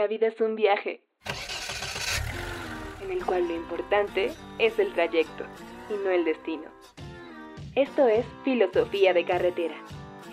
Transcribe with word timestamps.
La 0.00 0.06
vida 0.06 0.28
es 0.28 0.40
un 0.40 0.56
viaje 0.56 1.02
en 3.02 3.12
el 3.12 3.22
cual 3.22 3.46
lo 3.46 3.54
importante 3.54 4.32
es 4.58 4.78
el 4.78 4.94
trayecto 4.94 5.44
y 5.90 5.92
no 6.02 6.08
el 6.08 6.24
destino. 6.24 6.70
Esto 7.74 8.08
es 8.08 8.24
Filosofía 8.42 9.12
de 9.12 9.26
Carretera, 9.26 9.74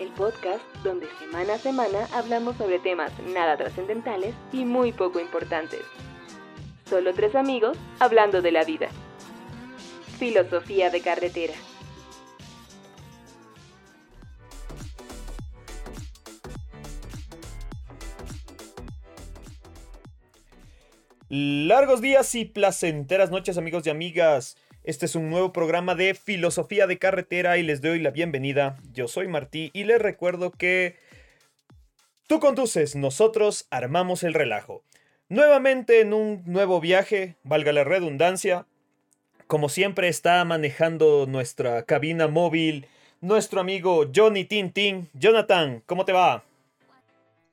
el 0.00 0.08
podcast 0.12 0.64
donde 0.82 1.06
semana 1.18 1.52
a 1.52 1.58
semana 1.58 2.08
hablamos 2.14 2.56
sobre 2.56 2.78
temas 2.78 3.12
nada 3.24 3.58
trascendentales 3.58 4.34
y 4.54 4.64
muy 4.64 4.92
poco 4.92 5.20
importantes. 5.20 5.82
Solo 6.86 7.12
tres 7.12 7.34
amigos 7.34 7.76
hablando 7.98 8.40
de 8.40 8.52
la 8.52 8.64
vida. 8.64 8.88
Filosofía 10.18 10.88
de 10.88 11.02
Carretera. 11.02 11.52
Largos 21.30 22.00
días 22.00 22.34
y 22.34 22.46
placenteras 22.46 23.30
noches 23.30 23.58
amigos 23.58 23.86
y 23.86 23.90
amigas. 23.90 24.56
Este 24.82 25.04
es 25.04 25.14
un 25.14 25.28
nuevo 25.28 25.52
programa 25.52 25.94
de 25.94 26.14
Filosofía 26.14 26.86
de 26.86 26.98
Carretera 26.98 27.58
y 27.58 27.62
les 27.62 27.82
doy 27.82 28.00
la 28.00 28.10
bienvenida. 28.10 28.78
Yo 28.94 29.08
soy 29.08 29.28
Martí 29.28 29.70
y 29.74 29.84
les 29.84 30.00
recuerdo 30.00 30.52
que 30.52 30.96
tú 32.28 32.40
conduces, 32.40 32.96
nosotros 32.96 33.66
armamos 33.68 34.22
el 34.22 34.32
relajo. 34.32 34.82
Nuevamente 35.28 36.00
en 36.00 36.14
un 36.14 36.44
nuevo 36.46 36.80
viaje, 36.80 37.36
valga 37.44 37.72
la 37.74 37.84
redundancia. 37.84 38.64
Como 39.46 39.68
siempre 39.68 40.08
está 40.08 40.42
manejando 40.46 41.26
nuestra 41.28 41.82
cabina 41.82 42.26
móvil 42.26 42.86
nuestro 43.20 43.60
amigo 43.60 44.06
Johnny 44.14 44.44
Tintin. 44.44 45.10
Jonathan, 45.12 45.82
¿cómo 45.84 46.06
te 46.06 46.12
va? 46.12 46.47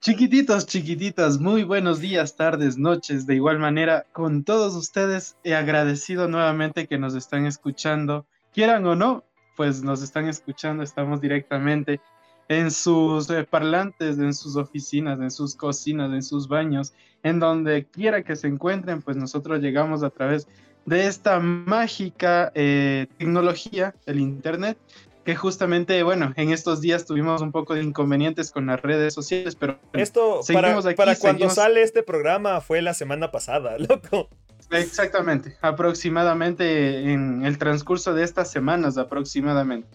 Chiquititos, 0.05 0.67
chiquititas, 0.67 1.39
muy 1.39 1.63
buenos 1.63 1.99
días, 1.99 2.35
tardes, 2.35 2.77
noches, 2.77 3.25
de 3.25 3.33
igual 3.33 3.57
manera 3.57 4.05
con 4.13 4.43
todos 4.43 4.75
ustedes. 4.75 5.35
He 5.43 5.55
agradecido 5.55 6.27
nuevamente 6.27 6.85
que 6.85 6.99
nos 6.99 7.15
están 7.15 7.47
escuchando, 7.47 8.27
quieran 8.53 8.85
o 8.85 8.93
no, 8.95 9.23
pues 9.57 9.81
nos 9.81 10.03
están 10.03 10.29
escuchando, 10.29 10.83
estamos 10.83 11.21
directamente 11.21 12.01
en 12.49 12.69
sus 12.69 13.29
parlantes, 13.49 14.19
en 14.19 14.35
sus 14.35 14.57
oficinas, 14.57 15.19
en 15.21 15.31
sus 15.31 15.55
cocinas, 15.55 16.11
en 16.11 16.21
sus 16.21 16.47
baños, 16.47 16.93
en 17.23 17.39
donde 17.39 17.85
quiera 17.85 18.21
que 18.21 18.35
se 18.35 18.45
encuentren, 18.45 19.01
pues 19.01 19.17
nosotros 19.17 19.59
llegamos 19.59 20.03
a 20.03 20.11
través 20.11 20.47
de 20.85 21.07
esta 21.07 21.39
mágica 21.39 22.51
eh, 22.53 23.07
tecnología, 23.17 23.95
el 24.05 24.19
Internet, 24.19 24.77
que 25.25 25.35
justamente, 25.35 26.03
bueno, 26.03 26.33
en 26.37 26.51
estos 26.51 26.81
días 26.81 27.05
tuvimos 27.05 27.41
un 27.41 27.51
poco 27.51 27.73
de 27.73 27.81
inconvenientes 27.81 28.51
con 28.51 28.67
las 28.67 28.79
redes 28.79 29.13
sociales, 29.15 29.55
pero... 29.55 29.79
Esto, 29.93 30.41
para, 30.53 30.79
para 30.95 31.15
cuando 31.15 31.49
sale 31.49 31.81
este 31.81 32.03
programa, 32.03 32.61
fue 32.61 32.83
la 32.83 32.93
semana 32.93 33.31
pasada, 33.31 33.75
loco. 33.79 34.29
Exactamente, 34.69 35.57
aproximadamente 35.61 37.11
en 37.11 37.43
el 37.43 37.57
transcurso 37.57 38.13
de 38.13 38.23
estas 38.23 38.51
semanas, 38.51 38.99
aproximadamente. 38.99 39.87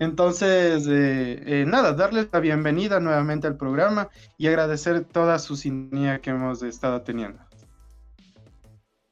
Entonces, 0.00 0.86
eh, 0.88 1.42
eh, 1.46 1.64
nada, 1.64 1.92
darles 1.92 2.28
la 2.32 2.40
bienvenida 2.40 2.98
nuevamente 2.98 3.46
al 3.46 3.56
programa 3.56 4.08
y 4.36 4.48
agradecer 4.48 5.04
toda 5.04 5.38
su 5.38 5.54
sintonía 5.54 6.20
que 6.20 6.30
hemos 6.30 6.62
estado 6.64 7.02
teniendo. 7.02 7.38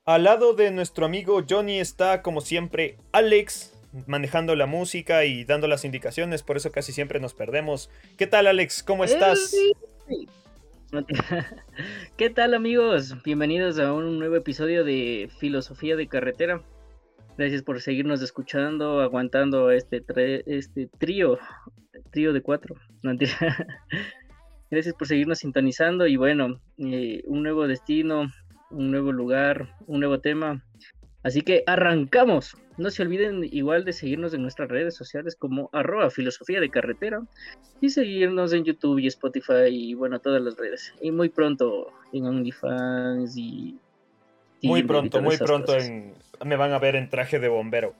Al 0.04 0.24
lado 0.24 0.54
de 0.54 0.72
nuestro 0.72 1.06
amigo 1.06 1.44
Johnny 1.48 1.78
está, 1.78 2.22
como 2.22 2.40
siempre, 2.40 2.98
Alex 3.12 3.69
manejando 4.06 4.54
la 4.56 4.66
música 4.66 5.24
y 5.24 5.44
dando 5.44 5.66
las 5.68 5.84
indicaciones, 5.84 6.42
por 6.42 6.56
eso 6.56 6.70
casi 6.72 6.92
siempre 6.92 7.20
nos 7.20 7.34
perdemos. 7.34 7.90
¿Qué 8.16 8.26
tal, 8.26 8.46
Alex? 8.46 8.82
¿Cómo 8.82 9.04
estás? 9.04 9.54
¿Qué 12.16 12.30
tal, 12.30 12.54
amigos? 12.54 13.22
Bienvenidos 13.22 13.78
a 13.78 13.92
un 13.92 14.18
nuevo 14.18 14.36
episodio 14.36 14.84
de 14.84 15.30
Filosofía 15.38 15.96
de 15.96 16.08
Carretera. 16.08 16.62
Gracias 17.38 17.62
por 17.62 17.80
seguirnos 17.80 18.20
escuchando, 18.22 19.00
aguantando 19.00 19.70
este, 19.70 20.02
este 20.46 20.88
trío, 20.98 21.38
trío 22.10 22.32
de 22.32 22.42
cuatro. 22.42 22.76
Gracias 24.70 24.94
por 24.94 25.06
seguirnos 25.06 25.38
sintonizando 25.38 26.06
y 26.06 26.16
bueno, 26.16 26.60
eh, 26.78 27.22
un 27.26 27.42
nuevo 27.42 27.66
destino, 27.66 28.30
un 28.70 28.90
nuevo 28.90 29.12
lugar, 29.12 29.74
un 29.86 30.00
nuevo 30.00 30.20
tema. 30.20 30.64
Así 31.22 31.42
que 31.42 31.62
arrancamos. 31.66 32.56
No 32.78 32.90
se 32.90 33.02
olviden 33.02 33.44
igual 33.44 33.84
de 33.84 33.92
seguirnos 33.92 34.32
en 34.32 34.42
nuestras 34.42 34.70
redes 34.70 34.94
sociales 34.94 35.36
como 35.36 35.68
arroba 35.72 36.10
filosofía 36.10 36.60
de 36.60 36.70
carretera 36.70 37.22
y 37.80 37.90
seguirnos 37.90 38.52
en 38.54 38.64
YouTube 38.64 38.98
y 39.00 39.06
Spotify 39.06 39.68
y 39.68 39.94
bueno, 39.94 40.18
todas 40.18 40.40
las 40.40 40.56
redes. 40.56 40.94
Y 41.02 41.10
muy 41.10 41.28
pronto 41.28 41.92
en 42.12 42.24
OnlyFans 42.24 43.36
y... 43.36 43.78
muy 44.62 44.82
pronto, 44.82 45.20
muy 45.20 45.36
pronto 45.36 45.74
me 46.44 46.56
van 46.56 46.72
a 46.72 46.78
ver 46.78 46.96
en 46.96 47.08
traje 47.08 47.38
de 47.38 47.48
bombero. 47.48 47.94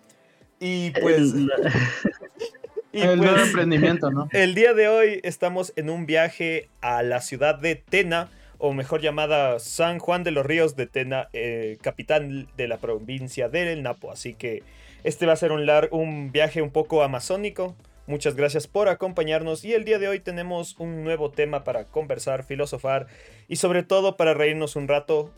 Y 0.58 0.91
pues... 1.00 1.34
y 2.92 3.02
el 3.02 3.19
nuevo 3.19 3.34
pues, 3.34 3.48
emprendimiento, 3.48 4.10
¿no? 4.10 4.28
El 4.32 4.54
día 4.54 4.72
de 4.72 4.88
hoy 4.88 5.20
estamos 5.22 5.75
en 5.76 5.91
un 5.91 6.06
viaje 6.06 6.69
a 6.81 7.02
la 7.02 7.20
ciudad 7.20 7.58
de 7.58 7.76
Tena 7.76 8.31
o 8.60 8.75
mejor 8.75 9.00
llamada 9.00 9.59
San 9.59 9.98
Juan 9.98 10.22
de 10.22 10.31
los 10.31 10.44
Ríos 10.44 10.76
de 10.76 10.87
Tena, 10.87 11.28
eh, 11.32 11.78
capital 11.81 12.47
de 12.56 12.69
la 12.69 12.76
provincia 12.76 13.48
del 13.48 13.82
Napo. 13.82 14.12
Así 14.12 14.34
que 14.34 14.62
este 15.03 15.26
va 15.26 15.32
a 15.32 15.37
ser 15.37 15.50
un, 15.50 15.66
un 15.91 16.31
viaje 16.31 16.60
un 16.60 16.70
poco 16.70 17.03
amazónico. 17.03 17.75
Muchas 18.06 18.34
gracias 18.34 18.66
por 18.66 18.88
acompañarnos 18.88 19.65
y 19.65 19.72
el 19.72 19.84
día 19.84 19.99
de 19.99 20.09
hoy 20.09 20.20
tenemos 20.20 20.76
un 20.78 21.04
nuevo 21.04 21.31
tema 21.31 21.65
para 21.65 21.84
conversar, 21.84 22.44
filosofar 22.44 23.06
y 23.49 23.56
sobre 23.56 23.82
todo 23.82 24.16
para 24.16 24.34
reírnos 24.34 24.76
un 24.76 24.88
rato. 24.88 25.31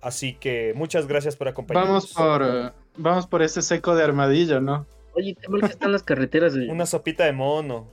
Así 0.00 0.34
que 0.34 0.72
muchas 0.76 1.08
gracias 1.08 1.34
por 1.34 1.48
acompañarnos. 1.48 2.14
Vamos 2.14 2.38
por, 2.38 2.72
vamos 2.96 3.26
por 3.26 3.42
ese 3.42 3.62
seco 3.62 3.96
de 3.96 4.04
armadillo, 4.04 4.60
¿no? 4.60 4.86
Oye, 5.14 5.36
qué 5.40 5.48
mal 5.48 5.62
que 5.62 5.66
están 5.66 5.90
las 5.90 6.04
carreteras. 6.04 6.54
Una 6.54 6.86
sopita 6.86 7.24
de 7.24 7.32
mono. 7.32 7.88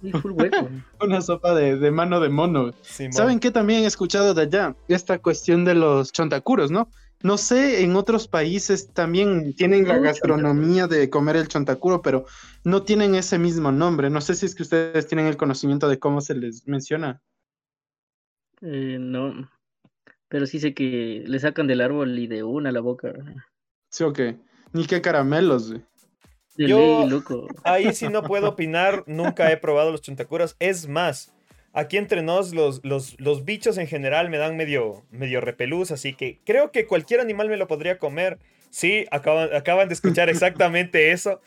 Una 1.00 1.20
sopa 1.20 1.54
de, 1.54 1.90
mano 1.90 2.20
de 2.20 2.28
mono. 2.28 2.72
¿Saben 3.10 3.40
qué 3.40 3.50
también 3.50 3.84
he 3.84 3.86
escuchado 3.86 4.34
de 4.34 4.42
allá? 4.42 4.76
Esta 4.88 5.18
cuestión 5.18 5.64
de 5.64 5.74
los 5.74 6.12
chontacuros, 6.12 6.70
¿no? 6.70 6.88
No 7.22 7.36
sé, 7.36 7.82
en 7.82 7.96
otros 7.96 8.28
países 8.28 8.92
también 8.92 9.52
tienen 9.54 9.88
la 9.88 9.98
gastronomía 9.98 10.86
de 10.86 11.10
comer 11.10 11.34
el 11.34 11.48
chontacuro, 11.48 12.00
pero 12.00 12.26
no 12.62 12.84
tienen 12.84 13.16
ese 13.16 13.38
mismo 13.38 13.72
nombre. 13.72 14.08
No 14.08 14.20
sé 14.20 14.34
si 14.34 14.46
es 14.46 14.54
que 14.54 14.62
ustedes 14.62 15.08
tienen 15.08 15.26
el 15.26 15.36
conocimiento 15.36 15.88
de 15.88 15.98
cómo 15.98 16.20
se 16.20 16.34
les 16.34 16.68
menciona. 16.68 17.20
Eh, 18.60 18.98
no, 19.00 19.48
pero 20.28 20.46
sí 20.46 20.60
sé 20.60 20.74
que 20.74 21.24
le 21.26 21.38
sacan 21.40 21.66
del 21.66 21.80
árbol 21.80 22.18
y 22.18 22.28
de 22.28 22.44
una 22.44 22.68
a 22.68 22.72
la 22.72 22.80
boca. 22.80 23.12
Sí, 23.90 24.04
ok. 24.04 24.20
Ni 24.72 24.86
qué 24.86 25.00
caramelos, 25.00 25.74
yo 26.66 27.06
ahí 27.64 27.94
sí 27.94 28.08
no 28.08 28.22
puedo 28.22 28.48
opinar, 28.48 29.04
nunca 29.06 29.50
he 29.50 29.56
probado 29.56 29.92
los 29.92 30.02
chuntacuras. 30.02 30.56
Es 30.58 30.88
más, 30.88 31.32
aquí 31.72 31.96
entre 31.96 32.22
nos 32.22 32.54
los, 32.54 32.82
los, 32.84 33.44
bichos 33.44 33.78
en 33.78 33.86
general 33.86 34.28
me 34.30 34.38
dan 34.38 34.56
medio, 34.56 35.04
medio 35.10 35.40
repelús, 35.40 35.90
así 35.90 36.14
que 36.14 36.40
creo 36.44 36.72
que 36.72 36.86
cualquier 36.86 37.20
animal 37.20 37.48
me 37.48 37.56
lo 37.56 37.68
podría 37.68 37.98
comer. 37.98 38.38
Sí, 38.70 39.06
acaban, 39.10 39.54
acaban 39.54 39.88
de 39.88 39.94
escuchar 39.94 40.28
exactamente 40.28 41.12
eso. 41.12 41.40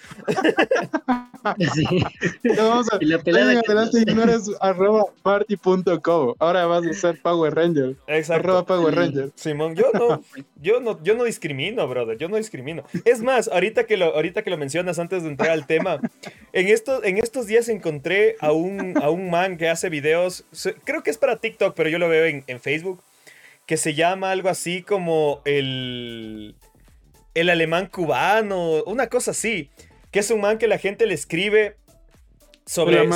Sí. 1.74 2.04
Vamos 2.58 2.88
a, 2.92 2.98
y 3.00 3.06
la 3.06 3.16
adelante 3.18 4.14
no 4.14 4.24
eres 4.24 4.50
arroba 4.60 5.06
party.co. 5.24 6.36
Ahora 6.40 6.66
vas 6.66 6.86
a 6.86 6.94
ser 6.94 7.22
Power 7.22 7.56
Ranger. 7.56 7.96
Exacto. 8.08 8.50
Arroba 8.50 8.66
Power 8.66 8.96
Ranger. 8.96 9.32
Simón, 9.36 9.76
yo 9.76 9.92
no, 9.94 10.24
yo 10.62 10.80
no, 10.80 11.02
yo 11.04 11.16
no 11.16 11.24
discrimino, 11.24 11.88
brother. 11.88 12.18
Yo 12.18 12.30
no 12.30 12.38
discrimino. 12.38 12.84
Es 13.06 13.22
más, 13.22 13.48
ahorita 13.48 13.86
que 13.86 13.98
lo, 13.98 14.14
ahorita 14.14 14.44
que 14.44 14.50
lo 14.50 14.58
mencionas 14.58 15.00
antes 15.00 15.24
de 15.24 15.30
entrar 15.30 15.50
al 15.50 15.66
tema, 15.66 16.00
en 16.54 16.68
estos, 16.68 17.04
en 17.04 17.18
estos 17.18 17.48
días 17.48 17.70
encontré 17.70 18.36
a 18.40 18.52
un, 18.52 18.98
a 19.02 19.10
un 19.10 19.30
man 19.30 19.58
que 19.58 19.70
hace 19.70 19.90
videos. 19.90 20.46
Creo 20.84 21.04
que 21.04 21.10
es 21.10 21.18
para 21.18 21.38
TikTok, 21.38 21.76
pero 21.76 21.90
yo 21.90 21.98
lo 21.98 22.10
veo 22.10 22.26
en, 22.26 22.44
en 22.48 22.60
Facebook. 22.60 23.02
Que 23.66 23.78
se 23.78 23.94
llama 23.94 24.32
algo 24.32 24.50
así 24.50 24.82
como 24.82 25.42
el 25.46 26.56
el 27.34 27.50
alemán 27.50 27.88
cubano, 27.88 28.84
una 28.86 29.08
cosa 29.08 29.32
así, 29.32 29.70
que 30.12 30.20
es 30.20 30.32
un 30.32 30.42
man 30.42 30.58
que 30.58 30.68
la 30.68 30.78
gente 30.78 31.06
le 31.06 31.14
escribe 31.14 31.78
sobre, 32.66 33.08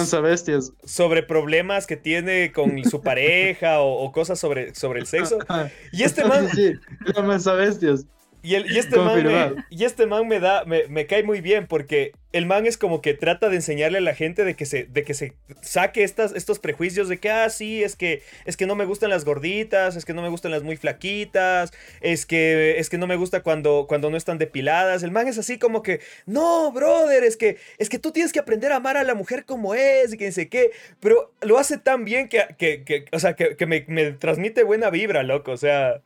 sobre 0.84 1.24
problemas 1.24 1.88
que 1.88 1.98
tiene 1.98 2.52
con 2.52 2.84
su 2.90 3.02
pareja 3.02 3.82
o, 3.82 4.12
cosas 4.12 4.40
sobre, 4.40 4.74
sobre 4.76 5.00
el 5.00 5.08
sexo. 5.08 5.40
Y 5.92 6.04
este 6.04 6.26
man... 6.26 6.50
Sí, 6.50 6.74
la 7.16 7.54
bestias. 7.54 8.06
Y, 8.46 8.54
el, 8.54 8.72
y, 8.72 8.78
este 8.78 8.98
man 8.98 9.24
me, 9.24 9.56
y 9.72 9.86
este 9.86 10.06
man 10.06 10.28
me 10.28 10.40
da, 10.40 10.66
me, 10.66 10.88
me, 10.88 11.08
cae 11.08 11.24
muy 11.24 11.42
bien 11.42 11.66
porque 11.66 12.12
el 12.32 12.46
man 12.46 12.68
es 12.68 12.78
como 12.78 13.02
que 13.02 13.16
trata 13.16 13.50
de 13.50 13.56
enseñarle 13.56 13.98
a 13.98 14.02
la 14.02 14.14
gente 14.14 14.44
de 14.44 14.56
que 14.56 14.68
se, 14.68 14.84
de 14.84 15.04
que 15.04 15.16
se 15.16 15.34
saque 15.62 16.04
estas, 16.04 16.32
estos 16.34 16.60
prejuicios 16.60 17.10
de 17.10 17.18
que, 17.18 17.32
ah, 17.32 17.50
sí, 17.50 17.84
es 17.84 17.96
que, 17.96 18.22
es 18.46 18.56
que 18.56 18.68
no 18.68 18.76
me 18.76 18.86
gustan 18.86 19.10
las 19.10 19.26
gorditas, 19.26 19.96
es 19.96 20.06
que 20.06 20.14
no 20.14 20.22
me 20.22 20.30
gustan 20.30 20.52
las 20.52 20.62
muy 20.62 20.78
flaquitas, 20.78 21.74
es 22.02 22.28
que, 22.28 22.78
es 22.78 22.92
que 22.92 23.00
no 23.00 23.08
me 23.08 23.16
gusta 23.16 23.42
cuando, 23.42 23.88
cuando 23.88 24.12
no 24.12 24.18
están 24.18 24.38
depiladas. 24.38 25.02
El 25.02 25.10
man 25.10 25.28
es 25.28 25.40
así 25.40 25.58
como 25.58 25.82
que, 25.82 26.02
no, 26.28 26.72
brother, 26.72 27.24
es 27.24 27.38
que, 27.38 27.58
es 27.80 27.90
que 27.90 27.98
tú 27.98 28.12
tienes 28.12 28.32
que 28.32 28.40
aprender 28.40 28.72
a 28.72 28.76
amar 28.76 28.96
a 28.96 29.04
la 29.04 29.16
mujer 29.16 29.46
como 29.46 29.74
es 29.74 30.14
y 30.14 30.18
que 30.18 30.32
sé 30.32 30.50
qué, 30.50 30.70
pero 31.00 31.34
lo 31.42 31.58
hace 31.58 31.80
tan 31.80 32.06
bien 32.06 32.30
que, 32.30 32.44
que, 32.60 32.84
que 32.84 33.06
o 33.12 33.18
sea, 33.18 33.36
que, 33.36 33.56
que 33.56 33.66
me, 33.66 33.86
me 33.88 34.12
transmite 34.12 34.62
buena 34.62 34.92
vibra, 34.92 35.24
loco, 35.24 35.52
o 35.52 35.58
sea... 35.58 36.02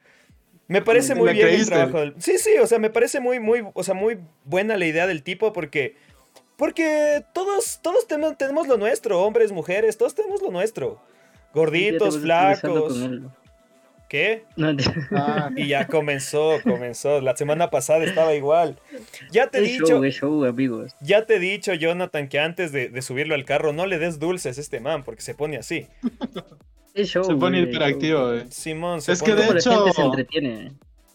Me 0.69 0.83
parece 0.83 1.15
muy 1.15 1.33
bien 1.33 1.47
el 1.47 1.65
trabajo 1.65 1.99
del... 1.99 2.13
Sí, 2.19 2.37
sí, 2.37 2.51
o 2.61 2.67
sea, 2.67 2.77
me 2.77 2.91
parece 2.91 3.19
muy, 3.19 3.39
muy, 3.39 3.65
o 3.73 3.83
sea, 3.83 3.95
muy 3.95 4.19
buena 4.45 4.77
la 4.77 4.85
idea 4.85 5.07
del 5.07 5.23
tipo 5.23 5.51
porque... 5.51 5.97
Porque 6.57 7.25
todos, 7.33 7.79
todos 7.81 8.07
tenemos, 8.07 8.37
tenemos 8.37 8.67
lo 8.67 8.77
nuestro, 8.77 9.21
hombres, 9.21 9.51
mujeres, 9.51 9.97
todos 9.97 10.13
tenemos 10.13 10.41
lo 10.41 10.51
nuestro. 10.51 11.01
Gorditos, 11.53 12.19
flacos. 12.19 12.99
¿Qué? 14.09 14.43
Ah, 15.11 15.49
y 15.55 15.69
ya 15.69 15.87
comenzó, 15.87 16.59
comenzó. 16.63 17.19
La 17.21 17.35
semana 17.35 17.71
pasada 17.71 18.03
estaba 18.03 18.35
igual. 18.35 18.77
Ya 19.31 19.47
te 19.47 19.59
he 19.59 19.61
dicho. 19.61 20.03
Show, 20.03 20.45
amigos. 20.45 20.95
Ya 20.99 21.25
te 21.25 21.37
he 21.37 21.39
dicho, 21.39 21.73
Jonathan, 21.73 22.27
que 22.27 22.39
antes 22.39 22.71
de, 22.71 22.89
de, 22.89 23.01
subirlo 23.01 23.33
al 23.33 23.45
carro 23.45 23.71
no 23.73 23.85
le 23.85 23.97
des 23.97 24.19
dulces 24.19 24.57
a 24.57 24.61
este 24.61 24.79
man, 24.79 25.03
porque 25.03 25.21
se 25.21 25.33
pone 25.33 25.57
así. 25.57 25.87
Se 26.95 27.35
pone 27.35 27.61
hiperactivo, 27.61 28.33
eh. 28.33 28.45
Simón, 28.49 29.01
se 29.01 29.13
es 29.13 29.21
que 29.21 29.35
de 29.35 29.45
hecho 29.47 29.85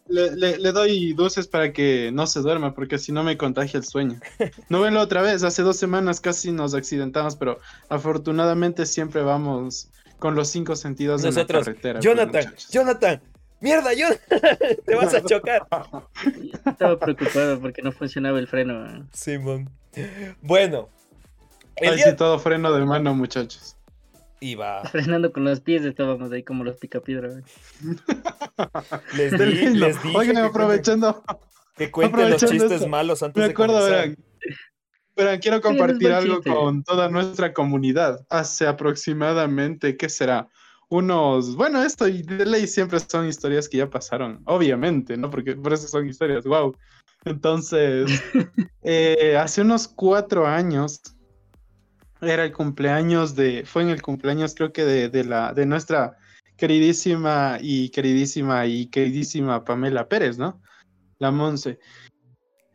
Le, 0.06 0.58
le, 0.58 0.72
doy 0.72 1.12
dulces 1.14 1.48
para 1.48 1.72
que 1.72 2.10
no 2.12 2.26
se 2.26 2.40
duerma, 2.40 2.74
porque 2.74 2.98
si 2.98 3.12
no 3.12 3.22
me 3.22 3.36
contagia 3.36 3.78
el 3.78 3.84
sueño. 3.84 4.20
No 4.68 4.80
venlo 4.80 5.00
otra 5.00 5.22
vez, 5.22 5.42
hace 5.42 5.62
dos 5.62 5.76
semanas 5.76 6.20
casi 6.20 6.52
nos 6.52 6.74
accidentamos, 6.74 7.36
pero 7.36 7.60
afortunadamente 7.88 8.86
siempre 8.86 9.22
vamos 9.22 9.88
con 10.18 10.34
los 10.34 10.48
cinco 10.48 10.76
sentidos 10.76 11.22
de 11.22 11.32
la 11.32 11.46
carretera. 11.46 12.00
Pues, 12.00 12.04
Jonathan, 12.04 12.54
Jonathan, 12.70 13.22
mierda, 13.60 13.92
Jonathan, 13.92 14.40
te 14.86 14.94
vas 14.94 15.14
a 15.14 15.22
chocar. 15.22 15.66
Estaba 16.66 16.98
preocupado 16.98 17.60
porque 17.60 17.82
no 17.82 17.92
funcionaba 17.92 18.38
el 18.38 18.46
freno. 18.46 18.86
Eh. 18.86 19.02
Simón. 19.12 19.70
Bueno. 20.40 20.88
El 21.76 21.96
día... 21.96 22.14
todo 22.14 22.38
freno 22.38 22.72
de 22.72 22.84
mano, 22.84 23.14
muchachos. 23.14 23.73
Frenando 24.92 25.32
con 25.32 25.44
los 25.44 25.60
pies 25.60 25.84
estábamos 25.84 26.30
ahí 26.32 26.42
como 26.42 26.64
los 26.64 26.76
picapiedra. 26.76 27.30
les, 29.16 29.32
di, 29.32 29.70
les 29.70 30.02
dije 30.02 30.16
Oigan, 30.16 30.38
aprovechando. 30.38 31.22
Que, 31.76 31.90
cuenten 31.90 32.30
los 32.30 32.44
chistes 32.44 32.86
malos 32.86 33.22
antes 33.22 33.42
me 33.42 33.50
acuerdo, 33.50 33.84
de 33.84 34.16
Verán, 35.16 35.38
quiero 35.38 35.60
compartir 35.60 36.12
algo 36.12 36.42
con 36.42 36.82
toda 36.82 37.08
nuestra 37.08 37.52
comunidad. 37.52 38.24
Hace 38.28 38.66
aproximadamente, 38.66 39.96
¿qué 39.96 40.08
será? 40.08 40.48
Unos, 40.88 41.56
bueno, 41.56 41.82
esto 41.82 42.06
y 42.08 42.22
de 42.22 42.44
ley 42.44 42.66
siempre 42.66 42.98
son 43.00 43.26
historias 43.26 43.68
que 43.68 43.78
ya 43.78 43.88
pasaron, 43.88 44.42
obviamente, 44.44 45.16
¿no? 45.16 45.30
Porque 45.30 45.54
por 45.54 45.72
eso 45.72 45.88
son 45.88 46.08
historias, 46.08 46.44
wow. 46.44 46.76
Entonces, 47.24 48.10
eh, 48.82 49.36
hace 49.38 49.62
unos 49.62 49.88
cuatro 49.88 50.46
años 50.46 51.00
era 52.26 52.44
el 52.44 52.52
cumpleaños 52.52 53.34
de, 53.34 53.64
fue 53.66 53.82
en 53.82 53.90
el 53.90 54.02
cumpleaños 54.02 54.54
creo 54.54 54.72
que 54.72 54.84
de, 54.84 55.08
de, 55.08 55.24
la, 55.24 55.52
de 55.52 55.66
nuestra 55.66 56.16
queridísima 56.56 57.58
y 57.60 57.90
queridísima 57.90 58.66
y 58.66 58.86
queridísima 58.86 59.64
Pamela 59.64 60.08
Pérez, 60.08 60.38
¿no? 60.38 60.62
La 61.18 61.30
Monse. 61.30 61.78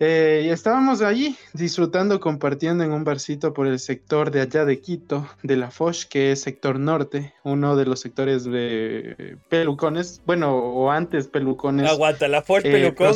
Eh, 0.01 0.43
y 0.45 0.49
estábamos 0.49 1.01
allí 1.01 1.35
disfrutando, 1.51 2.21
compartiendo 2.21 2.85
en 2.85 2.93
un 2.93 3.03
barcito 3.03 3.53
por 3.53 3.67
el 3.67 3.79
sector 3.79 4.31
de 4.31 4.39
allá 4.39 4.63
de 4.63 4.79
Quito, 4.79 5.27
de 5.43 5.57
la 5.57 5.71
Foch, 5.71 6.05
que 6.05 6.31
es 6.31 6.41
sector 6.41 6.79
norte, 6.79 7.33
uno 7.43 7.75
de 7.75 7.85
los 7.85 7.99
sectores 7.99 8.45
de 8.45 9.37
pelucones, 9.49 10.21
bueno, 10.25 10.55
o 10.55 10.89
antes 10.89 11.27
pelucones. 11.27 11.89
Aguanta, 11.89 12.29
la 12.29 12.41
Foch 12.41 12.61
eh, 12.63 12.71
pelucón. 12.71 13.13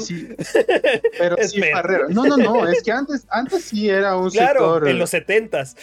Pero 1.18 1.38
sí, 1.48 1.62
pero 1.62 2.10
No, 2.10 2.26
no, 2.26 2.36
no, 2.36 2.68
es 2.68 2.84
que 2.84 2.92
antes, 2.92 3.26
antes 3.30 3.64
sí 3.64 3.90
era 3.90 4.18
un 4.18 4.30
claro, 4.30 4.74
sector. 4.74 4.90
En 4.90 5.00
los 5.00 5.10
setentas. 5.10 5.78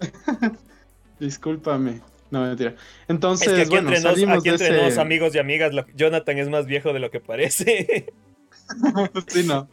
Discúlpame. 1.20 2.00
No, 2.32 2.42
mentira. 2.42 2.74
Entonces, 3.06 3.48
es 3.48 3.54
que 3.54 3.60
aquí 3.62 3.70
bueno, 3.70 3.88
entre, 3.90 4.02
nos, 4.02 4.38
aquí 4.38 4.48
entre 4.48 4.82
nos, 4.82 4.98
amigos 4.98 5.34
y 5.34 5.38
amigas, 5.38 5.72
Jonathan 5.94 6.38
es 6.38 6.48
más 6.48 6.66
viejo 6.66 6.92
de 6.92 6.98
lo 6.98 7.10
que 7.10 7.20
parece. 7.20 8.12
sí, 9.28 9.44
no. 9.44 9.68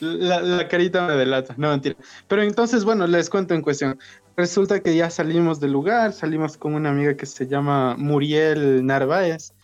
La, 0.00 0.68
carita 0.68 1.06
me 1.06 1.14
delata, 1.14 1.54
no 1.56 1.70
mentira. 1.70 1.96
Pero 2.28 2.42
entonces, 2.42 2.84
bueno, 2.84 3.06
les 3.06 3.30
cuento 3.30 3.54
en 3.54 3.62
cuestión. 3.62 3.98
Resulta 4.36 4.80
que 4.80 4.94
ya 4.94 5.10
salimos 5.10 5.60
del 5.60 5.72
lugar, 5.72 6.12
salimos 6.12 6.56
con 6.56 6.74
una 6.74 6.90
amiga 6.90 7.16
que 7.16 7.26
se 7.26 7.46
llama 7.46 7.96
Muriel 7.96 8.84
Narváez, 8.84 9.54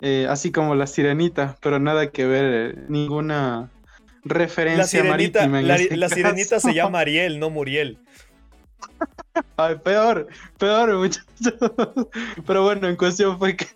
eh, 0.00 0.26
así 0.28 0.50
como 0.50 0.74
la 0.74 0.86
sirenita, 0.86 1.56
pero 1.62 1.78
nada 1.78 2.10
que 2.10 2.26
ver, 2.26 2.44
eh, 2.44 2.84
ninguna 2.88 3.70
referencia 4.24 4.82
la 4.82 4.86
sirenita, 4.86 5.46
marítima. 5.46 5.62
la, 5.62 5.76
este 5.76 6.16
sirenita 6.16 6.60
se 6.60 6.74
llama 6.74 7.00
Ariel, 7.00 7.38
no 7.38 7.50
Muriel. 7.50 7.98
Ay, 9.56 9.76
peor, 9.76 10.28
peor, 10.58 10.96
muchachos. 10.96 11.24
Pero 12.46 12.62
bueno, 12.64 12.88
en 12.88 12.96
cuestión 12.96 13.38
fue 13.38 13.56
que. 13.56 13.66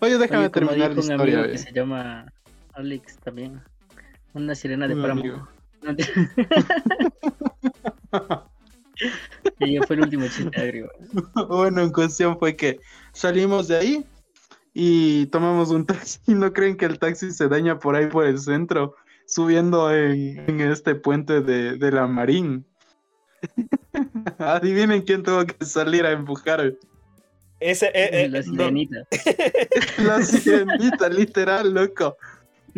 Oye, 0.00 0.18
déjame 0.18 0.48
terminar 0.50 0.92
la 0.94 1.00
historia. 1.00 1.50
Que 1.50 1.58
se 1.58 1.72
llama 1.72 2.32
Alex 2.78 3.18
también. 3.24 3.60
Una 4.34 4.54
sirena 4.54 4.86
de 4.86 4.94
páramo. 4.94 5.48
y 9.60 9.78
fue 9.78 9.96
el 9.96 10.02
último 10.02 10.28
chiste 10.28 10.60
agrio. 10.60 10.88
Bueno, 11.48 11.82
en 11.82 11.90
cuestión 11.90 12.38
fue 12.38 12.54
que 12.54 12.78
salimos 13.12 13.66
de 13.68 13.76
ahí 13.76 14.06
y 14.74 15.26
tomamos 15.26 15.70
un 15.70 15.86
taxi. 15.86 16.20
No 16.28 16.52
creen 16.52 16.76
que 16.76 16.84
el 16.84 17.00
taxi 17.00 17.32
se 17.32 17.48
daña 17.48 17.80
por 17.80 17.96
ahí 17.96 18.06
por 18.06 18.26
el 18.26 18.38
centro, 18.38 18.94
subiendo 19.26 19.92
en, 19.92 20.60
este 20.60 20.94
puente 20.94 21.40
de, 21.40 21.90
la 21.90 22.06
Marín. 22.06 22.64
Adivinen 24.38 25.02
quién 25.02 25.24
tuvo 25.24 25.44
que 25.46 25.64
salir 25.64 26.06
a 26.06 26.12
empujar. 26.12 26.74
Ese, 27.60 27.86
eh, 27.86 28.10
eh, 28.12 28.28
la 28.28 28.40
sirenita. 28.40 28.98
la 29.98 30.22
sirenita, 30.22 31.08
literal, 31.08 31.74
loco. 31.74 32.16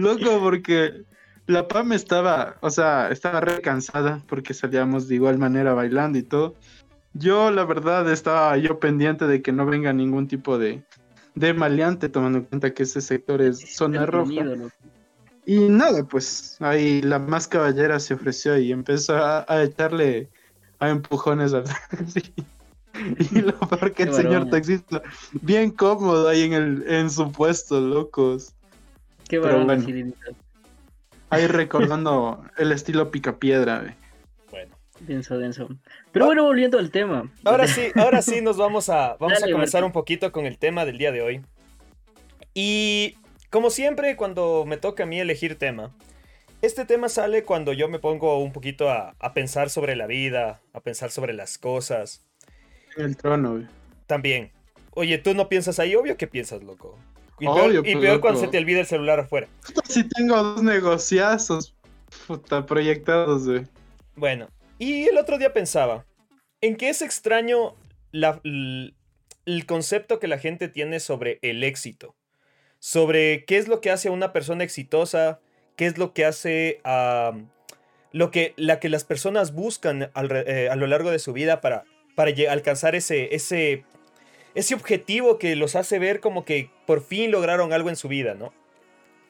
Loco, 0.00 0.41
porque 0.41 1.05
la 1.47 1.69
PAM 1.69 1.93
estaba, 1.93 2.56
o 2.61 2.70
sea, 2.70 3.11
estaba 3.11 3.41
re 3.41 3.61
cansada 3.61 4.23
porque 4.29 4.55
salíamos 4.55 5.08
de 5.08 5.17
igual 5.17 5.38
manera 5.38 5.75
bailando 5.75 6.19
y 6.19 6.23
todo. 6.23 6.55
Yo, 7.12 7.50
la 7.50 7.64
verdad, 7.64 8.11
estaba 8.11 8.56
yo 8.56 8.79
pendiente 8.79 9.26
de 9.26 9.43
que 9.43 9.52
no 9.52 9.67
venga 9.67 9.93
ningún 9.93 10.29
tipo 10.29 10.58
de, 10.58 10.82
de 11.35 11.55
maleante, 11.55 12.08
tomando 12.08 12.38
en 12.38 12.44
cuenta 12.44 12.73
que 12.73 12.85
ese 12.85 13.00
sector 13.00 13.43
es 13.43 13.76
zona 13.76 14.06
roja. 14.06 14.44
Y 15.44 15.69
nada, 15.69 16.05
pues 16.05 16.56
ahí 16.61 17.03
la 17.03 17.19
más 17.19 17.49
caballera 17.49 17.99
se 17.99 18.14
ofreció 18.14 18.56
y 18.58 18.70
empezó 18.70 19.17
a, 19.17 19.62
echarle 19.62 20.29
a 20.79 20.91
empujones 20.91 21.53
al 21.53 21.64
taxi. 21.91 22.32
Y 23.19 23.41
lo 23.41 23.58
peor 23.58 23.93
que 23.93 24.05
el 24.05 24.14
señor 24.14 24.50
taxista, 24.50 25.03
bien 25.41 25.70
cómodo 25.70 26.29
ahí 26.29 26.43
en, 26.43 26.53
el, 26.53 26.85
en 26.87 27.11
su 27.11 27.32
puesto, 27.32 27.81
locos. 27.81 28.55
Qué 29.31 29.39
bueno, 29.39 29.65
Ahí 31.29 31.46
recordando 31.46 32.44
el 32.56 32.72
estilo 32.72 33.13
picapiedra. 33.13 33.96
Bueno. 34.51 34.75
Denso, 34.99 35.39
denso. 35.39 35.69
Pero 36.10 36.27
bueno, 36.27 36.43
volviendo 36.43 36.81
al 36.81 36.91
tema. 36.91 37.31
Ahora 37.44 37.69
sí, 37.69 37.93
ahora 37.94 38.22
sí 38.22 38.41
nos 38.41 38.56
vamos 38.56 38.89
a, 38.89 39.17
vamos 39.20 39.41
a 39.41 39.49
comenzar 39.49 39.84
un 39.84 39.93
poquito 39.93 40.32
con 40.32 40.46
el 40.46 40.58
tema 40.58 40.84
del 40.84 40.99
día 40.99 41.13
de 41.13 41.22
hoy. 41.22 41.43
Y 42.55 43.19
como 43.51 43.70
siempre, 43.70 44.17
cuando 44.17 44.65
me 44.67 44.79
toca 44.79 45.05
a 45.05 45.06
mí 45.06 45.20
elegir 45.20 45.56
tema, 45.56 45.94
este 46.60 46.84
tema 46.84 47.08
sale 47.08 47.44
cuando 47.44 47.72
yo 47.72 47.89
me 47.89 48.01
pongo 48.01 48.43
un 48.43 48.51
poquito 48.51 48.91
a, 48.91 49.15
a 49.20 49.32
pensar 49.32 49.70
sobre 49.70 49.94
la 49.94 50.08
vida, 50.08 50.60
a 50.72 50.81
pensar 50.81 51.13
sobre 51.13 51.34
las 51.34 51.56
cosas. 51.56 52.27
El 52.96 53.17
trono, 53.17 53.65
También. 54.08 54.51
Oye, 54.91 55.19
tú 55.19 55.34
no 55.34 55.49
piensas 55.49 55.79
ahí, 55.79 55.94
obvio 55.94 56.17
que 56.17 56.27
piensas, 56.27 56.65
loco. 56.65 56.99
Y 57.41 57.47
peor, 57.47 57.82
pues, 57.82 58.19
cuando 58.19 58.39
se 58.39 58.49
te 58.49 58.59
olvida 58.59 58.81
el 58.81 58.87
celular 58.87 59.20
afuera. 59.20 59.49
Si 59.89 60.05
tengo 60.05 60.37
dos 60.43 60.63
negociazos 60.63 61.75
puta, 62.27 62.67
proyectados, 62.67 63.47
güey. 63.47 63.67
Bueno, 64.15 64.49
y 64.79 65.05
el 65.05 65.19
otro 65.19 65.39
día 65.39 65.53
pensaba, 65.53 66.05
¿en 66.61 66.77
qué 66.77 66.91
es 66.91 67.03
extraño 67.03 67.75
el, 68.13 68.94
concepto 69.67 70.19
que 70.20 70.29
la 70.29 70.39
gente 70.39 70.69
tiene 70.69 71.01
sobre 71.01 71.39
el 71.43 71.65
éxito? 71.65 72.15
Sobre 72.79 73.44
qué 73.44 73.59
es 73.59 73.69
lo 73.69 73.81
que 73.81 73.91
hace 73.91 74.09
a 74.09 74.13
una 74.13 74.32
persona 74.32 74.65
exitosa, 74.65 75.41
qué 75.77 75.87
es 75.87 75.99
lo 75.99 76.13
que 76.13 76.25
hace 76.25 76.81
a... 76.85 77.32
lo 78.13 78.31
que, 78.31 78.55
la 78.56 78.81
que 78.81 78.89
las 78.89 79.05
personas 79.05 79.53
buscan 79.53 80.11
eh, 80.15 80.69
a 80.70 80.77
lo 80.77 80.87
largo 80.87 81.11
de 81.11 81.19
su 81.19 81.32
vida 81.32 81.61
para, 81.61 81.85
para 82.15 82.32
alcanzar 82.51 82.94
ese, 82.94 83.35
ese 83.35 83.85
ese 84.55 84.75
objetivo 84.75 85.39
que 85.39 85.57
los 85.57 85.77
hace 85.77 85.99
ver 85.99 86.21
como 86.21 86.45
que 86.45 86.71
por 86.87 87.03
fin 87.03 87.31
lograron 87.31 87.73
algo 87.73 87.89
en 87.89 87.97
su 87.97 88.09
vida, 88.09 88.35
¿no? 88.35 88.53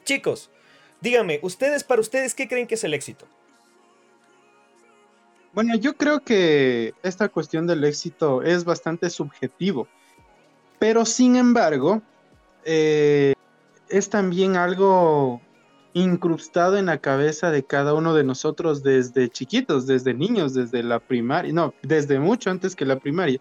Chicos, 0.04 0.50
dígame, 1.00 1.40
ustedes, 1.42 1.84
para 1.84 2.00
ustedes, 2.00 2.34
¿qué 2.34 2.48
creen 2.48 2.66
que 2.66 2.74
es 2.74 2.84
el 2.84 2.94
éxito? 2.94 3.26
Bueno, 5.52 5.74
yo 5.74 5.96
creo 5.96 6.20
que 6.20 6.94
esta 7.02 7.28
cuestión 7.28 7.66
del 7.66 7.84
éxito 7.84 8.42
es 8.42 8.64
bastante 8.64 9.10
subjetivo, 9.10 9.88
pero 10.78 11.04
sin 11.04 11.36
embargo, 11.36 12.02
eh, 12.64 13.34
es 13.88 14.08
también 14.08 14.56
algo 14.56 15.40
incrustado 15.92 16.78
en 16.78 16.86
la 16.86 16.98
cabeza 16.98 17.50
de 17.50 17.64
cada 17.64 17.94
uno 17.94 18.14
de 18.14 18.22
nosotros 18.22 18.84
desde 18.84 19.28
chiquitos, 19.28 19.88
desde 19.88 20.14
niños, 20.14 20.54
desde 20.54 20.84
la 20.84 21.00
primaria, 21.00 21.52
no, 21.52 21.74
desde 21.82 22.20
mucho 22.20 22.50
antes 22.50 22.76
que 22.76 22.84
la 22.84 23.00
primaria, 23.00 23.40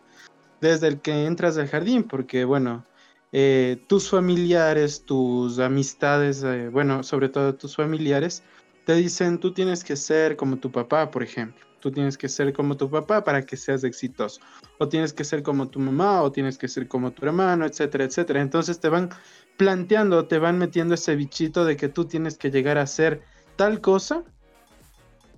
desde 0.62 0.88
el 0.88 1.02
que 1.02 1.26
entras 1.26 1.58
al 1.58 1.68
jardín, 1.68 2.04
porque 2.04 2.46
bueno, 2.46 2.86
eh, 3.32 3.82
tus 3.88 4.10
familiares, 4.10 5.06
tus 5.06 5.60
amistades, 5.60 6.44
eh, 6.44 6.70
bueno, 6.70 7.04
sobre 7.04 7.30
todo 7.30 7.56
tus 7.56 7.76
familiares, 7.76 8.44
te 8.86 8.96
dicen, 8.96 9.40
tú 9.40 9.54
tienes 9.54 9.84
que 9.84 9.96
ser 9.96 10.36
como 10.36 10.58
tu 10.58 10.72
papá, 10.72 11.12
por 11.12 11.22
ejemplo. 11.22 11.64
Tú 11.80 11.92
tienes 11.92 12.18
que 12.18 12.28
ser 12.28 12.52
como 12.52 12.76
tu 12.76 12.90
papá 12.90 13.24
para 13.24 13.46
que 13.46 13.56
seas 13.56 13.84
exitoso. 13.84 14.42
O 14.80 14.90
tienes 14.90 15.14
que 15.14 15.24
ser 15.24 15.44
como 15.44 15.70
tu 15.70 15.80
mamá, 15.80 16.24
o 16.24 16.32
tienes 16.32 16.58
que 16.58 16.68
ser 16.68 16.88
como 16.88 17.12
tu 17.12 17.26
hermano, 17.26 17.66
etcétera, 17.66 18.04
etcétera. 18.04 18.42
Entonces 18.42 18.80
te 18.80 18.90
van 18.90 19.10
planteando, 19.58 20.26
te 20.26 20.40
van 20.40 20.58
metiendo 20.58 20.96
ese 20.96 21.16
bichito 21.16 21.66
de 21.66 21.78
que 21.78 21.88
tú 21.88 22.06
tienes 22.06 22.38
que 22.38 22.52
llegar 22.52 22.78
a 22.78 22.88
ser 22.88 23.22
tal 23.56 23.80
cosa 23.80 24.24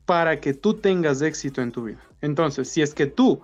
para 0.05 0.39
que 0.39 0.53
tú 0.53 0.75
tengas 0.75 1.21
éxito 1.21 1.61
en 1.61 1.71
tu 1.71 1.83
vida. 1.83 2.01
Entonces, 2.21 2.69
si 2.69 2.81
es 2.81 2.93
que 2.93 3.05
tú 3.05 3.41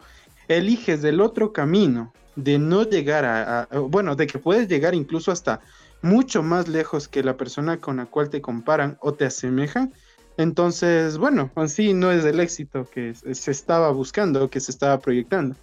eliges 0.48 1.04
el 1.04 1.22
otro 1.22 1.54
camino 1.54 2.14
de 2.36 2.60
no 2.60 2.84
llegar 2.84 3.26
a, 3.26 3.68
bueno, 3.90 4.16
de 4.16 4.28
que 4.28 4.40
puedes 4.40 4.68
llegar 4.68 4.94
incluso 4.94 5.32
hasta 5.32 5.60
mucho 6.02 6.44
más 6.44 6.68
lejos 6.68 7.08
que 7.08 7.24
la 7.24 7.38
persona 7.38 7.78
con 7.78 7.98
la 7.98 8.06
cual 8.06 8.30
te 8.30 8.42
comparan 8.42 8.98
o 9.02 9.14
te 9.14 9.26
asemejan, 9.26 9.92
entonces, 10.38 11.18
bueno, 11.18 11.50
así 11.56 11.94
no 11.94 12.12
es 12.12 12.24
el 12.24 12.40
éxito 12.40 12.88
que 12.90 13.16
se 13.16 13.52
estaba 13.52 13.90
buscando, 13.90 14.50
que 14.50 14.60
se 14.60 14.72
estaba 14.72 15.00
proyectando. 15.00 15.56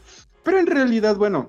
Pero 0.43 0.59
en 0.59 0.67
realidad, 0.67 1.17
bueno, 1.17 1.49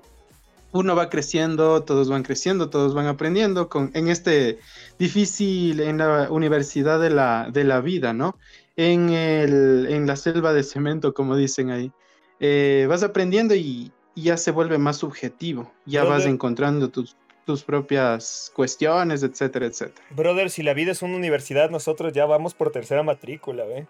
uno 0.72 0.94
va 0.94 1.10
creciendo, 1.10 1.82
todos 1.82 2.08
van 2.08 2.22
creciendo, 2.22 2.70
todos 2.70 2.94
van 2.94 3.06
aprendiendo 3.06 3.68
con, 3.68 3.90
en 3.94 4.08
este 4.08 4.58
difícil, 4.98 5.80
en 5.80 5.98
la 5.98 6.28
universidad 6.30 7.00
de 7.00 7.10
la, 7.10 7.50
de 7.52 7.64
la 7.64 7.80
vida, 7.80 8.12
¿no? 8.12 8.38
En, 8.76 9.10
el, 9.10 9.86
en 9.90 10.06
la 10.06 10.14
selva 10.14 10.52
de 10.52 10.62
cemento, 10.62 11.12
como 11.12 11.34
dicen 11.34 11.70
ahí. 11.70 11.92
Eh, 12.40 12.86
vas 12.88 13.02
aprendiendo 13.02 13.54
y, 13.54 13.92
ya 14.14 14.38
se 14.38 14.50
vuelve 14.50 14.78
más 14.78 14.96
subjetivo, 14.96 15.70
ya 15.84 16.02
vas 16.02 16.24
encontrando 16.24 16.88
tus, 16.88 17.16
tus 17.44 17.62
propias 17.62 18.50
cuestiones, 18.54 19.22
etcétera, 19.22 19.66
etcétera. 19.66 20.06
Brother, 20.10 20.48
si 20.48 20.62
la 20.62 20.72
vida 20.72 20.92
es 20.92 21.02
una 21.02 21.16
universidad, 21.16 21.68
nosotros 21.68 22.14
ya 22.14 22.24
vamos 22.24 22.54
por 22.54 22.72
tercera 22.72 23.02
matrícula, 23.02 23.64
¿ve? 23.66 23.86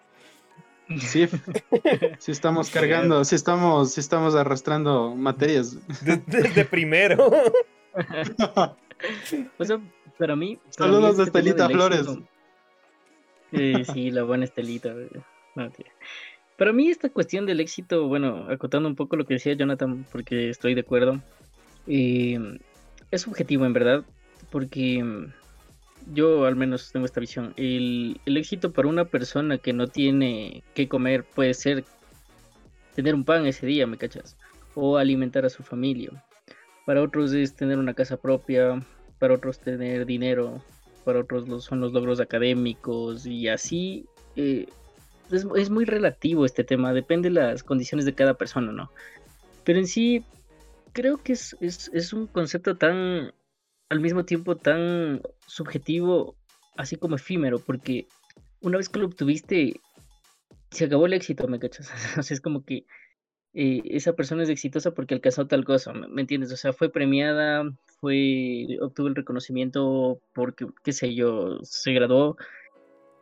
Sí, 0.99 1.29
sí 2.19 2.33
estamos 2.33 2.71
cargando, 2.71 3.25
sí 3.25 3.35
estamos, 3.35 3.93
sí 3.93 4.01
estamos 4.01 4.35
arrastrando 4.35 5.15
materias. 5.15 5.77
Desde 6.27 6.65
primero. 6.65 7.31
pues, 9.57 9.73
para 10.19 10.37
mí. 10.37 10.59
Saludos 10.71 11.17
de 11.17 11.25
este 11.25 11.39
Estelita 11.39 11.69
Flores. 11.69 12.07
sí, 13.93 14.11
la 14.11 14.23
buena 14.23 14.45
Estelita. 14.45 14.95
Para 16.57 16.73
mí 16.73 16.89
esta 16.89 17.11
cuestión 17.11 17.47
del 17.47 17.61
éxito, 17.61 18.09
bueno, 18.09 18.47
acotando 18.49 18.89
un 18.89 18.97
poco 18.97 19.17
lo 19.17 19.27
que 19.27 19.35
decía 19.35 19.55
Jonathan, 19.55 20.07
porque 20.11 20.49
estoy 20.49 20.75
de 20.75 20.81
acuerdo. 20.81 21.21
Eh, 21.87 22.59
es 23.11 23.23
subjetivo 23.23 23.67
en 23.67 23.73
verdad, 23.73 24.05
porque 24.51 25.05
yo 26.13 26.45
al 26.47 26.57
menos 26.57 26.93
tengo 26.93 27.07
esta 27.07 27.21
visión. 27.21 27.53
El, 27.57 28.21
éxito 28.25 28.73
para 28.73 28.89
una 28.89 29.05
persona 29.05 29.59
que 29.59 29.73
no 29.73 29.87
tiene 29.87 30.63
que 30.75 30.89
comer 30.89 31.25
puede 31.25 31.55
ser 31.55 31.85
tener 32.95 33.15
un 33.15 33.25
pan 33.25 33.47
ese 33.47 33.67
día, 33.67 33.87
¿me 33.87 33.99
cachas? 33.99 34.37
O 34.75 34.97
alimentar 34.97 35.45
a 35.45 35.51
su 35.51 35.63
familia. 35.63 36.25
Para 36.85 37.03
otros 37.03 37.33
es 37.33 37.55
tener 37.55 37.79
una 37.79 37.95
casa 37.95 38.17
propia, 38.17 38.81
para 39.19 39.35
otros 39.35 39.59
tener 39.59 40.07
dinero, 40.07 40.63
para 41.05 41.21
otros 41.21 41.65
son 41.65 41.81
los 41.81 41.93
logros 41.93 42.21
académicos 42.21 43.27
y 43.27 43.49
así. 43.49 44.07
Eh, 44.37 44.67
es, 45.31 45.71
muy 45.71 45.85
relativo 45.85 46.45
este 46.45 46.65
tema, 46.65 46.93
depende 46.93 47.29
de 47.29 47.35
las 47.35 47.63
condiciones 47.63 48.05
de 48.05 48.15
cada 48.15 48.35
persona, 48.35 48.73
¿no? 48.73 48.91
Pero 49.65 49.79
en 49.79 49.87
sí, 49.87 50.25
creo 50.93 51.23
que 51.23 51.33
es, 51.33 51.57
es, 51.61 52.13
un 52.13 52.27
concepto 52.27 52.77
tan, 52.77 53.33
al 53.89 54.01
mismo 54.01 54.25
tiempo 54.25 54.57
tan 54.57 55.23
subjetivo, 55.47 56.37
así 56.77 56.97
como 56.97 57.17
efímero, 57.17 57.59
porque 57.59 58.07
una 58.61 58.79
vez 58.79 58.89
que 58.89 58.99
lo 58.99 59.07
obtuviste, 59.07 59.81
se 60.71 60.85
acabó 60.85 61.07
el 61.07 61.15
éxito, 61.15 61.49
¿me 61.49 61.59
cachas? 61.59 61.91
o 62.19 62.23
sea, 62.23 62.35
es 62.35 62.41
como 62.41 62.65
que 62.65 62.87
eh, 63.55 63.83
esa 63.87 64.13
persona 64.13 64.43
es 64.43 64.51
exitosa 64.51 64.93
porque 64.93 65.15
alcanzó 65.15 65.47
tal 65.47 65.65
cosa, 65.65 65.93
¿me 65.93 66.21
entiendes? 66.21 66.53
O 66.53 66.57
sea, 66.57 66.73
fue 66.73 66.93
premiada, 66.93 67.65
fue, 68.01 68.67
obtuvo 68.83 69.09
el 69.09 69.15
reconocimiento 69.15 70.21
porque, 70.35 70.67
qué 70.85 70.93
sé 70.93 71.15
yo, 71.15 71.59
se 71.63 71.93
graduó, 71.93 72.37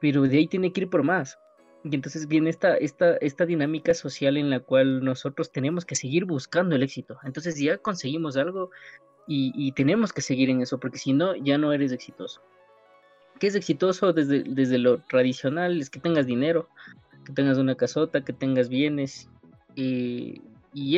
pero 0.00 0.22
de 0.22 0.36
ahí 0.36 0.46
tiene 0.48 0.72
que 0.72 0.82
ir 0.82 0.90
por 0.90 1.04
más. 1.04 1.38
Y 1.84 1.94
entonces 1.94 2.26
viene 2.26 2.50
esta, 2.50 2.76
esta, 2.76 3.16
esta 3.18 3.44
dinámica 3.44 3.92
social 3.92 4.36
en 4.36 4.50
la 4.50 4.60
cual 4.60 5.04
nosotros 5.04 5.52
tenemos 5.52 5.84
que 5.84 5.94
seguir 5.94 6.24
buscando 6.24 6.74
el 6.74 6.82
éxito. 6.82 7.18
Entonces 7.24 7.58
ya 7.58 7.76
conseguimos 7.78 8.36
algo 8.36 8.70
y, 9.26 9.72
tenemos 9.72 10.12
que 10.12 10.20
seguir 10.20 10.50
en 10.50 10.60
eso, 10.60 10.78
porque 10.78 10.98
si 10.98 11.12
no, 11.12 11.34
ya 11.36 11.56
no 11.56 11.72
eres 11.72 11.92
exitoso. 11.92 12.42
¿Qué 13.38 13.46
es 13.46 13.54
exitoso 13.54 14.12
desde, 14.12 14.42
desde 14.42 14.78
lo 14.78 14.98
tradicional? 14.98 15.80
Es 15.80 15.90
que 15.90 16.00
tengas 16.00 16.26
dinero, 16.26 16.68
que 17.24 17.32
tengas 17.32 17.58
una 17.58 17.74
casota, 17.74 18.24
que 18.24 18.32
tengas 18.32 18.68
bienes. 18.68 19.28
y 19.74 20.40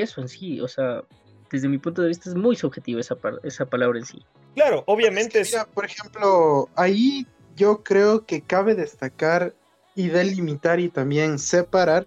eso 0.00 0.20
en 0.20 0.28
sí, 0.28 0.60
o 0.60 0.68
sea, 0.68 1.02
desde 1.50 1.68
mi 1.68 1.78
punto 1.78 2.02
de 2.02 2.08
vista 2.08 2.28
es 2.28 2.34
muy 2.34 2.56
subjetivo 2.56 3.00
esa, 3.00 3.16
esa 3.42 3.66
palabra 3.66 3.98
en 3.98 4.06
sí. 4.06 4.24
Claro, 4.54 4.84
obviamente. 4.86 5.40
Es 5.40 5.56
por 5.74 5.84
ejemplo, 5.84 6.68
ahí 6.76 7.26
yo 7.56 7.82
creo 7.82 8.26
que 8.26 8.42
cabe 8.42 8.74
destacar 8.74 9.54
y 9.96 10.08
delimitar 10.08 10.78
y 10.78 10.88
también 10.88 11.38
separar 11.40 12.06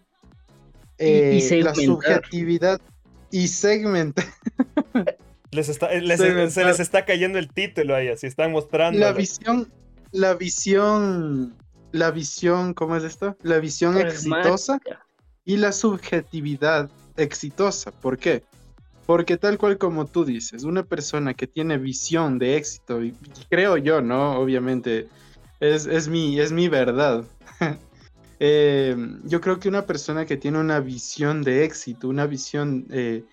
eh, 0.98 1.62
la 1.62 1.75
subjetividad 1.75 2.79
y 3.31 3.48
segmentar. 3.48 4.25
Les 5.51 5.67
está, 5.67 5.89
se 5.89 6.63
les 6.63 6.79
está 6.79 7.05
cayendo 7.05 7.39
el 7.39 7.50
título 7.50 7.96
ahí, 7.96 8.08
así 8.08 8.27
están 8.27 8.51
mostrando. 8.51 9.00
La 9.00 9.13
visión, 9.13 9.67
la 10.12 10.36
visión, 10.36 11.55
la 11.91 12.12
visión, 12.12 12.75
¿cómo 12.75 12.96
es 12.96 13.03
esto? 13.03 13.36
La 13.41 13.58
visión 13.58 13.98
exitosa 13.98 14.79
y 15.46 15.58
la 15.58 15.72
subjetividad 15.72 16.91
exitosa. 17.17 17.89
¿Por 17.91 18.19
qué? 18.19 18.43
Porque 19.08 19.38
tal 19.38 19.58
cual 19.58 19.79
como 19.79 20.05
tú 20.05 20.24
dices, 20.24 20.65
una 20.65 20.84
persona 20.84 21.34
que 21.34 21.48
tiene 21.48 21.79
visión 21.79 22.38
de 22.38 22.55
éxito, 22.55 23.03
y 23.03 23.15
creo 23.50 23.75
yo, 23.77 24.03
¿no? 24.03 24.39
Obviamente, 24.39 25.08
es, 25.60 25.88
es, 25.88 26.08
mi, 26.08 26.39
es 26.39 26.51
mi 26.51 26.69
verdad. 26.69 27.25
Eh, 28.42 28.96
yo 29.25 29.42
creo 29.42 29.60
que 29.60 29.68
una 29.68 29.86
persona 29.86 30.25
que 30.25 30.38
tiene 30.38 30.60
una 30.60 30.80
visión 30.80 31.44
de 31.44 31.66
éxito, 31.66 32.08
una 32.08 32.25
visión 32.25 32.88
eh, 32.89 33.25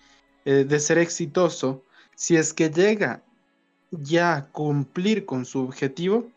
eh, 0.43 0.65
de 0.65 0.79
ser 0.81 0.97
exitoso, 0.97 1.85
si 2.13 2.35
es 2.35 2.53
que 2.53 2.69
llega 2.69 3.23
ya 3.91 4.35
a 4.35 4.47
cumplir 4.49 5.25
con 5.25 5.45
su 5.45 5.59
objetivo, 5.59 6.29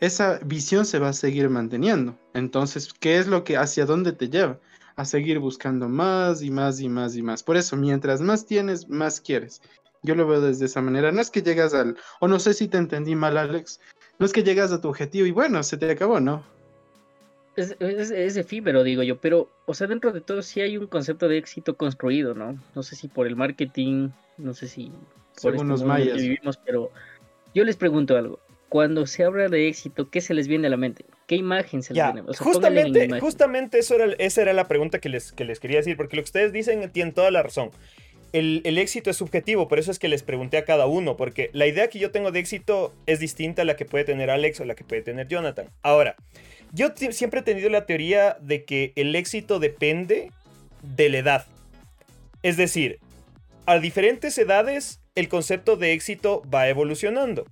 esa 0.00 0.40
visión 0.44 0.86
se 0.86 0.98
va 0.98 1.10
a 1.10 1.12
seguir 1.12 1.48
manteniendo. 1.50 2.18
Entonces, 2.34 2.92
¿qué 2.92 3.18
es 3.18 3.28
lo 3.28 3.44
que, 3.44 3.56
hacia 3.56 3.86
dónde 3.86 4.12
te 4.12 4.28
lleva? 4.28 4.58
A 4.96 5.04
seguir 5.04 5.38
buscando 5.38 5.88
más 5.88 6.42
y 6.42 6.50
más 6.50 6.80
y 6.80 6.88
más 6.88 7.14
y 7.14 7.22
más. 7.22 7.44
Por 7.44 7.56
eso, 7.56 7.76
mientras 7.76 8.20
más 8.20 8.44
tienes, 8.44 8.88
más 8.88 9.20
quieres. 9.20 9.62
Yo 10.02 10.16
lo 10.16 10.26
veo 10.26 10.40
desde 10.40 10.64
esa 10.64 10.80
manera. 10.80 11.12
No 11.12 11.20
es 11.20 11.30
que 11.30 11.42
llegas 11.42 11.74
al, 11.74 11.96
o 12.18 12.26
no 12.26 12.40
sé 12.40 12.54
si 12.54 12.66
te 12.66 12.78
entendí 12.78 13.14
mal, 13.14 13.36
Alex, 13.36 13.78
no 14.18 14.26
es 14.26 14.32
que 14.32 14.42
llegas 14.42 14.72
a 14.72 14.80
tu 14.80 14.88
objetivo 14.88 15.26
y 15.26 15.30
bueno, 15.30 15.62
se 15.62 15.76
te 15.76 15.90
acabó, 15.90 16.18
¿no? 16.18 16.44
Es, 17.60 18.10
es, 18.10 18.36
efímero, 18.36 18.82
digo 18.82 19.02
yo, 19.02 19.20
pero, 19.20 19.50
o 19.66 19.74
sea, 19.74 19.86
dentro 19.86 20.12
de 20.12 20.20
todo 20.20 20.42
sí 20.42 20.60
hay 20.60 20.76
un 20.76 20.86
concepto 20.86 21.28
de 21.28 21.38
éxito 21.38 21.76
construido, 21.76 22.34
¿no? 22.34 22.58
No 22.74 22.82
sé 22.82 22.96
si 22.96 23.08
por 23.08 23.26
el 23.26 23.36
marketing, 23.36 24.10
no 24.38 24.54
sé 24.54 24.68
si 24.68 24.90
por 25.42 25.52
Según 25.52 25.72
este 25.72 25.86
mayas. 25.86 26.16
que 26.16 26.22
vivimos, 26.22 26.56
pero 26.58 26.90
yo 27.54 27.64
les 27.64 27.76
pregunto 27.76 28.16
algo. 28.16 28.40
Cuando 28.68 29.06
se 29.06 29.24
habla 29.24 29.48
de 29.48 29.66
éxito, 29.66 30.10
¿qué 30.10 30.20
se 30.20 30.32
les 30.32 30.46
viene 30.46 30.68
a 30.68 30.70
la 30.70 30.76
mente? 30.76 31.04
¿Qué 31.26 31.34
imagen 31.34 31.82
se 31.82 31.92
les 31.92 32.04
viene? 32.04 32.22
O 32.28 32.32
sea, 32.32 32.44
justamente, 32.44 33.20
justamente 33.20 33.78
eso 33.80 33.96
era, 33.96 34.14
esa 34.18 34.42
era 34.42 34.52
la 34.52 34.68
pregunta 34.68 35.00
que 35.00 35.08
les, 35.08 35.32
que 35.32 35.44
les 35.44 35.58
quería 35.58 35.78
decir, 35.78 35.96
porque 35.96 36.16
lo 36.16 36.22
que 36.22 36.26
ustedes 36.26 36.52
dicen 36.52 36.88
tienen 36.92 37.12
toda 37.12 37.30
la 37.30 37.42
razón. 37.42 37.70
El, 38.32 38.60
el, 38.64 38.78
éxito 38.78 39.10
es 39.10 39.16
subjetivo, 39.16 39.66
por 39.66 39.80
eso 39.80 39.90
es 39.90 39.98
que 39.98 40.06
les 40.06 40.22
pregunté 40.22 40.56
a 40.56 40.64
cada 40.64 40.86
uno, 40.86 41.16
porque 41.16 41.50
la 41.52 41.66
idea 41.66 41.88
que 41.88 41.98
yo 41.98 42.12
tengo 42.12 42.30
de 42.30 42.38
éxito 42.38 42.94
es 43.06 43.18
distinta 43.18 43.62
a 43.62 43.64
la 43.64 43.74
que 43.74 43.84
puede 43.84 44.04
tener 44.04 44.30
Alex 44.30 44.60
o 44.60 44.64
la 44.64 44.76
que 44.76 44.84
puede 44.84 45.02
tener 45.02 45.26
Jonathan. 45.26 45.66
Ahora, 45.82 46.14
yo 46.72 46.88
siempre 47.10 47.40
he 47.40 47.42
tenido 47.42 47.68
la 47.68 47.86
teoría 47.86 48.36
de 48.40 48.64
que 48.64 48.92
el 48.96 49.14
éxito 49.16 49.58
depende 49.58 50.30
de 50.82 51.08
la 51.08 51.18
edad. 51.18 51.46
Es 52.42 52.56
decir, 52.56 52.98
a 53.66 53.78
diferentes 53.78 54.38
edades 54.38 55.00
el 55.14 55.28
concepto 55.28 55.76
de 55.76 55.92
éxito 55.92 56.42
va 56.52 56.68
evolucionando. 56.68 57.44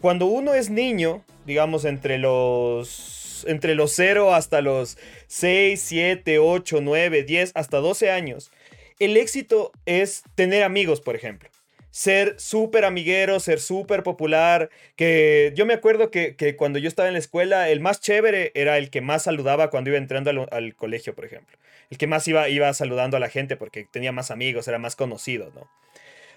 Cuando 0.00 0.26
uno 0.26 0.54
es 0.54 0.70
niño, 0.70 1.22
digamos, 1.46 1.84
entre 1.84 2.18
los, 2.18 3.44
entre 3.46 3.74
los 3.74 3.92
0 3.92 4.34
hasta 4.34 4.60
los 4.62 4.98
6, 5.28 5.80
7, 5.80 6.38
8, 6.38 6.80
9, 6.82 7.22
10, 7.22 7.52
hasta 7.54 7.78
12 7.78 8.10
años, 8.10 8.50
el 8.98 9.16
éxito 9.16 9.70
es 9.86 10.24
tener 10.34 10.64
amigos, 10.64 11.00
por 11.00 11.14
ejemplo 11.14 11.51
ser 11.92 12.34
súper 12.40 12.86
amiguero, 12.86 13.38
ser 13.38 13.60
súper 13.60 14.02
popular, 14.02 14.70
que 14.96 15.52
yo 15.54 15.66
me 15.66 15.74
acuerdo 15.74 16.10
que, 16.10 16.56
cuando 16.58 16.78
yo 16.78 16.88
estaba 16.88 17.06
en 17.06 17.12
la 17.12 17.20
escuela, 17.20 17.68
el 17.68 17.80
más 17.80 18.00
chévere 18.00 18.50
era 18.54 18.78
el 18.78 18.90
que 18.90 19.02
más 19.02 19.24
saludaba 19.24 19.70
cuando 19.70 19.90
iba 19.90 19.98
entrando 19.98 20.48
al, 20.50 20.74
colegio, 20.74 21.14
por 21.14 21.26
ejemplo. 21.26 21.56
El 21.90 21.98
que 21.98 22.06
más 22.06 22.26
iba, 22.26 22.48
iba 22.48 22.72
saludando 22.72 23.18
a 23.18 23.20
la 23.20 23.28
gente 23.28 23.56
porque 23.56 23.84
tenía 23.84 24.10
más 24.10 24.30
amigos, 24.30 24.66
era 24.66 24.78
más 24.78 24.96
conocido, 24.96 25.52
¿no? 25.54 25.70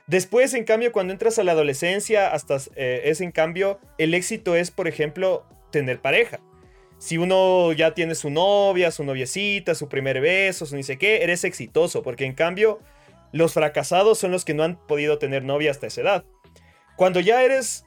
Después, 0.07 0.53
en 0.53 0.65
cambio, 0.65 0.91
cuando 0.91 1.13
entras 1.13 1.39
a 1.39 1.43
la 1.43 1.53
adolescencia, 1.53 2.31
hasta 2.31 2.57
eh, 2.75 3.03
es 3.05 3.21
en 3.21 3.31
cambio, 3.31 3.79
el 3.97 4.13
éxito 4.13 4.55
es, 4.55 4.69
por 4.69 4.87
ejemplo, 4.87 5.45
tener 5.71 5.99
pareja. 5.99 6.41
Si 6.99 7.17
uno 7.17 7.71
ya 7.71 7.93
tiene 7.93 8.13
su 8.13 8.29
novia, 8.29 8.91
su 8.91 9.03
noviecita, 9.03 9.73
su 9.73 9.87
primer 9.87 10.21
beso, 10.21 10.65
su 10.65 10.75
ni 10.75 10.83
sé 10.83 10.97
qué, 10.97 11.23
eres 11.23 11.43
exitoso, 11.43 12.03
porque 12.03 12.25
en 12.25 12.33
cambio 12.33 12.79
los 13.35 13.53
fracasados 13.53 14.17
son 14.17 14.31
los 14.31 14.45
que 14.45 14.53
no 14.53 14.63
han 14.63 14.77
podido 14.87 15.17
tener 15.17 15.43
novia 15.43 15.69
hasta 15.69 15.87
esa 15.87 15.99
edad. 15.99 16.25
Cuando 16.95 17.19
ya 17.19 17.43
eres 17.43 17.85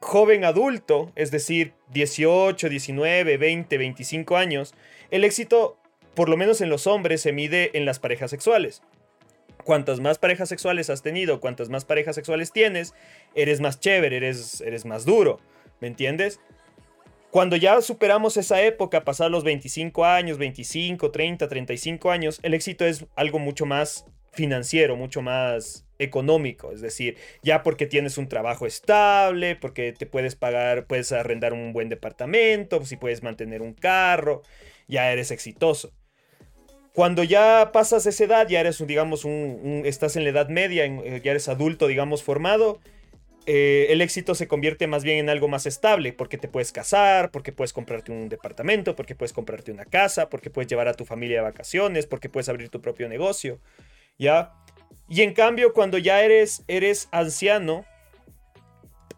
joven 0.00 0.44
adulto, 0.44 1.12
es 1.14 1.30
decir, 1.30 1.74
18, 1.90 2.68
19, 2.68 3.36
20, 3.36 3.78
25 3.78 4.36
años, 4.36 4.74
el 5.12 5.22
éxito, 5.22 5.78
por 6.14 6.28
lo 6.28 6.36
menos 6.36 6.60
en 6.60 6.70
los 6.70 6.88
hombres, 6.88 7.20
se 7.20 7.32
mide 7.32 7.70
en 7.78 7.84
las 7.84 8.00
parejas 8.00 8.32
sexuales. 8.32 8.82
Cuantas 9.62 10.00
más 10.00 10.18
parejas 10.18 10.48
sexuales 10.48 10.90
has 10.90 11.02
tenido, 11.02 11.38
cuantas 11.38 11.68
más 11.68 11.84
parejas 11.84 12.16
sexuales 12.16 12.50
tienes, 12.50 12.92
eres 13.36 13.60
más 13.60 13.78
chévere, 13.78 14.16
eres, 14.16 14.60
eres 14.60 14.86
más 14.86 15.04
duro, 15.04 15.38
¿me 15.78 15.86
entiendes? 15.86 16.40
Cuando 17.30 17.54
ya 17.54 17.80
superamos 17.80 18.36
esa 18.36 18.60
época, 18.62 19.04
pasar 19.04 19.30
los 19.30 19.44
25 19.44 20.04
años, 20.04 20.36
25, 20.36 21.12
30, 21.12 21.46
35 21.46 22.10
años, 22.10 22.40
el 22.42 22.54
éxito 22.54 22.84
es 22.84 23.06
algo 23.14 23.38
mucho 23.38 23.66
más 23.66 24.04
financiero, 24.40 24.96
mucho 24.96 25.20
más 25.20 25.86
económico, 25.98 26.72
es 26.72 26.80
decir, 26.80 27.16
ya 27.42 27.62
porque 27.62 27.86
tienes 27.86 28.16
un 28.16 28.26
trabajo 28.26 28.66
estable, 28.66 29.54
porque 29.54 29.92
te 29.92 30.06
puedes 30.06 30.34
pagar, 30.34 30.86
puedes 30.86 31.12
arrendar 31.12 31.52
un 31.52 31.74
buen 31.74 31.90
departamento, 31.90 32.82
si 32.86 32.96
puedes 32.96 33.22
mantener 33.22 33.60
un 33.60 33.74
carro, 33.74 34.40
ya 34.88 35.12
eres 35.12 35.30
exitoso. 35.30 35.92
Cuando 36.94 37.22
ya 37.22 37.70
pasas 37.72 38.06
esa 38.06 38.24
edad, 38.24 38.48
ya 38.48 38.60
eres, 38.60 38.84
digamos, 38.86 39.26
un, 39.26 39.82
estás 39.84 40.16
en 40.16 40.24
la 40.24 40.30
edad 40.30 40.48
media, 40.48 40.86
eh, 40.86 41.20
ya 41.22 41.32
eres 41.32 41.48
adulto, 41.48 41.86
digamos, 41.86 42.22
formado, 42.22 42.80
eh, 43.46 43.86
el 43.90 44.00
éxito 44.00 44.34
se 44.34 44.48
convierte 44.48 44.86
más 44.86 45.02
bien 45.02 45.18
en 45.18 45.28
algo 45.28 45.48
más 45.48 45.66
estable, 45.66 46.12
porque 46.12 46.38
te 46.38 46.48
puedes 46.48 46.72
casar, 46.72 47.30
porque 47.30 47.52
puedes 47.52 47.72
comprarte 47.72 48.10
un 48.12 48.28
departamento, 48.28 48.96
porque 48.96 49.14
puedes 49.14 49.32
comprarte 49.32 49.70
una 49.70 49.84
casa, 49.84 50.30
porque 50.30 50.50
puedes 50.50 50.68
llevar 50.68 50.88
a 50.88 50.94
tu 50.94 51.04
familia 51.04 51.38
de 51.38 51.42
vacaciones, 51.42 52.06
porque 52.06 52.28
puedes 52.28 52.48
abrir 52.48 52.70
tu 52.70 52.80
propio 52.80 53.08
negocio. 53.08 53.58
¿Ya? 54.20 54.52
Y 55.08 55.22
en 55.22 55.32
cambio, 55.32 55.72
cuando 55.72 55.98
ya 55.98 56.22
eres, 56.22 56.62
eres 56.68 57.08
anciano, 57.10 57.84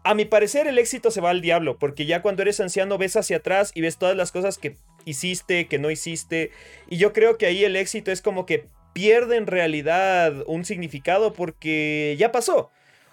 a 0.03 0.15
mi 0.15 0.25
parecer 0.25 0.65
el 0.65 0.79
éxito 0.79 1.11
se 1.11 1.21
va 1.21 1.29
al 1.29 1.41
diablo, 1.41 1.77
porque 1.77 2.05
ya 2.05 2.21
cuando 2.21 2.41
eres 2.41 2.59
anciano 2.59 2.97
ves 2.97 3.15
hacia 3.15 3.37
atrás 3.37 3.71
y 3.75 3.81
ves 3.81 3.97
todas 3.97 4.15
las 4.15 4.31
cosas 4.31 4.57
que 4.57 4.77
hiciste, 5.05 5.67
que 5.67 5.77
no 5.77 5.91
hiciste, 5.91 6.51
y 6.89 6.97
yo 6.97 7.13
creo 7.13 7.37
que 7.37 7.45
ahí 7.45 7.63
el 7.63 7.75
éxito 7.75 8.11
es 8.11 8.21
como 8.21 8.45
que 8.45 8.65
pierde 8.93 9.35
en 9.35 9.45
realidad 9.45 10.33
un 10.47 10.65
significado 10.65 11.33
porque 11.33 12.15
ya 12.17 12.31
pasó. 12.31 12.71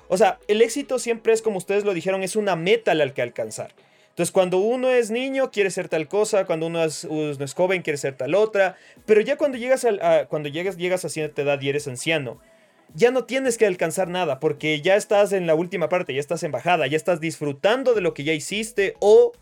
O 0.08 0.16
sea, 0.16 0.38
el 0.48 0.62
éxito 0.62 0.98
siempre 0.98 1.32
es 1.32 1.42
como 1.42 1.58
ustedes 1.58 1.84
lo 1.84 1.92
dijeron, 1.92 2.22
es 2.22 2.36
una 2.36 2.56
meta 2.56 2.92
al 2.92 3.12
que 3.12 3.22
alcanzar. 3.22 3.74
Entonces, 4.10 4.32
cuando 4.32 4.58
uno 4.58 4.90
es 4.90 5.10
niño, 5.10 5.50
quiere 5.50 5.70
ser 5.70 5.88
tal 5.88 6.08
cosa, 6.08 6.44
cuando 6.44 6.66
uno 6.66 6.84
es, 6.84 7.06
joven, 7.54 7.82
quiere 7.82 7.96
ser 7.96 8.16
tal 8.16 8.34
otra, 8.34 8.76
pero 9.06 9.20
ya 9.20 9.36
cuando 9.36 9.56
llegas 9.56 9.84
a, 9.84 10.26
cuando 10.26 10.48
llegas, 10.48 10.76
llegas 10.76 11.04
a 11.04 11.08
cierta 11.08 11.42
edad 11.42 11.60
y 11.60 11.68
eres 11.68 11.88
anciano, 11.88 12.38
ya 12.92 13.10
no 13.12 13.24
tienes 13.24 13.56
que 13.56 13.66
alcanzar 13.66 14.08
nada, 14.08 14.40
porque 14.40 14.80
ya 14.80 14.96
estás 14.96 15.32
en 15.32 15.46
la 15.46 15.54
última 15.54 15.88
parte, 15.88 16.12
ya 16.12 16.20
estás 16.20 16.42
en 16.42 16.52
bajada, 16.52 16.86
ya 16.86 16.96
estás 16.96 17.20
disfrutando 17.20 17.94
de 17.94 18.00
lo 18.00 18.14
que 18.14 18.24
ya 18.24 18.32
hiciste 18.32 18.94
o 19.00 19.32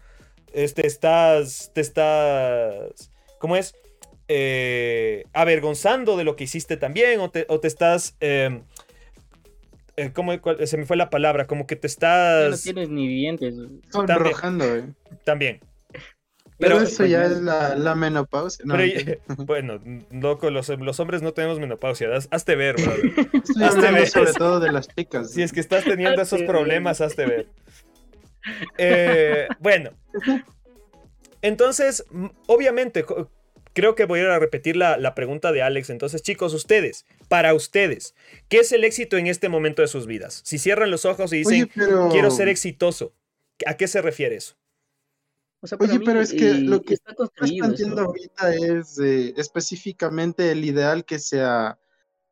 este, 0.53 0.87
estás, 0.87 1.71
te 1.75 1.81
estás, 1.81 3.11
¿cómo 3.39 3.57
es? 3.57 3.75
Eh, 4.29 5.25
avergonzando 5.33 6.17
de 6.19 6.25
lo 6.25 6.37
que 6.37 6.45
hiciste 6.45 6.77
también 6.77 7.21
o 7.21 7.31
te, 7.31 7.47
estás... 7.63 8.15
Em, 8.21 8.63
eh, 9.99 10.13
¿cómo, 10.13 10.33
se 10.65 10.77
me 10.77 10.87
fue 10.87 10.97
la 10.97 11.11
palabra, 11.11 11.47
como 11.47 11.67
que 11.67 11.77
te 11.77 11.87
estás... 11.87 12.51
no 12.51 12.57
tienes 12.57 12.89
ni 12.89 13.09
dientes. 13.09 13.57
Sonrojando, 13.91 14.65
también, 14.65 14.97
También. 15.25 15.61
Pero, 16.59 16.81
eso 16.81 17.05
ya 17.07 17.25
es 17.25 17.41
la, 17.41 17.95
menopausia. 17.95 18.65
bueno, 19.39 19.81
loco, 20.11 20.51
los, 20.51 20.69
hombres 21.01 21.23
no 21.23 21.33
tenemos 21.33 21.61
menopausia. 21.61 22.09
hazte 22.31 22.57
ver, 22.57 22.77
bro. 22.77 22.93
hazte 23.65 23.93
ver. 23.93 24.09
sobre 24.09 24.33
todo 24.33 24.59
de 24.59 24.73
las 24.73 24.89
chicas. 24.89 25.33
Si 25.33 25.43
es 25.43 25.53
que 25.53 25.61
estás 25.61 25.85
teniendo 25.85 26.21
esos 26.21 26.43
problemas, 26.43 27.01
hazte 27.01 27.27
ver. 27.27 27.49
Eh, 28.77 29.47
bueno. 29.61 29.91
Entonces, 31.43 32.05
obviamente, 32.47 33.05
creo 33.79 33.95
que 33.95 34.07
voy 34.07 34.19
a 34.19 34.41
repetir 34.41 34.75
la, 34.75 35.15
pregunta 35.15 35.53
de 35.53 35.63
Alex. 35.63 35.91
Entonces, 35.91 36.21
chicos, 36.21 36.53
ustedes, 36.53 37.07
para 37.29 37.55
ustedes, 37.55 38.17
¿qué 38.49 38.59
es 38.59 38.73
el 38.73 38.83
éxito 38.83 39.17
en 39.19 39.29
este 39.29 39.49
momento 39.49 39.83
de 39.83 39.89
sus 39.89 40.09
vidas? 40.09 40.41
Si 40.45 40.59
cierran 40.59 40.91
los 40.91 41.05
ojos 41.05 41.33
y 41.33 41.39
dicen, 41.39 41.71
quiero 42.11 42.33
ser 42.33 42.49
exitoso, 42.49 43.13
¿a 43.67 43.75
qué 43.75 43.87
se 43.87 44.03
refiere 44.03 44.35
eso? 44.35 44.57
Oye, 45.79 46.01
pero 46.05 46.21
es 46.21 46.33
que 46.33 46.55
lo 46.55 46.83
que 46.83 46.95
está 46.95 47.15
entiendo 47.41 48.03
ahorita 48.03 48.53
es 48.53 48.99
eh, 48.99 49.35
específicamente 49.37 50.51
el 50.51 50.65
ideal 50.65 51.05
que 51.05 51.21
se, 51.21 51.41
ha, 51.43 51.79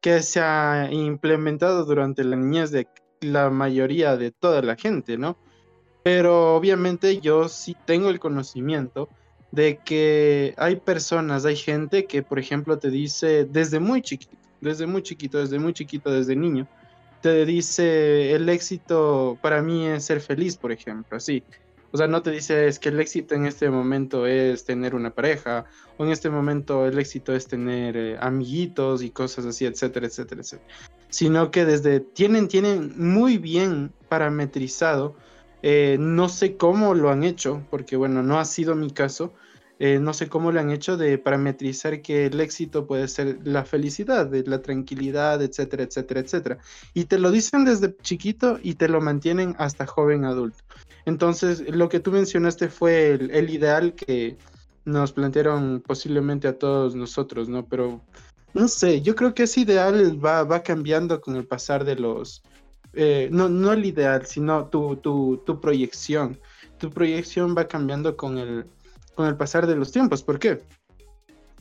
que 0.00 0.22
se 0.22 0.40
ha 0.40 0.88
implementado 0.90 1.84
durante 1.84 2.24
la 2.24 2.34
niñez 2.34 2.72
de 2.72 2.88
la 3.20 3.50
mayoría 3.50 4.16
de 4.16 4.32
toda 4.32 4.62
la 4.62 4.74
gente, 4.74 5.16
¿no? 5.16 5.38
Pero 6.02 6.56
obviamente 6.56 7.20
yo 7.20 7.48
sí 7.48 7.76
tengo 7.86 8.10
el 8.10 8.18
conocimiento 8.18 9.08
de 9.52 9.78
que 9.84 10.54
hay 10.56 10.76
personas, 10.76 11.44
hay 11.44 11.56
gente 11.56 12.06
que, 12.06 12.22
por 12.22 12.38
ejemplo, 12.38 12.78
te 12.78 12.90
dice 12.90 13.44
desde 13.44 13.80
muy 13.80 14.02
chiquito, 14.02 14.36
desde 14.60 14.86
muy 14.86 15.02
chiquito, 15.02 15.38
desde 15.38 15.58
muy 15.58 15.72
chiquito, 15.72 16.10
desde 16.10 16.36
niño, 16.36 16.66
te 17.22 17.44
dice 17.44 18.32
el 18.34 18.48
éxito 18.48 19.38
para 19.40 19.62
mí 19.62 19.86
es 19.86 20.04
ser 20.04 20.20
feliz, 20.20 20.56
por 20.56 20.72
ejemplo, 20.72 21.16
así. 21.16 21.42
O 21.92 21.96
sea, 21.96 22.08
no 22.08 22.20
te 22.20 22.30
dice 22.30 22.66
es 22.66 22.78
que 22.78 22.90
el 22.90 23.00
éxito 23.00 23.34
en 23.34 23.46
este 23.46 23.70
momento 23.70 24.26
es 24.26 24.64
tener 24.64 24.94
una 24.94 25.10
pareja, 25.10 25.64
o 25.96 26.04
en 26.04 26.10
este 26.10 26.28
momento 26.28 26.86
el 26.86 26.98
éxito 26.98 27.34
es 27.34 27.46
tener 27.46 27.96
eh, 27.96 28.16
amiguitos 28.20 29.02
y 29.02 29.10
cosas 29.10 29.46
así, 29.46 29.64
etcétera, 29.64 30.06
etcétera, 30.06 30.42
etcétera. 30.42 30.70
Sino 31.08 31.50
que 31.50 31.64
desde 31.64 32.00
tienen, 32.00 32.48
tienen 32.48 32.92
muy 32.96 33.38
bien 33.38 33.92
parametrizado 34.08 35.16
eh, 35.62 35.96
no 35.98 36.28
sé 36.28 36.56
cómo 36.56 36.94
lo 36.94 37.10
han 37.10 37.24
hecho, 37.24 37.62
porque 37.70 37.96
bueno, 37.96 38.22
no 38.22 38.38
ha 38.38 38.44
sido 38.44 38.74
mi 38.74 38.90
caso. 38.90 39.32
Eh, 39.78 39.98
no 39.98 40.14
sé 40.14 40.28
cómo 40.28 40.52
lo 40.52 40.60
han 40.60 40.70
hecho 40.70 40.96
de 40.96 41.18
parametrizar 41.18 42.00
que 42.00 42.26
el 42.26 42.40
éxito 42.40 42.86
puede 42.86 43.08
ser 43.08 43.40
la 43.44 43.64
felicidad, 43.64 44.32
la 44.46 44.62
tranquilidad, 44.62 45.42
etcétera, 45.42 45.82
etcétera, 45.82 46.20
etcétera. 46.20 46.58
Y 46.94 47.04
te 47.04 47.18
lo 47.18 47.30
dicen 47.30 47.66
desde 47.66 47.94
chiquito 47.98 48.58
y 48.62 48.74
te 48.74 48.88
lo 48.88 49.02
mantienen 49.02 49.54
hasta 49.58 49.86
joven 49.86 50.24
adulto. 50.24 50.64
Entonces, 51.04 51.62
lo 51.68 51.90
que 51.90 52.00
tú 52.00 52.10
mencionaste 52.10 52.68
fue 52.68 53.12
el, 53.12 53.50
ideal 53.50 53.94
que 53.94 54.38
nos 54.86 55.12
plantearon 55.12 55.82
posiblemente 55.86 56.48
a 56.48 56.58
todos 56.58 56.94
nosotros, 56.94 57.48
¿no? 57.48 57.66
Pero 57.66 58.00
no 58.54 58.68
sé, 58.68 59.02
yo 59.02 59.14
creo 59.14 59.34
que 59.34 59.42
ese 59.42 59.60
ideal 59.60 60.24
va, 60.24 60.42
va 60.44 60.62
cambiando 60.62 61.20
con 61.20 61.36
el 61.36 61.46
pasar 61.46 61.84
de 61.84 61.96
los, 61.96 62.42
eh, 62.96 63.28
no, 63.30 63.48
no 63.48 63.72
el 63.72 63.84
ideal, 63.84 64.26
sino 64.26 64.66
tu, 64.66 64.96
tu, 64.96 65.42
tu, 65.44 65.60
proyección. 65.60 66.40
Tu 66.78 66.90
proyección 66.90 67.54
va 67.56 67.68
cambiando 67.68 68.16
con 68.16 68.38
el, 68.38 68.66
con 69.14 69.26
el 69.26 69.36
pasar 69.36 69.66
de 69.66 69.76
los 69.76 69.92
tiempos. 69.92 70.22
¿Por 70.22 70.38
qué? 70.38 70.62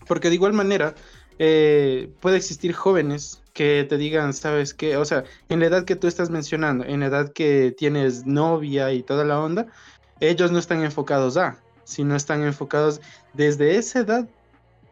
Porque 0.07 0.29
de 0.29 0.35
igual 0.35 0.53
manera 0.53 0.95
eh, 1.37 2.09
puede 2.21 2.37
existir 2.37 2.73
jóvenes 2.73 3.41
que 3.53 3.85
te 3.87 3.97
digan, 3.97 4.33
¿sabes 4.33 4.73
qué? 4.73 4.97
O 4.97 5.05
sea, 5.05 5.25
en 5.49 5.59
la 5.59 5.65
edad 5.67 5.85
que 5.85 5.95
tú 5.95 6.07
estás 6.07 6.29
mencionando, 6.29 6.85
en 6.85 7.01
la 7.01 7.07
edad 7.07 7.33
que 7.33 7.73
tienes 7.77 8.25
novia 8.25 8.91
y 8.93 9.03
toda 9.03 9.25
la 9.25 9.39
onda, 9.39 9.67
ellos 10.21 10.51
no 10.51 10.59
están 10.59 10.83
enfocados 10.83 11.35
a, 11.37 11.57
sino 11.83 12.15
están 12.15 12.43
enfocados 12.43 13.01
desde 13.33 13.75
esa 13.75 13.99
edad, 13.99 14.27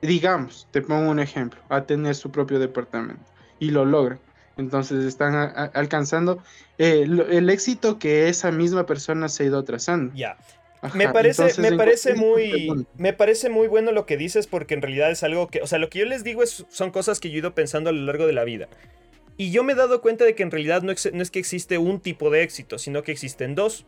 digamos, 0.01 0.67
te 0.71 0.81
pongo 0.81 1.09
un 1.09 1.19
ejemplo, 1.19 1.59
a 1.69 1.83
tener 1.83 2.15
su 2.15 2.31
propio 2.31 2.59
departamento 2.59 3.23
y 3.59 3.71
lo 3.71 3.85
logran. 3.85 4.19
Entonces 4.57 5.05
están 5.05 5.35
alcanzando 5.73 6.43
eh, 6.77 7.07
el 7.29 7.49
éxito 7.49 7.97
que 7.97 8.29
esa 8.29 8.51
misma 8.51 8.85
persona 8.85 9.29
se 9.29 9.43
ha 9.43 9.45
ido 9.47 9.63
trazando. 9.63 10.13
Ya. 10.15 10.37
me 10.93 11.09
parece, 11.09 11.61
me 11.61 11.71
parece 11.73 12.13
muy, 12.13 12.85
me 12.97 13.13
parece 13.13 13.49
muy 13.49 13.67
bueno 13.67 13.91
lo 13.91 14.05
que 14.05 14.17
dices 14.17 14.47
porque 14.47 14.73
en 14.73 14.81
realidad 14.81 15.09
es 15.11 15.23
algo 15.23 15.47
que, 15.47 15.61
o 15.61 15.67
sea, 15.67 15.79
lo 15.79 15.89
que 15.89 15.99
yo 15.99 16.05
les 16.05 16.23
digo 16.23 16.43
es, 16.43 16.65
son 16.69 16.91
cosas 16.91 17.19
que 17.19 17.29
yo 17.29 17.35
he 17.35 17.39
ido 17.39 17.55
pensando 17.55 17.89
a 17.89 17.93
lo 17.93 18.01
largo 18.01 18.27
de 18.27 18.33
la 18.33 18.43
vida. 18.43 18.67
Y 19.37 19.51
yo 19.51 19.63
me 19.63 19.73
he 19.73 19.75
dado 19.75 20.01
cuenta 20.01 20.25
de 20.25 20.35
que 20.35 20.43
en 20.43 20.51
realidad 20.51 20.83
no, 20.83 20.93
no 21.13 21.21
es 21.23 21.31
que 21.31 21.39
existe 21.39 21.77
un 21.79 21.99
tipo 21.99 22.29
de 22.29 22.43
éxito, 22.43 22.77
sino 22.77 23.01
que 23.01 23.11
existen 23.11 23.55
dos. 23.55 23.85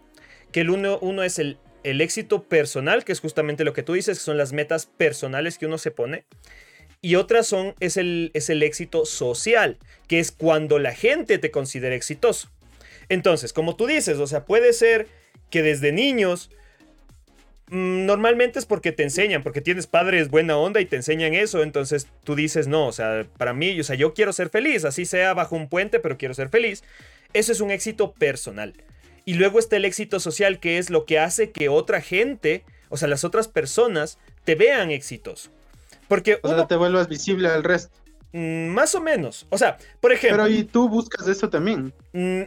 Que 0.52 0.62
el 0.62 0.72
uno, 0.72 0.98
uno 1.02 1.22
es 1.22 1.38
el 1.38 1.60
el 1.86 2.02
éxito 2.02 2.44
personal, 2.44 3.06
que 3.06 3.12
es 3.12 3.20
justamente 3.20 3.64
lo 3.64 3.74
que 3.74 3.84
tú 3.84 3.94
dices, 3.94 4.18
que 4.18 4.24
son 4.24 4.38
las 4.38 4.54
metas 4.54 4.88
personales 4.88 5.60
que 5.60 5.68
uno 5.68 5.78
se 5.78 5.92
pone. 5.92 6.26
Y 7.06 7.18
otras 7.18 7.46
son, 7.46 7.76
es 7.80 7.98
el, 7.98 8.32
es 8.34 8.50
el 8.50 8.64
éxito 8.64 9.06
social, 9.06 9.78
que 10.08 10.20
es 10.20 10.32
cuando 10.32 10.80
la 10.80 10.92
gente 10.92 11.38
te 11.38 11.52
considera 11.52 11.94
exitoso. 11.94 12.50
Entonces, 13.10 13.54
como 13.54 13.76
tú 13.76 13.86
dices, 13.86 14.18
o 14.18 14.26
sea, 14.26 14.46
puede 14.46 14.74
ser 14.74 15.06
que 15.52 15.62
desde 15.62 15.92
niños 15.92 16.50
mm, 17.68 18.08
normalmente 18.08 18.58
es 18.58 18.66
porque 18.66 18.92
te 18.92 19.04
enseñan, 19.04 19.44
porque 19.44 19.62
tienes 19.62 19.86
padres 19.86 20.30
buena 20.30 20.58
onda 20.58 20.82
y 20.82 20.88
te 20.88 20.96
enseñan 20.96 21.36
eso, 21.36 21.62
entonces 21.62 22.08
tú 22.24 22.34
dices, 22.34 22.68
no, 22.68 22.88
o 22.88 22.92
sea, 22.92 23.28
para 23.38 23.54
mí, 23.54 23.80
o 23.80 23.84
sea, 23.84 23.96
yo 23.96 24.16
quiero 24.16 24.34
ser 24.34 24.50
feliz, 24.50 24.84
así 24.84 25.06
sea 25.06 25.36
bajo 25.36 25.56
un 25.56 25.70
puente, 25.70 26.00
pero 26.00 26.18
quiero 26.18 26.34
ser 26.34 26.50
feliz. 26.50 26.84
Eso 27.34 27.52
es 27.52 27.62
un 27.62 27.70
éxito 27.70 28.14
personal. 28.14 28.74
Y 29.26 29.36
luego 29.36 29.60
está 29.60 29.76
el 29.76 29.86
éxito 29.86 30.20
social, 30.20 30.60
que 30.60 30.80
es 30.80 30.90
lo 30.90 31.06
que 31.06 31.20
hace 31.20 31.52
que 31.52 31.70
otra 31.70 32.02
gente, 32.02 32.64
o 32.90 32.98
sea, 32.98 33.08
las 33.08 33.24
otras 33.24 33.48
personas, 33.48 34.18
te 34.44 34.56
vean 34.56 34.90
exitoso. 34.90 35.52
Porque 36.08 36.40
o 36.42 36.48
sea, 36.48 36.68
te 36.68 36.76
vuelvas 36.76 37.08
visible 37.08 37.48
al 37.48 37.64
resto. 37.64 37.98
Mm, 38.32 38.68
más 38.68 38.94
o 38.96 39.02
menos. 39.02 39.48
O 39.50 39.58
sea, 39.58 39.78
por 40.02 40.12
ejemplo. 40.12 40.44
Pero 40.44 40.56
y 40.56 40.64
tú 40.64 40.90
buscas 40.90 41.28
eso 41.28 41.50
también. 41.50 41.94
Mm, 42.14 42.42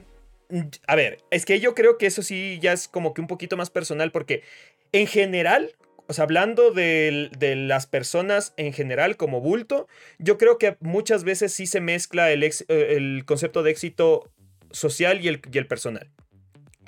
a 0.86 0.94
ver, 0.94 1.18
es 1.30 1.44
que 1.44 1.60
yo 1.60 1.74
creo 1.74 1.98
que 1.98 2.06
eso 2.06 2.22
sí 2.22 2.58
ya 2.60 2.72
es 2.72 2.88
como 2.88 3.14
que 3.14 3.20
un 3.20 3.26
poquito 3.26 3.56
más 3.56 3.70
personal, 3.70 4.12
porque 4.12 4.42
en 4.92 5.06
general, 5.06 5.72
o 6.06 6.12
sea, 6.12 6.24
hablando 6.24 6.72
de, 6.72 7.30
las 7.40 7.86
personas 7.86 8.54
en 8.56 8.72
general 8.72 9.16
como 9.16 9.40
bulto, 9.40 9.88
yo 10.18 10.38
creo 10.38 10.58
que 10.58 10.76
muchas 10.80 11.24
veces 11.24 11.52
sí 11.52 11.66
se 11.66 11.80
mezcla 11.80 12.30
el, 12.30 12.42
eh, 12.42 12.52
el 12.68 13.24
concepto 13.26 13.62
de 13.62 13.70
éxito 13.70 14.30
social 14.70 15.24
y 15.24 15.28
el, 15.28 15.40
y 15.50 15.58
el 15.58 15.66
personal. 15.66 16.10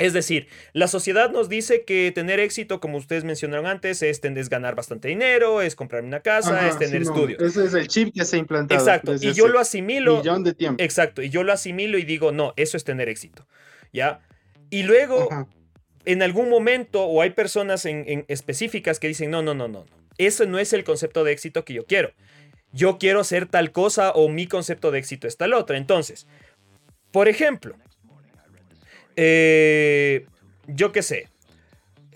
Es 0.00 0.14
decir, 0.14 0.48
la 0.72 0.88
sociedad 0.88 1.30
nos 1.30 1.50
dice 1.50 1.84
que 1.84 2.10
tener 2.14 2.40
éxito, 2.40 2.80
como 2.80 2.96
ustedes 2.96 3.24
mencionaron 3.24 3.66
antes, 3.66 4.02
es, 4.02 4.18
es 4.24 4.48
ganar 4.48 4.74
bastante 4.74 5.08
dinero, 5.08 5.60
es 5.60 5.76
comprar 5.76 6.04
una 6.04 6.20
casa, 6.20 6.66
es 6.66 6.78
tener 6.78 7.02
estudios. 7.02 7.40
ese 7.42 7.66
es 7.66 7.74
el 7.74 7.86
chip 7.86 8.14
que 8.14 8.24
se 8.24 8.36
ha 8.36 8.38
implantado. 8.38 8.80
Exacto, 8.80 9.14
y 9.14 9.34
yo 9.34 9.46
lo 9.46 9.60
asimilo. 9.60 10.16
Millón 10.16 10.42
de 10.42 10.54
tiempo. 10.54 10.82
Exacto, 10.82 11.20
y 11.20 11.28
yo 11.28 11.42
lo 11.42 11.52
asimilo 11.52 11.98
y 11.98 12.04
digo, 12.04 12.32
no, 12.32 12.54
eso 12.56 12.78
es 12.78 12.84
tener 12.84 13.10
éxito. 13.10 13.46
¿Ya? 13.92 14.20
Y 14.70 14.84
luego, 14.84 15.28
en 16.06 16.22
algún 16.22 16.48
momento, 16.48 17.04
o 17.04 17.20
hay 17.20 17.30
personas 17.30 17.84
en, 17.84 18.24
específicas 18.28 19.00
que 19.00 19.08
dicen, 19.08 19.30
no, 19.30 19.42
no, 19.42 19.52
no, 19.52 19.68
no, 19.68 19.84
no, 19.84 19.96
eso 20.16 20.46
no 20.46 20.58
es 20.58 20.72
el 20.72 20.82
concepto 20.82 21.24
de 21.24 21.32
éxito 21.32 21.66
que 21.66 21.74
yo 21.74 21.84
quiero. 21.84 22.12
Yo 22.72 22.96
quiero 22.98 23.22
ser 23.22 23.44
tal 23.44 23.70
cosa 23.70 24.12
o 24.12 24.30
mi 24.30 24.46
concepto 24.46 24.90
de 24.92 25.00
éxito 25.00 25.26
es 25.26 25.36
tal 25.36 25.52
otra. 25.52 25.76
Entonces, 25.76 26.26
por 27.10 27.28
ejemplo, 27.28 27.76
eh, 29.16 30.26
yo 30.66 30.92
qué 30.92 31.02
sé. 31.02 31.28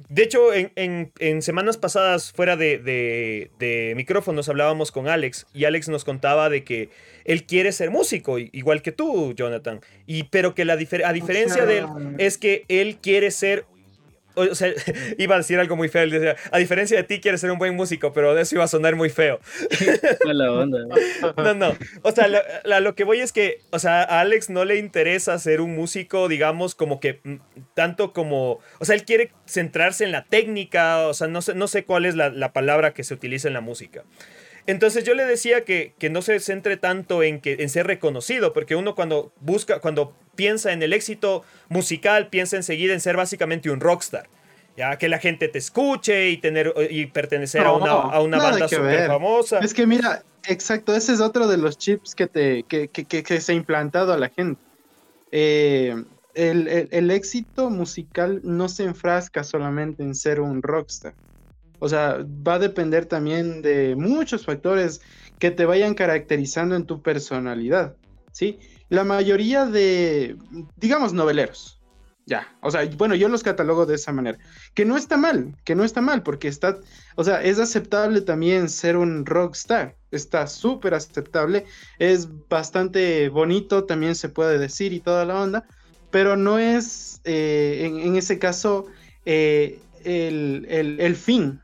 De 0.08 0.22
hecho, 0.22 0.50
en, 0.54 1.42
semanas 1.42 1.76
pasadas, 1.76 2.30
fuera 2.30 2.56
de, 2.56 3.94
micrófonos, 3.96 4.48
hablábamos 4.48 4.92
con 4.92 5.08
Alex 5.08 5.46
y 5.52 5.64
Alex 5.64 5.88
nos 5.88 6.04
contaba 6.04 6.48
de 6.50 6.62
que 6.62 6.90
él 7.24 7.44
quiere 7.44 7.72
ser 7.72 7.90
músico, 7.90 8.38
igual 8.38 8.82
que 8.82 8.92
tú, 8.92 9.32
Jonathan. 9.32 9.80
Y, 10.06 10.24
pero 10.24 10.54
que 10.54 10.64
la 10.64 10.74
a 10.74 11.12
diferencia 11.12 11.66
de 11.66 11.78
él 11.78 11.86
es 12.18 12.38
que 12.38 12.64
él 12.68 12.98
quiere 13.02 13.30
ser 13.30 13.64
o 14.34 14.54
sea, 14.54 14.72
iba 15.18 15.34
a 15.34 15.38
decir 15.38 15.58
algo 15.58 15.76
muy 15.76 15.88
feo. 15.88 16.08
Decía, 16.08 16.36
a 16.50 16.58
diferencia 16.58 16.96
de 16.96 17.04
ti, 17.04 17.20
quieres 17.20 17.40
ser 17.40 17.50
un 17.50 17.58
buen 17.58 17.74
músico, 17.74 18.12
pero 18.12 18.34
de 18.34 18.42
eso 18.42 18.56
iba 18.56 18.64
a 18.64 18.68
sonar 18.68 18.96
muy 18.96 19.10
feo. 19.10 19.40
La 20.24 20.52
onda. 20.52 20.78
No, 21.36 21.54
no. 21.54 21.76
O 22.02 22.12
sea, 22.12 22.28
lo, 22.28 22.94
que 22.94 23.04
voy 23.04 23.20
es 23.20 23.32
que, 23.32 23.60
o 23.70 23.78
sea, 23.78 24.02
a 24.02 24.20
Alex 24.20 24.50
no 24.50 24.64
le 24.64 24.76
interesa 24.76 25.38
ser 25.38 25.60
un 25.60 25.74
músico, 25.74 26.28
digamos, 26.28 26.74
como 26.74 27.00
que 27.00 27.20
mm, 27.22 27.36
tanto 27.74 28.12
como. 28.12 28.60
O 28.78 28.84
sea, 28.84 28.94
él 28.94 29.04
quiere 29.04 29.32
centrarse 29.46 30.04
en 30.04 30.12
la 30.12 30.24
técnica, 30.24 31.06
o 31.06 31.14
sea, 31.14 31.28
no 31.28 31.42
sé, 31.42 31.54
no 31.54 31.66
sé 31.68 31.84
cuál 31.84 32.04
es 32.04 32.14
la, 32.14 32.52
palabra 32.52 32.94
que 32.94 33.04
se 33.04 33.14
utiliza 33.14 33.48
en 33.48 33.54
la 33.54 33.60
música. 33.60 34.04
Entonces 34.66 35.04
yo 35.04 35.14
le 35.14 35.24
decía 35.24 35.64
que, 35.64 35.92
que, 35.98 36.08
no 36.08 36.22
se 36.22 36.40
centre 36.40 36.76
tanto 36.76 37.22
en, 37.22 37.40
que, 37.40 37.56
en 37.60 37.68
ser 37.68 37.86
reconocido, 37.86 38.52
porque 38.52 38.76
uno 38.76 38.94
cuando 38.94 39.32
busca, 39.40 39.80
cuando 39.80 40.14
piensa 40.34 40.72
en 40.72 40.82
el 40.82 40.92
éxito 40.92 41.44
musical, 41.68 42.28
piensa 42.28 42.56
enseguida 42.56 42.94
en 42.94 43.00
ser 43.00 43.16
básicamente 43.16 43.70
un 43.70 43.80
rockstar. 43.80 44.28
Ya 44.76 44.96
que 44.96 45.08
la 45.08 45.18
gente 45.18 45.48
te 45.48 45.58
escuche 45.58 46.30
y 46.30 46.38
tener 46.38 46.74
y 46.90 47.06
pertenecer 47.06 47.62
a 47.62 47.72
una, 47.72 47.90
a 47.92 48.20
una 48.20 48.38
banda 48.38 48.66
súper 48.66 49.06
famosa. 49.06 49.60
Es 49.60 49.72
que 49.72 49.86
mira, 49.86 50.24
exacto, 50.48 50.96
ese 50.96 51.12
es 51.12 51.20
otro 51.20 51.46
de 51.46 51.58
los 51.58 51.78
chips 51.78 52.14
que, 52.14 52.26
te, 52.26 52.64
que, 52.64 52.88
que, 52.88 53.04
que 53.04 53.40
se 53.40 53.52
ha 53.52 53.54
implantado 53.54 54.12
a 54.12 54.18
la 54.18 54.30
gente. 54.30 54.60
Eh, 55.30 55.94
el, 56.34 56.66
el, 56.66 56.88
el, 56.90 57.10
éxito 57.12 57.70
musical 57.70 58.40
no 58.42 58.68
se 58.68 58.82
enfrasca 58.82 59.44
solamente 59.44 60.02
en 60.02 60.16
ser 60.16 60.40
un 60.40 60.60
rockstar. 60.62 61.14
O 61.78 61.88
sea, 61.88 62.24
va 62.46 62.54
a 62.54 62.58
depender 62.58 63.06
también 63.06 63.62
de 63.62 63.94
muchos 63.96 64.44
factores 64.44 65.00
que 65.38 65.50
te 65.50 65.64
vayan 65.64 65.94
caracterizando 65.94 66.76
en 66.76 66.86
tu 66.86 67.02
personalidad, 67.02 67.96
¿sí? 68.32 68.58
la 68.88 69.04
mayoría 69.04 69.66
de, 69.66 70.36
digamos, 70.76 71.12
noveleros. 71.12 71.80
Ya, 72.26 72.56
o 72.62 72.70
sea, 72.70 72.88
bueno, 72.96 73.14
yo 73.14 73.28
los 73.28 73.42
catalogo 73.42 73.84
de 73.84 73.96
esa 73.96 74.10
manera. 74.10 74.38
Que 74.72 74.86
no 74.86 74.96
está 74.96 75.18
mal, 75.18 75.54
que 75.62 75.74
no 75.74 75.84
está 75.84 76.00
mal, 76.00 76.22
porque 76.22 76.48
está, 76.48 76.78
o 77.16 77.24
sea, 77.24 77.42
es 77.42 77.58
aceptable 77.58 78.22
también 78.22 78.70
ser 78.70 78.96
un 78.96 79.26
rockstar. 79.26 79.96
Está 80.10 80.46
súper 80.46 80.94
aceptable, 80.94 81.66
es 81.98 82.28
bastante 82.48 83.28
bonito, 83.28 83.84
también 83.84 84.14
se 84.14 84.30
puede 84.30 84.58
decir 84.58 84.94
y 84.94 85.00
toda 85.00 85.26
la 85.26 85.42
onda, 85.42 85.66
pero 86.10 86.34
no 86.36 86.58
es, 86.58 87.20
eh, 87.24 87.82
en, 87.84 88.16
ese 88.16 88.38
caso, 88.38 88.86
eh, 89.26 89.80
el, 90.04 91.16
fin 91.16 91.60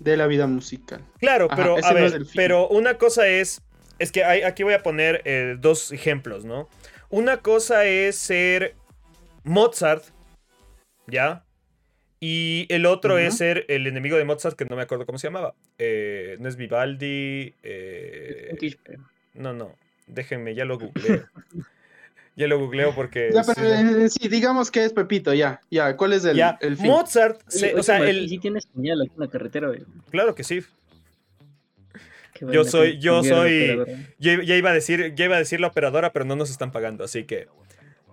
de 0.00 0.16
la 0.16 0.26
vida 0.26 0.46
musical. 0.46 1.00
Claro, 1.18 1.48
pero, 1.54 1.76
a 1.84 1.92
ver, 1.92 2.22
pero 2.34 2.68
una 2.68 2.98
cosa 2.98 3.26
es 3.28 3.62
es 3.98 4.12
que 4.12 4.24
aquí 4.24 4.62
voy 4.62 4.74
a 4.74 4.82
poner 4.82 5.22
eh, 5.24 5.56
dos 5.58 5.92
ejemplos, 5.92 6.44
¿no? 6.44 6.68
Una 7.08 7.38
cosa 7.38 7.86
es 7.86 8.16
ser 8.16 8.74
Mozart, 9.44 10.04
¿ya? 11.06 11.44
Y 12.20 12.66
el 12.68 12.86
otro 12.86 13.18
es 13.18 13.36
ser 13.36 13.64
el 13.68 13.86
enemigo 13.86 14.16
de 14.16 14.24
Mozart, 14.24 14.56
que 14.56 14.64
no 14.64 14.76
me 14.76 14.82
acuerdo 14.82 15.06
cómo 15.06 15.18
se 15.18 15.28
llamaba. 15.28 15.54
Eh, 15.78 16.36
no 16.40 16.48
es 16.48 16.56
Vivaldi. 16.56 17.54
Eh, 17.62 18.76
no, 19.34 19.52
no. 19.52 19.74
Déjenme, 20.06 20.54
ya 20.54 20.64
lo 20.64 20.78
googleo. 20.78 21.24
Ya 22.36 22.46
lo 22.46 22.58
googleo 22.58 22.94
porque. 22.94 23.32
sí, 24.10 24.28
digamos 24.28 24.70
que 24.70 24.84
es 24.84 24.92
Pepito, 24.92 25.34
ya. 25.34 25.60
Ya, 25.70 25.96
¿cuál 25.96 26.12
es 26.12 26.24
el, 26.24 26.40
el 26.60 26.76
fin? 26.76 26.86
Mozart. 26.86 27.40
o 27.76 27.82
sea, 27.82 27.98
el... 27.98 28.28
Sí, 28.28 28.38
tienes 28.38 28.68
señal 28.74 29.02
aquí 29.02 29.12
en 29.14 29.20
la 29.20 29.28
carretera, 29.28 29.70
Claro 30.10 30.34
que 30.34 30.44
sí 30.44 30.62
yo 32.40 32.64
soy, 32.64 32.98
yo 32.98 33.22
soy, 33.22 33.84
yo 34.18 34.42
ya 34.42 34.56
iba 34.56 34.70
a 34.70 34.74
decir, 34.74 35.14
ya 35.14 35.24
iba 35.24 35.36
a 35.36 35.38
decir 35.38 35.60
la 35.60 35.68
operadora, 35.68 36.12
pero 36.12 36.24
no 36.24 36.36
nos 36.36 36.50
están 36.50 36.72
pagando, 36.72 37.04
así 37.04 37.24
que. 37.24 37.48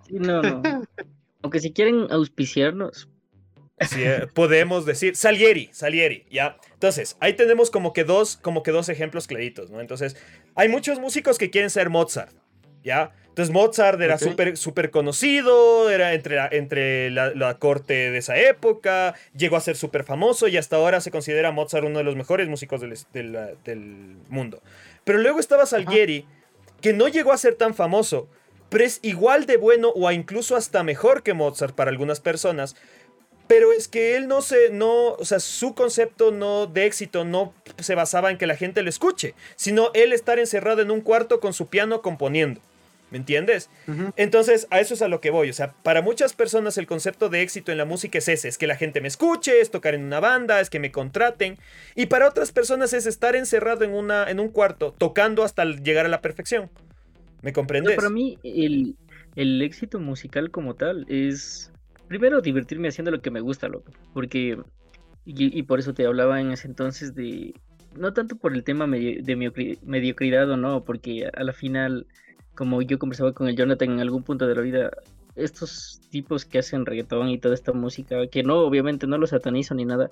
Sí, 0.06 0.14
no, 0.18 0.42
no. 0.42 0.62
Aunque 1.42 1.60
si 1.60 1.72
quieren 1.72 2.06
auspiciarnos. 2.10 3.08
Sí, 3.80 4.02
eh, 4.02 4.28
podemos 4.32 4.86
decir 4.86 5.16
Salieri, 5.16 5.68
Salieri, 5.72 6.26
ya. 6.30 6.56
Entonces, 6.72 7.16
ahí 7.20 7.34
tenemos 7.34 7.70
como 7.70 7.92
que 7.92 8.04
dos, 8.04 8.36
como 8.36 8.62
que 8.62 8.70
dos 8.70 8.88
ejemplos 8.88 9.26
claritos, 9.26 9.70
¿no? 9.70 9.80
Entonces, 9.80 10.16
hay 10.54 10.68
muchos 10.68 11.00
músicos 11.00 11.38
que 11.38 11.50
quieren 11.50 11.70
ser 11.70 11.90
Mozart, 11.90 12.32
¿ya? 12.82 13.12
Entonces 13.34 13.52
Mozart 13.52 14.00
era 14.00 14.16
súper 14.16 14.56
super 14.56 14.92
conocido, 14.92 15.90
era 15.90 16.14
entre, 16.14 16.36
la, 16.36 16.48
entre 16.52 17.10
la, 17.10 17.58
corte 17.58 18.12
de 18.12 18.18
esa 18.18 18.38
época, 18.38 19.16
llegó 19.36 19.56
a 19.56 19.60
ser 19.60 19.74
súper 19.74 20.04
famoso 20.04 20.46
y 20.46 20.56
hasta 20.56 20.76
ahora 20.76 21.00
se 21.00 21.10
considera 21.10 21.50
Mozart 21.50 21.84
uno 21.84 21.98
de 21.98 22.04
los 22.04 22.14
mejores 22.14 22.48
músicos 22.48 22.80
del, 22.80 22.94
del, 23.64 24.16
mundo. 24.28 24.62
Pero 25.02 25.18
luego 25.18 25.40
estaba 25.40 25.66
Salieri, 25.66 26.28
que 26.80 26.92
no 26.92 27.08
llegó 27.08 27.32
a 27.32 27.36
ser 27.36 27.56
tan 27.56 27.74
famoso, 27.74 28.28
pero 28.68 28.84
es 28.84 29.00
igual 29.02 29.46
de 29.46 29.56
bueno 29.56 29.90
o 29.96 30.08
incluso 30.12 30.54
hasta 30.54 30.84
mejor 30.84 31.24
que 31.24 31.34
Mozart 31.34 31.74
para 31.74 31.90
algunas 31.90 32.20
personas. 32.20 32.76
Pero 33.48 33.72
es 33.72 33.88
que 33.88 34.14
él 34.14 34.28
no 34.28 34.42
se, 34.42 34.70
no, 34.70 35.14
o 35.14 35.24
sea, 35.24 35.40
su 35.40 35.74
concepto 35.74 36.30
no 36.30 36.68
de 36.68 36.86
éxito 36.86 37.24
no 37.24 37.52
se 37.80 37.96
basaba 37.96 38.30
en 38.30 38.38
que 38.38 38.46
la 38.46 38.54
gente 38.54 38.82
lo 38.82 38.90
escuche, 38.90 39.34
sino 39.56 39.90
él 39.92 40.12
estar 40.12 40.38
encerrado 40.38 40.82
en 40.82 40.92
un 40.92 41.00
cuarto 41.00 41.40
con 41.40 41.52
su 41.52 41.66
piano 41.66 42.00
componiendo. 42.00 42.60
¿Me 43.14 43.18
entiendes? 43.18 43.70
Entonces, 44.16 44.66
a 44.72 44.80
eso 44.80 44.94
es 44.94 45.00
a 45.00 45.06
lo 45.06 45.20
que 45.20 45.30
voy. 45.30 45.48
O 45.48 45.52
sea, 45.52 45.72
para 45.84 46.02
muchas 46.02 46.32
personas 46.32 46.78
el 46.78 46.88
concepto 46.88 47.28
de 47.28 47.42
éxito 47.42 47.70
en 47.70 47.78
la 47.78 47.84
música 47.84 48.18
es 48.18 48.26
ese, 48.26 48.48
es 48.48 48.58
que 48.58 48.66
la 48.66 48.74
gente 48.74 49.00
me 49.00 49.06
escuche, 49.06 49.60
es 49.60 49.70
tocar 49.70 49.94
en 49.94 50.02
una 50.02 50.18
banda, 50.18 50.60
es 50.60 50.68
que 50.68 50.80
me 50.80 50.90
contraten. 50.90 51.56
Y 51.94 52.06
para 52.06 52.28
otras 52.28 52.50
personas 52.50 52.92
es 52.92 53.06
estar 53.06 53.36
encerrado 53.36 53.84
en, 53.84 53.92
una, 53.92 54.28
en 54.28 54.40
un 54.40 54.48
cuarto, 54.48 54.96
tocando 54.98 55.44
hasta 55.44 55.64
llegar 55.64 56.06
a 56.06 56.08
la 56.08 56.22
perfección. 56.22 56.70
¿Me 57.40 57.52
comprendes? 57.52 57.94
para 57.94 58.10
mí, 58.10 58.36
el, 58.42 58.96
el 59.36 59.62
éxito 59.62 60.00
musical 60.00 60.50
como 60.50 60.74
tal 60.74 61.06
es, 61.08 61.70
primero, 62.08 62.40
divertirme 62.40 62.88
haciendo 62.88 63.12
lo 63.12 63.22
que 63.22 63.30
me 63.30 63.38
gusta, 63.38 63.68
loco. 63.68 63.92
Porque, 64.12 64.58
y, 65.24 65.62
por 65.62 65.78
eso 65.78 65.94
te 65.94 66.04
hablaba 66.04 66.40
en 66.40 66.50
ese 66.50 66.66
entonces 66.66 67.14
de, 67.14 67.54
no 67.96 68.12
tanto 68.12 68.34
por 68.34 68.54
el 68.54 68.64
tema 68.64 68.88
de 68.88 69.78
mediocridad 69.84 70.50
o 70.50 70.56
no, 70.56 70.82
porque 70.82 71.30
a 71.32 71.44
la 71.44 71.52
final 71.52 72.08
como 72.54 72.82
yo 72.82 72.98
conversaba 72.98 73.32
con 73.32 73.48
el 73.48 73.56
Jonathan 73.56 73.92
en 73.92 74.00
algún 74.00 74.22
punto 74.22 74.46
de 74.46 74.54
la 74.54 74.62
vida, 74.62 74.90
estos 75.36 76.00
tipos 76.10 76.44
que 76.44 76.58
hacen 76.58 76.86
reggaetón 76.86 77.28
y 77.28 77.38
toda 77.38 77.54
esta 77.54 77.72
música, 77.72 78.26
que 78.28 78.42
no, 78.42 78.60
obviamente 78.60 79.06
no 79.06 79.18
lo 79.18 79.26
satanizo 79.26 79.74
ni 79.74 79.84
nada, 79.84 80.10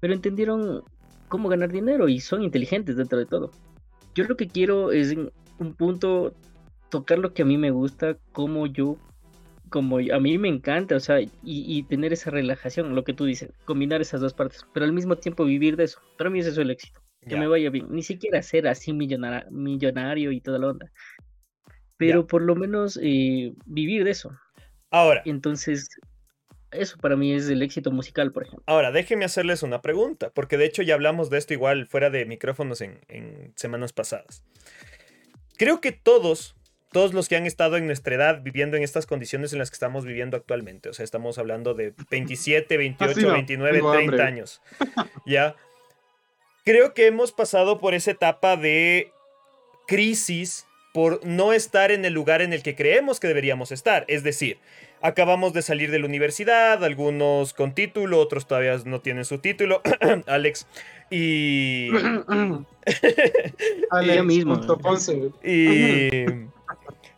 pero 0.00 0.14
entendieron 0.14 0.82
cómo 1.28 1.48
ganar 1.48 1.72
dinero 1.72 2.08
y 2.08 2.20
son 2.20 2.42
inteligentes 2.42 2.96
dentro 2.96 3.18
de 3.18 3.26
todo. 3.26 3.50
Yo 4.14 4.24
lo 4.24 4.36
que 4.36 4.48
quiero 4.48 4.92
es 4.92 5.12
en 5.12 5.32
un 5.58 5.74
punto 5.74 6.34
tocar 6.90 7.18
lo 7.18 7.32
que 7.32 7.42
a 7.42 7.46
mí 7.46 7.56
me 7.56 7.70
gusta, 7.70 8.16
como 8.32 8.66
yo, 8.66 8.96
como 9.70 9.96
a 9.96 10.20
mí 10.20 10.36
me 10.38 10.48
encanta, 10.48 10.94
o 10.94 11.00
sea, 11.00 11.20
y, 11.42 11.82
tener 11.84 12.12
esa 12.12 12.30
relajación, 12.30 12.94
lo 12.94 13.02
que 13.02 13.14
tú 13.14 13.24
dices, 13.24 13.50
combinar 13.64 14.02
esas 14.02 14.20
dos 14.20 14.34
partes, 14.34 14.66
pero 14.74 14.84
al 14.84 14.92
mismo 14.92 15.16
tiempo 15.16 15.44
vivir 15.44 15.76
de 15.76 15.84
eso. 15.84 15.98
Para 16.18 16.28
mí 16.28 16.40
es 16.40 16.46
eso 16.46 16.60
el 16.60 16.70
éxito, 16.70 17.00
que 17.26 17.36
me 17.36 17.46
vaya 17.46 17.70
bien, 17.70 17.86
ni 17.90 18.02
siquiera 18.02 18.42
ser 18.42 18.68
así 18.68 18.92
millonario, 18.92 19.50
millonario 19.50 20.32
y 20.32 20.40
toda 20.42 20.58
la 20.58 20.68
onda, 20.68 20.92
pero 22.02 22.26
por 22.26 22.42
lo 22.42 22.56
menos 22.56 22.98
eh, 23.00 23.52
vivir 23.64 24.02
de 24.02 24.10
eso. 24.10 24.36
Ahora. 24.90 25.22
Entonces, 25.24 25.88
eso 26.72 26.96
para 26.98 27.14
mí 27.14 27.32
es 27.32 27.48
el 27.48 27.62
éxito 27.62 27.92
musical, 27.92 28.32
por 28.32 28.42
ejemplo. 28.42 28.64
Ahora, 28.66 28.90
déjenme 28.90 29.24
hacerles 29.24 29.62
una 29.62 29.82
pregunta, 29.82 30.30
porque 30.30 30.56
de 30.56 30.64
hecho 30.64 30.82
ya 30.82 30.94
hablamos 30.94 31.30
de 31.30 31.38
esto 31.38 31.54
igual 31.54 31.86
fuera 31.86 32.10
de 32.10 32.26
micrófonos 32.26 32.80
en, 32.80 32.98
en 33.06 33.52
semanas 33.54 33.92
pasadas. 33.92 34.42
Creo 35.56 35.80
que 35.80 35.92
todos, 35.92 36.56
todos 36.90 37.14
los 37.14 37.28
que 37.28 37.36
han 37.36 37.46
estado 37.46 37.76
en 37.76 37.86
nuestra 37.86 38.16
edad 38.16 38.42
viviendo 38.42 38.76
en 38.76 38.82
estas 38.82 39.06
condiciones 39.06 39.52
en 39.52 39.60
las 39.60 39.70
que 39.70 39.74
estamos 39.74 40.04
viviendo 40.04 40.36
actualmente, 40.36 40.88
o 40.88 40.92
sea, 40.92 41.04
estamos 41.04 41.38
hablando 41.38 41.74
de 41.74 41.94
27, 42.10 42.76
28, 42.78 43.32
29, 43.32 43.80
30 43.80 44.24
años, 44.24 44.60
¿ya? 45.24 45.54
Creo 46.64 46.94
que 46.94 47.06
hemos 47.06 47.30
pasado 47.30 47.78
por 47.78 47.94
esa 47.94 48.10
etapa 48.10 48.56
de 48.56 49.12
crisis 49.86 50.66
por 50.92 51.24
no 51.24 51.52
estar 51.52 51.90
en 51.90 52.04
el 52.04 52.12
lugar 52.12 52.42
en 52.42 52.52
el 52.52 52.62
que 52.62 52.76
creemos 52.76 53.18
que 53.18 53.28
deberíamos 53.28 53.72
estar. 53.72 54.04
Es 54.08 54.22
decir, 54.22 54.58
acabamos 55.00 55.52
de 55.52 55.62
salir 55.62 55.90
de 55.90 55.98
la 55.98 56.06
universidad, 56.06 56.84
algunos 56.84 57.54
con 57.54 57.74
título, 57.74 58.20
otros 58.20 58.46
todavía 58.46 58.76
no 58.84 59.00
tienen 59.00 59.24
su 59.24 59.38
título, 59.38 59.80
Alex. 60.26 60.66
Y... 61.10 61.88
Alex 63.90 64.24
mismo. 64.24 64.60
Y... 65.42 66.24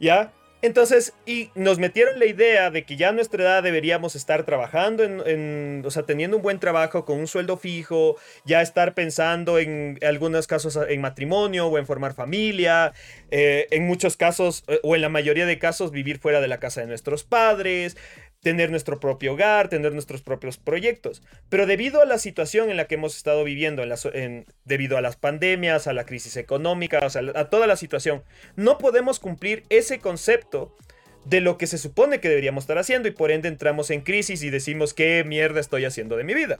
¿Ya? 0.00 0.32
Entonces, 0.64 1.12
y 1.26 1.50
nos 1.54 1.78
metieron 1.78 2.18
la 2.18 2.24
idea 2.24 2.70
de 2.70 2.84
que 2.86 2.96
ya 2.96 3.10
a 3.10 3.12
nuestra 3.12 3.42
edad 3.42 3.62
deberíamos 3.62 4.16
estar 4.16 4.46
trabajando 4.46 5.04
en, 5.04 5.82
o 5.84 5.90
sea, 5.90 6.04
teniendo 6.04 6.38
un 6.38 6.42
buen 6.42 6.58
trabajo 6.58 7.04
con 7.04 7.18
un 7.18 7.26
sueldo 7.26 7.58
fijo, 7.58 8.16
ya 8.46 8.62
estar 8.62 8.94
pensando 8.94 9.58
en 9.58 9.98
algunos 10.00 10.46
casos 10.46 10.78
en 10.88 11.02
matrimonio 11.02 11.66
o 11.66 11.76
en 11.76 11.84
formar 11.84 12.14
familia, 12.14 12.94
eh, 13.30 13.66
en 13.72 13.86
muchos 13.86 14.16
casos, 14.16 14.64
eh, 14.68 14.80
o 14.82 14.94
en 14.94 15.02
la 15.02 15.10
mayoría 15.10 15.44
de 15.44 15.58
casos, 15.58 15.90
vivir 15.90 16.18
fuera 16.18 16.40
de 16.40 16.48
la 16.48 16.60
casa 16.60 16.80
de 16.80 16.86
nuestros 16.86 17.24
padres, 17.24 17.98
tener 18.44 18.70
nuestro 18.70 19.00
propio 19.00 19.32
hogar, 19.32 19.68
tener 19.68 19.92
nuestros 19.94 20.22
propios 20.22 20.58
proyectos. 20.58 21.22
Pero 21.48 21.66
debido 21.66 22.02
a 22.02 22.04
la 22.04 22.18
situación 22.18 22.70
en 22.70 22.76
la 22.76 22.84
que 22.84 22.96
hemos 22.96 23.16
estado 23.16 23.42
viviendo, 23.42 23.82
en 24.12 24.44
debido 24.66 24.98
a 24.98 25.00
las 25.00 25.16
pandemias, 25.16 25.86
a 25.86 25.94
la 25.94 26.04
crisis 26.04 26.36
económica, 26.36 27.00
a 27.34 27.44
toda 27.46 27.66
la 27.66 27.76
situación, 27.76 28.22
no 28.54 28.76
podemos 28.76 29.18
cumplir 29.18 29.64
ese 29.70 29.98
concepto 29.98 30.76
de 31.24 31.40
lo 31.40 31.56
que 31.56 31.66
se 31.66 31.78
supone 31.78 32.20
que 32.20 32.28
deberíamos 32.28 32.64
estar 32.64 32.76
haciendo 32.76 33.08
y 33.08 33.12
por 33.12 33.30
ende 33.30 33.48
entramos 33.48 33.90
en 33.90 34.02
crisis 34.02 34.42
y 34.42 34.50
decimos 34.50 34.92
qué 34.92 35.24
mierda 35.24 35.58
estoy 35.58 35.86
haciendo 35.86 36.16
de 36.16 36.24
mi 36.24 36.34
vida. 36.34 36.58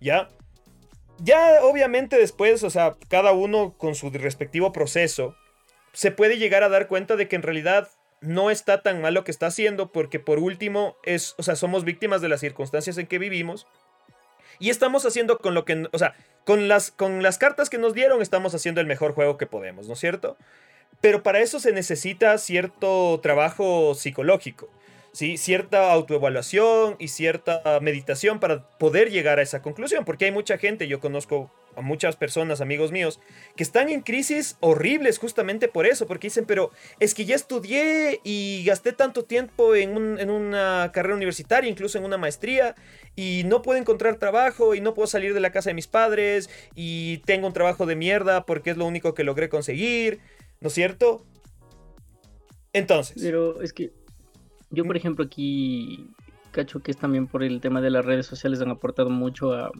¿Ya? 0.00 0.30
Ya 1.18 1.62
obviamente 1.62 2.16
después, 2.16 2.62
o 2.62 2.70
sea, 2.70 2.96
cada 3.08 3.32
uno 3.32 3.74
con 3.76 3.94
su 3.94 4.08
respectivo 4.08 4.72
proceso, 4.72 5.36
se 5.92 6.10
puede 6.12 6.38
llegar 6.38 6.62
a 6.62 6.70
dar 6.70 6.88
cuenta 6.88 7.16
de 7.16 7.28
que 7.28 7.36
en 7.36 7.42
realidad 7.42 7.90
no 8.20 8.50
está 8.50 8.82
tan 8.82 9.00
mal 9.00 9.14
lo 9.14 9.24
que 9.24 9.30
está 9.30 9.46
haciendo 9.46 9.92
porque 9.92 10.20
por 10.20 10.38
último 10.38 10.96
es, 11.04 11.34
o 11.38 11.42
sea, 11.42 11.56
somos 11.56 11.84
víctimas 11.84 12.20
de 12.20 12.28
las 12.28 12.40
circunstancias 12.40 12.98
en 12.98 13.06
que 13.06 13.18
vivimos 13.18 13.66
y 14.58 14.70
estamos 14.70 15.06
haciendo 15.06 15.38
con 15.38 15.54
lo 15.54 15.64
que, 15.64 15.88
o 15.90 15.98
sea, 15.98 16.14
con 16.44 16.68
las, 16.68 16.90
con 16.90 17.22
las 17.22 17.38
cartas 17.38 17.70
que 17.70 17.78
nos 17.78 17.94
dieron 17.94 18.20
estamos 18.20 18.54
haciendo 18.54 18.80
el 18.80 18.86
mejor 18.86 19.12
juego 19.12 19.38
que 19.38 19.46
podemos, 19.46 19.86
¿no 19.86 19.94
es 19.94 20.00
cierto? 20.00 20.36
Pero 21.00 21.22
para 21.22 21.40
eso 21.40 21.60
se 21.60 21.72
necesita 21.72 22.36
cierto 22.36 23.20
trabajo 23.22 23.94
psicológico. 23.94 24.68
¿sí? 25.12 25.36
cierta 25.36 25.92
autoevaluación 25.92 26.96
y 26.98 27.08
cierta 27.08 27.62
meditación 27.80 28.40
para 28.40 28.68
poder 28.78 29.10
llegar 29.10 29.38
a 29.38 29.42
esa 29.42 29.62
conclusión, 29.62 30.04
porque 30.04 30.26
hay 30.26 30.32
mucha 30.32 30.58
gente, 30.58 30.88
yo 30.88 31.00
conozco 31.00 31.50
a 31.76 31.80
muchas 31.80 32.16
personas, 32.16 32.60
amigos 32.60 32.92
míos, 32.92 33.20
que 33.56 33.62
están 33.62 33.88
en 33.88 34.00
crisis 34.00 34.56
horribles 34.60 35.18
justamente 35.18 35.68
por 35.68 35.86
eso, 35.86 36.06
porque 36.06 36.26
dicen, 36.26 36.44
pero 36.46 36.70
es 36.98 37.14
que 37.14 37.24
ya 37.24 37.34
estudié 37.34 38.20
y 38.24 38.64
gasté 38.64 38.92
tanto 38.92 39.24
tiempo 39.24 39.74
en, 39.74 40.18
en 40.18 40.30
una 40.30 40.90
carrera 40.92 41.14
universitaria, 41.14 41.70
incluso 41.70 41.98
en 41.98 42.04
una 42.04 42.18
maestría, 42.18 42.74
y 43.16 43.42
no 43.46 43.62
puedo 43.62 43.78
encontrar 43.78 44.16
trabajo 44.16 44.74
y 44.74 44.80
no 44.80 44.94
puedo 44.94 45.06
salir 45.06 45.34
de 45.34 45.40
la 45.40 45.52
casa 45.52 45.70
de 45.70 45.74
mis 45.74 45.86
padres 45.86 46.50
y 46.74 47.18
tengo 47.18 47.46
un 47.46 47.52
trabajo 47.52 47.86
de 47.86 47.96
mierda 47.96 48.46
porque 48.46 48.70
es 48.70 48.76
lo 48.76 48.86
único 48.86 49.14
que 49.14 49.24
logré 49.24 49.48
conseguir, 49.48 50.20
¿no 50.60 50.68
es 50.68 50.74
cierto? 50.74 51.24
Entonces. 52.72 53.16
Pero 53.20 53.62
es 53.62 53.72
que 53.72 53.92
yo, 54.70 54.84
por 54.84 54.96
ejemplo, 54.96 55.24
aquí 55.24 56.08
cacho 56.50 56.80
que 56.80 56.90
es 56.90 56.96
también 56.96 57.26
por 57.26 57.42
el 57.42 57.60
tema 57.60 57.80
de 57.80 57.90
las 57.90 58.04
redes 58.04 58.26
sociales 58.26 58.60
han 58.60 58.70
aportado 58.70 59.10
mucho 59.10 59.52
a, 59.52 59.70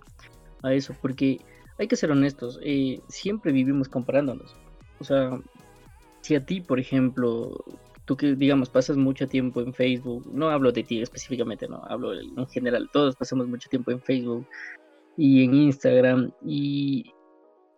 eso, 0.72 0.94
porque 1.00 1.40
hay 1.80 1.88
que 1.88 1.96
ser 1.96 2.10
honestos, 2.10 2.60
eh, 2.62 3.00
siempre 3.08 3.52
vivimos 3.52 3.88
comparándonos. 3.88 4.54
O 4.98 5.04
sea, 5.04 5.40
si 6.20 6.34
a 6.34 6.44
ti, 6.44 6.60
por 6.60 6.78
ejemplo, 6.78 7.64
tú 8.04 8.18
que 8.18 8.34
digamos 8.34 8.68
pasas 8.68 8.98
mucho 8.98 9.26
tiempo 9.26 9.62
en 9.62 9.72
Facebook, 9.72 10.30
no 10.30 10.50
hablo 10.50 10.72
de 10.72 10.82
ti 10.82 11.00
específicamente, 11.00 11.66
no, 11.68 11.82
hablo 11.86 12.12
en 12.12 12.46
general, 12.48 12.90
todos 12.92 13.16
pasamos 13.16 13.48
mucho 13.48 13.70
tiempo 13.70 13.90
en 13.92 14.02
Facebook 14.02 14.46
y 15.16 15.42
en 15.42 15.54
Instagram 15.54 16.30
y 16.44 17.14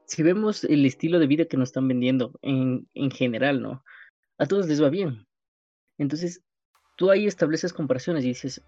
si 0.07 0.25
vemos 0.25 0.65
el 0.65 0.85
estilo 0.85 1.21
de 1.21 1.29
vida 1.29 1.45
que 1.45 1.57
nos 1.57 1.69
están 1.69 1.87
vendiendo 1.87 2.33
en, 2.43 2.89
en 2.95 3.13
general, 3.13 3.63
¿no? 3.63 3.85
A 4.37 4.47
todos 4.47 4.67
les 4.67 4.83
va 4.83 4.89
bien. 4.89 5.25
Entonces, 5.99 6.43
tú 6.97 7.09
ahí 7.09 7.29
estableces 7.29 7.73
comparaciones 7.73 8.25
y 8.25 8.29
dices, 8.29 8.63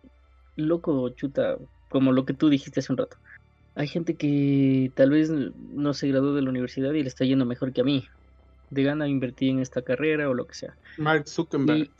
loco, 0.55 1.09
chuta, 1.09 1.59
como 1.90 2.12
lo 2.12 2.25
que 2.25 2.35
tú 2.35 2.49
dijiste 2.49 2.79
hace 2.79 2.92
un 2.92 2.99
rato. 2.99 3.16
Hay 3.74 3.88
gente 3.88 4.14
que 4.14 4.92
tal 4.94 5.10
vez 5.10 5.30
no 5.30 5.94
se 5.94 6.08
graduó 6.08 6.34
de 6.34 6.42
la 6.42 6.50
universidad 6.50 6.92
y 6.92 7.02
le 7.02 7.08
está 7.08 7.24
yendo 7.24 7.44
mejor 7.44 7.72
que 7.72 7.80
a 7.80 7.84
mí. 7.84 8.04
De 8.70 8.82
gana 8.82 9.08
invertir 9.08 9.50
en 9.50 9.60
esta 9.60 9.82
carrera 9.82 10.28
o 10.28 10.34
lo 10.34 10.46
que 10.46 10.54
sea. 10.54 10.74
Mark 10.96 11.28
Zuckerberg. 11.28 11.90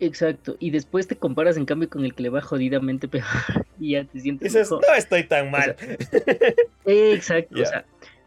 exacto. 0.00 0.56
Y 0.58 0.70
después 0.70 1.06
te 1.06 1.16
comparas 1.16 1.56
en 1.56 1.66
cambio 1.66 1.90
con 1.90 2.04
el 2.04 2.14
que 2.14 2.22
le 2.22 2.30
va 2.30 2.40
jodidamente 2.40 3.08
peor 3.08 3.24
y 3.78 3.92
ya 3.92 4.04
te 4.04 4.20
sientes. 4.20 4.52
Dices, 4.52 4.70
no 4.70 4.80
estoy 4.96 5.24
tan 5.24 5.50
mal. 5.50 5.76
exacto. 6.86 7.62
O 7.62 7.66
sea, 7.66 7.84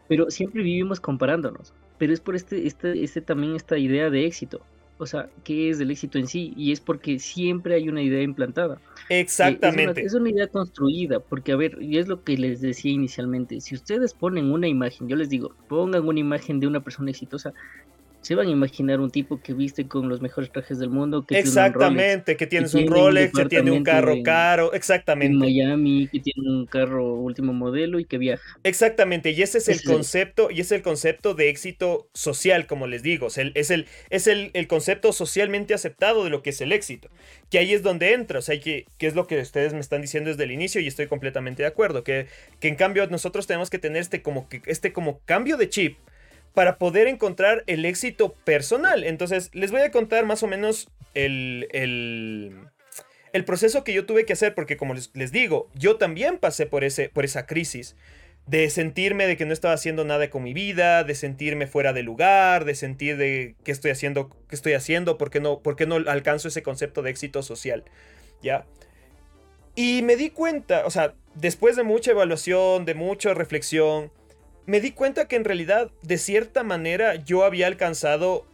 pero 0.08 0.30
siempre 0.30 0.62
vivimos 0.62 1.00
comparándonos. 1.00 1.72
Pero 1.98 2.12
es 2.12 2.20
por 2.20 2.34
este, 2.34 2.66
este, 2.66 3.04
este 3.04 3.20
también 3.20 3.54
esta 3.54 3.78
idea 3.78 4.10
de 4.10 4.26
éxito 4.26 4.60
o 5.02 5.06
sea, 5.06 5.28
qué 5.42 5.68
es 5.68 5.80
el 5.80 5.90
éxito 5.90 6.16
en 6.18 6.28
sí, 6.28 6.54
y 6.56 6.70
es 6.70 6.80
porque 6.80 7.18
siempre 7.18 7.74
hay 7.74 7.88
una 7.88 8.02
idea 8.02 8.22
implantada. 8.22 8.80
Exactamente. 9.08 10.00
es, 10.00 10.14
una, 10.14 10.30
idea 10.30 10.46
construida, 10.46 11.18
porque 11.18 11.50
a 11.50 11.56
ver, 11.56 11.76
y 11.82 11.98
es 11.98 12.06
lo 12.06 12.22
que 12.22 12.36
les 12.36 12.60
decía 12.60 12.92
inicialmente, 12.92 13.60
si 13.60 13.74
ustedes 13.74 14.14
ponen 14.14 14.52
una 14.52 14.68
imagen, 14.68 15.08
yo 15.08 15.16
les 15.16 15.28
digo, 15.28 15.54
pongan 15.68 16.06
una 16.06 16.20
imagen 16.20 16.60
de 16.60 16.68
una 16.68 16.80
persona 16.84 17.10
exitosa, 17.10 17.52
se 18.22 18.36
van 18.36 18.46
a 18.46 18.50
imaginar 18.50 19.00
un 19.00 19.10
tipo 19.10 19.40
que 19.40 19.52
viste 19.52 19.88
con 19.88 20.08
los 20.08 20.20
mejores 20.20 20.50
trajes 20.50 20.78
del 20.78 20.90
mundo. 20.90 21.26
Que 21.26 21.38
exactamente, 21.38 22.36
que 22.36 22.46
tienes 22.46 22.72
un 22.72 22.86
Rolex, 22.86 23.32
que 23.32 23.46
tiene 23.46 23.72
un 23.72 23.82
carro 23.82 24.22
caro, 24.22 24.72
exactamente. 24.72 25.32
En 25.32 25.38
Miami, 25.38 26.08
que 26.10 26.20
tiene 26.20 26.48
un 26.48 26.66
carro 26.66 27.14
último 27.14 27.52
modelo 27.52 27.98
y 27.98 28.04
que 28.04 28.18
viaja. 28.18 28.42
Exactamente, 28.62 29.32
y 29.32 29.42
ese 29.42 29.58
es 29.58 29.68
el 29.68 29.82
concepto, 29.82 30.50
y 30.50 30.60
es 30.60 30.70
el 30.70 30.82
concepto 30.82 31.34
de 31.34 31.48
éxito 31.48 32.08
social, 32.14 32.66
como 32.66 32.86
les 32.86 33.02
digo, 33.02 33.26
es 33.26 33.38
el, 33.38 33.50
es 33.56 33.70
el, 33.70 33.86
es 34.10 34.28
el, 34.28 34.52
concepto 34.68 35.12
socialmente 35.12 35.74
aceptado 35.74 36.22
de 36.22 36.30
lo 36.30 36.42
que 36.42 36.50
es 36.50 36.60
el 36.60 36.70
éxito, 36.70 37.10
que 37.50 37.58
ahí 37.58 37.72
es 37.72 37.82
donde 37.82 38.12
entra, 38.12 38.38
o 38.38 38.42
sea, 38.42 38.58
que, 38.60 38.86
que 38.98 39.08
es 39.08 39.16
lo 39.16 39.26
que 39.26 39.40
ustedes 39.40 39.72
me 39.72 39.80
están 39.80 40.00
diciendo 40.00 40.30
desde 40.30 40.44
el 40.44 40.52
inicio 40.52 40.80
y 40.80 40.86
estoy 40.86 41.08
completamente 41.08 41.62
de 41.62 41.68
acuerdo, 41.68 42.04
que, 42.04 42.28
que 42.60 42.68
en 42.68 42.76
cambio 42.76 43.04
nosotros 43.08 43.48
tenemos 43.48 43.68
que 43.68 43.78
tener 43.78 44.00
este 44.00 44.22
como, 44.22 44.48
este 44.66 44.92
como 44.92 45.18
cambio 45.24 45.56
de 45.56 45.68
chip, 45.68 45.98
para 46.54 46.78
poder 46.78 47.08
encontrar 47.08 47.64
el 47.66 47.84
éxito 47.84 48.32
personal. 48.44 49.04
Entonces, 49.04 49.50
les 49.52 49.70
voy 49.70 49.80
a 49.80 49.90
contar 49.90 50.26
más 50.26 50.42
o 50.42 50.46
menos 50.46 50.88
el, 51.14 51.68
el, 51.72 53.44
proceso 53.44 53.84
que 53.84 53.92
yo 53.92 54.06
tuve 54.06 54.24
que 54.24 54.34
hacer, 54.34 54.54
porque 54.54 54.76
como 54.76 54.94
les, 54.94 55.32
digo, 55.32 55.68
yo 55.74 55.96
también 55.96 56.38
pasé 56.38 56.66
por, 56.66 56.84
ese, 56.84 57.08
por 57.08 57.24
esa 57.24 57.46
crisis 57.46 57.96
de 58.46 58.68
sentirme 58.70 59.26
de 59.26 59.36
que 59.36 59.46
no 59.46 59.52
estaba 59.52 59.74
haciendo 59.74 60.04
nada 60.04 60.28
con 60.28 60.42
mi 60.42 60.52
vida, 60.52 61.04
de 61.04 61.14
sentirme 61.14 61.66
fuera 61.66 61.92
de 61.92 62.02
lugar, 62.02 62.64
de 62.64 62.74
sentir 62.74 63.16
de 63.16 63.54
qué 63.64 63.70
estoy 63.70 63.92
haciendo, 63.92 64.30
qué 64.48 64.56
estoy 64.56 64.72
haciendo, 64.72 65.16
por 65.16 65.30
qué 65.30 65.40
no, 65.40 65.60
por 65.60 65.76
qué 65.76 65.86
no 65.86 65.96
alcanzo 65.96 66.48
ese 66.48 66.62
concepto 66.62 67.02
de 67.02 67.10
éxito 67.10 67.42
social, 67.42 67.84
¿ya? 68.42 68.66
Y 69.74 70.02
me 70.02 70.16
di 70.16 70.30
cuenta, 70.30 70.84
o 70.86 70.90
sea, 70.90 71.14
después 71.34 71.76
de 71.76 71.84
mucha 71.84 72.10
evaluación, 72.10 72.84
de 72.84 72.94
mucha 72.94 73.32
reflexión, 73.32 74.10
me 74.66 74.80
di 74.80 74.92
cuenta 74.92 75.26
que 75.26 75.36
en 75.36 75.44
realidad, 75.44 75.90
de 76.02 76.18
cierta 76.18 76.62
manera, 76.62 77.16
yo 77.16 77.44
había 77.44 77.66
alcanzado 77.66 78.46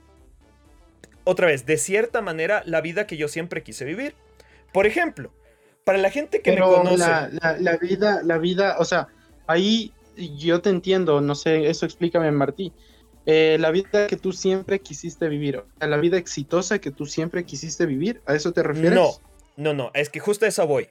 otra 1.25 1.47
vez, 1.47 1.67
de 1.67 1.77
cierta 1.77 2.23
manera, 2.23 2.63
la 2.65 2.81
vida 2.81 3.07
que 3.07 3.17
yo 3.17 3.29
siempre 3.29 3.63
quise 3.63 3.85
vivir. 3.85 4.15
Por 4.73 4.87
ejemplo, 4.87 5.31
para 5.85 5.99
la 5.99 6.11
gente 6.11 6.41
que 6.41 6.53
me 6.53 6.61
conoce. 6.61 6.99
La, 6.99 7.31
la, 7.59 7.77
vida, 7.77 8.23
la 8.23 8.39
vida, 8.39 8.77
o 8.79 8.85
sea, 8.85 9.09
ahí 9.47 9.93
yo 10.39 10.61
te 10.61 10.71
entiendo, 10.71 11.21
no 11.21 11.35
sé, 11.35 11.69
eso 11.69 11.87
explícame, 11.87 12.31
Martí. 12.31 12.73
Eh, 13.27 13.59
la 13.61 13.71
vida 13.71 14.07
que 14.07 14.17
tú 14.17 14.33
siempre 14.33 14.81
quisiste 14.81 15.29
vivir, 15.29 15.63
la 15.81 15.97
vida 15.99 16.17
exitosa 16.17 16.79
que 16.79 16.91
tú 16.91 17.05
siempre 17.05 17.45
quisiste 17.45 17.85
vivir, 17.85 18.23
¿a 18.25 18.35
eso 18.35 18.53
te 18.53 18.63
refieres? 18.63 18.95
No, 18.95 19.11
no, 19.57 19.75
no, 19.75 19.91
es 19.93 20.09
que 20.09 20.19
justo 20.19 20.47
a 20.47 20.49
eso 20.49 20.67
voy. 20.67 20.89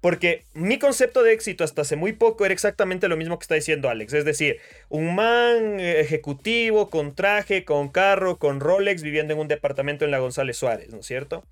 Porque 0.00 0.44
mi 0.54 0.78
concepto 0.78 1.22
de 1.22 1.32
éxito 1.32 1.62
hasta 1.62 1.82
hace 1.82 1.96
muy 1.96 2.12
poco 2.12 2.44
era 2.44 2.54
exactamente 2.54 3.08
lo 3.08 3.16
mismo 3.18 3.38
que 3.38 3.44
está 3.44 3.54
diciendo 3.54 3.90
Alex. 3.90 4.14
Es 4.14 4.24
decir, 4.24 4.58
un 4.88 5.14
man 5.14 5.78
ejecutivo 5.78 6.88
con 6.88 7.14
traje, 7.14 7.64
con 7.64 7.90
carro, 7.90 8.38
con 8.38 8.60
Rolex, 8.60 9.02
viviendo 9.02 9.34
en 9.34 9.40
un 9.40 9.48
departamento 9.48 10.04
en 10.04 10.10
la 10.10 10.18
González 10.18 10.56
Suárez, 10.56 10.90
¿no 10.90 11.00
es 11.00 11.06
cierto? 11.06 11.44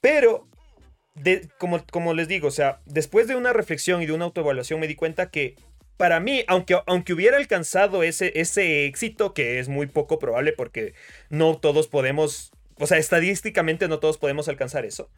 Pero, 0.00 0.46
como, 1.58 1.84
como 1.90 2.14
les 2.14 2.28
digo, 2.28 2.48
o 2.48 2.52
sea, 2.52 2.80
después 2.86 3.26
de 3.26 3.34
una 3.34 3.52
reflexión 3.52 4.00
y 4.00 4.06
de 4.06 4.12
una 4.12 4.26
autoevaluación 4.26 4.78
me 4.78 4.86
di 4.86 4.94
cuenta 4.94 5.30
que 5.30 5.56
para 5.96 6.20
mí, 6.20 6.44
aunque, 6.46 6.78
aunque 6.86 7.12
hubiera 7.12 7.36
alcanzado 7.36 8.04
ese, 8.04 8.32
ese 8.40 8.86
éxito, 8.86 9.34
que 9.34 9.58
es 9.58 9.68
muy 9.68 9.88
poco 9.88 10.20
probable 10.20 10.52
porque 10.52 10.94
no 11.28 11.58
todos 11.58 11.88
podemos, 11.88 12.52
o 12.76 12.86
sea, 12.86 12.98
estadísticamente 12.98 13.88
no 13.88 13.98
todos 13.98 14.18
podemos 14.18 14.48
alcanzar 14.48 14.84
eso, 14.84 15.10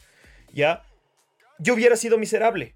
¿ya? 0.51 0.81
Yo 1.61 1.75
hubiera 1.75 1.95
sido 1.95 2.17
miserable 2.17 2.75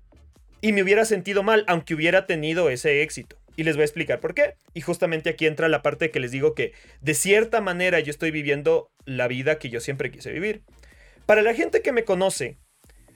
y 0.61 0.71
me 0.71 0.83
hubiera 0.83 1.05
sentido 1.05 1.43
mal 1.43 1.65
aunque 1.67 1.95
hubiera 1.95 2.25
tenido 2.25 2.69
ese 2.69 3.01
éxito. 3.01 3.37
Y 3.57 3.63
les 3.63 3.75
voy 3.75 3.83
a 3.83 3.85
explicar 3.85 4.19
por 4.19 4.33
qué. 4.33 4.55
Y 4.73 4.81
justamente 4.81 5.29
aquí 5.29 5.47
entra 5.47 5.69
la 5.69 5.81
parte 5.81 6.11
que 6.11 6.19
les 6.19 6.31
digo 6.31 6.53
que 6.53 6.73
de 7.01 7.13
cierta 7.13 7.61
manera 7.61 7.99
yo 7.99 8.11
estoy 8.11 8.31
viviendo 8.31 8.91
la 9.05 9.27
vida 9.27 9.59
que 9.59 9.69
yo 9.69 9.79
siempre 9.79 10.11
quise 10.11 10.31
vivir. 10.31 10.61
Para 11.25 11.41
la 11.41 11.53
gente 11.53 11.81
que 11.81 11.91
me 11.91 12.03
conoce, 12.03 12.57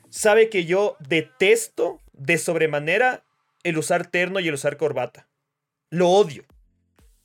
sabe 0.10 0.50
que 0.50 0.66
yo 0.66 0.98
detesto 1.08 2.00
de 2.14 2.38
sobremanera 2.38 3.24
el 3.64 3.78
usar 3.78 4.08
terno 4.08 4.40
y 4.40 4.48
el 4.48 4.54
usar 4.54 4.78
corbata. 4.78 5.28
Lo 5.92 6.10
odio. 6.10 6.46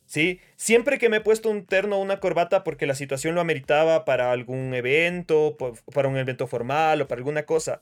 ¿Sí? 0.04 0.40
Siempre 0.56 0.98
que 0.98 1.08
me 1.08 1.18
he 1.18 1.20
puesto 1.20 1.48
un 1.48 1.64
terno 1.64 1.96
o 1.96 2.02
una 2.02 2.20
corbata 2.20 2.62
porque 2.62 2.86
la 2.86 2.94
situación 2.94 3.34
lo 3.34 3.40
ameritaba 3.40 4.04
para 4.04 4.32
algún 4.32 4.74
evento, 4.74 5.56
para 5.94 6.08
un 6.08 6.18
evento 6.18 6.46
formal 6.46 7.00
o 7.00 7.08
para 7.08 7.20
alguna 7.20 7.44
cosa, 7.44 7.80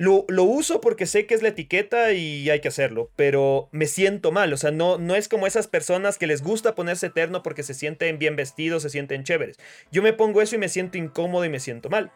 lo, 0.00 0.44
uso 0.44 0.80
porque 0.80 1.04
sé 1.04 1.26
que 1.26 1.34
es 1.34 1.42
la 1.42 1.50
etiqueta 1.50 2.12
y 2.12 2.48
hay 2.48 2.60
que 2.60 2.68
hacerlo, 2.68 3.10
pero 3.16 3.68
me 3.70 3.86
siento 3.86 4.32
mal. 4.32 4.50
O 4.54 4.56
sea, 4.56 4.70
no, 4.70 4.96
no 4.96 5.14
es 5.14 5.28
como 5.28 5.46
esas 5.46 5.68
personas 5.68 6.16
que 6.16 6.26
les 6.26 6.42
gusta 6.42 6.74
ponerse 6.74 7.08
eterno 7.08 7.42
porque 7.42 7.62
se 7.62 7.74
sienten 7.74 8.18
bien 8.18 8.34
vestidos, 8.34 8.82
se 8.82 8.88
sienten 8.88 9.24
chéveres. 9.24 9.58
Yo 9.92 10.02
me 10.02 10.14
pongo 10.14 10.40
eso 10.40 10.54
y 10.54 10.58
me 10.58 10.70
siento 10.70 10.96
incómodo 10.96 11.44
y 11.44 11.50
me 11.50 11.60
siento 11.60 11.90
mal. 11.90 12.12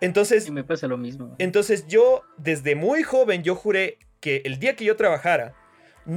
Entonces. 0.00 0.46
Y 0.46 0.52
me 0.52 0.62
pasa 0.62 0.86
lo 0.86 0.96
mismo. 0.96 1.34
Entonces 1.40 1.88
yo, 1.88 2.22
desde 2.36 2.76
muy 2.76 3.02
joven, 3.02 3.42
yo 3.42 3.56
juré 3.56 3.98
que 4.20 4.42
el 4.44 4.60
día 4.60 4.76
que 4.76 4.84
yo 4.84 4.94
trabajara, 4.94 5.56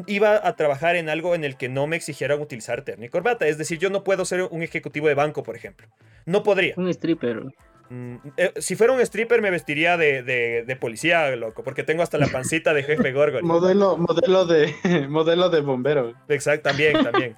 iba 0.06 0.48
a 0.48 0.56
trabajar 0.56 0.98
en 0.98 1.10
algo 1.10 1.34
en 1.34 1.44
el 1.44 1.58
que 1.58 1.68
no 1.68 1.88
me 1.88 1.96
exigieran 1.96 2.40
utilizar 2.40 2.84
terno 2.84 3.06
y 3.06 3.10
corbata. 3.10 3.48
Es 3.48 3.58
decir, 3.58 3.80
yo 3.80 3.90
no 3.90 4.04
puedo 4.04 4.24
ser 4.24 4.44
un 4.44 4.62
ejecutivo 4.62 5.08
de 5.08 5.16
banco, 5.16 5.42
por 5.42 5.56
ejemplo. 5.56 5.88
No 6.26 6.44
podría. 6.44 6.76
Un 6.78 6.90
stripper. 6.90 7.42
Mm, 7.90 8.16
eh, 8.36 8.54
si 8.58 8.76
fuera 8.76 8.94
un 8.94 9.00
stripper 9.00 9.42
me 9.42 9.50
vestiría 9.50 9.98
de, 9.98 10.78
policía, 10.80 11.36
loco, 11.36 11.64
porque 11.64 11.84
tengo 11.84 12.04
hasta 12.04 12.18
la 12.18 12.28
pancita 12.28 12.74
de 12.74 12.84
jefe 12.84 13.12
Gorgon. 13.12 13.46
modelo, 13.46 13.98
modelo, 13.98 14.46
de, 14.46 14.74
modelo 15.10 15.50
de 15.50 15.62
bombero. 15.62 16.14
Exacto, 16.28 16.70
también, 16.70 17.04
también. 17.04 17.36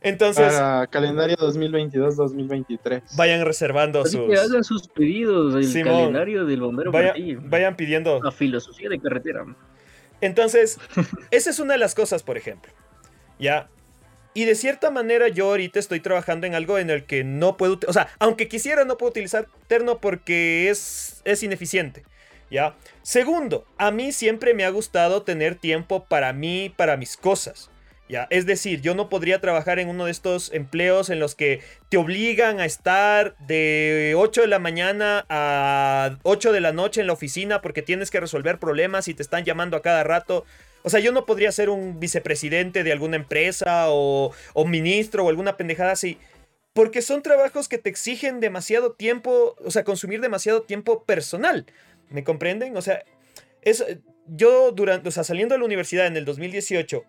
Entonces. 0.00 0.52
Para 0.52 0.86
calendario 0.88 1.36
2022-2023. 1.36 3.16
Vayan 3.16 3.44
reservando 3.44 4.04
sus. 4.04 4.28
Que 4.28 4.36
hagan 4.36 4.64
sus 4.64 4.88
pedidos 4.88 5.54
del 5.54 5.84
calendario 5.84 6.44
del 6.44 6.60
bombero. 6.60 6.92
vayan 6.92 7.76
pidiendo. 7.76 8.20
La 8.22 8.32
filosofía 8.32 8.88
de 8.88 9.00
carretera. 9.00 9.44
Entonces, 10.20 10.78
esa 11.30 11.50
es 11.50 11.58
una 11.58 11.74
de 11.74 11.78
las 11.78 11.94
cosas, 11.94 12.22
por 12.22 12.36
ejemplo. 12.36 12.72
Ya, 13.38 13.68
y 14.36 14.44
de 14.44 14.54
cierta 14.54 14.90
manera 14.90 15.28
yo 15.28 15.46
ahorita 15.46 15.78
estoy 15.78 16.00
trabajando 16.00 16.46
en 16.46 16.54
algo 16.54 16.78
en 16.78 16.90
el 16.90 17.04
que 17.04 17.24
no 17.24 17.56
puedo, 17.56 17.78
o 17.88 17.92
sea, 17.94 18.08
aunque 18.18 18.48
quisiera 18.48 18.84
no 18.84 18.98
puedo 18.98 19.08
utilizar 19.08 19.48
terno 19.66 19.98
porque 19.98 20.68
es, 20.68 21.22
es 21.24 21.42
ineficiente. 21.42 22.04
¿Ya? 22.50 22.76
Segundo, 23.00 23.66
a 23.78 23.90
mí 23.90 24.12
siempre 24.12 24.52
me 24.52 24.66
ha 24.66 24.70
gustado 24.70 25.22
tener 25.22 25.54
tiempo 25.54 26.04
para 26.04 26.34
mí, 26.34 26.70
para 26.76 26.98
mis 26.98 27.16
cosas. 27.16 27.70
¿Ya? 28.10 28.26
Es 28.28 28.44
decir, 28.44 28.82
yo 28.82 28.94
no 28.94 29.08
podría 29.08 29.40
trabajar 29.40 29.78
en 29.78 29.88
uno 29.88 30.04
de 30.04 30.10
estos 30.10 30.52
empleos 30.52 31.08
en 31.08 31.18
los 31.18 31.34
que 31.34 31.62
te 31.88 31.96
obligan 31.96 32.60
a 32.60 32.66
estar 32.66 33.38
de 33.38 34.12
8 34.18 34.42
de 34.42 34.48
la 34.48 34.58
mañana 34.58 35.24
a 35.30 36.18
8 36.24 36.52
de 36.52 36.60
la 36.60 36.72
noche 36.72 37.00
en 37.00 37.06
la 37.06 37.14
oficina 37.14 37.62
porque 37.62 37.80
tienes 37.80 38.10
que 38.10 38.20
resolver 38.20 38.58
problemas 38.58 39.08
y 39.08 39.14
te 39.14 39.22
están 39.22 39.44
llamando 39.44 39.78
a 39.78 39.82
cada 39.82 40.04
rato. 40.04 40.44
O 40.86 40.88
sea, 40.88 41.00
yo 41.00 41.10
no 41.10 41.26
podría 41.26 41.50
ser 41.50 41.68
un 41.68 41.98
vicepresidente 41.98 42.84
de 42.84 42.92
alguna 42.92 43.16
empresa 43.16 43.86
o, 43.88 44.32
ministro 44.66 45.24
o 45.24 45.28
alguna 45.28 45.56
pendejada 45.56 45.90
así. 45.90 46.16
Porque 46.74 47.02
son 47.02 47.22
trabajos 47.22 47.68
que 47.68 47.76
te 47.76 47.90
exigen 47.90 48.38
demasiado 48.38 48.92
tiempo, 48.92 49.56
o 49.64 49.70
sea, 49.72 49.82
consumir 49.82 50.20
demasiado 50.20 50.62
tiempo 50.62 51.02
personal. 51.02 51.66
¿Me 52.08 52.22
comprenden? 52.22 52.76
O 52.76 52.82
sea, 52.82 53.02
es, 53.62 53.84
yo 54.28 54.70
durante, 54.70 55.08
o 55.08 55.10
sea, 55.10 55.24
saliendo 55.24 55.56
de 55.56 55.58
la 55.58 55.64
universidad 55.64 56.06
en 56.06 56.16
el 56.16 56.24
2018, 56.24 57.02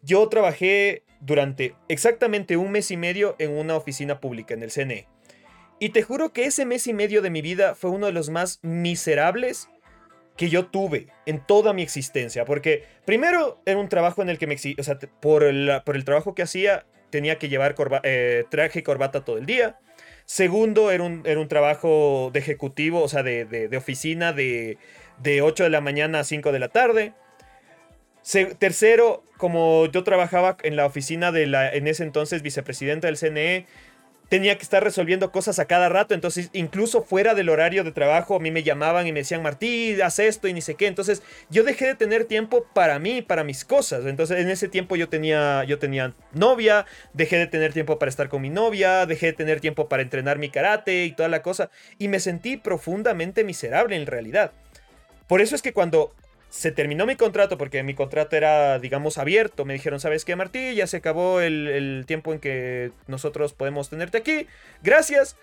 yo 0.00 0.26
trabajé 0.30 1.02
durante 1.20 1.74
exactamente 1.88 2.56
un 2.56 2.70
mes 2.72 2.90
y 2.90 2.96
medio 2.96 3.36
en 3.38 3.50
una 3.50 3.76
oficina 3.76 4.20
pública, 4.20 4.54
en 4.54 4.62
el 4.62 4.70
CNE. 4.70 5.06
Y 5.78 5.90
te 5.90 6.00
juro 6.00 6.32
que 6.32 6.46
ese 6.46 6.64
mes 6.64 6.86
y 6.86 6.94
medio 6.94 7.20
de 7.20 7.28
mi 7.28 7.42
vida 7.42 7.74
fue 7.74 7.90
uno 7.90 8.06
de 8.06 8.12
los 8.12 8.30
más 8.30 8.58
miserables 8.62 9.68
que 10.38 10.48
yo 10.48 10.66
tuve 10.66 11.08
en 11.26 11.44
toda 11.44 11.74
mi 11.74 11.82
existencia. 11.82 12.46
Porque 12.46 12.84
primero 13.04 13.60
era 13.66 13.78
un 13.78 13.90
trabajo 13.90 14.22
en 14.22 14.30
el 14.30 14.38
que 14.38 14.46
me 14.46 14.56
o 14.78 14.82
sea, 14.82 14.98
por 15.20 15.42
el, 15.42 15.82
por 15.84 15.96
el 15.96 16.04
trabajo 16.04 16.34
que 16.34 16.42
hacía 16.42 16.86
tenía 17.10 17.38
que 17.38 17.48
llevar 17.48 17.74
eh, 18.04 18.44
traje 18.48 18.78
y 18.78 18.82
corbata 18.82 19.24
todo 19.24 19.36
el 19.36 19.44
día. 19.44 19.78
Segundo, 20.24 20.90
era 20.90 21.02
un, 21.02 21.22
era 21.26 21.40
un 21.40 21.48
trabajo 21.48 22.30
de 22.32 22.38
ejecutivo, 22.38 23.02
o 23.02 23.08
sea, 23.08 23.22
de, 23.22 23.44
de, 23.46 23.76
oficina 23.76 24.32
de, 24.32 24.78
de 25.18 25.42
8 25.42 25.64
de 25.64 25.70
la 25.70 25.80
mañana 25.80 26.20
a 26.20 26.24
5 26.24 26.52
de 26.52 26.58
la 26.58 26.68
tarde. 26.68 27.14
tercero, 28.58 29.24
como 29.38 29.86
yo 29.86 30.04
trabajaba 30.04 30.56
en 30.62 30.76
la 30.76 30.86
oficina 30.86 31.32
de 31.32 31.46
la, 31.46 31.72
en 31.72 31.88
ese 31.88 32.04
entonces, 32.04 32.42
vicepresidenta 32.42 33.06
del 33.08 33.16
CNE, 33.16 33.66
tenía 34.28 34.56
que 34.56 34.62
estar 34.62 34.82
resolviendo 34.82 35.32
cosas 35.32 35.58
a 35.58 35.64
cada 35.64 35.88
rato, 35.88 36.14
entonces 36.14 36.50
incluso 36.52 37.02
fuera 37.02 37.34
del 37.34 37.48
horario 37.48 37.84
de 37.84 37.92
trabajo 37.92 38.36
a 38.36 38.40
mí 38.40 38.50
me 38.50 38.62
llamaban 38.62 39.06
y 39.06 39.12
me 39.12 39.20
decían, 39.20 39.42
Martí, 39.42 40.00
haz 40.02 40.18
esto 40.18 40.48
y 40.48 40.52
ni 40.52 40.60
sé 40.60 40.74
qué, 40.74 40.86
entonces 40.86 41.22
yo 41.50 41.64
dejé 41.64 41.86
de 41.86 41.94
tener 41.94 42.24
tiempo 42.24 42.66
para 42.74 42.98
mí, 42.98 43.22
para 43.22 43.44
mis 43.44 43.64
cosas, 43.64 44.04
entonces 44.06 44.38
en 44.40 44.50
ese 44.50 44.68
tiempo 44.68 44.96
yo 44.96 45.08
tenía, 45.08 45.64
yo 45.64 45.78
tenía 45.78 46.14
novia, 46.32 46.86
dejé 47.14 47.38
de 47.38 47.46
tener 47.46 47.72
tiempo 47.72 47.98
para 47.98 48.10
estar 48.10 48.28
con 48.28 48.42
mi 48.42 48.50
novia, 48.50 49.06
dejé 49.06 49.26
de 49.26 49.32
tener 49.32 49.60
tiempo 49.60 49.88
para 49.88 50.02
entrenar 50.02 50.38
mi 50.38 50.50
karate 50.50 51.04
y 51.04 51.12
toda 51.12 51.28
la 51.28 51.42
cosa, 51.42 51.70
y 51.98 52.08
me 52.08 52.20
sentí 52.20 52.56
profundamente 52.56 53.44
miserable 53.44 53.96
en 53.96 54.06
realidad. 54.06 54.52
Por 55.26 55.40
eso 55.40 55.54
es 55.54 55.62
que 55.62 55.72
cuando 55.72 56.14
se 56.50 56.72
terminó 56.72 57.04
mi 57.04 57.16
contrato 57.16 57.58
porque 57.58 57.82
mi 57.82 57.94
contrato 57.94 58.36
era, 58.36 58.78
digamos, 58.78 59.18
abierto. 59.18 59.64
Me 59.64 59.74
dijeron, 59.74 60.00
¿sabes 60.00 60.24
qué, 60.24 60.34
Martí? 60.34 60.74
Ya 60.74 60.86
se 60.86 60.98
acabó 60.98 61.40
el, 61.40 62.04
tiempo 62.06 62.32
en 62.32 62.40
que 62.40 62.90
nosotros 63.06 63.52
podemos 63.52 63.90
tenerte 63.90 64.18
aquí. 64.18 64.46
Gracias. 64.82 65.36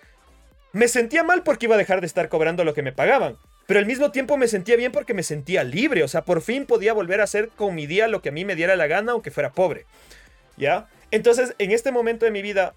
Me 0.72 0.88
sentía 0.88 1.24
mal 1.24 1.44
porque 1.44 1.68
iba 1.68 1.76
a 1.76 1.78
dejar 1.80 2.02
de 2.02 2.08
estar 2.08 2.28
cobrando 2.28 2.64
lo 2.64 2.74
que 2.74 2.82
me 2.82 2.92
pagaban. 2.92 3.38
Pero 3.68 3.80
al 3.80 3.86
mismo 3.86 4.12
tiempo 4.12 4.38
me 4.38 4.48
sentía 4.48 4.76
bien 4.76 4.92
porque 4.92 5.14
me 5.14 5.24
sentía 5.24 5.64
libre. 5.64 6.04
O 6.04 6.08
sea, 6.08 6.26
por 6.26 6.42
fin 6.42 6.66
podía 6.66 6.94
volver 6.94 7.22
a 7.22 7.26
hacer 7.26 7.50
con 7.50 7.76
mi 7.76 7.86
día 7.86 8.08
lo 8.08 8.22
que 8.22 8.30
a 8.30 8.34
mí 8.34 8.44
me 8.44 8.56
diera 8.56 8.76
la 8.76 8.88
gana, 8.88 9.12
aunque 9.12 9.32
fuera 9.32 9.52
pobre. 9.52 9.86
¿Ya? 10.58 10.88
Entonces, 11.12 11.54
en 11.60 11.72
este 11.72 11.92
momento 11.92 12.26
de 12.26 12.32
mi 12.32 12.42
vida, 12.42 12.74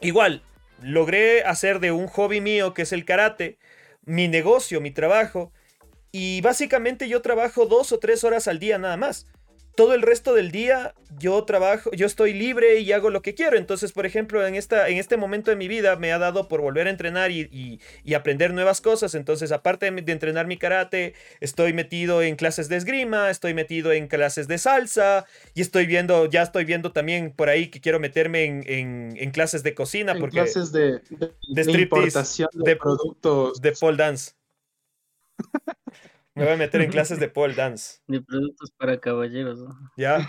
igual, 0.00 0.42
logré 0.82 1.44
hacer 1.44 1.78
de 1.78 1.92
un 1.92 2.06
hobby 2.06 2.40
mío, 2.40 2.74
que 2.74 2.82
es 2.82 2.92
el 2.92 3.04
karate, 3.04 3.58
mi 4.04 4.28
negocio, 4.28 4.80
mi 4.80 4.90
trabajo 4.90 5.52
y 6.16 6.40
básicamente 6.42 7.08
yo 7.08 7.22
trabajo 7.22 7.66
dos 7.66 7.90
o 7.90 7.98
tres 7.98 8.22
horas 8.22 8.46
al 8.46 8.60
día 8.60 8.78
nada 8.78 8.96
más. 8.96 9.26
Todo 9.74 9.94
el 9.94 10.02
resto 10.02 10.32
del 10.32 10.52
día 10.52 10.94
yo 11.18 11.42
trabajo, 11.42 11.90
yo 11.90 12.06
estoy 12.06 12.32
libre 12.32 12.78
y 12.78 12.92
hago 12.92 13.10
lo 13.10 13.20
que 13.20 13.34
quiero. 13.34 13.56
Entonces, 13.56 13.90
por 13.90 14.06
ejemplo, 14.06 14.46
en, 14.46 14.54
esta, 14.54 14.88
en 14.88 14.98
este 14.98 15.16
momento 15.16 15.50
de 15.50 15.56
mi 15.56 15.66
vida 15.66 15.96
me 15.96 16.12
ha 16.12 16.20
dado 16.20 16.46
por 16.46 16.60
volver 16.60 16.86
a 16.86 16.90
entrenar 16.90 17.32
y, 17.32 17.80
aprender 18.14 18.54
nuevas 18.54 18.80
cosas. 18.80 19.16
Entonces, 19.16 19.50
aparte 19.50 19.90
de, 19.90 20.12
entrenar 20.12 20.46
mi 20.46 20.56
karate, 20.56 21.14
estoy 21.40 21.72
metido 21.72 22.22
en 22.22 22.36
clases 22.36 22.68
de 22.68 22.76
esgrima, 22.76 23.28
estoy 23.28 23.52
metido 23.52 23.90
en 23.90 24.06
clases 24.06 24.46
de 24.46 24.58
salsa 24.58 25.26
y 25.52 25.62
estoy 25.62 25.86
viendo, 25.86 26.26
ya 26.26 26.42
estoy 26.42 26.64
viendo 26.64 26.92
también 26.92 27.32
por 27.32 27.48
ahí 27.48 27.72
que 27.72 27.80
quiero 27.80 27.98
meterme 27.98 28.44
en, 28.44 29.30
clases 29.32 29.64
de 29.64 29.74
cocina. 29.74 30.12
En 30.12 30.20
porque, 30.20 30.36
clases 30.36 30.70
de, 30.70 31.00
de, 31.10 31.64
de, 31.64 32.76
productos. 32.76 33.60
De 33.60 33.72
pole 33.72 33.96
dance. 33.96 34.30
Me 36.34 36.44
voy 36.44 36.54
a 36.54 36.56
meter 36.56 36.80
en 36.80 36.90
clases 36.90 37.20
de 37.20 37.28
pole 37.28 37.54
dance. 37.54 38.00
De 38.08 38.20
productos 38.20 38.72
para 38.72 38.98
caballeros. 38.98 39.60
Ya. 39.96 40.28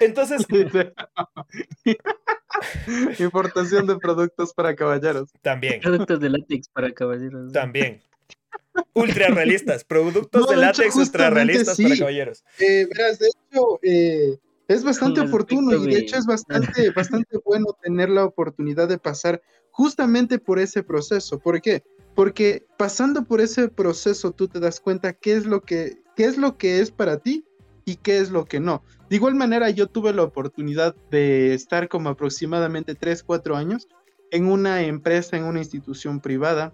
Entonces. 0.00 0.46
Importación 3.18 3.86
de 3.86 3.96
productos 3.96 4.52
para 4.52 4.76
caballeros. 4.76 5.32
También. 5.40 5.80
Productos 5.80 6.20
de 6.20 6.30
látex 6.30 6.68
para 6.68 6.92
caballeros. 6.92 7.52
También. 7.52 8.02
Ultra 8.92 9.28
realistas. 9.28 9.82
Productos 9.84 10.46
de 10.48 10.56
látex 10.56 10.94
ultra 10.96 11.30
realistas 11.30 11.80
para 11.80 11.96
caballeros. 11.96 12.44
Eh, 12.58 12.86
verás, 12.92 13.18
de 13.18 13.28
hecho, 13.28 13.78
eh, 13.82 14.38
es 14.68 14.84
bastante 14.84 15.22
oportuno 15.22 15.74
y 15.74 15.86
de 15.86 16.00
hecho 16.00 16.18
es 16.18 16.26
bastante, 16.26 16.90
bastante 16.90 17.38
bueno 17.44 17.66
tener 17.82 18.10
la 18.10 18.24
oportunidad 18.24 18.88
de 18.88 18.98
pasar 18.98 19.40
justamente 19.70 20.38
por 20.38 20.58
ese 20.58 20.82
proceso. 20.82 21.38
¿Por 21.38 21.62
qué? 21.62 21.82
Porque 22.16 22.66
pasando 22.78 23.24
por 23.24 23.42
ese 23.42 23.68
proceso 23.68 24.32
tú 24.32 24.48
te 24.48 24.58
das 24.58 24.80
cuenta 24.80 25.12
qué 25.12 25.34
es 25.34 25.44
lo 25.44 25.60
que, 25.60 25.98
qué 26.16 26.24
es, 26.24 26.38
lo 26.38 26.56
que 26.56 26.80
es 26.80 26.90
para 26.90 27.18
ti 27.18 27.44
y 27.84 27.96
qué 27.96 28.18
es 28.18 28.30
lo 28.30 28.46
que 28.46 28.58
no. 28.58 28.82
De 29.10 29.16
igual 29.16 29.34
manera, 29.34 29.68
yo 29.68 29.86
tuve 29.86 30.14
la 30.14 30.22
oportunidad 30.22 30.96
de 31.10 31.52
estar 31.52 31.88
como 31.88 32.08
aproximadamente 32.08 32.94
3, 32.94 33.22
4 33.22 33.54
años 33.54 33.86
en 34.30 34.46
una 34.46 34.82
empresa, 34.82 35.36
en 35.36 35.44
una 35.44 35.58
institución 35.58 36.20
privada. 36.20 36.72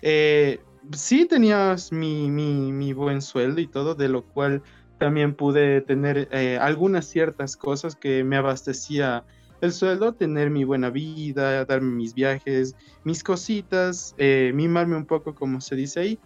Eh, 0.00 0.58
sí 0.92 1.26
tenías 1.26 1.92
mi, 1.92 2.30
mi, 2.30 2.92
buen 2.94 3.20
sueldo 3.20 3.60
y 3.60 3.66
todo, 3.66 3.94
de 3.94 4.08
lo 4.08 4.24
cual 4.24 4.62
también 4.98 5.34
pude 5.34 5.82
tener 5.82 6.28
eh, 6.32 6.58
algunas 6.58 7.06
ciertas 7.06 7.58
cosas 7.58 7.94
que 7.94 8.24
me 8.24 8.36
abastecía 8.36 9.24
el 9.66 9.72
sueldo, 9.72 10.14
tener 10.14 10.50
mi 10.50 10.64
buena 10.64 10.90
vida, 10.90 11.64
darme 11.64 11.90
mis 11.90 12.14
viajes, 12.14 12.74
mis 13.04 13.22
cositas, 13.22 14.14
eh, 14.18 14.52
mimarme 14.54 14.96
un 14.96 15.06
poco 15.06 15.34
como 15.34 15.60
se 15.60 15.76
dice 15.76 16.00
ahí, 16.00 16.18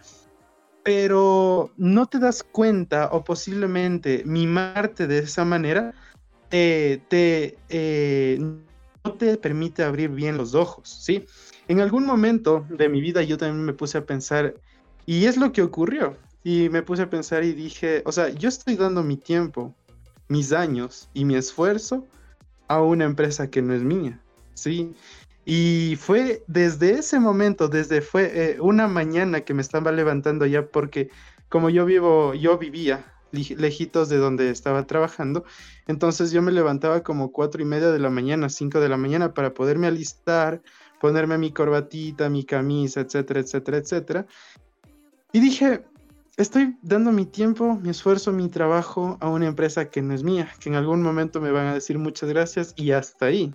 pero 0.83 1.71
no 1.77 2.05
te 2.05 2.19
das 2.19 2.43
cuenta 2.43 3.09
o 3.11 3.23
posiblemente 3.23 4.23
mimarte 4.25 5.07
de 5.07 5.19
esa 5.19 5.45
manera 5.45 5.93
eh, 6.51 7.01
te, 7.09 7.57
no 9.03 9.13
te 9.13 9.37
permite 9.37 9.83
abrir 9.83 10.09
bien 10.09 10.37
los 10.37 10.55
ojos, 10.55 10.89
¿sí? 10.89 11.25
En 11.67 11.81
algún 11.81 12.05
momento 12.05 12.65
de 12.69 12.87
mi 12.87 13.01
vida 13.01 13.21
yo 13.23 13.37
también 13.37 13.65
me 13.65 13.73
puse 13.73 13.97
a 13.97 14.05
pensar, 14.05 14.55
y 15.05 15.25
es 15.25 15.37
lo 15.37 15.51
que 15.51 15.61
ocurrió, 15.61 16.17
y 16.43 16.69
me 16.69 16.81
puse 16.81 17.01
a 17.03 17.09
pensar 17.09 17.43
y 17.43 17.53
dije, 17.53 18.01
o 18.05 18.11
sea, 18.11 18.29
yo 18.29 18.47
estoy 18.47 18.77
dando 18.77 19.03
mi 19.03 19.17
tiempo, 19.17 19.75
mis 20.29 20.53
años 20.53 21.09
y 21.13 21.25
mi 21.25 21.35
esfuerzo 21.35 22.07
a 22.67 22.81
una 22.81 23.05
empresa 23.05 23.49
que 23.49 23.61
no 23.61 23.73
es 23.73 23.83
mía, 23.83 24.19
¿sí? 24.53 24.93
Y 25.45 25.95
fue 25.97 26.43
desde 26.47 26.91
ese 26.91 27.19
momento, 27.19 27.69
desde 27.69 28.01
fue 28.01 28.31
eh, 28.33 28.57
una 28.59 28.87
mañana 28.87 29.41
que 29.41 29.53
me 29.53 29.61
estaba 29.61 29.91
levantando 29.91 30.45
ya 30.45 30.67
porque 30.67 31.09
como 31.49 31.69
yo 31.69 31.85
vivo, 31.85 32.33
yo 32.33 32.57
vivía 32.57 33.13
lejitos 33.31 34.09
de 34.09 34.17
donde 34.17 34.49
estaba 34.49 34.85
trabajando, 34.87 35.45
entonces 35.87 36.31
yo 36.31 36.41
me 36.41 36.51
levantaba 36.51 37.03
como 37.03 37.31
cuatro 37.31 37.61
y 37.61 37.65
media 37.65 37.91
de 37.91 37.99
la 37.99 38.09
mañana, 38.09 38.49
cinco 38.49 38.79
de 38.79 38.89
la 38.89 38.97
mañana 38.97 39.33
para 39.33 39.53
poderme 39.53 39.87
alistar, 39.87 40.61
ponerme 40.99 41.37
mi 41.37 41.51
corbatita, 41.51 42.29
mi 42.29 42.43
camisa, 42.43 43.01
etcétera, 43.01 43.41
etcétera, 43.41 43.77
etcétera. 43.77 44.27
Y 45.31 45.39
dije, 45.39 45.83
estoy 46.37 46.77
dando 46.83 47.11
mi 47.11 47.25
tiempo, 47.25 47.75
mi 47.81 47.89
esfuerzo, 47.89 48.31
mi 48.31 48.47
trabajo 48.47 49.17
a 49.19 49.29
una 49.29 49.47
empresa 49.47 49.89
que 49.89 50.01
no 50.01 50.13
es 50.13 50.23
mía, 50.23 50.49
que 50.59 50.69
en 50.69 50.75
algún 50.75 51.01
momento 51.01 51.41
me 51.41 51.51
van 51.51 51.67
a 51.67 51.73
decir 51.73 51.97
muchas 51.97 52.29
gracias 52.29 52.73
y 52.77 52.91
hasta 52.91 53.25
ahí. 53.25 53.53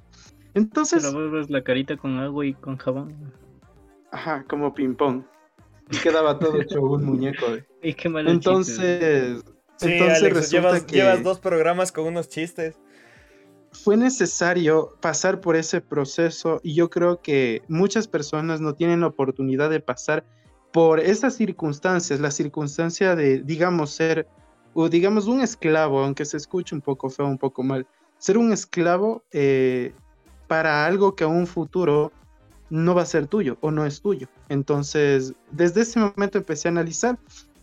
Entonces... 0.54 1.04
Pero 1.04 1.42
la 1.48 1.62
carita 1.62 1.96
con 1.96 2.18
agua 2.18 2.44
y 2.44 2.54
con 2.54 2.76
jabón. 2.76 3.32
Ajá, 4.10 4.44
como 4.48 4.74
ping 4.74 4.94
pong. 4.94 5.22
Y 5.90 5.96
quedaba 5.96 6.38
todo 6.38 6.60
hecho 6.60 6.82
un 6.82 7.04
muñeco. 7.04 7.46
Y 7.82 7.94
qué 7.94 8.08
entonces... 8.08 9.42
Sí, 9.76 9.94
entonces 9.94 10.50
llevas, 10.50 10.86
llevas 10.86 11.22
dos 11.22 11.40
programas 11.40 11.90
con 11.90 12.06
unos 12.06 12.28
chistes. 12.28 12.78
Fue 13.72 13.96
necesario 13.96 14.96
pasar 15.00 15.40
por 15.40 15.56
ese 15.56 15.80
proceso 15.80 16.60
y 16.62 16.74
yo 16.74 16.90
creo 16.90 17.20
que 17.22 17.62
muchas 17.68 18.06
personas 18.06 18.60
no 18.60 18.74
tienen 18.74 19.00
la 19.00 19.06
oportunidad 19.06 19.70
de 19.70 19.80
pasar 19.80 20.24
por 20.72 21.00
esas 21.00 21.34
circunstancias, 21.34 22.18
la 22.20 22.30
circunstancia 22.30 23.14
de, 23.14 23.42
digamos, 23.42 23.90
ser, 23.90 24.26
o 24.74 24.88
digamos, 24.88 25.26
un 25.26 25.42
esclavo, 25.42 26.02
aunque 26.02 26.24
se 26.24 26.38
escuche 26.38 26.74
un 26.74 26.80
poco 26.80 27.10
feo, 27.10 27.26
un 27.26 27.38
poco 27.38 27.62
mal, 27.62 27.86
ser 28.18 28.38
un 28.38 28.52
esclavo 28.52 29.22
eh, 29.32 29.92
para 30.46 30.86
algo 30.86 31.14
que 31.14 31.24
a 31.24 31.28
un 31.28 31.46
futuro 31.46 32.12
no 32.70 32.94
va 32.94 33.02
a 33.02 33.06
ser 33.06 33.26
tuyo 33.26 33.58
o 33.60 33.70
no 33.70 33.84
es 33.84 34.00
tuyo. 34.00 34.28
Entonces, 34.48 35.34
desde 35.50 35.82
ese 35.82 36.00
momento 36.00 36.38
empecé 36.38 36.68
a 36.68 36.70
analizar, 36.70 37.18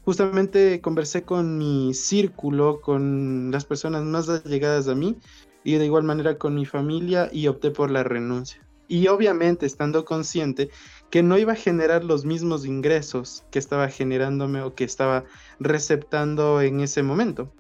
justamente 0.06 0.82
conversé 0.82 1.24
con 1.24 1.58
mi 1.58 1.94
círculo, 1.96 2.80
con 2.82 3.50
las 3.52 3.66
personas 3.66 4.04
más 4.04 4.30
allegadas 4.30 4.88
a 4.88 4.96
mí 4.96 5.18
y 5.64 5.76
de 5.76 5.86
igual 5.86 6.04
manera 6.04 6.38
con 6.38 6.54
mi 6.54 6.66
familia 6.66 7.30
y 7.32 7.48
opté 7.48 7.72
por 7.72 7.90
la 7.90 8.04
renuncia. 8.04 8.62
Y 8.88 9.08
obviamente 9.08 9.66
estando 9.66 10.06
consciente 10.06 10.70
que 11.10 11.24
no 11.24 11.38
iba 11.38 11.54
a 11.54 11.56
generar 11.56 12.04
los 12.04 12.26
mismos 12.26 12.66
ingresos 12.66 13.44
que 13.52 13.60
estaba 13.60 13.90
generándome 13.90 14.62
o 14.62 14.76
que 14.76 14.84
estaba 14.84 15.26
receptando 15.60 16.62
en 16.62 16.80
ese 16.82 17.04
momento. 17.04 17.52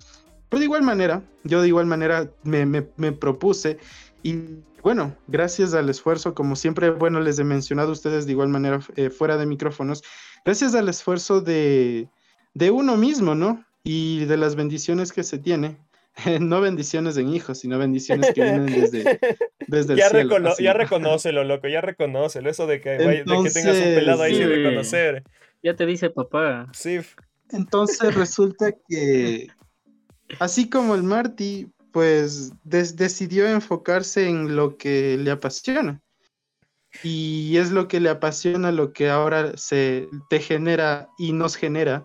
Pero 0.49 0.59
de 0.59 0.65
igual 0.65 0.83
manera, 0.83 1.23
yo 1.43 1.61
de 1.61 1.67
igual 1.67 1.85
manera 1.85 2.31
me, 2.43 2.81
propuse 3.11 3.77
y 4.23 4.35
bueno, 4.83 5.15
gracias 5.27 5.73
al 5.73 5.89
esfuerzo, 5.89 6.33
como 6.33 6.55
siempre, 6.55 6.89
bueno, 6.91 7.19
les 7.19 7.37
he 7.39 7.43
mencionado 7.43 7.89
a 7.89 7.93
ustedes 7.93 8.25
de 8.25 8.31
igual 8.31 8.49
manera 8.49 8.79
eh, 8.95 9.09
fuera 9.09 9.37
de 9.37 9.45
micrófonos, 9.45 10.03
gracias 10.45 10.73
al 10.73 10.89
esfuerzo 10.89 11.41
de, 11.41 12.09
de 12.53 12.71
uno 12.71 12.97
mismo, 12.97 13.35
¿no? 13.35 13.65
Y 13.83 14.25
de 14.25 14.37
las 14.37 14.55
bendiciones 14.55 15.11
que 15.11 15.23
se 15.23 15.37
tiene, 15.37 15.77
no 16.39 16.61
bendiciones 16.61 17.17
en 17.17 17.29
hijos, 17.29 17.59
sino 17.59 17.77
bendiciones 17.77 18.33
que 18.33 18.43
vienen 18.43 18.65
desde, 18.65 19.19
desde 19.67 19.95
ya 19.95 20.07
el 20.07 20.11
cielo. 20.11 20.55
ya 20.59 20.73
reconócelo, 20.73 21.43
loco, 21.43 21.67
ya 21.67 21.81
reconócelo. 21.81 22.49
Eso 22.49 22.67
de 22.67 22.81
que, 22.81 22.91
de 22.91 23.23
que 23.23 23.49
tengas 23.49 23.77
un 23.77 23.95
pelado 23.95 24.23
ahí 24.23 24.35
sin 24.35 24.49
reconocer. 24.49 25.23
Ya 25.61 25.75
te 25.75 25.85
dice 25.85 26.09
papá. 26.09 26.67
Sí. 26.73 26.99
Entonces 27.51 28.13
resulta 28.15 28.73
que, 28.87 29.47
así 30.39 30.69
como 30.69 30.95
el 30.95 31.03
Marty, 31.03 31.67
pues 31.91 32.51
decidió 32.63 33.47
enfocarse 33.47 34.27
en 34.27 34.55
lo 34.55 34.77
que 34.77 35.17
le 35.17 35.31
apasiona. 35.31 36.01
Y 37.03 37.57
es 37.57 37.71
lo 37.71 37.87
que 37.87 37.99
le 37.99 38.09
apasiona, 38.09 38.71
lo 38.71 38.93
que 38.93 39.09
ahora 39.09 39.55
se 39.57 40.07
te 40.29 40.39
genera 40.39 41.07
y 41.19 41.33
nos 41.33 41.55
genera 41.55 42.03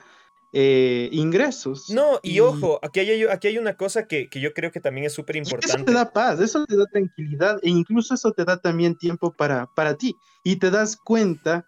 eh, 0.56 1.08
ingresos. 1.10 1.90
No, 1.90 2.20
y, 2.22 2.38
ojo, 2.38 2.78
aquí 2.80 3.00
hay, 3.00 3.24
aquí 3.24 3.48
hay 3.48 3.58
una 3.58 3.76
cosa 3.76 4.06
que, 4.06 4.28
yo 4.32 4.54
creo 4.54 4.70
que 4.70 4.80
también 4.80 5.04
es 5.04 5.12
súper 5.12 5.36
importante. 5.36 5.76
Eso 5.76 5.84
te 5.84 5.92
da 5.92 6.12
paz, 6.12 6.40
eso 6.40 6.64
te 6.64 6.76
da 6.76 6.86
tranquilidad 6.86 7.58
e 7.62 7.70
incluso 7.70 8.14
eso 8.14 8.30
te 8.30 8.44
da 8.44 8.56
también 8.56 8.94
tiempo 8.94 9.32
para, 9.32 9.66
para 9.74 9.96
ti 9.96 10.16
y 10.44 10.56
te 10.56 10.70
das 10.70 10.96
cuenta 10.96 11.66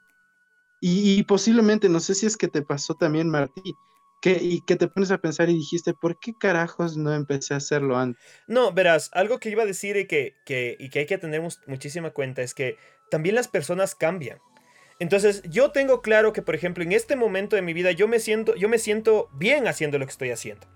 y, 0.81 1.23
posiblemente, 1.25 1.89
no 1.89 1.99
sé 1.99 2.15
si 2.15 2.27
es 2.27 2.37
que 2.37 2.47
te 2.47 2.63
pasó 2.63 2.95
también, 2.95 3.29
Martí, 3.29 3.75
que, 4.21 4.39
y 4.41 4.61
que 4.61 4.77
te 4.77 4.87
pones 4.87 5.11
a 5.11 5.19
pensar 5.19 5.49
y 5.49 5.55
dijiste, 5.55 5.95
¿por 5.95 6.21
qué 6.21 6.35
carajos 6.39 6.97
no 6.97 7.13
empecé 7.13 7.55
a 7.55 7.57
hacerlo 7.57 7.97
antes? 7.97 8.23
No, 8.47 8.73
verás, 8.73 9.11
algo 9.15 9.41
que 9.41 9.51
iba 9.51 9.65
a 9.65 9.67
decir 9.67 9.97
y 9.97 10.07
que, 10.07 10.37
que, 10.45 10.77
y 10.79 10.91
que 10.91 11.01
hay 11.01 11.07
que 11.07 11.19
tener 11.19 11.43
muchísima 11.67 12.11
cuenta 12.11 12.43
es 12.43 12.55
que 12.55 12.77
también 13.11 13.35
las 13.35 13.49
personas 13.49 13.97
cambian. 13.97 14.39
Entonces, 14.99 15.43
yo 15.45 15.71
tengo 15.73 16.01
claro 16.01 16.33
que, 16.33 16.43
por 16.43 16.55
ejemplo, 16.55 16.83
en 16.83 16.93
este 16.93 17.17
momento 17.17 17.57
de 17.57 17.63
mi 17.63 17.75
vida 17.75 17.91
yo 17.91 18.09
me 18.09 18.19
siento, 18.19 18.55
yo 18.55 18.69
me 18.69 18.79
siento 18.79 19.29
bien 19.35 19.69
haciendo 19.69 19.99
lo 19.99 20.07
que 20.07 20.13
estoy 20.13 20.31
haciendo. 20.31 20.67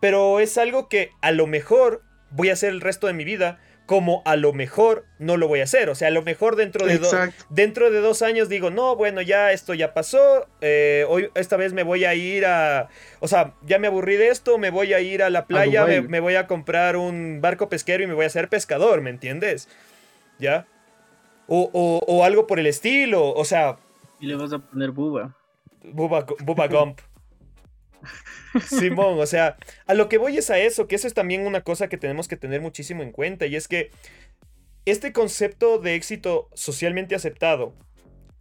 Pero 0.00 0.40
es 0.40 0.56
algo 0.58 0.88
que 0.88 1.10
a 1.20 1.32
lo 1.32 1.46
mejor 1.46 2.02
voy 2.30 2.50
a 2.50 2.52
hacer 2.52 2.70
el 2.70 2.80
resto 2.80 3.06
de 3.06 3.12
mi 3.12 3.24
vida, 3.24 3.58
como 3.86 4.22
a 4.24 4.36
lo 4.36 4.52
mejor 4.52 5.04
no 5.18 5.36
lo 5.36 5.48
voy 5.48 5.60
a 5.60 5.64
hacer. 5.64 5.88
O 5.88 5.94
sea, 5.94 6.08
a 6.08 6.10
lo 6.10 6.22
mejor 6.22 6.54
dentro 6.54 6.86
de, 6.86 7.00
dentro 7.50 7.90
de 7.90 8.00
dos 8.00 8.22
años 8.22 8.48
digo, 8.48 8.70
no, 8.70 8.94
bueno, 8.94 9.20
ya 9.20 9.52
esto 9.52 9.74
ya 9.74 9.94
pasó. 9.94 10.46
Eh, 10.60 11.04
hoy, 11.08 11.30
esta 11.34 11.56
vez 11.56 11.72
me 11.72 11.82
voy 11.82 12.04
a 12.04 12.14
ir 12.14 12.46
a. 12.46 12.88
O 13.20 13.28
sea, 13.28 13.54
ya 13.64 13.78
me 13.78 13.86
aburrí 13.86 14.16
de 14.16 14.28
esto, 14.28 14.58
me 14.58 14.70
voy 14.70 14.92
a 14.92 15.00
ir 15.00 15.22
a 15.22 15.30
la 15.30 15.46
playa, 15.46 15.86
me, 15.86 16.02
me, 16.02 16.20
voy 16.20 16.34
a 16.34 16.46
comprar 16.46 16.96
un 16.96 17.40
barco 17.40 17.68
pesquero 17.68 18.02
y 18.04 18.06
me 18.06 18.14
voy 18.14 18.24
a 18.24 18.28
hacer 18.28 18.48
pescador, 18.48 19.00
¿me 19.00 19.10
entiendes? 19.10 19.68
¿Ya? 20.38 20.66
O, 21.48 22.24
algo 22.24 22.46
por 22.46 22.58
el 22.58 22.66
estilo, 22.66 23.32
o 23.32 23.44
sea... 23.44 23.78
Y 24.20 24.26
le 24.26 24.36
vas 24.36 24.52
a 24.52 24.58
poner 24.58 24.90
buba. 24.90 25.36
Buba, 25.84 26.26
buba 26.44 26.66
Gump. 26.68 27.00
Simón, 28.68 29.18
o 29.18 29.26
sea, 29.26 29.56
a 29.86 29.94
lo 29.94 30.08
que 30.08 30.18
voy 30.18 30.38
es 30.38 30.50
a 30.50 30.58
eso, 30.58 30.86
que 30.86 30.94
eso 30.94 31.06
es 31.06 31.14
también 31.14 31.46
una 31.46 31.60
cosa 31.62 31.88
que 31.88 31.98
tenemos 31.98 32.28
que 32.28 32.36
tener 32.36 32.60
muchísimo 32.60 33.02
en 33.02 33.12
cuenta, 33.12 33.46
y 33.46 33.56
es 33.56 33.68
que 33.68 33.90
este 34.84 35.12
concepto 35.12 35.78
de 35.78 35.94
éxito 35.94 36.48
socialmente 36.54 37.14
aceptado 37.14 37.74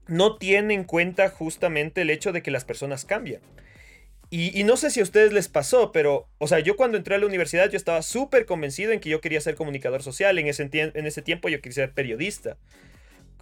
no 0.07 0.37
tiene 0.37 0.73
en 0.75 0.83
cuenta 0.83 1.29
justamente 1.29 2.01
el 2.01 2.11
hecho 2.11 2.31
de 2.31 2.43
que 2.43 2.51
las 2.51 2.65
personas 2.65 3.05
cambian. 3.05 3.41
Y, 4.31 4.63
no 4.63 4.75
sé 4.75 4.89
si 4.89 4.99
a 4.99 5.03
ustedes 5.03 5.31
les 5.31 5.47
pasó, 5.47 5.93
pero, 5.93 6.27
o 6.39 6.47
sea, 6.47 6.59
yo 6.59 6.75
cuando 6.75 6.97
entré 6.97 7.15
a 7.15 7.19
la 7.19 7.25
universidad 7.25 7.69
yo 7.69 7.77
estaba 7.77 8.01
súper 8.01 8.45
convencido 8.45 8.91
en 8.91 8.99
que 8.99 9.09
yo 9.09 9.21
quería 9.21 9.39
ser 9.39 9.55
comunicador 9.55 10.03
social, 10.03 10.37
en 10.37 10.47
ese, 10.47 10.69
en 10.73 11.05
ese 11.05 11.21
tiempo 11.21 11.47
yo 11.47 11.61
quería 11.61 11.75
ser 11.75 11.93
periodista 11.93 12.57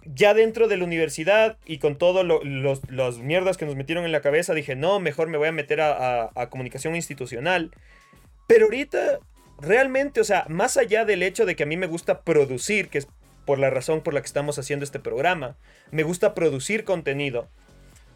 ya 0.06 0.34
dentro 0.34 0.68
de 0.68 0.76
la 0.76 0.84
universidad 0.84 1.58
y 1.64 1.78
con 1.78 1.96
todos 1.96 2.24
los, 2.24 3.18
mierdas 3.18 3.56
que 3.56 3.66
nos 3.66 3.76
metieron 3.76 4.04
en 4.04 4.12
la 4.12 4.20
cabeza, 4.20 4.54
dije, 4.54 4.76
no, 4.76 5.00
mejor 5.00 5.28
me 5.28 5.38
voy 5.38 5.48
a 5.48 5.52
meter 5.52 5.80
a, 5.80 6.30
comunicación 6.50 6.94
institucional. 6.94 7.70
Pero 8.46 8.66
ahorita, 8.66 9.20
realmente, 9.60 10.20
o 10.20 10.24
sea, 10.24 10.44
más 10.48 10.76
allá 10.76 11.04
del 11.04 11.22
hecho 11.22 11.46
de 11.46 11.56
que 11.56 11.62
a 11.62 11.66
mí 11.66 11.76
me 11.76 11.86
gusta 11.86 12.22
producir, 12.22 12.88
que 12.88 12.98
es 12.98 13.08
por 13.44 13.58
la 13.58 13.70
razón 13.70 14.02
por 14.02 14.14
la 14.14 14.20
que 14.20 14.26
estamos 14.26 14.58
haciendo 14.58 14.84
este 14.84 14.98
programa. 14.98 15.56
Me 15.90 16.02
gusta 16.02 16.34
producir 16.34 16.84
contenido. 16.84 17.48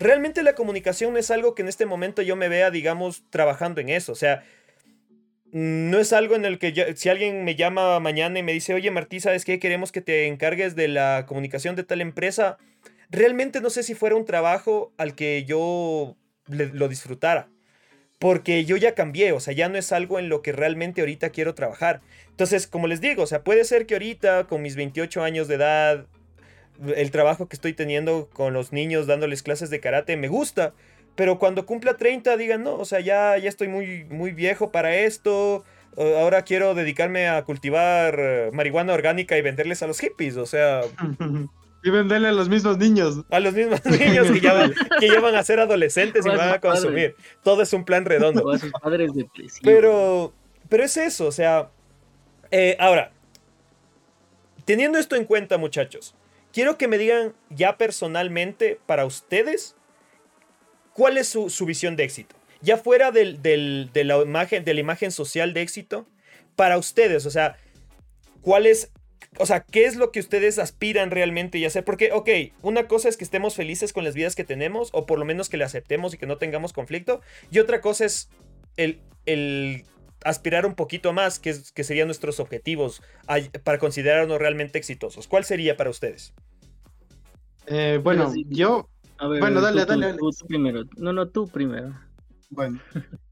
Realmente 0.01 0.43
la 0.43 0.55
comunicación 0.55 1.17
es 1.17 1.31
algo 1.31 1.55
que 1.55 1.63
en 1.63 1.69
este 1.69 1.87
momento 1.87 2.23
yo 2.23 2.37
me 2.37 2.49
vea, 2.49 2.71
digamos, 2.71 3.25
trabajando 3.31 3.81
en 3.81 3.89
eso. 3.89 4.13
O 4.13 4.15
sea, 4.17 4.45
no 5.53 5.99
es 5.99 6.13
algo 6.13 6.35
en 6.35 6.45
el 6.45 6.59
que 6.59 6.95
si 6.97 7.09
alguien 7.09 7.45
me 7.45 7.55
llama 7.55 7.99
mañana 8.01 8.39
y 8.39 8.43
me 8.43 8.53
dice, 8.53 8.75
oye 8.75 8.91
Martí, 8.91 9.21
¿sabes 9.21 9.45
qué? 9.45 9.59
Queremos 9.59 9.93
que 9.93 10.01
te 10.01 10.27
encargues 10.27 10.77
de 10.77 10.89
la 10.89 11.25
comunicación 11.27 11.77
de 11.77 11.85
tal 11.85 12.01
empresa. 12.01 12.59
Realmente 13.11 13.61
no 13.61 13.71
sé 13.71 13.83
si 13.83 13.95
fuera 13.95 14.17
un 14.17 14.27
trabajo 14.27 14.93
al 14.99 15.15
que 15.15 15.45
yo 15.45 16.17
lo 16.47 16.89
disfrutara. 16.89 17.49
Porque 18.19 18.65
yo 18.65 18.77
ya 18.77 18.95
cambié, 18.95 19.31
o 19.31 19.39
sea, 19.39 19.55
ya 19.55 19.69
no 19.69 19.79
es 19.79 19.93
algo 19.93 20.19
en 20.19 20.29
lo 20.29 20.43
que 20.43 20.51
realmente 20.51 21.03
ahorita 21.03 21.31
quiero 21.31 21.55
trabajar. 21.55 22.01
Entonces, 22.31 22.67
como 22.67 22.89
les 22.89 23.01
digo, 23.01 23.23
o 23.23 23.27
sea, 23.27 23.45
puede 23.45 23.65
ser 23.65 23.87
que 23.87 23.95
ahorita, 23.95 24.49
con 24.49 24.61
mis 24.61 24.75
28 24.75 25.23
años 25.23 25.47
de 25.47 25.55
edad, 25.55 26.07
el 26.97 27.11
trabajo 27.13 27.49
que 27.49 27.55
estoy 27.55 27.75
teniendo 27.75 28.29
con 28.31 28.53
los 28.55 28.73
niños 28.73 29.07
dándoles 29.07 29.43
clases 29.43 29.71
de 29.71 29.81
karate 29.81 30.17
me 30.17 30.29
gusta, 30.29 30.75
pero 31.19 31.41
cuando 31.41 31.67
cumpla 31.67 31.97
30 31.97 32.37
digan, 32.37 32.63
no, 32.63 32.77
o 32.77 32.85
sea, 32.85 33.01
ya, 33.01 33.37
ya 33.39 33.49
estoy 33.49 33.67
muy, 33.67 34.05
muy 34.05 34.31
viejo 34.31 34.71
para 34.71 34.95
esto, 34.95 35.65
ahora 35.97 36.43
quiero 36.43 36.77
dedicarme 36.77 37.29
a 37.29 37.43
cultivar 37.43 38.15
eh, 38.17 38.51
marihuana 38.53 38.93
orgánica 38.93 39.37
y 39.37 39.43
venderles 39.43 39.83
a 39.83 39.89
los 39.89 39.99
hippies, 39.99 40.37
o 40.37 40.47
sea... 40.47 40.83
Y 41.83 41.91
venderle 41.91 42.29
a 42.29 42.33
los 42.33 42.49
mismos 42.49 42.77
niños. 42.77 43.25
A 43.31 43.39
los 43.39 43.55
mismos 43.55 43.85
niños 43.85 44.29
que, 44.33 44.41
ya 44.41 44.69
que 44.99 45.19
van 45.21 45.37
a 45.37 45.45
ser 45.45 45.61
adolescentes 45.61 46.27
y 46.27 46.29
van 46.29 46.55
a 46.55 46.61
consumir. 46.61 47.15
Todo 47.45 47.63
es 47.63 47.73
un 47.73 47.85
plan 47.85 48.05
redondo. 48.05 48.51
a 48.51 48.59
sus 48.59 48.73
padres 48.73 49.13
pero, 49.63 50.33
pero 50.69 50.85
es 50.85 50.97
eso, 50.97 51.27
o 51.27 51.33
sea... 51.33 51.71
Eh, 52.51 52.77
ahora, 52.81 53.13
teniendo 54.65 54.99
esto 54.99 55.15
en 55.15 55.25
cuenta, 55.25 55.57
muchachos, 55.57 56.17
quiero 56.53 56.77
que 56.79 56.89
me 56.89 56.99
digan 56.99 57.33
ya 57.49 57.77
personalmente 57.77 58.81
para 58.87 59.05
ustedes 59.05 59.77
cuál 60.99 61.17
es 61.17 61.29
su, 61.29 61.65
visión 61.65 61.95
de 61.95 62.03
éxito. 62.03 62.35
Ya 62.61 62.77
fuera 62.77 63.13
del, 63.13 63.41
de, 63.41 64.05
la 64.05 64.21
imagen, 64.21 64.65
de 64.65 64.75
la 64.75 64.81
imagen 64.81 65.13
social 65.13 65.55
de 65.55 65.63
éxito, 65.63 66.09
para 66.57 66.77
ustedes, 66.77 67.25
o 67.25 67.31
sea, 67.31 67.57
cuál 68.43 68.67
es, 68.67 68.91
o 69.39 69.47
sea, 69.47 69.61
qué 69.61 69.85
es 69.85 69.95
lo 69.95 70.11
que 70.11 70.19
ustedes 70.19 70.59
aspiran 70.59 71.13
realmente 71.13 71.59
y 71.59 71.65
hacer. 71.65 71.85
Porque, 71.85 72.11
ok, 72.11 72.29
una 72.63 72.89
cosa 72.89 73.09
es 73.09 73.17
que 73.17 73.23
estemos 73.23 73.55
felices 73.55 73.93
con 73.93 74.03
las 74.03 74.17
vidas 74.17 74.35
que 74.35 74.43
tenemos, 74.43 74.91
o 74.93 75.07
por 75.07 75.21
lo 75.21 75.25
menos 75.25 75.49
que 75.49 75.57
le 75.57 75.63
aceptemos 75.63 76.15
y 76.15 76.19
que 76.19 76.27
no 76.27 76.37
tengamos 76.37 76.73
conflicto, 76.73 77.21
y 77.53 77.61
otra 77.61 77.81
cosa 77.81 78.05
es 78.05 78.29
el, 78.77 78.99
el 79.25 79.85
aspirar 80.25 80.67
un 80.67 80.75
poquito 80.75 81.13
más, 81.13 81.39
que, 81.39 81.55
que 81.75 81.85
serían 81.85 82.09
nuestros 82.09 82.41
objetivos 82.41 83.03
para 83.63 83.79
considerarnos 83.79 84.41
realmente 84.41 84.79
exitosos. 84.79 85.29
¿Cuál 85.29 85.45
sería 85.45 85.77
para 85.77 85.91
ustedes? 85.91 86.35
Eh, 87.69 88.01
bueno, 88.03 88.33
yo... 88.49 88.89
bueno, 89.27 89.61
dale, 89.61 89.85
dale, 89.85 90.15
tú, 90.15 90.31
primero. 90.47 90.85
No, 90.97 91.13
no, 91.13 91.29
tú 91.29 91.49
primero. 91.49 91.99
Bueno, 92.51 92.81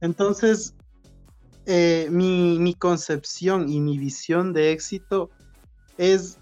entonces, 0.01 0.75
eh, 1.67 2.09
mi, 2.11 2.59
mi 2.59 2.75
concepción 2.75 3.69
y 3.69 3.81
mi 3.81 3.99
visión 3.99 4.53
de 4.53 4.73
éxito 4.73 5.31
es 5.97 6.39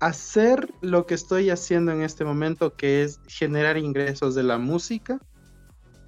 hacer 0.00 0.68
lo 0.82 1.06
que 1.06 1.14
estoy 1.14 1.50
haciendo 1.50 1.92
en 1.92 2.02
este 2.02 2.24
momento, 2.24 2.74
que 2.74 3.02
es 3.02 3.20
generar 3.26 3.78
ingresos 3.78 4.34
de 4.34 4.42
la 4.42 4.58
música, 4.58 5.18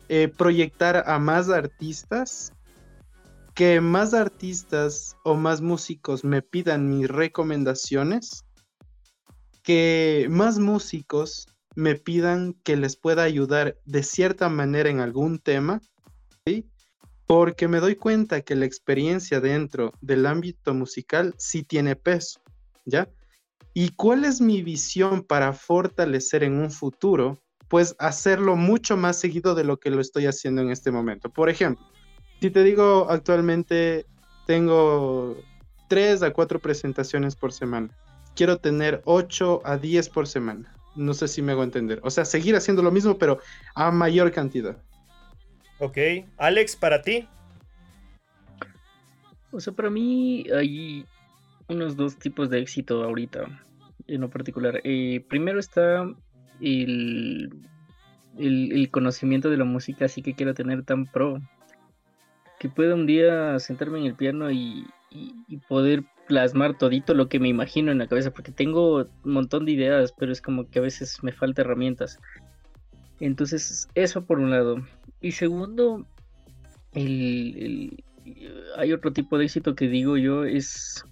eh, 0.09 0.29
proyectar 0.29 1.05
a 1.07 1.19
más 1.19 1.49
artistas 1.49 2.53
que 3.59 3.81
más 3.81 4.15
artistas 4.15 5.17
o 5.25 5.35
más 5.35 5.61
músicos 5.61 6.23
me 6.23 6.43
pidan 6.43 6.89
mis 6.89 7.09
recomendaciones, 7.09 8.45
que 9.65 10.29
más 10.31 10.61
músicos 10.61 11.49
me 11.79 11.95
pidan 11.95 12.55
que 12.65 12.77
les 12.77 12.97
pueda 12.97 13.23
ayudar 13.23 13.77
de 13.85 14.03
cierta 14.03 14.49
manera 14.49 14.91
en 14.91 14.99
algún 14.99 15.39
tema, 15.39 15.81
¿sí? 16.45 16.67
porque 17.25 17.69
me 17.69 17.79
doy 17.79 17.95
cuenta 17.95 18.41
que 18.41 18.57
la 18.57 18.65
experiencia 18.65 19.39
dentro 19.39 19.93
del 20.01 20.27
ámbito 20.27 20.75
musical 20.75 21.37
sí 21.39 21.63
tiene 21.63 21.95
peso, 21.95 22.41
¿ya? 22.85 23.09
¿Y 23.75 23.91
cuál 23.91 24.25
es 24.25 24.41
mi 24.41 24.61
visión 24.61 25.23
para 25.23 25.53
fortalecer 25.53 26.43
en 26.43 26.55
un 26.55 26.73
futuro? 26.73 27.39
Pues 27.69 27.95
hacerlo 28.01 28.57
mucho 28.57 28.97
más 28.97 29.21
seguido 29.21 29.55
de 29.55 29.63
lo 29.63 29.77
que 29.77 29.91
lo 29.91 30.01
estoy 30.01 30.27
haciendo 30.27 30.63
en 30.63 30.71
este 30.71 30.91
momento. 30.91 31.31
Por 31.31 31.49
ejemplo, 31.49 31.87
si 32.41 32.51
te 32.51 32.65
digo, 32.65 33.07
actualmente 33.09 34.05
tengo 34.49 35.37
3 35.89 36.25
a 36.25 36.33
4 36.33 36.59
presentaciones 36.59 37.37
por 37.37 37.53
semana. 37.53 37.97
Quiero 38.35 38.59
tener 38.59 39.01
8 39.05 39.61
a 39.65 39.77
10 39.77 40.09
por 40.09 40.27
semana. 40.27 40.75
No 40.99 41.15
sé 41.15 41.29
si 41.29 41.43
me 41.43 41.53
hago 41.53 41.65
entender. 41.65 42.01
O 42.03 42.11
sea, 42.11 42.25
seguir 42.25 42.57
haciendo 42.57 42.83
lo 42.83 42.91
mismo, 42.91 43.19
pero 43.19 43.39
a 43.75 43.91
mayor 43.91 44.31
cantidad. 44.33 44.77
Ok. 45.79 45.99
Alex, 46.37 46.77
para 46.77 47.03
ti. 47.03 47.29
O 49.51 49.61
sea, 49.61 49.73
para 49.73 49.91
mí 49.91 50.45
hay 50.55 51.07
unos 51.69 51.97
dos 51.97 52.17
tipos 52.17 52.51
de 52.51 52.61
éxito 52.61 53.05
ahorita, 53.05 53.47
en 54.07 54.21
lo 54.21 54.29
particular. 54.29 54.81
Eh, 54.85 55.25
primero 55.29 55.59
está 55.59 56.03
el, 56.61 57.51
el, 58.37 58.73
el, 58.73 58.91
conocimiento 58.91 59.49
de 59.49 59.57
la 59.57 59.65
música, 59.65 60.07
así 60.07 60.23
que 60.23 60.35
quiero 60.35 60.55
tener 60.55 60.85
tan 60.85 61.07
pro 61.07 61.41
que 62.59 62.69
pueda 62.69 62.95
un 62.95 63.07
día 63.07 63.59
sentarme 63.59 63.99
en 64.01 64.07
el 64.07 64.15
piano 64.15 64.51
y, 64.51 64.87
poder 65.69 66.05
plasmar 66.29 66.77
todito 66.77 67.15
lo 67.15 67.29
que 67.29 67.41
me 67.41 67.49
imagino 67.49 67.91
en 67.91 67.99
la 67.99 68.07
cabeza, 68.07 68.31
porque 68.31 68.53
tengo 68.53 69.09
un 69.25 69.33
montón 69.33 69.65
de 69.65 69.73
ideas, 69.73 70.13
pero 70.17 70.31
es 70.31 70.41
como 70.41 70.69
que 70.71 70.79
a 70.79 70.83
veces 70.83 71.23
me 71.23 71.33
falta 71.33 71.63
herramientas. 71.63 72.19
Entonces, 73.19 73.89
eso 73.95 74.25
por 74.25 74.39
un 74.39 74.51
lado. 74.51 74.77
Y 75.21 75.33
segundo, 75.33 76.07
el, 76.93 78.05
hay 78.77 78.93
otro 78.93 79.13
tipo 79.13 79.39
de 79.39 79.47
éxito 79.47 79.75
que 79.75 79.89
digo 79.89 80.17
yo, 80.17 80.45
es 80.45 81.05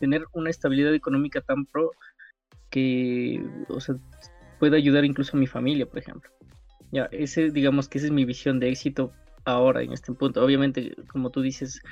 tener 0.00 0.24
una 0.32 0.50
estabilidad 0.50 0.94
económica 0.94 1.40
tan 1.40 1.66
pro 1.66 1.90
que, 2.70 3.44
o 3.68 3.80
sea, 3.80 3.96
pueda 4.58 4.76
ayudar 4.76 5.04
incluso 5.04 5.36
a 5.36 5.40
mi 5.40 5.46
familia, 5.46 5.86
por 5.86 5.98
ejemplo. 5.98 6.30
Ya, 6.92 7.08
ese, 7.10 7.50
digamos 7.50 7.88
que 7.88 7.98
esa 7.98 8.06
es 8.06 8.12
mi 8.12 8.24
visión 8.24 8.60
de 8.60 8.68
éxito 8.70 9.12
ahora 9.44 9.82
en 9.82 9.92
este 9.92 10.12
punto. 10.12 10.44
Obviamente, 10.44 10.94
como 11.08 11.30
tú 11.30 11.40
dices, 11.40 11.82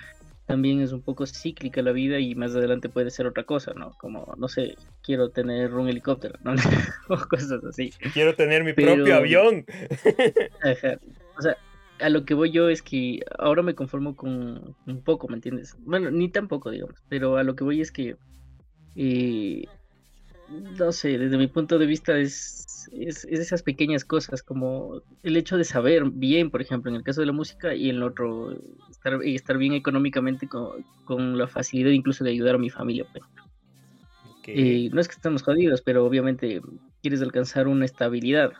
también 0.51 0.81
es 0.81 0.91
un 0.91 1.01
poco 1.01 1.27
cíclica 1.27 1.81
la 1.81 1.93
vida 1.93 2.19
y 2.19 2.35
más 2.35 2.57
adelante 2.57 2.89
puede 2.89 3.13
ser 3.13 3.25
otra 3.29 3.45
cosa, 3.45 3.73
¿no? 3.73 3.93
Como, 3.99 4.35
no 4.37 4.49
sé, 4.49 4.75
quiero 5.01 5.31
tener 5.31 5.73
un 5.75 5.89
helicóptero, 5.89 6.41
¿no? 6.43 6.55
o 7.09 7.17
cosas 7.29 7.63
así. 7.63 7.93
Quiero 8.13 8.35
tener 8.35 8.65
mi 8.65 8.73
propio 8.73 9.15
avión. 9.15 9.65
O 11.39 11.43
sea, 11.43 11.57
a 12.01 12.09
lo 12.11 12.25
que 12.27 12.35
voy 12.35 12.51
yo 12.51 12.69
es 12.69 12.83
que 12.83 13.21
ahora 13.39 13.63
me 13.63 13.75
conformo 13.75 14.15
con 14.15 14.77
un 14.87 15.03
poco, 15.03 15.27
¿me 15.29 15.37
entiendes? 15.37 15.77
Bueno, 15.79 16.11
ni 16.11 16.29
tan 16.29 16.49
poco, 16.49 16.71
digamos, 16.71 16.97
pero 17.09 17.37
a 17.37 17.45
lo 17.45 17.55
que 17.55 17.65
voy 17.65 17.81
es 17.81 17.93
que, 17.93 18.17
eh, 18.97 19.65
no 20.77 20.93
sé, 20.93 21.17
desde 21.17 21.39
mi 21.39 21.47
punto 21.47 21.79
de 21.79 21.87
vista 21.87 22.19
es 22.19 22.67
es, 22.93 23.25
esas 23.25 23.63
pequeñas 23.63 24.05
cosas, 24.05 24.43
como 24.43 25.03
el 25.23 25.37
hecho 25.37 25.57
de 25.57 25.65
saber 25.65 26.05
bien, 26.11 26.51
por 26.51 26.63
ejemplo, 26.63 26.91
en 26.91 26.97
el 26.97 27.03
caso 27.03 27.21
de 27.21 27.27
la 27.27 27.33
música, 27.33 27.75
y 27.75 27.91
en 27.91 27.97
el 27.97 28.03
otro, 28.03 28.57
estar, 28.91 29.23
estar 29.25 29.59
bien 29.59 29.73
económicamente 29.75 30.49
con, 30.49 31.39
la 31.39 31.47
facilidad 31.47 31.91
incluso 31.91 32.25
de 32.25 32.31
ayudar 32.31 32.55
a 32.55 32.59
mi 32.59 32.71
familia. 32.71 33.07
Pues. 33.13 33.25
Eh, 34.47 34.91
no 34.93 35.01
es 35.01 35.09
que 35.09 35.15
estemos 35.15 35.43
jodidos, 35.43 35.83
pero 35.83 36.05
obviamente 36.05 36.61
quieres 37.03 37.23
alcanzar 37.23 37.69
una 37.69 37.85
estabilidad, 37.85 38.53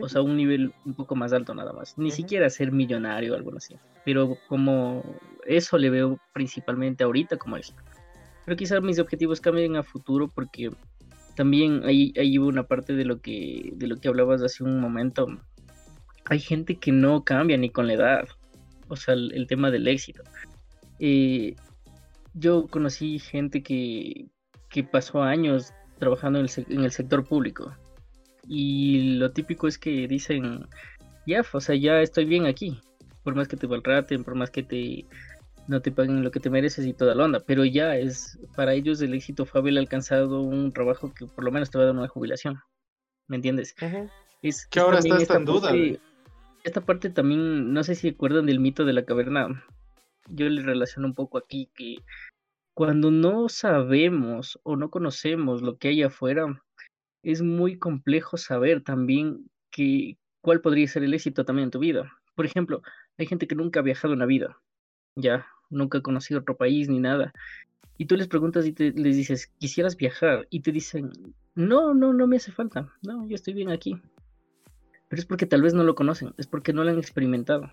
o 0.00 0.08
sea, 0.08 0.22
un 0.22 0.36
nivel 0.36 0.72
un 0.84 0.94
poco 0.94 1.14
más 1.14 1.32
alto 1.32 1.54
nada 1.54 1.72
más. 1.72 1.96
Ni 1.96 2.10
siquiera 2.10 2.50
ser 2.50 2.72
millonario 2.72 3.32
o 3.32 3.36
algo 3.36 3.56
así. 3.56 3.76
Pero 4.04 4.36
como 4.48 5.04
eso 5.46 5.78
le 5.78 5.90
veo 5.90 6.18
principalmente 6.32 7.04
ahorita 7.04 7.36
como 7.36 7.56
eso. 7.56 7.74
Pero 8.44 8.56
quizás 8.56 8.82
mis 8.82 8.98
objetivos 8.98 9.40
cambien 9.40 9.76
a 9.76 9.82
futuro 9.82 10.28
porque 10.28 10.70
también 11.40 11.84
ahí, 11.86 12.36
una 12.36 12.64
parte 12.64 12.92
de 12.92 13.06
lo 13.06 13.22
que 13.22 13.72
de 13.74 13.86
lo 13.86 13.96
que 13.96 14.08
hablabas 14.08 14.42
hace 14.42 14.62
un 14.62 14.78
momento. 14.78 15.26
Hay 16.26 16.38
gente 16.38 16.76
que 16.76 16.92
no 16.92 17.24
cambia 17.24 17.56
ni 17.56 17.70
con 17.70 17.86
la 17.86 17.94
edad. 17.94 18.28
O 18.88 18.96
sea, 18.96 19.14
el, 19.14 19.46
tema 19.46 19.70
del 19.70 19.88
éxito. 19.88 20.22
Eh, 20.98 21.56
yo 22.34 22.66
conocí 22.66 23.18
gente 23.18 23.62
que, 23.62 24.26
que 24.68 24.84
pasó 24.84 25.22
años 25.22 25.72
trabajando 25.98 26.40
en 26.40 26.44
el, 26.44 26.66
en 26.68 26.84
el, 26.84 26.90
sector 26.90 27.26
público. 27.26 27.74
Y 28.46 29.14
lo 29.16 29.30
típico 29.32 29.66
es 29.66 29.78
que 29.78 30.06
dicen, 30.06 30.66
ya, 31.26 31.42
o 31.54 31.60
sea, 31.60 31.74
ya 31.74 32.02
estoy 32.02 32.26
bien 32.26 32.44
aquí. 32.44 32.78
Por 33.24 33.34
más 33.34 33.48
que 33.48 33.56
te 33.56 33.66
maltraten, 33.66 34.24
por 34.24 34.34
más 34.34 34.50
que 34.50 34.62
te 34.62 35.06
no 35.70 35.80
te 35.80 35.92
paguen 35.92 36.24
lo 36.24 36.32
que 36.32 36.40
te 36.40 36.50
mereces 36.50 36.84
y 36.84 36.92
toda 36.92 37.14
la 37.14 37.24
onda, 37.24 37.38
pero 37.38 37.64
ya 37.64 37.96
es, 37.96 38.40
para 38.56 38.74
ellos 38.74 39.00
el 39.02 39.14
éxito 39.14 39.46
fue 39.46 39.60
haber 39.60 39.78
alcanzado 39.78 40.42
un 40.42 40.72
trabajo 40.72 41.14
que 41.14 41.26
por 41.26 41.44
lo 41.44 41.52
menos 41.52 41.70
te 41.70 41.78
va 41.78 41.84
a 41.84 41.86
dar 41.86 41.96
una 41.96 42.08
jubilación, 42.08 42.58
¿me 43.28 43.36
entiendes? 43.36 43.76
Es 44.42 44.66
que 44.66 44.80
ahora 44.80 44.98
está 44.98 45.36
en 45.36 45.44
duda. 45.44 45.70
esta 46.64 46.80
parte 46.80 47.08
también, 47.08 47.72
no 47.72 47.84
sé 47.84 47.94
si 47.94 48.10
recuerdan 48.10 48.46
del 48.46 48.58
mito 48.58 48.84
de 48.84 48.94
la 48.94 49.04
caverna, 49.04 49.64
yo 50.26 50.48
le 50.48 50.60
relaciono 50.60 51.06
un 51.06 51.14
poco 51.14 51.38
aquí 51.38 51.70
que 51.72 51.98
cuando 52.74 53.12
no 53.12 53.48
sabemos 53.48 54.58
o 54.64 54.74
no 54.74 54.90
conocemos 54.90 55.62
lo 55.62 55.78
que 55.78 55.88
hay 55.88 56.02
afuera, 56.02 56.60
es 57.22 57.42
muy 57.42 57.78
complejo 57.78 58.38
saber 58.38 58.82
también 58.82 59.48
que, 59.70 60.18
cuál 60.40 60.62
podría 60.62 60.88
ser 60.88 61.04
el 61.04 61.14
éxito 61.14 61.44
también 61.44 61.66
en 61.66 61.70
tu 61.70 61.78
vida. 61.78 62.10
Por 62.34 62.44
ejemplo, 62.44 62.82
hay 63.18 63.26
gente 63.26 63.46
que 63.46 63.54
nunca 63.54 63.78
ha 63.78 63.84
viajado 63.84 64.14
en 64.14 64.18
la 64.18 64.26
vida, 64.26 64.60
ya, 65.14 65.46
nunca 65.70 65.98
ha 65.98 66.02
conocido 66.02 66.40
otro 66.40 66.56
país 66.56 66.88
ni 66.88 67.00
nada. 67.00 67.32
Y 67.96 68.06
tú 68.06 68.16
les 68.16 68.28
preguntas 68.28 68.66
y 68.66 68.72
les 68.72 69.16
dices, 69.16 69.52
quisieras 69.58 69.96
viajar, 69.96 70.46
y 70.50 70.60
te 70.60 70.72
dicen, 70.72 71.10
no, 71.54 71.94
no, 71.94 72.12
no 72.12 72.26
me 72.26 72.36
hace 72.36 72.52
falta, 72.52 72.88
no, 73.02 73.28
yo 73.28 73.34
estoy 73.34 73.54
bien 73.54 73.70
aquí. 73.70 74.00
Pero 75.08 75.20
es 75.20 75.26
porque 75.26 75.46
tal 75.46 75.62
vez 75.62 75.74
no 75.74 75.84
lo 75.84 75.94
conocen, 75.94 76.32
es 76.38 76.46
porque 76.46 76.72
no 76.72 76.84
lo 76.84 76.90
han 76.90 76.98
experimentado, 76.98 77.70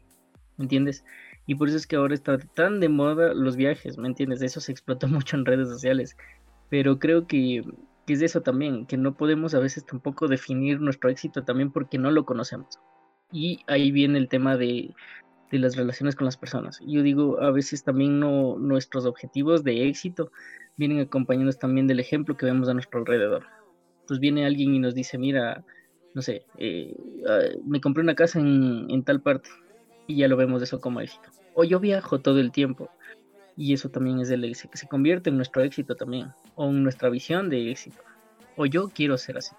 ¿me 0.57 0.65
entiendes? 0.65 1.05
Y 1.45 1.55
por 1.55 1.69
eso 1.69 1.77
es 1.77 1.87
que 1.87 1.95
ahora 1.95 2.13
está 2.13 2.37
tan 2.37 2.79
de 2.79 2.89
moda 2.89 3.33
los 3.33 3.55
viajes, 3.55 3.97
¿me 3.97 4.07
entiendes? 4.07 4.41
Eso 4.41 4.59
se 4.59 4.71
explota 4.71 5.07
mucho 5.07 5.37
en 5.37 5.45
redes 5.45 5.69
sociales. 5.69 6.17
Pero 6.69 6.99
creo 6.99 7.25
que, 7.25 7.63
que 8.05 8.13
es 8.13 8.21
eso 8.21 8.41
también, 8.41 8.85
que 8.85 8.97
no 8.97 9.15
podemos 9.15 9.53
a 9.53 9.59
veces 9.59 9.85
tampoco 9.85 10.27
definir 10.27 10.81
nuestro 10.81 11.09
éxito 11.09 11.43
también 11.45 11.71
porque 11.71 11.97
no 11.97 12.11
lo 12.11 12.25
conocemos. 12.25 12.79
Y 13.31 13.61
ahí 13.67 13.91
viene 13.91 14.17
el 14.17 14.27
tema 14.27 14.57
de, 14.57 14.93
de 15.51 15.59
las 15.59 15.75
relaciones 15.75 16.15
con 16.15 16.25
las 16.25 16.37
personas. 16.37 16.79
Yo 16.85 17.01
digo, 17.01 17.41
a 17.41 17.51
veces 17.51 17.83
también 17.83 18.19
no, 18.19 18.57
nuestros 18.57 19.05
objetivos 19.05 19.63
de 19.63 19.87
éxito 19.87 20.31
vienen 20.75 20.99
acompañados 20.99 21.57
también 21.57 21.87
del 21.87 21.99
ejemplo 21.99 22.35
que 22.35 22.45
vemos 22.45 22.69
a 22.69 22.73
nuestro 22.73 22.99
alrededor. 22.99 23.45
Pues 24.07 24.19
viene 24.19 24.45
alguien 24.45 24.73
y 24.73 24.79
nos 24.79 24.93
dice, 24.93 25.17
mira, 25.17 25.63
no 26.13 26.21
sé, 26.21 26.45
eh, 26.57 26.95
ah, 27.27 27.57
me 27.65 27.81
compré 27.81 28.03
una 28.03 28.15
casa 28.15 28.39
en, 28.39 29.03
tal 29.03 29.21
parte 29.21 29.49
y 30.05 30.17
ya 30.17 30.27
lo 30.27 30.37
vemos 30.37 30.61
eso 30.61 30.79
como 30.79 31.01
éxito. 31.01 31.29
O 31.53 31.63
yo 31.63 31.79
viajo 31.79 32.19
todo 32.19 32.39
el 32.39 32.51
tiempo 32.51 32.89
y 33.55 33.73
eso 33.73 33.89
también 33.89 34.19
es 34.19 34.29
el 34.29 34.43
éxito, 34.43 34.71
que 34.71 34.77
se 34.77 34.87
convierte 34.87 35.29
en 35.29 35.37
nuestro 35.37 35.63
éxito 35.63 35.95
también, 35.95 36.31
o 36.55 36.69
en 36.69 36.83
nuestra 36.83 37.09
visión 37.09 37.49
de 37.49 37.71
éxito. 37.71 37.97
O 38.55 38.65
yo 38.65 38.89
quiero 38.89 39.17
ser 39.17 39.37
así. 39.37 39.55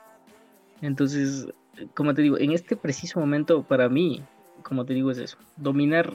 Entonces, 0.81 1.49
como 1.95 2.15
te 2.15 2.23
digo, 2.23 2.39
en 2.39 2.53
este 2.53 2.77
preciso 2.77 3.19
momento 3.19 3.65
para 3.65 3.89
mí 3.89 4.23
como 4.63 4.85
te 4.85 4.95
digo, 4.95 5.11
es 5.11 5.19
eso, 5.19 5.39
dominar 5.57 6.13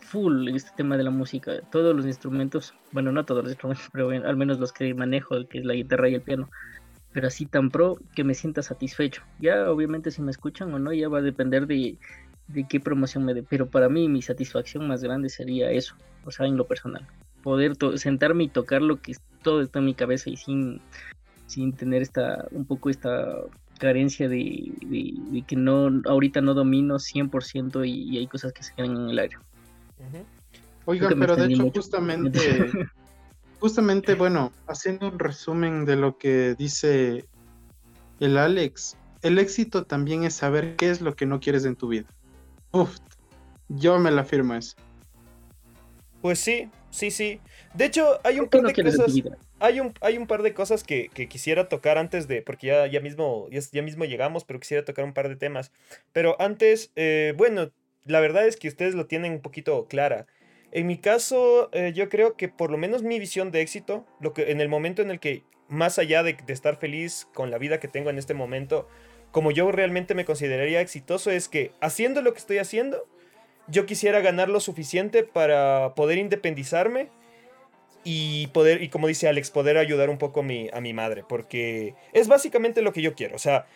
full 0.00 0.48
este 0.48 0.70
tema 0.76 0.96
de 0.96 1.04
la 1.04 1.10
música, 1.10 1.60
todos 1.70 1.96
los 1.96 2.04
instrumentos, 2.06 2.74
bueno, 2.92 3.12
no 3.12 3.24
todos 3.24 3.42
los 3.44 3.52
instrumentos, 3.52 3.88
pero 3.92 4.10
al 4.10 4.36
menos 4.36 4.58
los 4.58 4.72
que 4.72 4.92
manejo, 4.94 5.46
que 5.48 5.58
es 5.58 5.64
la 5.64 5.74
guitarra 5.74 6.08
y 6.08 6.14
el 6.14 6.22
piano, 6.22 6.50
pero 7.12 7.28
así 7.28 7.46
tan 7.46 7.70
pro 7.70 7.98
que 8.14 8.24
me 8.24 8.34
sienta 8.34 8.62
satisfecho. 8.62 9.22
Ya 9.38 9.70
obviamente 9.70 10.10
si 10.10 10.22
me 10.22 10.30
escuchan 10.30 10.72
o 10.72 10.78
no, 10.78 10.92
ya 10.92 11.08
va 11.08 11.18
a 11.18 11.22
depender 11.22 11.66
de, 11.66 11.98
de 12.48 12.66
qué 12.68 12.80
promoción 12.80 13.24
me 13.24 13.34
dé, 13.34 13.42
pero 13.42 13.68
para 13.68 13.88
mí 13.88 14.08
mi 14.08 14.22
satisfacción 14.22 14.86
más 14.86 15.02
grande 15.02 15.28
sería 15.28 15.70
eso, 15.70 15.94
o 16.24 16.30
sea, 16.30 16.46
en 16.46 16.56
lo 16.56 16.66
personal, 16.66 17.06
poder 17.42 17.72
sentarme 17.96 18.44
y 18.44 18.48
tocar 18.48 18.82
lo 18.82 19.00
que 19.00 19.14
todo 19.42 19.62
está 19.62 19.78
en 19.78 19.86
mi 19.86 19.94
cabeza 19.94 20.30
y 20.30 20.36
sin, 20.36 20.80
sin 21.46 21.72
tener 21.72 22.02
esta, 22.02 22.46
un 22.50 22.64
poco 22.64 22.90
esta 22.90 23.34
carencia 23.82 24.28
de, 24.28 24.72
que 25.44 25.56
no 25.56 25.90
ahorita 26.04 26.40
no 26.40 26.54
domino 26.54 27.00
100% 27.00 27.84
y, 27.84 27.90
y, 27.90 28.18
hay 28.18 28.28
cosas 28.28 28.52
que 28.52 28.62
se 28.62 28.72
quedan 28.74 28.96
en 28.96 29.10
el 29.10 29.18
aire. 29.18 29.36
Oigan, 30.84 31.18
pero 31.18 31.34
de 31.34 31.46
hecho 31.46 31.68
justamente, 31.70 32.38
justamente, 33.58 34.14
bueno, 34.14 34.52
haciendo 34.68 35.08
un 35.08 35.18
resumen 35.18 35.84
de 35.84 35.96
lo 35.96 36.16
que 36.16 36.54
dice 36.56 37.24
el 38.20 38.38
Alex, 38.38 38.96
el 39.22 39.38
éxito 39.40 39.84
también 39.84 40.22
es 40.22 40.34
saber 40.34 40.76
qué 40.76 40.90
es 40.90 41.00
lo 41.00 41.16
que 41.16 41.26
no 41.26 41.40
quieres 41.40 41.64
en 41.64 41.74
tu 41.74 41.88
vida. 41.88 42.06
Uf, 42.70 42.98
yo 43.68 43.98
me 43.98 44.12
la 44.12 44.22
firmo 44.22 44.54
eso. 44.54 44.76
Pues 46.20 46.38
sí, 46.38 46.70
sí, 46.90 47.10
sí. 47.10 47.40
De 47.74 47.86
hecho, 47.86 48.20
hay 48.22 48.38
un 48.38 48.48
par 48.48 48.62
de 48.62 48.74
cosas 48.74 49.12
hay 49.58 49.80
un, 49.80 49.94
hay 50.00 50.18
un 50.18 50.26
par 50.26 50.42
de 50.42 50.52
cosas 50.52 50.84
que, 50.84 51.08
quisiera 51.28 51.68
tocar 51.68 51.96
antes 51.96 52.28
de, 52.28 52.42
porque 52.42 52.66
ya, 52.66 52.86
ya, 52.86 53.00
mismo, 53.00 53.48
ya, 53.50 53.82
mismo 53.82 54.04
llegamos, 54.04 54.44
pero 54.44 54.60
quisiera 54.60 54.84
tocar 54.84 55.04
un 55.04 55.14
par 55.14 55.28
de 55.28 55.36
temas. 55.36 55.72
Pero 56.12 56.36
antes, 56.40 56.90
eh, 56.96 57.32
bueno, 57.36 57.70
la 58.04 58.20
verdad 58.20 58.46
es 58.46 58.56
que 58.56 58.68
ustedes 58.68 58.94
lo 58.94 59.06
tienen 59.06 59.32
un 59.32 59.40
poquito 59.40 59.86
clara. 59.86 60.26
En 60.72 60.86
mi 60.86 60.98
caso, 60.98 61.70
eh, 61.72 61.92
yo 61.94 62.08
creo 62.08 62.36
que 62.36 62.48
por 62.48 62.70
lo 62.70 62.78
menos 62.78 63.02
mi 63.02 63.18
visión 63.18 63.50
de 63.50 63.60
éxito, 63.60 64.06
lo 64.20 64.32
que, 64.32 64.50
en 64.50 64.60
el 64.60 64.68
momento 64.68 65.00
en 65.00 65.10
el 65.10 65.20
que, 65.20 65.44
más 65.68 65.98
allá 65.98 66.22
de, 66.22 66.34
de 66.34 66.52
estar 66.52 66.78
feliz 66.78 67.28
con 67.32 67.50
la 67.50 67.58
vida 67.58 67.80
que 67.80 67.88
tengo 67.88 68.10
en 68.10 68.18
este 68.18 68.34
momento, 68.34 68.88
como 69.30 69.50
yo 69.50 69.70
realmente 69.72 70.14
me 70.14 70.24
consideraría 70.24 70.80
exitoso, 70.80 71.30
es 71.30 71.48
que 71.48 71.72
haciendo 71.80 72.20
lo 72.20 72.32
que 72.32 72.40
estoy 72.40 72.58
haciendo, 72.58 73.06
yo 73.68 73.86
quisiera 73.86 74.20
ganar 74.20 74.48
lo 74.48 74.60
suficiente 74.60 75.22
para 75.22 75.94
poder 75.94 76.18
independizarme 76.18 77.08
y 78.04 78.48
poder, 78.48 78.82
y 78.82 78.88
como 78.88 79.06
dice 79.06 79.28
Alex, 79.28 79.50
poder 79.50 79.76
ayudar 79.78 80.10
un 80.10 80.18
poco 80.18 80.40
a 80.40 80.42
mi, 80.42 80.68
a 80.72 80.80
mi 80.80 80.92
madre, 80.92 81.24
porque 81.28 81.94
es 82.12 82.28
básicamente 82.28 82.82
lo 82.82 82.92
que 82.92 83.02
yo 83.02 83.14
quiero. 83.14 83.36
O 83.36 83.38
sea, 83.38 83.66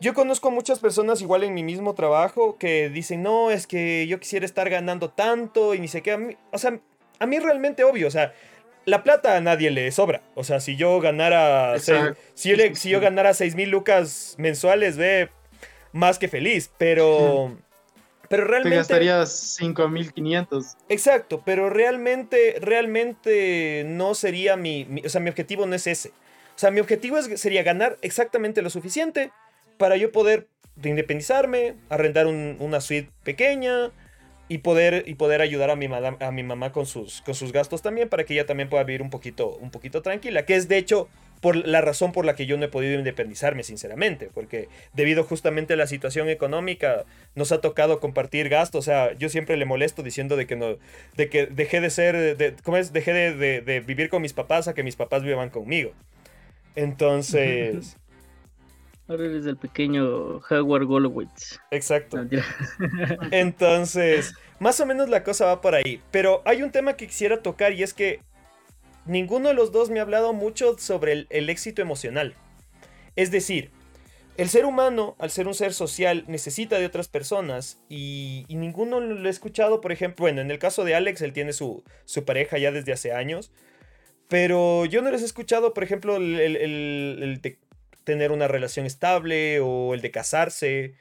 yo 0.00 0.14
conozco 0.14 0.48
a 0.48 0.50
muchas 0.50 0.78
personas 0.78 1.20
igual 1.20 1.44
en 1.44 1.54
mi 1.54 1.62
mismo 1.62 1.94
trabajo 1.94 2.56
que 2.58 2.88
dicen, 2.88 3.22
no, 3.22 3.50
es 3.50 3.66
que 3.66 4.06
yo 4.06 4.18
quisiera 4.18 4.46
estar 4.46 4.68
ganando 4.70 5.10
tanto 5.10 5.74
y 5.74 5.80
ni 5.80 5.88
sé 5.88 6.02
qué. 6.02 6.36
o 6.50 6.58
sea, 6.58 6.80
a 7.18 7.26
mí 7.26 7.38
realmente 7.38 7.84
obvio, 7.84 8.08
o 8.08 8.10
sea, 8.10 8.32
la 8.86 9.02
plata 9.02 9.36
a 9.36 9.40
nadie 9.40 9.70
le 9.70 9.90
sobra. 9.92 10.22
O 10.34 10.44
sea, 10.44 10.60
si 10.60 10.76
yo 10.76 11.00
ganara, 11.00 11.78
si, 11.78 11.92
yo, 12.48 12.56
si 12.74 12.90
yo 12.90 13.00
ganara 13.00 13.34
6 13.34 13.54
mil 13.54 13.70
lucas 13.70 14.34
mensuales, 14.38 14.96
ve, 14.96 15.28
más 15.92 16.18
que 16.18 16.28
feliz, 16.28 16.70
pero... 16.78 17.56
Pero 18.30 18.44
realmente... 18.44 18.76
Te 18.76 18.76
gastarías 18.76 19.56
5500. 19.56 20.76
Exacto, 20.88 21.42
pero 21.44 21.68
realmente, 21.68 22.58
realmente 22.60 23.82
no 23.88 24.14
sería 24.14 24.56
mi, 24.56 24.86
O 25.04 25.08
sea, 25.08 25.20
mi 25.20 25.30
objetivo 25.30 25.66
no 25.66 25.74
es 25.74 25.88
ese. 25.88 26.10
O 26.10 26.58
sea, 26.60 26.70
mi 26.70 26.78
objetivo 26.78 27.18
es, 27.18 27.40
sería 27.40 27.64
ganar 27.64 27.98
exactamente 28.02 28.62
lo 28.62 28.70
suficiente 28.70 29.32
para 29.78 29.96
yo 29.96 30.12
poder 30.12 30.46
independizarme, 30.80 31.74
arrendar 31.88 32.28
una 32.28 32.80
suite 32.80 33.10
pequeña 33.24 33.90
y 34.46 34.58
poder, 34.58 35.02
y 35.08 35.16
poder 35.16 35.40
ayudar 35.40 35.70
a 35.70 35.74
mi, 35.74 35.86
a 35.86 36.30
mi 36.30 36.42
mamá 36.44 36.70
con 36.70 36.86
sus, 36.86 37.22
con 37.22 37.34
sus 37.34 37.50
gastos 37.50 37.82
también 37.82 38.08
para 38.08 38.22
que 38.22 38.34
ella 38.34 38.46
también 38.46 38.68
pueda 38.68 38.84
vivir 38.84 39.02
un 39.02 39.10
poquito, 39.10 39.56
un 39.56 39.72
poquito 39.72 40.02
tranquila. 40.02 40.46
Que 40.46 40.54
es 40.54 40.68
de 40.68 40.78
hecho 40.78 41.08
por 41.40 41.56
la 41.56 41.80
razón 41.80 42.12
por 42.12 42.24
la 42.24 42.34
que 42.34 42.46
yo 42.46 42.56
no 42.56 42.64
he 42.66 42.68
podido 42.68 42.98
independizarme, 42.98 43.62
sinceramente, 43.62 44.30
porque 44.32 44.68
debido 44.92 45.24
justamente 45.24 45.74
a 45.74 45.76
la 45.76 45.86
situación 45.86 46.28
económica 46.28 47.04
nos 47.34 47.50
ha 47.52 47.60
tocado 47.60 47.98
compartir 47.98 48.48
gastos, 48.48 48.80
o 48.80 48.82
sea, 48.82 49.14
yo 49.14 49.28
siempre 49.28 49.56
le 49.56 49.64
molesto 49.64 50.02
diciendo 50.02 50.36
de 50.36 50.46
que 50.46 50.56
no, 50.56 50.76
de 51.16 51.28
que 51.28 51.46
dejé 51.46 51.80
de 51.80 51.90
ser, 51.90 52.36
de, 52.36 52.54
¿cómo 52.62 52.76
es? 52.76 52.92
Dejé 52.92 53.12
de, 53.12 53.80
vivir 53.80 54.10
con 54.10 54.22
mis 54.22 54.34
papás 54.34 54.68
a 54.68 54.74
que 54.74 54.82
mis 54.82 54.96
papás 54.96 55.22
vivan 55.22 55.50
conmigo. 55.50 55.92
Entonces... 56.76 57.96
Ahora 59.08 59.24
eres 59.24 59.44
el 59.44 59.56
pequeño 59.56 60.36
Howard 60.48 60.84
Golowitz. 60.84 61.58
Exacto. 61.72 62.24
Entonces, 63.32 64.34
más 64.60 64.78
o 64.78 64.86
menos 64.86 65.08
la 65.08 65.24
cosa 65.24 65.46
va 65.46 65.60
por 65.60 65.74
ahí. 65.74 66.00
Pero 66.12 66.42
hay 66.44 66.62
un 66.62 66.70
tema 66.70 66.92
que 66.92 67.08
quisiera 67.08 67.42
tocar 67.42 67.72
y 67.72 67.82
es 67.82 67.92
que 67.92 68.20
ninguno 69.06 69.48
de 69.48 69.54
los 69.54 69.72
dos 69.72 69.90
me 69.90 69.98
ha 69.98 70.02
hablado 70.02 70.32
mucho 70.32 70.78
sobre 70.78 71.26
el, 71.28 71.50
éxito 71.50 71.82
emocional. 71.82 72.34
Es 73.16 73.30
decir, 73.30 73.70
el 74.36 74.48
ser 74.48 74.64
humano, 74.64 75.16
al 75.18 75.30
ser 75.30 75.46
un 75.46 75.54
ser 75.54 75.74
social, 75.74 76.24
necesita 76.28 76.78
de 76.78 76.86
otras 76.86 77.08
personas 77.08 77.80
y, 77.88 78.46
ninguno 78.48 79.00
lo 79.00 79.26
he 79.26 79.30
escuchado, 79.30 79.80
por 79.80 79.92
ejemplo, 79.92 80.24
bueno, 80.24 80.40
en 80.40 80.50
el 80.50 80.58
caso 80.58 80.84
de 80.84 80.94
Alex, 80.94 81.22
él 81.22 81.32
tiene 81.32 81.52
su, 81.52 81.82
pareja 82.24 82.58
ya 82.58 82.72
desde 82.72 82.92
hace 82.92 83.12
años, 83.12 83.50
pero 84.28 84.86
yo 84.86 85.02
no 85.02 85.10
les 85.10 85.22
he 85.22 85.26
escuchado, 85.26 85.74
por 85.74 85.84
ejemplo, 85.84 86.16
el, 86.16 87.40
de 87.42 87.58
tener 88.04 88.32
una 88.32 88.48
relación 88.48 88.86
estable 88.86 89.60
o 89.60 89.94
el 89.94 90.00
de 90.00 90.10
casarse. 90.10 90.94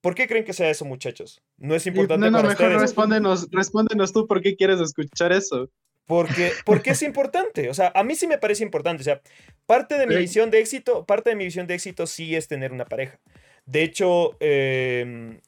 ¿Por 0.00 0.14
qué 0.14 0.28
creen 0.28 0.44
que 0.44 0.52
sea 0.52 0.68
eso, 0.68 0.84
muchachos? 0.84 1.42
No 1.56 1.74
es 1.74 1.86
importante 1.86 2.30
no, 2.30 2.42
no, 2.42 2.48
mejor 2.48 2.72
Respóndenos, 2.78 3.48
respóndenos 3.50 4.12
tú 4.12 4.26
por 4.26 4.42
qué 4.42 4.54
quieres 4.56 4.80
escuchar 4.80 5.32
eso. 5.32 5.70
Porque, 6.06 6.52
porque 6.64 6.90
es 6.90 7.02
importante. 7.02 7.70
O 7.70 7.74
sea, 7.74 7.90
a 7.94 8.04
mí 8.04 8.14
sí 8.14 8.26
me 8.26 8.38
parece 8.38 8.62
importante. 8.62 9.00
O 9.00 9.04
sea, 9.04 9.20
parte 9.66 9.96
de 9.98 10.06
mi 10.06 10.16
visión 10.16 10.50
de 10.50 10.60
éxito, 10.60 11.04
parte 11.06 11.30
de 11.30 11.36
mi 11.36 11.44
visión 11.44 11.66
de 11.66 11.74
éxito 11.74 12.06
sí 12.06 12.36
es 12.36 12.48
tener 12.48 12.72
una 12.72 12.84
pareja. 12.84 13.18
De 13.66 13.82
hecho, 13.82 14.36
em, 14.40 15.40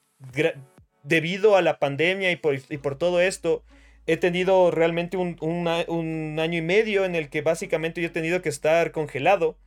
debido 1.02 1.56
a 1.56 1.62
la 1.62 1.78
pandemia 1.78 2.30
y 2.30 2.36
por, 2.36 2.54
y 2.54 2.78
por, 2.78 2.96
todo 2.96 3.20
esto, 3.20 3.62
he 4.06 4.16
tenido 4.16 4.70
realmente 4.70 5.16
un, 5.16 5.36
un, 5.40 6.38
año 6.38 6.58
y 6.58 6.62
medio 6.62 7.04
en 7.04 7.14
el 7.14 7.28
que 7.28 7.42
básicamente 7.42 8.00
yo 8.00 8.08
he 8.08 8.10
tenido 8.10 8.40
que 8.40 8.48
estar 8.48 8.92
congelado. 8.92 9.58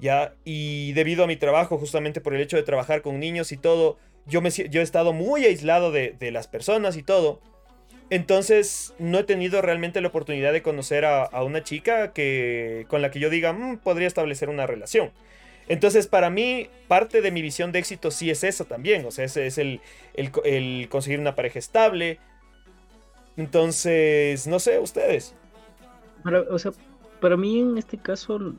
¿ya? 0.00 0.34
Y 0.44 0.92
debido 0.94 1.24
a 1.24 1.26
mi 1.28 1.36
trabajo, 1.36 1.78
justamente 1.78 2.20
por 2.20 2.34
el 2.34 2.40
hecho 2.40 2.56
de 2.56 2.64
trabajar 2.64 3.00
con 3.02 3.20
niños 3.20 3.52
y 3.52 3.56
todo, 3.56 3.96
yo, 4.26 4.40
me, 4.40 4.50
yo 4.50 4.80
he 4.80 4.84
estado 4.84 5.12
muy 5.12 5.44
aislado 5.44 5.92
de, 5.92 6.16
de 6.18 6.32
las 6.32 6.48
personas 6.48 6.96
y 6.96 7.04
todo. 7.04 7.40
Entonces, 8.08 8.94
no 8.98 9.18
he 9.18 9.24
tenido 9.24 9.62
realmente 9.62 10.00
la 10.00 10.08
oportunidad 10.08 10.52
de 10.52 10.62
conocer 10.62 11.04
a, 11.04 11.42
una 11.42 11.64
chica 11.64 12.12
que, 12.12 12.86
con 12.88 13.02
la 13.02 13.10
que 13.10 13.18
yo 13.18 13.30
diga, 13.30 13.52
mm, 13.52 13.78
podría 13.78 14.06
establecer 14.06 14.48
una 14.48 14.66
relación. 14.66 15.10
Entonces, 15.68 16.06
para 16.06 16.30
mí, 16.30 16.68
parte 16.86 17.20
de 17.20 17.32
mi 17.32 17.42
visión 17.42 17.72
de 17.72 17.80
éxito 17.80 18.12
sí 18.12 18.30
es 18.30 18.44
eso 18.44 18.64
también. 18.64 19.04
O 19.04 19.10
sea, 19.10 19.24
es 19.24 19.58
el, 19.58 19.80
conseguir 20.88 21.18
una 21.18 21.34
pareja 21.34 21.58
estable. 21.58 22.20
Entonces, 23.36 24.46
no 24.46 24.60
sé, 24.60 24.78
ustedes. 24.78 25.34
O 26.50 26.58
sea, 26.58 26.72
para 27.20 27.36
mí 27.36 27.60
en 27.60 27.76
este 27.76 27.98
caso, 27.98 28.54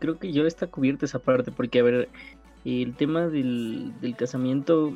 creo 0.00 0.18
que 0.18 0.32
yo 0.32 0.46
está 0.46 0.66
cubierta 0.66 1.06
esa 1.06 1.20
parte, 1.20 1.52
porque 1.52 1.78
a 1.78 1.84
ver, 1.84 2.08
el 2.64 2.94
tema 2.96 3.28
del, 3.28 3.92
del 4.00 4.16
casamiento, 4.16 4.92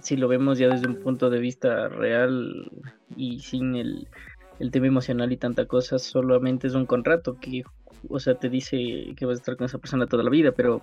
si 0.00 0.16
lo 0.16 0.28
vemos 0.28 0.58
ya 0.58 0.68
desde 0.68 0.88
un 0.88 0.96
punto 0.96 1.30
de 1.30 1.38
vista 1.38 1.88
real 1.88 2.70
y 3.16 3.40
sin 3.40 3.76
el, 3.76 4.08
el 4.58 4.70
tema 4.70 4.86
emocional 4.86 5.32
y 5.32 5.36
tanta 5.36 5.66
cosa, 5.66 5.98
solamente 5.98 6.66
es 6.66 6.74
un 6.74 6.86
contrato 6.86 7.36
que, 7.40 7.62
o 8.08 8.20
sea, 8.20 8.34
te 8.34 8.48
dice 8.48 9.14
que 9.16 9.26
vas 9.26 9.38
a 9.38 9.40
estar 9.40 9.56
con 9.56 9.66
esa 9.66 9.78
persona 9.78 10.06
toda 10.06 10.22
la 10.22 10.30
vida, 10.30 10.52
pero 10.52 10.80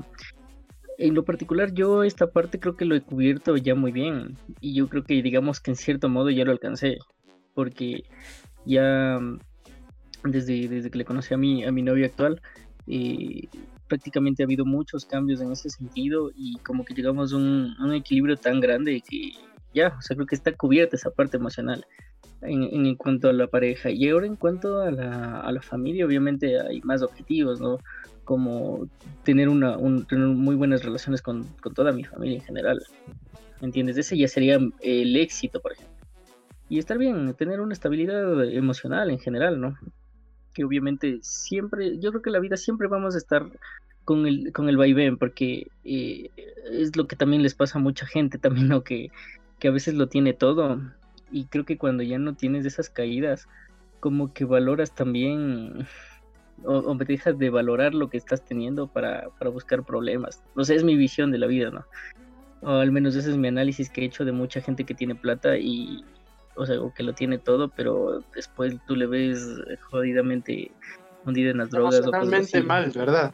en 0.98 1.14
lo 1.14 1.24
particular 1.24 1.74
yo 1.74 2.04
esta 2.04 2.28
parte 2.28 2.60
creo 2.60 2.76
que 2.76 2.86
lo 2.86 2.96
he 2.96 3.02
cubierto 3.02 3.56
ya 3.56 3.76
muy 3.76 3.92
bien 3.92 4.38
y 4.62 4.74
yo 4.74 4.88
creo 4.88 5.04
que 5.04 5.22
digamos 5.22 5.60
que 5.60 5.72
en 5.72 5.76
cierto 5.76 6.10
modo 6.10 6.30
ya 6.30 6.44
lo 6.44 6.52
alcancé 6.52 6.98
porque 7.54 8.04
ya 8.66 9.20
desde, 10.24 10.68
desde 10.68 10.90
que 10.90 10.98
le 10.98 11.06
conocí 11.06 11.34
a 11.34 11.38
mi, 11.38 11.64
a 11.64 11.72
mi 11.72 11.84
novio 11.84 12.06
actual 12.06 12.42
eh, 12.88 13.48
prácticamente 13.88 14.44
ha 14.44 14.46
habido 14.46 14.66
muchos 14.66 15.06
cambios 15.06 15.42
en 15.42 15.52
ese 15.52 15.70
sentido 15.70 16.32
y 16.36 16.58
como 16.60 16.86
que 16.86 16.94
llegamos 16.94 17.34
a 17.34 17.38
un, 17.38 17.94
equilibrio 17.94 18.38
tan 18.38 18.60
grande 18.60 19.02
que 19.02 19.32
ya, 19.74 19.96
o 19.98 20.02
sea, 20.02 20.16
creo 20.16 20.28
que 20.28 20.36
está 20.36 20.52
cubierta 20.54 20.96
esa 20.96 21.12
parte 21.12 21.38
emocional 21.38 21.86
en, 22.42 22.96
cuanto 22.96 23.30
a 23.30 23.34
la 23.34 23.48
pareja. 23.48 23.90
Y 23.90 24.10
ahora 24.10 24.26
en 24.28 24.36
cuanto 24.36 24.82
a 24.82 24.92
la, 24.92 25.62
familia, 25.62 26.06
obviamente 26.06 26.60
hay 26.60 26.82
más 26.82 27.02
objetivos, 27.02 27.60
¿no? 27.60 27.80
Como 28.24 28.90
tener, 29.24 29.50
una, 29.50 29.78
un, 29.78 30.06
tener 30.06 30.28
muy 30.28 30.56
buenas 30.56 30.84
relaciones 30.84 31.22
con, 31.22 31.44
con, 31.62 31.74
toda 31.74 31.92
mi 31.92 32.04
familia 32.04 32.38
en 32.38 32.44
general. 32.44 32.84
¿Me 33.62 33.68
entiendes? 33.68 33.98
Ese 33.98 34.18
ya 34.18 34.28
sería 34.28 34.60
el 34.82 35.16
éxito, 35.16 35.60
por 35.62 35.74
ejemplo. 35.74 35.96
Y 36.70 36.80
estar 36.80 36.98
bien, 36.98 37.34
tener 37.36 37.62
una 37.62 37.74
estabilidad 37.74 38.44
emocional 38.52 39.10
en 39.10 39.20
general, 39.20 39.60
¿no? 39.60 39.78
Que 40.58 40.64
obviamente 40.64 41.20
siempre, 41.22 42.00
yo 42.00 42.10
creo 42.10 42.24
que 42.24 42.32
la 42.32 42.40
vida 42.40 42.58
siempre 42.58 42.88
vamos 42.88 43.14
a 43.14 43.20
estar 43.20 43.46
con 44.06 44.26
el, 44.26 44.52
con 44.54 44.70
el 44.70 44.76
vaivén, 44.76 45.16
porque 45.16 45.68
eh, 45.84 46.32
es 46.72 46.96
lo 46.96 47.06
que 47.06 47.16
también 47.16 47.44
les 47.44 47.54
pasa 47.54 47.78
a 47.78 47.82
mucha 47.82 48.08
gente 48.08 48.40
también, 48.40 48.68
¿no? 48.68 48.84
Que, 48.84 49.12
que 49.60 49.68
a 49.68 49.72
veces 49.72 49.94
lo 49.94 50.08
tiene 50.08 50.34
todo 50.34 50.82
y 51.32 51.46
creo 51.46 51.64
que 51.64 51.78
cuando 51.78 52.02
ya 52.02 52.18
no 52.18 52.34
tienes 52.34 52.66
esas 52.66 52.90
caídas, 52.90 53.48
como 54.00 54.34
que 54.34 54.46
valoras 54.46 54.96
también 54.96 55.86
o, 56.64 56.74
o 56.74 56.96
dejas 56.96 57.38
de 57.38 57.52
valorar 57.52 57.94
lo 57.94 58.10
que 58.10 58.18
estás 58.18 58.44
teniendo 58.44 58.88
para, 58.88 59.30
para, 59.38 59.52
buscar 59.52 59.84
problemas. 59.84 60.44
No 60.56 60.64
sé, 60.64 60.74
es 60.74 60.84
mi 60.84 60.96
visión 60.96 61.30
de 61.30 61.38
la 61.38 61.46
vida, 61.46 61.70
¿no? 61.70 61.86
O 62.62 62.80
al 62.80 62.92
menos 62.92 63.16
ese 63.16 63.30
es 63.30 63.38
mi 63.38 63.48
análisis 63.48 63.92
que 63.92 64.02
he 64.02 64.06
hecho 64.06 64.26
de 64.26 64.32
mucha 64.32 64.60
gente 64.60 64.86
que 64.86 64.96
tiene 64.96 65.14
plata 65.14 65.60
y, 65.60 66.04
o 66.58 66.66
sea, 66.66 66.82
o 66.82 66.94
que 66.94 67.04
lo 67.04 67.14
tiene 67.14 67.38
todo, 67.38 67.70
pero 67.70 68.24
después 68.36 68.76
tú 68.86 68.96
le 68.96 69.06
ves 69.06 69.40
jodidamente 69.90 70.72
hundida 71.26 71.52
en 71.52 71.58
las 71.58 71.70
drogas. 71.70 72.02
Totalmente 72.02 72.62
mal, 72.62 72.92
¿verdad? 72.96 73.34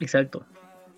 Exacto. 0.00 0.44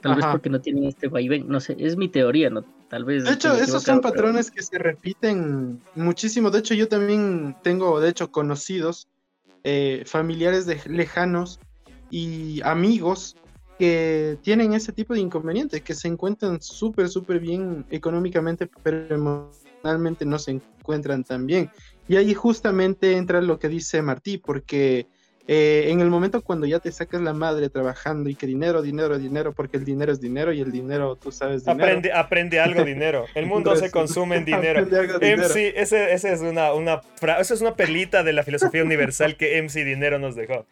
Tal 0.00 0.12
Ajá. 0.12 0.20
vez 0.20 0.26
porque 0.32 0.50
no 0.50 0.60
tienen 0.60 0.84
este 0.84 1.08
vaivén, 1.08 1.48
no 1.48 1.60
sé, 1.60 1.76
es 1.78 1.96
mi 1.96 2.08
teoría, 2.08 2.50
¿no? 2.50 2.64
Tal 2.88 3.04
vez. 3.04 3.24
De 3.24 3.32
hecho, 3.32 3.54
esos 3.54 3.82
son 3.82 4.00
patrones 4.00 4.50
que 4.50 4.62
se 4.62 4.78
repiten 4.78 5.80
muchísimo. 5.94 6.50
De 6.50 6.60
hecho, 6.60 6.74
yo 6.74 6.88
también 6.88 7.56
tengo, 7.62 8.00
de 8.00 8.10
hecho, 8.10 8.30
conocidos, 8.30 9.08
eh, 9.64 10.04
familiares 10.06 10.66
de 10.66 10.80
lejanos 10.86 11.58
y 12.10 12.60
amigos 12.62 13.36
que 13.78 14.38
tienen 14.42 14.72
ese 14.72 14.92
tipo 14.92 15.14
de 15.14 15.20
inconvenientes, 15.20 15.82
que 15.82 15.94
se 15.94 16.08
encuentran 16.08 16.62
súper, 16.62 17.08
súper 17.08 17.40
bien 17.40 17.84
económicamente, 17.90 18.70
pero 18.82 19.14
emocionalmente 19.14 20.24
no 20.24 20.38
se 20.38 20.52
encuentran 20.52 20.75
tan 21.26 21.46
bien. 21.46 21.70
Y 22.08 22.16
ahí 22.16 22.34
justamente 22.34 23.16
entra 23.16 23.40
lo 23.40 23.58
que 23.58 23.68
dice 23.68 24.00
Martí, 24.02 24.38
porque 24.38 25.06
eh, 25.48 25.86
en 25.90 26.00
el 26.00 26.10
momento 26.10 26.42
cuando 26.42 26.66
ya 26.66 26.80
te 26.80 26.90
sacas 26.90 27.20
la 27.20 27.32
madre 27.32 27.68
trabajando 27.68 28.28
y 28.28 28.34
que 28.34 28.46
dinero, 28.46 28.82
dinero, 28.82 29.16
dinero, 29.16 29.52
porque 29.52 29.76
el 29.76 29.84
dinero 29.84 30.12
es 30.12 30.20
dinero 30.20 30.52
y 30.52 30.60
el 30.60 30.72
dinero, 30.72 31.14
tú 31.16 31.30
sabes, 31.30 31.64
dinero. 31.64 31.84
Aprende, 31.84 32.12
aprende 32.12 32.60
algo 32.60 32.84
dinero. 32.84 33.26
El 33.34 33.46
mundo 33.46 33.76
se 33.76 33.90
consume 33.90 34.36
en 34.36 34.44
dinero. 34.44 34.84
MC, 34.84 35.72
ese, 35.76 36.12
ese 36.12 36.32
es 36.32 36.40
una, 36.40 36.72
una, 36.72 37.00
esa 37.38 37.54
es 37.54 37.60
una 37.60 37.74
perlita 37.74 38.24
de 38.24 38.32
la 38.32 38.42
filosofía 38.42 38.82
universal 38.82 39.36
que 39.36 39.62
MC 39.62 39.84
Dinero 39.84 40.18
nos 40.18 40.34
dejó. 40.34 40.66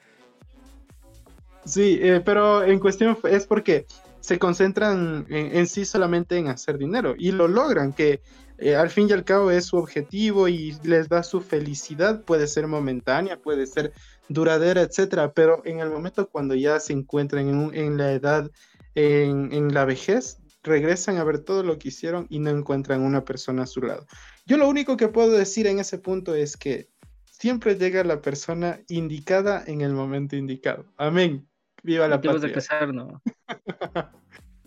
Sí, 1.65 1.99
eh, 2.03 2.21
pero 2.25 2.65
en 2.65 2.79
cuestión 2.79 3.17
es 3.31 3.47
porque 3.47 3.87
se 4.21 4.39
concentran 4.39 5.27
en, 5.29 5.57
en, 5.57 5.67
sí 5.67 5.85
solamente 5.85 6.37
en 6.37 6.49
hacer 6.49 6.79
dinero 6.79 7.15
y 7.17 7.31
lo 7.31 7.47
logran, 7.47 7.93
que 7.93 8.21
eh, 8.59 8.77
al 8.77 8.91
fin 8.91 9.09
y 9.09 9.13
al 9.13 9.25
cabo 9.25 9.51
es 9.51 9.67
su 9.67 9.77
objetivo 9.77 10.49
y 10.49 10.77
les 10.83 11.09
da 11.09 11.23
su 11.23 11.41
felicidad, 11.41 12.25
puede 12.25 12.47
ser 12.47 12.67
momentánea, 12.67 13.39
puede 13.39 13.67
ser 13.67 13.93
duradera, 14.29 14.83
etcétera, 14.83 15.33
pero 15.33 15.63
en 15.65 15.81
el 15.81 15.91
momento 15.91 16.29
cuando 16.29 16.55
ya 16.55 16.79
se 16.81 16.93
encuentran 16.93 17.49
en, 17.49 17.57
un, 17.57 17.75
en 17.75 17.97
la 17.97 18.13
edad, 18.13 18.51
en, 18.95 19.53
en, 19.53 19.75
la 19.75 19.85
vejez, 19.85 20.39
regresan 20.63 21.17
a 21.17 21.25
ver 21.25 21.41
todo 21.41 21.63
lo 21.63 21.79
que 21.79 21.89
hicieron 21.89 22.27
y 22.31 22.39
no 22.39 22.51
encuentran 22.51 23.03
una 23.03 23.25
persona 23.25 23.65
a 23.65 23.67
su 23.67 23.83
lado. 23.83 24.07
Yo 24.47 24.57
lo 24.57 24.69
único 24.69 24.97
que 24.97 25.09
puedo 25.09 25.33
decir 25.33 25.67
en 25.67 25.79
ese 25.79 25.99
punto 25.99 26.35
es 26.35 26.57
que 26.57 26.89
siempre 27.25 27.75
llega 27.75 28.05
la 28.05 28.23
persona 28.23 28.81
indicada 28.89 29.65
en 29.67 29.81
el 29.81 29.93
momento 29.93 30.37
indicado. 30.37 30.87
Amén. 30.97 31.47
Viva 31.83 32.09
la 32.09 32.21
Te 32.21 32.29
patria. 32.29 32.43
vas 32.43 32.51
a 32.51 32.55
casar, 32.55 32.95
¿no? 32.95 33.21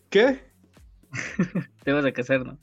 ¿Qué? 0.09 0.41
Te 1.83 1.91
vas 1.93 2.05
a 2.05 2.11
casar, 2.11 2.45
¿no? 2.45 2.59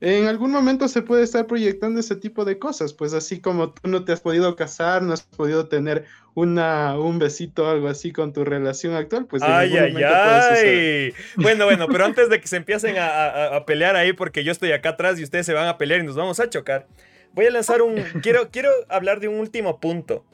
En 0.00 0.26
algún 0.26 0.50
momento 0.50 0.88
se 0.88 1.02
puede 1.02 1.24
estar 1.24 1.46
proyectando 1.46 2.00
ese 2.00 2.16
tipo 2.16 2.46
de 2.46 2.58
cosas, 2.58 2.94
pues 2.94 3.12
así 3.12 3.40
como 3.40 3.72
tú 3.72 3.88
no 3.88 4.04
te 4.04 4.12
has 4.12 4.20
podido 4.20 4.56
casar, 4.56 5.02
no 5.02 5.12
has 5.12 5.22
podido 5.22 5.68
tener 5.68 6.06
una, 6.34 6.98
un 6.98 7.18
besito 7.18 7.64
o 7.64 7.68
algo 7.68 7.88
así 7.88 8.10
con 8.10 8.32
tu 8.32 8.44
relación 8.44 8.94
actual, 8.94 9.26
pues... 9.26 9.42
Ay, 9.42 9.76
ay, 9.76 9.94
ay. 10.02 11.14
Bueno, 11.36 11.66
bueno, 11.66 11.86
pero 11.88 12.06
antes 12.06 12.30
de 12.30 12.40
que 12.40 12.46
se 12.46 12.56
empiecen 12.56 12.96
a, 12.96 13.08
a, 13.08 13.56
a, 13.56 13.66
pelear 13.66 13.94
ahí, 13.94 14.14
porque 14.14 14.42
yo 14.42 14.52
estoy 14.52 14.72
acá 14.72 14.90
atrás 14.90 15.20
y 15.20 15.22
ustedes 15.22 15.44
se 15.44 15.52
van 15.52 15.68
a 15.68 15.76
pelear 15.76 16.00
y 16.00 16.04
nos 16.04 16.16
vamos 16.16 16.40
a 16.40 16.48
chocar, 16.48 16.86
voy 17.34 17.46
a 17.46 17.50
lanzar 17.50 17.82
un... 17.82 17.96
quiero, 18.22 18.50
quiero 18.50 18.70
hablar 18.88 19.20
de 19.20 19.28
un 19.28 19.38
último 19.38 19.80
punto, 19.80 20.24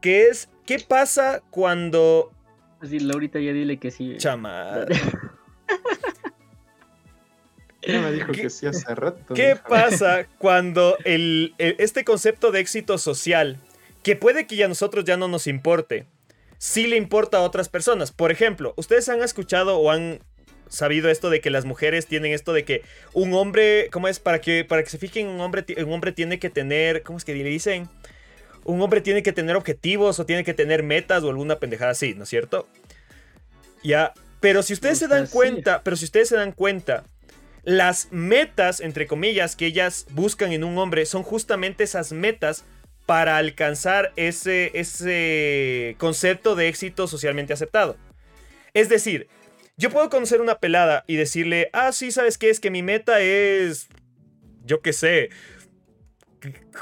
que 0.00 0.28
es, 0.28 0.48
¿qué 0.66 0.78
pasa 0.78 1.42
cuando... 1.50 2.30
Así, 2.80 3.00
Laurita 3.00 3.40
ya 3.40 3.52
dile 3.52 3.78
que 3.78 3.90
sí. 3.90 4.16
Chamar. 4.18 4.86
Ya 7.82 8.00
me 8.00 8.12
dijo 8.12 8.32
que 8.32 8.50
sí 8.50 8.66
hace 8.66 8.94
rato. 8.94 9.34
¿Qué 9.34 9.56
pasa 9.56 10.26
cuando 10.38 10.96
el, 11.04 11.54
el, 11.58 11.76
este 11.78 12.04
concepto 12.04 12.52
de 12.52 12.60
éxito 12.60 12.98
social, 12.98 13.58
que 14.02 14.16
puede 14.16 14.46
que 14.46 14.56
ya 14.56 14.66
a 14.66 14.68
nosotros 14.68 15.04
ya 15.04 15.16
no 15.16 15.28
nos 15.28 15.46
importe, 15.46 16.06
sí 16.58 16.86
le 16.86 16.96
importa 16.96 17.38
a 17.38 17.42
otras 17.42 17.68
personas? 17.68 18.12
Por 18.12 18.30
ejemplo, 18.30 18.74
¿ustedes 18.76 19.08
han 19.08 19.22
escuchado 19.22 19.78
o 19.78 19.90
han 19.90 20.20
sabido 20.70 21.10
esto 21.10 21.30
de 21.30 21.40
que 21.40 21.50
las 21.50 21.64
mujeres 21.64 22.06
tienen 22.06 22.32
esto 22.32 22.52
de 22.52 22.64
que 22.64 22.82
un 23.12 23.34
hombre, 23.34 23.88
¿cómo 23.90 24.08
es? 24.08 24.20
Para 24.20 24.40
que, 24.40 24.64
para 24.64 24.82
que 24.82 24.90
se 24.90 24.98
fijen, 24.98 25.26
un 25.26 25.40
hombre, 25.40 25.64
un 25.84 25.92
hombre 25.92 26.12
tiene 26.12 26.38
que 26.38 26.48
tener, 26.48 27.02
¿cómo 27.02 27.18
es 27.18 27.24
que 27.24 27.34
le 27.34 27.44
dicen? 27.44 27.88
Un 28.64 28.80
hombre 28.80 29.00
tiene 29.00 29.22
que 29.22 29.32
tener 29.32 29.56
objetivos 29.56 30.20
o 30.20 30.26
tiene 30.26 30.44
que 30.44 30.54
tener 30.54 30.82
metas 30.82 31.22
o 31.24 31.28
alguna 31.28 31.58
pendejada 31.58 31.90
así, 31.90 32.14
¿no 32.14 32.22
es 32.22 32.28
cierto? 32.28 32.68
Ya, 33.82 34.12
pero 34.40 34.62
si 34.62 34.72
ustedes 34.72 34.98
se 34.98 35.08
dan 35.08 35.26
cuenta, 35.26 35.82
pero 35.82 35.96
si 35.96 36.04
ustedes 36.04 36.28
se 36.28 36.36
dan 36.36 36.52
cuenta, 36.52 37.04
las 37.64 38.08
metas, 38.10 38.80
entre 38.80 39.06
comillas, 39.06 39.56
que 39.56 39.66
ellas 39.66 40.06
buscan 40.10 40.52
en 40.52 40.64
un 40.64 40.78
hombre 40.78 41.06
son 41.06 41.22
justamente 41.22 41.84
esas 41.84 42.12
metas 42.12 42.64
para 43.06 43.36
alcanzar 43.36 44.12
ese, 44.16 44.70
ese 44.74 45.96
concepto 45.98 46.54
de 46.54 46.68
éxito 46.68 47.06
socialmente 47.06 47.52
aceptado. 47.52 47.96
Es 48.72 48.88
decir, 48.88 49.28
yo 49.76 49.90
puedo 49.90 50.10
conocer 50.10 50.40
una 50.40 50.58
pelada 50.58 51.04
y 51.06 51.16
decirle, 51.16 51.70
ah, 51.72 51.92
sí, 51.92 52.12
¿sabes 52.12 52.38
qué? 52.38 52.50
Es 52.50 52.60
que 52.60 52.70
mi 52.70 52.82
meta 52.82 53.20
es, 53.20 53.88
yo 54.64 54.80
qué 54.80 54.92
sé, 54.92 55.30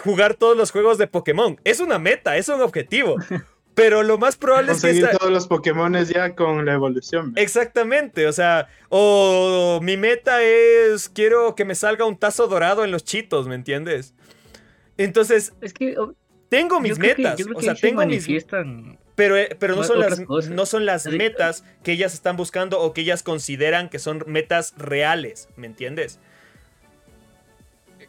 jugar 0.05 0.35
todos 0.35 0.57
los 0.57 0.71
juegos 0.71 0.99
de 0.99 1.07
Pokémon. 1.07 1.61
Es 1.65 1.81
una 1.81 1.99
meta, 1.99 2.37
es 2.37 2.49
un 2.49 2.61
objetivo. 2.61 3.17
Pero 3.79 4.03
lo 4.03 4.19
más 4.19 4.37
probable 4.37 4.73
Conseguir 4.73 4.97
es 4.97 5.01
que. 5.03 5.07
Esta... 5.13 5.19
todos 5.19 5.33
los 5.33 5.47
Pokémon 5.47 5.95
ya 6.05 6.35
con 6.35 6.67
la 6.67 6.73
evolución. 6.75 7.33
¿me? 7.33 7.41
Exactamente, 7.41 8.27
o 8.27 8.33
sea, 8.33 8.69
o 8.89 9.79
mi 9.81 9.97
meta 9.97 10.43
es. 10.43 11.09
Quiero 11.09 11.55
que 11.55 11.65
me 11.65 11.77
salga 11.77 12.05
un 12.05 12.19
tazo 12.19 12.49
dorado 12.49 12.85
en 12.85 12.91
los 12.91 13.05
chitos, 13.05 13.47
¿me 13.47 13.55
entiendes? 13.55 14.15
Entonces. 14.97 15.53
Es 15.61 15.73
que. 15.73 15.95
Tengo 16.49 16.81
mis 16.81 16.99
metas. 16.99 17.37
Que, 17.37 17.45
o 17.55 17.63
sea, 17.63 17.77
tengo 17.77 18.05
mis. 18.05 18.27
Pero, 19.15 19.37
pero 19.61 19.77
no, 19.77 19.85
son 19.85 20.01
las, 20.01 20.21
cosas. 20.23 20.51
no 20.51 20.67
son 20.67 20.85
las 20.85 21.07
metas 21.07 21.65
que 21.85 21.93
ellas 21.93 22.15
están 22.15 22.37
buscando 22.37 22.81
o 22.81 22.93
que 22.93 23.03
ellas 23.03 23.23
consideran 23.23 23.89
que 23.89 23.99
son 23.99 24.25
metas 24.27 24.75
reales, 24.77 25.49
¿me 25.57 25.67
entiendes? 25.67 26.19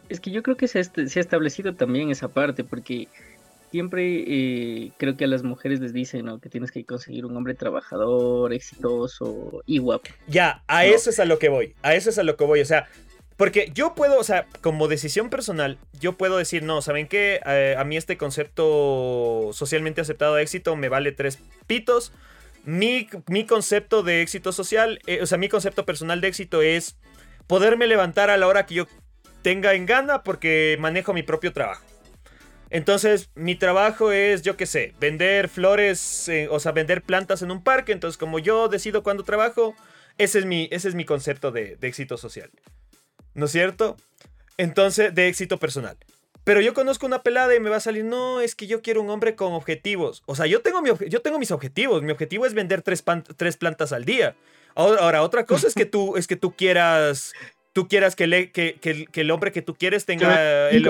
Es 0.08 0.20
que 0.20 0.32
yo 0.32 0.42
creo 0.42 0.56
que 0.56 0.68
se 0.68 0.84
se 0.84 1.20
ha 1.20 1.22
establecido 1.22 1.74
también 1.76 2.12
esa 2.12 2.28
parte, 2.28 2.64
porque 2.64 3.08
siempre 3.72 4.24
eh, 4.28 4.92
creo 4.98 5.16
que 5.18 5.26
a 5.26 5.28
las 5.28 5.44
mujeres 5.44 5.80
les 5.80 5.94
dicen 5.94 6.26
¿no? 6.26 6.40
que 6.40 6.50
tienes 6.50 6.72
que 6.72 6.84
conseguir 6.86 7.26
un 7.26 7.36
hombre 7.38 7.54
trabajador, 7.54 8.54
exitoso 8.54 9.64
y 9.66 9.78
guapo. 9.78 10.10
Ya, 10.28 10.64
a 10.68 10.84
¿no? 10.84 10.90
eso 10.90 11.10
es 11.10 11.20
a 11.20 11.26
lo 11.26 11.40
que 11.40 11.50
voy. 11.50 11.76
A 11.82 11.96
eso 11.96 12.10
es 12.10 12.18
a 12.18 12.24
lo 12.24 12.36
que 12.36 12.46
voy. 12.46 12.62
O 12.62 12.66
sea, 12.66 12.88
Porque 13.38 13.72
yo 13.74 13.96
puedo, 13.96 14.20
o 14.20 14.24
sea, 14.24 14.48
como 14.62 14.88
decisión 14.90 15.30
personal, 15.30 15.78
yo 16.00 16.18
puedo 16.18 16.38
decir, 16.38 16.64
no, 16.64 16.82
¿saben 16.82 17.08
qué? 17.08 17.40
Eh, 17.46 17.76
a 17.78 17.84
mí 17.86 17.96
este 17.96 18.18
concepto 18.18 19.52
socialmente 19.54 20.02
aceptado 20.02 20.36
de 20.36 20.44
éxito 20.44 20.76
me 20.76 20.90
vale 20.90 21.12
tres 21.14 21.40
pitos. 21.66 22.12
Mi, 22.66 23.08
mi 23.28 23.46
concepto 23.46 24.04
de 24.04 24.22
éxito 24.22 24.52
social, 24.52 25.00
eh, 25.08 25.20
o 25.22 25.26
sea, 25.26 25.38
mi 25.38 25.48
concepto 25.48 25.86
personal 25.86 26.20
de 26.20 26.28
éxito 26.28 26.62
es 26.62 26.98
poderme 27.48 27.88
levantar 27.88 28.30
a 28.30 28.36
la 28.36 28.48
hora 28.48 28.66
que 28.66 28.76
yo 28.76 28.88
tenga 29.42 29.74
en 29.74 29.86
gana 29.86 30.24
porque 30.24 30.78
manejo 30.80 31.14
mi 31.14 31.24
propio 31.24 31.54
trabajo. 31.54 31.84
Entonces, 32.70 33.30
mi 33.34 33.56
trabajo 33.56 34.12
es, 34.12 34.44
yo 34.44 34.56
qué 34.56 34.66
sé, 34.66 34.94
vender 35.00 35.50
flores, 35.50 36.30
eh, 36.30 36.48
o 36.52 36.60
sea, 36.60 36.72
vender 36.72 37.02
plantas 37.02 37.42
en 37.42 37.52
un 37.52 37.64
parque. 37.64 37.92
Entonces, 37.92 38.18
como 38.18 38.38
yo 38.40 38.68
decido 38.68 39.02
cuándo 39.02 39.24
trabajo, 39.24 39.76
ese 40.18 40.40
es 40.40 40.46
mi, 40.46 40.68
ese 40.72 40.90
es 40.90 40.96
mi 40.96 41.06
concepto 41.06 41.52
de, 41.52 41.78
éxito 41.82 42.18
social. 42.18 42.52
¿No 43.34 43.46
es 43.46 43.52
cierto? 43.52 43.98
Entonces, 44.58 45.16
de 45.16 45.28
éxito 45.28 45.58
personal. 45.58 45.98
Pero 46.44 46.62
yo 46.62 46.74
conozco 46.74 47.06
una 47.06 47.24
pelada 47.24 47.56
y 47.56 47.60
me 47.60 47.70
va 47.70 47.78
a 47.78 47.82
salir, 47.82 48.06
no, 48.06 48.42
es 48.42 48.56
que 48.56 48.68
yo 48.68 48.82
quiero 48.82 49.02
un 49.02 49.10
hombre 49.10 49.36
con 49.36 49.54
objetivos. 49.54 50.24
O 50.26 50.36
sea, 50.36 50.46
yo 50.46 50.62
tengo, 50.62 50.82
mi, 50.82 50.90
yo 51.08 51.22
tengo 51.22 51.40
mis 51.40 51.52
objetivos. 51.52 52.04
Mi 52.04 52.12
objetivo 52.12 52.46
es 52.46 52.54
vender 52.54 52.82
tres, 52.82 53.02
plantas 53.58 53.94
al 53.94 54.06
día. 54.06 54.36
Ahora, 54.76 55.02
ahora, 55.02 55.24
otra 55.24 55.46
cosa 55.46 55.68
es 55.68 55.74
que 55.74 55.86
tú, 55.86 56.18
es 56.18 56.28
que 56.28 56.36
tú 56.36 56.56
quieras 56.56 57.34
tú 57.74 57.88
quieras 57.88 58.16
que, 58.16 58.28
le, 58.28 58.52
que, 58.52 58.80
que, 58.80 59.22
el 59.22 59.32
hombre 59.32 59.52
que 59.52 59.62
tú 59.62 59.76
quieres 59.76 60.06
tenga... 60.06 60.70
El, 60.70 60.84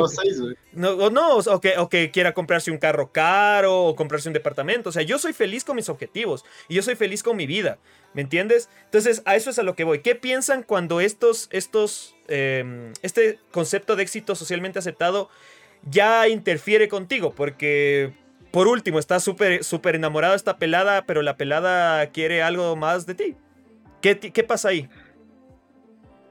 no, 0.73 0.91
o 0.91 1.09
no, 1.09 1.37
o 1.37 1.61
que, 1.61 1.77
o 1.77 1.89
que 1.89 2.11
quiera 2.11 2.33
comprarse 2.33 2.71
un 2.71 2.77
carro 2.77 3.11
caro 3.11 3.85
o 3.85 3.95
comprarse 3.95 4.29
un 4.29 4.33
departamento. 4.33 4.89
O 4.89 4.91
sea, 4.91 5.01
yo 5.01 5.19
soy 5.19 5.33
feliz 5.33 5.63
con 5.63 5.75
mis 5.75 5.89
objetivos 5.89 6.45
y 6.67 6.75
yo 6.75 6.81
soy 6.81 6.95
feliz 6.95 7.23
con 7.23 7.35
mi 7.35 7.47
vida. 7.47 7.79
¿Me 8.13 8.21
entiendes? 8.21 8.69
Entonces, 8.85 9.21
a 9.25 9.35
eso 9.35 9.49
es 9.49 9.59
a 9.59 9.63
lo 9.63 9.75
que 9.75 9.83
voy. 9.83 9.99
¿Qué 9.99 10.15
piensan 10.15 10.63
cuando 10.63 10.99
estos, 10.99 11.47
estos, 11.51 12.15
em, 12.27 12.93
este 13.01 13.39
concepto 13.51 13.95
de 13.95 14.03
éxito 14.03 14.35
socialmente 14.35 14.79
aceptado 14.79 15.29
ya 15.83 16.27
interfiere 16.27 16.87
contigo? 16.87 17.33
Porque, 17.35 18.13
por 18.51 18.67
último, 18.67 18.97
estás 18.97 19.23
súper 19.23 19.63
súper 19.63 19.95
enamorado 19.95 20.33
de 20.33 20.37
esta 20.37 20.57
pelada, 20.57 21.05
pero 21.05 21.21
la 21.21 21.37
pelada 21.37 22.07
quiere 22.07 22.41
algo 22.41 22.75
más 22.75 23.05
de 23.05 23.15
ti. 23.15 23.35
¿Qué, 24.01 24.17
qué 24.17 24.43
pasa 24.43 24.69
ahí? 24.69 24.89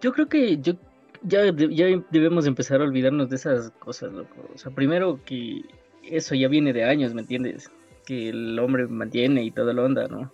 Yo 0.01 0.13
creo 0.13 0.29
que 0.29 0.59
yo 0.59 0.75
ya, 1.23 1.53
ya 1.53 1.87
debemos 2.11 2.47
empezar 2.47 2.81
a 2.81 2.85
olvidarnos 2.85 3.29
de 3.29 3.37
esas 3.37 3.71
cosas, 3.79 4.13
loco. 4.13 4.49
O 4.55 4.59
sea, 4.59 4.71
primero 4.71 5.21
que 5.25 5.63
eso 6.03 6.35
ya 6.35 6.49
viene 6.49 6.73
de 6.73 6.85
años, 6.85 7.15
¿me 7.15 7.23
entiendes? 7.23 7.71
Que 8.07 8.31
el 8.31 8.59
hombre 8.59 8.87
mantiene 8.87 9.43
y 9.43 9.51
toda 9.51 9.73
la 9.73 9.83
onda, 9.83 10.09
¿no? 10.09 10.33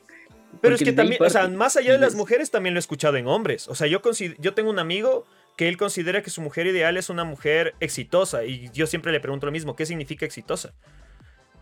Pero 0.60 0.76
es 0.76 0.82
que 0.84 0.92
también, 0.92 1.20
o 1.20 1.30
sea, 1.30 1.48
más 1.48 1.76
allá 1.76 1.92
de 1.92 1.98
las 1.98 2.14
mujeres, 2.14 2.50
también 2.50 2.74
lo 2.74 2.78
he 2.78 2.80
escuchado 2.80 3.16
en 3.16 3.26
hombres. 3.26 3.66
O 3.68 3.74
sea, 3.74 3.88
yo, 3.88 4.00
yo 4.38 4.54
tengo 4.54 4.70
un 4.70 4.78
amigo 4.78 5.26
que 5.56 5.68
él 5.68 5.76
considera 5.76 6.22
que 6.22 6.30
su 6.30 6.40
mujer 6.42 6.66
ideal 6.66 6.96
es 6.96 7.10
una 7.10 7.24
mujer 7.24 7.74
exitosa. 7.80 8.44
Y 8.44 8.70
yo 8.72 8.86
siempre 8.86 9.10
le 9.10 9.20
pregunto 9.20 9.46
lo 9.46 9.52
mismo, 9.52 9.74
¿qué 9.74 9.84
significa 9.84 10.24
exitosa? 10.24 10.72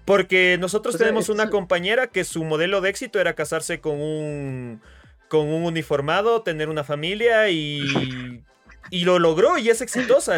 Porque 0.04 0.58
nosotros 0.60 0.98
tenemos 0.98 1.28
una 1.28 1.48
compañera 1.48 2.08
que 2.08 2.24
su 2.24 2.44
modelo 2.44 2.80
de 2.80 2.90
éxito 2.90 3.20
era 3.20 3.34
casarse 3.34 3.80
con 3.80 4.00
un 4.00 4.80
con 5.32 5.48
un 5.48 5.64
uniformado, 5.64 6.42
tener 6.42 6.68
una 6.68 6.84
familia 6.84 7.48
y, 7.48 7.80
y 8.90 9.04
lo 9.06 9.18
logró 9.18 9.56
y 9.56 9.70
es 9.70 9.80
exitosa. 9.80 10.36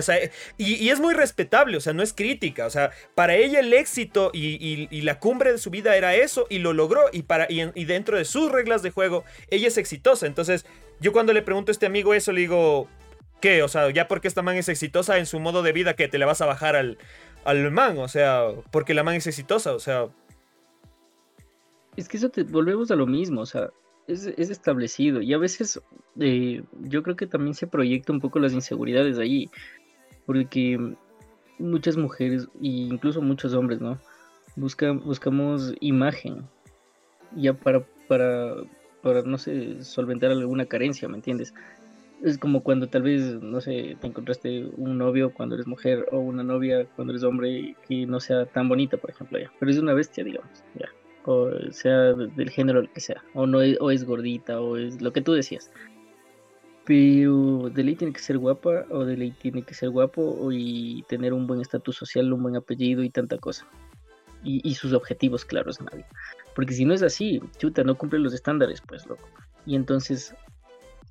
y, 0.56 0.88
es 0.88 1.00
muy 1.00 1.14
respetable, 1.14 1.76
o 1.76 1.80
sea, 1.80 1.94
no 1.94 2.04
es 2.04 2.12
crítica. 2.12 2.64
O 2.64 2.70
sea, 2.70 2.92
para 3.16 3.34
ella 3.34 3.58
el 3.58 3.72
éxito 3.72 4.30
y, 4.32 5.00
la 5.00 5.18
cumbre 5.18 5.50
de 5.50 5.58
su 5.58 5.70
vida 5.70 5.96
era 5.96 6.14
eso 6.14 6.46
y 6.48 6.60
lo 6.60 6.72
logró. 6.72 7.06
Y, 7.12 7.22
para, 7.22 7.48
y, 7.50 7.84
dentro 7.86 8.16
de 8.16 8.24
sus 8.24 8.52
reglas 8.52 8.82
de 8.84 8.92
juego, 8.92 9.24
ella 9.50 9.66
es 9.66 9.78
exitosa. 9.78 10.28
Entonces, 10.28 10.64
yo 11.00 11.12
cuando 11.12 11.32
le 11.32 11.42
pregunto 11.42 11.72
a 11.72 11.74
este 11.74 11.86
amigo 11.86 12.14
eso, 12.14 12.30
le 12.30 12.42
digo, 12.42 12.86
¿qué? 13.40 13.64
O 13.64 13.68
sea, 13.68 13.90
ya 13.90 14.06
porque 14.06 14.28
esta 14.28 14.42
man 14.42 14.54
es 14.54 14.68
exitosa 14.68 15.18
en 15.18 15.26
su 15.26 15.40
modo 15.40 15.64
de 15.64 15.72
vida, 15.72 15.94
que 15.94 16.06
te 16.06 16.18
le 16.18 16.24
vas 16.24 16.40
a 16.40 16.46
bajar 16.46 16.76
al, 16.76 16.98
al 17.42 17.68
man. 17.72 17.98
O 17.98 18.06
sea, 18.06 18.46
porque 18.70 18.94
la 18.94 19.02
man 19.02 19.16
es 19.16 19.26
exitosa, 19.26 19.74
o 19.74 19.80
sea. 19.80 20.06
Es 21.96 22.06
que 22.06 22.16
eso 22.16 22.28
te 22.28 22.44
volvemos 22.44 22.92
a 22.92 22.94
lo 22.94 23.08
mismo, 23.08 23.40
o 23.40 23.46
sea, 23.46 23.70
es, 24.06 24.26
establecido 24.26 25.20
y 25.20 25.32
a 25.32 25.38
veces 25.38 25.80
eh, 26.20 26.62
yo 26.80 27.02
creo 27.02 27.16
que 27.16 27.26
también 27.26 27.54
se 27.54 27.66
proyecta 27.66 28.12
un 28.12 28.20
poco 28.20 28.38
las 28.38 28.52
inseguridades 28.52 29.18
ahí, 29.18 29.50
porque 30.26 30.78
muchas 31.58 31.96
mujeres 31.96 32.48
e 32.62 32.66
incluso 32.66 33.22
muchos 33.22 33.54
hombres, 33.54 33.80
¿no? 33.80 33.98
Buscan, 34.56 35.00
buscamos 35.04 35.74
imagen 35.80 36.46
ya 37.34 37.54
para, 37.54 37.84
para, 38.08 38.54
para, 39.02 39.22
no 39.22 39.38
sé, 39.38 39.82
solventar 39.82 40.30
alguna 40.30 40.66
carencia, 40.66 41.08
¿me 41.08 41.16
entiendes? 41.16 41.54
Es 42.22 42.38
como 42.38 42.62
cuando 42.62 42.88
tal 42.88 43.02
vez, 43.02 43.22
no 43.42 43.60
sé, 43.60 43.96
te 44.00 44.06
encontraste 44.06 44.66
un 44.76 44.96
novio 44.98 45.32
cuando 45.34 45.56
eres 45.56 45.66
mujer 45.66 46.06
o 46.12 46.18
una 46.18 46.42
novia 46.42 46.86
cuando 46.96 47.12
eres 47.12 47.24
hombre 47.24 47.76
que 47.86 48.06
no 48.06 48.20
sea 48.20 48.46
tan 48.46 48.68
bonita, 48.68 48.96
por 48.96 49.10
ejemplo, 49.10 49.38
ya. 49.38 49.52
Pero 49.58 49.70
es 49.70 49.78
una 49.78 49.92
bestia, 49.94 50.24
digamos, 50.24 50.64
ya 50.78 50.88
o 51.24 51.72
sea 51.72 52.12
del 52.12 52.50
género 52.50 52.82
que 52.92 53.00
sea, 53.00 53.22
o 53.34 53.46
no 53.46 53.60
es, 53.60 53.76
o 53.80 53.90
es 53.90 54.04
gordita, 54.04 54.60
o 54.60 54.76
es 54.76 55.00
lo 55.00 55.12
que 55.12 55.22
tú 55.22 55.32
decías. 55.32 55.70
Pero 56.84 57.70
de 57.70 57.82
ley 57.82 57.96
tiene 57.96 58.12
que 58.12 58.20
ser 58.20 58.36
guapa, 58.38 58.84
o 58.90 59.04
de 59.04 59.16
ley 59.16 59.30
tiene 59.30 59.62
que 59.62 59.74
ser 59.74 59.90
guapo, 59.90 60.50
y 60.52 61.02
tener 61.08 61.32
un 61.32 61.46
buen 61.46 61.60
estatus 61.60 61.96
social, 61.96 62.32
un 62.32 62.42
buen 62.42 62.56
apellido 62.56 63.02
y 63.02 63.10
tanta 63.10 63.38
cosa. 63.38 63.66
Y, 64.46 64.74
sus 64.74 64.92
objetivos 64.92 65.42
claros 65.46 65.80
nadie. 65.80 66.04
Porque 66.54 66.74
si 66.74 66.84
no 66.84 66.92
es 66.92 67.02
así, 67.02 67.40
chuta, 67.56 67.82
no 67.82 67.96
cumple 67.96 68.18
los 68.18 68.34
estándares, 68.34 68.82
pues 68.86 69.06
loco. 69.06 69.26
Y 69.64 69.74
entonces, 69.74 70.34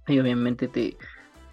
ahí 0.05 0.19
obviamente 0.19 0.67
te, 0.67 0.95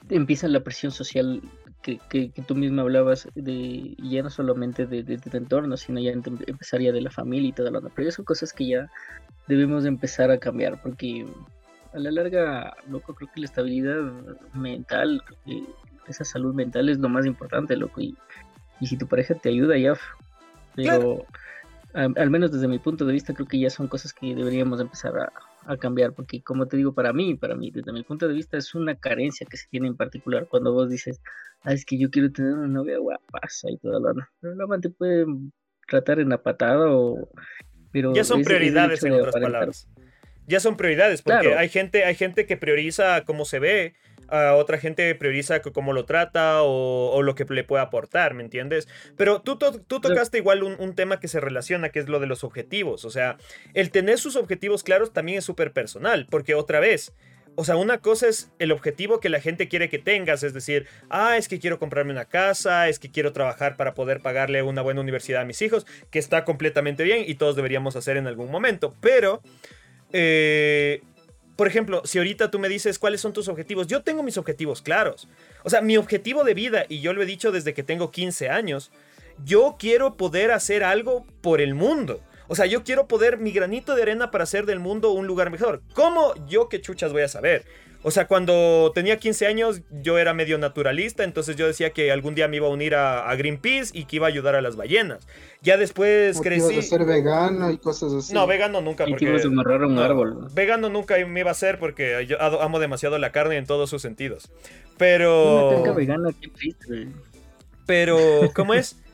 te 0.07 0.15
empieza 0.15 0.47
la 0.49 0.61
presión 0.61 0.93
social 0.93 1.41
que, 1.83 1.99
que, 2.09 2.43
tú 2.47 2.55
mismo 2.55 2.83
hablabas 2.83 3.29
de 3.35 3.97
ya 3.99 4.23
no 4.23 4.31
solamente 4.31 4.87
de, 4.87 5.03
de, 5.03 5.19
tu 5.19 5.35
entorno, 5.37 5.77
sino 5.77 6.01
ya 6.01 6.13
empezaría 6.13 6.93
de 6.93 7.01
la 7.01 7.11
familia 7.11 7.49
y 7.49 7.53
toda 7.53 7.71
la 7.71 7.81
Pero 7.81 8.09
ya 8.09 8.13
son 8.13 8.25
cosas 8.25 8.53
que 8.53 8.67
ya 8.67 8.91
debemos 9.47 9.85
empezar 9.85 10.31
a 10.31 10.39
cambiar, 10.39 10.81
porque 10.83 11.27
a 11.93 11.99
la 11.99 12.11
larga, 12.11 12.77
loco, 12.89 13.15
creo 13.15 13.31
que 13.33 13.41
la 13.41 13.47
estabilidad 13.47 14.01
mental, 14.55 15.23
esa 16.07 16.25
salud 16.25 16.55
mental 16.55 16.89
es 16.89 16.99
lo 16.99 17.09
más 17.09 17.27
importante, 17.27 17.77
loco. 17.77 18.01
Y, 18.01 18.17
y 18.81 18.87
si 18.87 18.97
tu 18.97 19.07
pareja 19.07 19.35
te 19.35 19.49
ayuda, 19.49 19.77
ya. 19.79 19.95
Pero 20.77 21.25
al 21.93 22.31
menos 22.31 22.53
desde 22.53 22.69
mi 22.69 22.79
punto 22.79 23.05
de 23.05 23.13
vista, 23.13 23.35
creo 23.35 23.49
que 23.49 23.59
ya 23.59 23.71
son 23.71 23.89
cosas 23.89 24.13
que 24.13 24.35
deberíamos 24.35 24.81
empezar 24.81 25.19
a, 25.19 25.33
a 25.67 25.77
cambiar, 25.77 26.15
porque 26.15 26.43
como 26.43 26.67
te 26.67 26.77
digo, 26.77 26.95
para 26.95 27.13
mí, 27.13 27.35
para 27.35 27.55
mí, 27.55 27.71
desde 27.71 27.93
mi 27.93 28.03
punto 28.03 28.27
de 28.27 28.35
vista, 28.35 28.57
es 28.57 28.75
una 28.75 28.97
carencia 28.97 29.47
que 29.49 29.57
se 29.57 29.69
tiene 29.69 29.89
en 29.89 29.97
particular 29.97 30.47
cuando 30.49 30.73
vos 30.73 30.91
dices, 30.91 31.21
ah, 31.63 31.73
es 31.73 31.85
que 31.85 31.99
yo 31.99 32.11
quiero 32.11 32.33
tener 32.33 32.55
una 32.55 32.69
novia 32.69 32.99
guapaza 32.99 33.71
y 33.71 33.79
toda 33.79 34.01
la 34.01 34.29
pero 34.41 34.55
la 34.55 34.65
amante 34.65 34.91
puede 34.91 35.27
tratar 35.87 36.21
en 36.21 36.29
la 36.29 36.43
patada 36.43 36.91
o... 36.91 37.29
Pero 37.93 38.15
ya 38.15 38.25
son 38.25 38.43
prioridades, 38.43 39.03
en 39.03 39.15
otras 39.15 39.35
palabras. 39.35 39.89
Ya 40.47 40.61
son 40.61 40.77
prioridades, 40.77 41.23
porque 41.23 41.55
hay, 41.55 41.69
gente, 41.69 42.05
hay 42.05 42.15
gente 42.15 42.47
que 42.47 42.57
prioriza 42.57 43.25
cómo 43.25 43.45
se 43.45 43.59
ve, 43.59 43.95
a 44.31 44.55
otra 44.55 44.79
gente 44.79 45.15
prioriza 45.15 45.61
cómo 45.61 45.93
lo 45.93 46.05
trata 46.05 46.63
o, 46.63 47.23
lo 47.23 47.35
que 47.35 47.45
le 47.45 47.65
puede 47.65 47.83
aportar, 47.83 48.35
¿me 48.35 48.43
entiendes? 48.43 48.89
Pero 49.17 49.43
tú, 49.43 49.57
tú 49.57 50.01
tocaste 50.01 50.39
igual 50.39 50.63
un, 50.63 50.95
tema 50.95 51.21
que 51.21 51.29
se 51.29 51.41
relaciona, 51.41 51.91
que 51.91 52.01
es 52.01 52.09
lo 52.09 52.21
de 52.21 52.27
los 52.27 52.45
objetivos. 52.45 53.05
O 53.05 53.11
sea, 53.11 53.37
el 53.75 53.91
tener 53.91 54.19
sus 54.19 54.37
objetivos 54.37 54.83
claros 54.83 55.13
también 55.13 55.39
es 55.39 55.45
súper 55.45 55.73
personal, 55.73 56.27
porque 56.29 56.55
otra 56.55 56.81
vez, 56.81 57.13
o 57.55 57.65
sea, 57.65 57.77
una 57.77 57.99
cosa 57.99 58.29
es 58.29 58.51
el 58.59 58.73
objetivo 58.73 59.21
que 59.21 59.29
la 59.29 59.41
gente 59.41 59.69
quiere 59.69 59.89
que 59.89 59.99
tengas, 59.99 60.43
es 60.43 60.55
decir, 60.55 60.87
ah, 61.09 61.37
es 61.37 61.49
que 61.49 61.59
quiero 61.59 61.79
comprarme 61.79 62.13
una 62.13 62.25
casa, 62.25 62.89
es 62.89 62.99
que 62.99 63.11
quiero 63.11 63.33
trabajar 63.33 63.77
para 63.77 63.95
poder 63.95 64.21
pagarle 64.21 64.63
una 64.63 64.83
buena 64.83 65.01
universidad 65.01 65.43
a 65.43 65.45
mis 65.45 65.63
hijos, 65.63 65.87
que 66.11 66.19
está 66.19 66.45
completamente 66.45 67.05
bien 67.05 67.25
y 67.27 67.35
todos 67.35 67.57
deberíamos 67.57 67.97
hacer 67.97 68.17
en 68.17 68.27
algún 68.27 68.51
momento, 68.51 68.95
pero... 69.01 69.43
Eh, 70.13 71.03
por 71.61 71.69
ejemplo, 71.69 72.01
si 72.07 72.17
ahorita 72.17 72.51
tú 72.51 72.59
me 72.59 72.71
dices 72.71 72.99
cuáles 72.99 73.21
son 73.21 73.35
tus 73.35 73.47
objetivos, 73.49 73.87
yo 73.87 74.03
tengo 74.03 74.23
mis 74.23 74.39
objetivos 74.39 74.81
claros. 74.81 75.29
O 75.63 75.69
sea, 75.69 75.83
mi 75.83 75.99
objetivo 75.99 76.43
de 76.43 76.55
vida, 76.55 76.87
y 76.89 77.03
yo 77.03 77.13
lo 77.13 77.21
he 77.21 77.27
dicho 77.27 77.53
desde 77.53 77.75
que 77.75 77.83
tengo 77.83 78.11
15 78.11 78.49
años, 78.49 78.91
yo 79.45 79.77
quiero 79.79 80.17
poder 80.17 80.53
hacer 80.53 80.83
algo 80.83 81.27
por 81.43 81.61
el 81.61 81.75
mundo. 81.75 82.23
O 82.51 82.57
sea, 82.57 82.67
yo 82.67 82.83
quiero 82.83 83.07
poder 83.07 83.39
mi 83.39 83.53
granito 83.53 83.95
de 83.95 84.03
arena 84.03 84.33
para 84.33 84.43
hacer 84.43 84.67
del 84.67 84.81
mundo 84.81 85.13
un 85.13 85.29
lugar 85.29 85.53
mejor. 85.53 85.83
¿Cómo 85.95 86.35
yo 86.49 86.69
qué 86.69 86.81
chuchas 86.81 87.13
voy 87.13 87.23
a 87.23 87.29
saber? 87.29 87.65
O 88.03 88.11
sea, 88.11 88.27
cuando 88.27 88.91
tenía 88.93 89.19
15 89.19 89.47
años 89.47 89.83
yo 90.03 90.19
era 90.19 90.35
medio 90.35 90.59
naturalista, 90.59 91.23
entonces 91.23 91.55
yo 91.55 91.69
decía 91.69 91.91
que 91.91 92.11
algún 92.11 92.35
día 92.35 92.49
me 92.49 92.57
iba 92.57 92.67
a 92.67 92.71
unir 92.71 92.97
a, 92.97 93.33
Greenpeace 93.37 93.97
y 93.97 94.07
que 94.07 94.17
iba 94.17 94.27
a 94.27 94.31
ayudar 94.31 94.57
a 94.57 94.63
las 94.63 94.75
ballenas. 94.75 95.29
Ya 95.63 95.77
después 95.77 96.41
crecí... 96.41 96.73
Ibas 96.73 96.87
a 96.87 96.89
ser 96.89 97.05
vegano 97.05 97.71
y 97.71 97.79
cosas 97.79 98.13
así. 98.15 98.35
No, 98.35 98.49
vegano 98.49 98.81
nunca. 98.81 99.07
Porque... 99.07 99.27
Y 99.27 99.29
a 99.29 99.47
un 99.47 99.99
árbol. 100.01 100.49
Vegano 100.53 100.89
nunca 100.89 101.25
me 101.25 101.39
iba 101.39 101.53
a 101.53 101.55
ser 101.55 101.79
porque 101.79 102.27
yo 102.27 102.43
amo 102.43 102.81
demasiado 102.81 103.17
la 103.19 103.31
carne 103.31 103.59
en 103.59 103.67
todos 103.67 103.89
sus 103.89 104.03
sentidos. 104.03 104.51
Pero... 104.99 105.95
vegana, 105.95 106.31
qué 106.41 106.49
triste. 106.49 107.11
Pero, 107.87 108.19
¿cómo 108.57 108.75
es? 108.75 108.97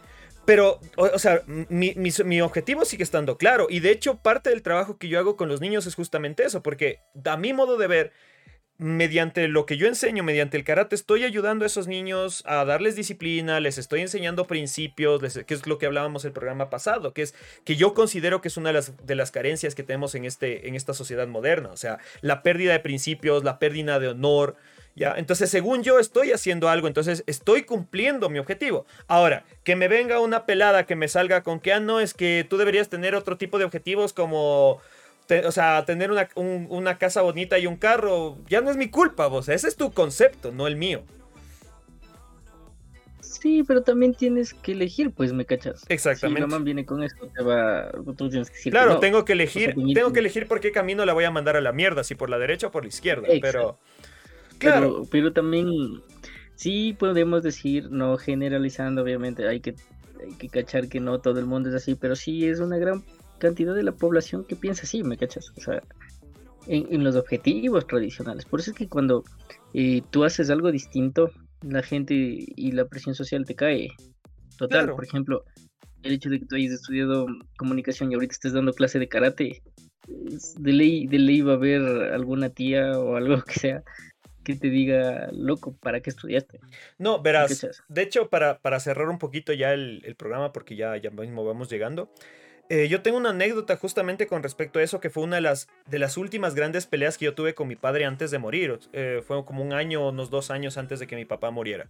Pero, 0.46 0.80
o, 0.96 1.18
sea, 1.18 1.42
mi, 1.46 1.94
mi, 1.96 2.40
objetivo 2.40 2.84
sigue 2.84 3.02
estando 3.02 3.36
claro. 3.36 3.66
Y 3.68 3.80
de 3.80 3.90
hecho, 3.90 4.16
parte 4.22 4.50
del 4.50 4.62
trabajo 4.62 4.96
que 4.96 5.08
yo 5.08 5.18
hago 5.18 5.36
con 5.36 5.48
los 5.48 5.60
niños 5.60 5.86
es 5.86 5.96
justamente 5.96 6.44
eso. 6.44 6.62
Porque 6.62 7.00
a 7.24 7.36
mi 7.36 7.52
modo 7.52 7.76
de 7.76 7.88
ver, 7.88 8.12
mediante 8.78 9.48
lo 9.48 9.66
que 9.66 9.76
yo 9.76 9.88
enseño, 9.88 10.22
mediante 10.22 10.56
el 10.56 10.64
karate, 10.64 10.94
estoy 10.94 11.24
ayudando 11.24 11.64
a 11.64 11.66
esos 11.66 11.88
niños 11.88 12.42
a 12.46 12.64
darles 12.64 12.94
disciplina, 12.94 13.58
les 13.58 13.76
estoy 13.76 14.02
enseñando 14.02 14.46
principios, 14.46 15.20
que 15.44 15.54
es 15.54 15.66
lo 15.66 15.78
que 15.78 15.86
hablábamos 15.86 16.24
el 16.24 16.32
programa 16.32 16.70
pasado, 16.70 17.12
que 17.12 17.22
es 17.22 17.34
que 17.64 17.76
yo 17.76 17.94
considero 17.94 18.40
que 18.40 18.48
es 18.48 18.56
una 18.56 18.68
de 18.68 18.74
las, 18.74 19.06
de 19.06 19.14
las 19.14 19.30
carencias 19.30 19.74
que 19.74 19.82
tenemos 19.82 20.14
en, 20.14 20.26
este, 20.26 20.68
en 20.68 20.74
esta 20.74 20.94
sociedad 20.94 21.26
moderna, 21.26 21.70
o 21.70 21.76
sea, 21.76 21.98
la 22.20 22.42
pérdida 22.42 22.72
de 22.72 22.80
principios, 22.80 23.44
la 23.44 23.58
pérdida 23.58 23.98
de 23.98 24.08
honor, 24.08 24.56
¿ya? 24.96 25.14
Entonces, 25.16 25.48
según 25.50 25.84
yo 25.84 26.00
estoy 26.00 26.32
haciendo 26.32 26.68
algo, 26.68 26.88
entonces 26.88 27.22
estoy 27.26 27.62
cumpliendo 27.62 28.28
mi 28.28 28.40
objetivo. 28.40 28.86
Ahora, 29.06 29.44
que 29.62 29.76
me 29.76 29.86
venga 29.86 30.18
una 30.18 30.46
pelada 30.46 30.86
que 30.86 30.96
me 30.96 31.06
salga 31.06 31.42
con 31.44 31.60
que, 31.60 31.72
ah, 31.72 31.80
no, 31.80 32.00
es 32.00 32.14
que 32.14 32.44
tú 32.48 32.56
deberías 32.56 32.88
tener 32.88 33.14
otro 33.14 33.36
tipo 33.36 33.58
de 33.58 33.64
objetivos 33.64 34.12
como 34.12 34.80
o 35.44 35.52
sea, 35.52 35.84
tener 35.84 36.10
una, 36.10 36.98
casa 36.98 37.22
bonita 37.22 37.58
y 37.58 37.66
un 37.66 37.76
carro, 37.76 38.38
ya 38.48 38.60
no 38.60 38.70
es 38.70 38.76
mi 38.76 38.88
culpa, 38.88 39.26
vos. 39.26 39.48
Ese 39.48 39.68
es 39.68 39.76
tu 39.76 39.92
concepto, 39.92 40.52
no 40.52 40.66
el 40.66 40.76
mío. 40.76 41.02
Sí, 43.20 43.62
pero 43.66 43.82
también 43.82 44.14
tienes 44.14 44.54
que 44.54 44.72
elegir, 44.72 45.10
pues, 45.10 45.32
¿me 45.32 45.44
cachas? 45.44 45.84
Exactamente. 45.88 46.42
Si 46.42 46.48
mamá 46.48 46.64
viene 46.64 46.86
con 46.86 47.02
esto, 47.02 47.28
te 47.28 47.42
va... 47.42 47.90
tú 48.16 48.28
tienes 48.30 48.50
que 48.50 48.56
decir 48.56 48.72
Claro, 48.72 48.98
tengo 48.98 49.24
que 49.24 49.34
elegir, 49.34 49.74
tengo 49.94 50.12
que 50.12 50.20
elegir 50.20 50.46
por 50.46 50.60
qué 50.60 50.72
camino 50.72 51.04
la 51.04 51.12
voy 51.12 51.24
a 51.24 51.30
mandar 51.30 51.56
a 51.56 51.60
la 51.60 51.72
mierda, 51.72 52.02
si 52.02 52.14
por 52.14 52.30
la 52.30 52.38
derecha 52.38 52.68
o 52.68 52.70
por 52.70 52.84
la 52.84 52.88
izquierda, 52.88 53.28
pero... 53.40 53.78
Claro. 54.58 55.02
Pero, 55.10 55.32
también, 55.32 56.02
sí 56.54 56.96
podemos 56.98 57.42
decir, 57.42 57.90
no 57.90 58.16
generalizando, 58.16 59.02
obviamente, 59.02 59.46
hay 59.46 59.60
que, 59.60 59.74
hay 60.20 60.32
que 60.34 60.48
cachar 60.48 60.88
que 60.88 61.00
no 61.00 61.20
todo 61.20 61.38
el 61.38 61.46
mundo 61.46 61.68
es 61.68 61.74
así, 61.74 61.94
pero 61.94 62.16
sí 62.16 62.46
es 62.46 62.60
una 62.60 62.78
gran 62.78 63.04
cantidad 63.38 63.74
de 63.74 63.82
la 63.82 63.92
población 63.92 64.44
que 64.44 64.56
piensa 64.56 64.82
así, 64.82 65.02
¿me 65.02 65.16
cachas? 65.16 65.52
O 65.56 65.60
sea, 65.60 65.82
en, 66.66 67.04
los 67.04 67.16
objetivos 67.16 67.86
tradicionales. 67.86 68.44
Por 68.44 68.60
eso 68.60 68.70
es 68.70 68.76
que 68.76 68.88
cuando 68.88 69.24
eh, 69.74 70.02
tú 70.10 70.24
haces 70.24 70.50
algo 70.50 70.72
distinto, 70.72 71.30
la 71.62 71.82
gente 71.82 72.14
y 72.14 72.72
la 72.72 72.86
presión 72.86 73.14
social 73.14 73.44
te 73.44 73.54
cae. 73.54 73.88
Total, 74.58 74.90
por 74.90 75.04
ejemplo, 75.04 75.44
el 76.02 76.12
hecho 76.12 76.30
de 76.30 76.40
que 76.40 76.46
tú 76.46 76.56
hayas 76.56 76.72
estudiado 76.72 77.26
comunicación 77.58 78.10
y 78.10 78.14
ahorita 78.14 78.32
estés 78.32 78.52
dando 78.52 78.72
clase 78.72 78.98
de 78.98 79.08
karate, 79.08 79.62
de 80.06 80.72
ley, 80.72 81.06
de 81.06 81.18
ley 81.18 81.40
va 81.42 81.52
a 81.52 81.56
haber 81.56 81.82
alguna 82.12 82.48
tía 82.48 82.98
o 82.98 83.16
algo 83.16 83.42
que 83.46 83.58
sea 83.58 83.82
que 84.46 84.54
te 84.54 84.70
diga, 84.70 85.28
loco, 85.32 85.74
¿para 85.80 86.00
qué 86.00 86.10
estudiaste? 86.10 86.60
No, 86.98 87.20
verás, 87.20 87.66
de 87.88 88.02
hecho, 88.02 88.30
para, 88.30 88.60
para 88.60 88.78
cerrar 88.78 89.08
un 89.08 89.18
poquito 89.18 89.52
ya 89.52 89.72
el, 89.72 90.02
el 90.04 90.14
programa, 90.14 90.52
porque 90.52 90.76
ya, 90.76 90.96
ya 90.96 91.10
mismo 91.10 91.44
vamos 91.44 91.68
llegando, 91.68 92.08
eh, 92.68 92.86
yo 92.88 93.02
tengo 93.02 93.18
una 93.18 93.30
anécdota 93.30 93.76
justamente 93.76 94.28
con 94.28 94.42
respecto 94.42 94.78
a 94.78 94.82
eso, 94.82 95.00
que 95.00 95.10
fue 95.10 95.24
una 95.24 95.36
de 95.36 95.42
las, 95.42 95.68
de 95.86 95.98
las 95.98 96.16
últimas 96.16 96.54
grandes 96.54 96.86
peleas 96.86 97.18
que 97.18 97.24
yo 97.24 97.34
tuve 97.34 97.54
con 97.54 97.66
mi 97.66 97.76
padre 97.76 98.04
antes 98.04 98.30
de 98.30 98.38
morir. 98.38 98.78
Eh, 98.92 99.22
fue 99.26 99.44
como 99.44 99.64
un 99.64 99.72
año, 99.72 100.08
unos 100.08 100.30
dos 100.30 100.50
años 100.50 100.76
antes 100.76 101.00
de 101.00 101.06
que 101.06 101.16
mi 101.16 101.24
papá 101.24 101.50
muriera. 101.50 101.88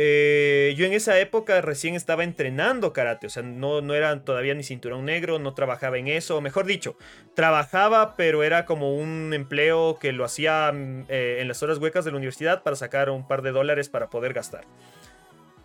Eh, 0.00 0.74
yo 0.76 0.86
en 0.86 0.92
esa 0.92 1.18
época 1.18 1.60
recién 1.60 1.96
estaba 1.96 2.22
entrenando 2.22 2.92
karate, 2.92 3.26
o 3.26 3.30
sea, 3.30 3.42
no, 3.42 3.80
no 3.80 3.94
era 3.94 4.22
todavía 4.22 4.54
ni 4.54 4.62
cinturón 4.62 5.04
negro, 5.04 5.40
no 5.40 5.54
trabajaba 5.54 5.98
en 5.98 6.06
eso, 6.06 6.40
mejor 6.40 6.66
dicho, 6.66 6.96
trabajaba, 7.34 8.14
pero 8.14 8.44
era 8.44 8.64
como 8.64 8.94
un 8.94 9.34
empleo 9.34 9.98
que 10.00 10.12
lo 10.12 10.24
hacía 10.24 10.70
mm, 10.72 11.06
en 11.08 11.48
las 11.48 11.64
horas 11.64 11.78
huecas 11.78 12.04
de 12.04 12.12
la 12.12 12.16
universidad 12.16 12.62
para 12.62 12.76
sacar 12.76 13.10
un 13.10 13.26
par 13.26 13.42
de 13.42 13.50
dólares 13.50 13.88
para 13.88 14.08
poder 14.08 14.34
gastar. 14.34 14.64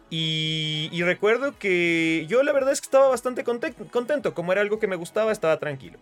Y, 0.09 1.01
recuerdo 1.03 1.57
que 1.57 2.25
yo 2.27 2.43
la 2.43 2.53
verdad 2.53 2.71
es 2.71 2.81
que 2.81 2.85
estaba 2.85 3.07
bastante 3.07 3.43
contento, 3.43 4.33
como 4.33 4.51
era 4.51 4.61
algo 4.61 4.79
que 4.79 4.87
me 4.87 4.95
gustaba, 4.95 5.31
estaba 5.31 5.59
tranquilo. 5.59 5.99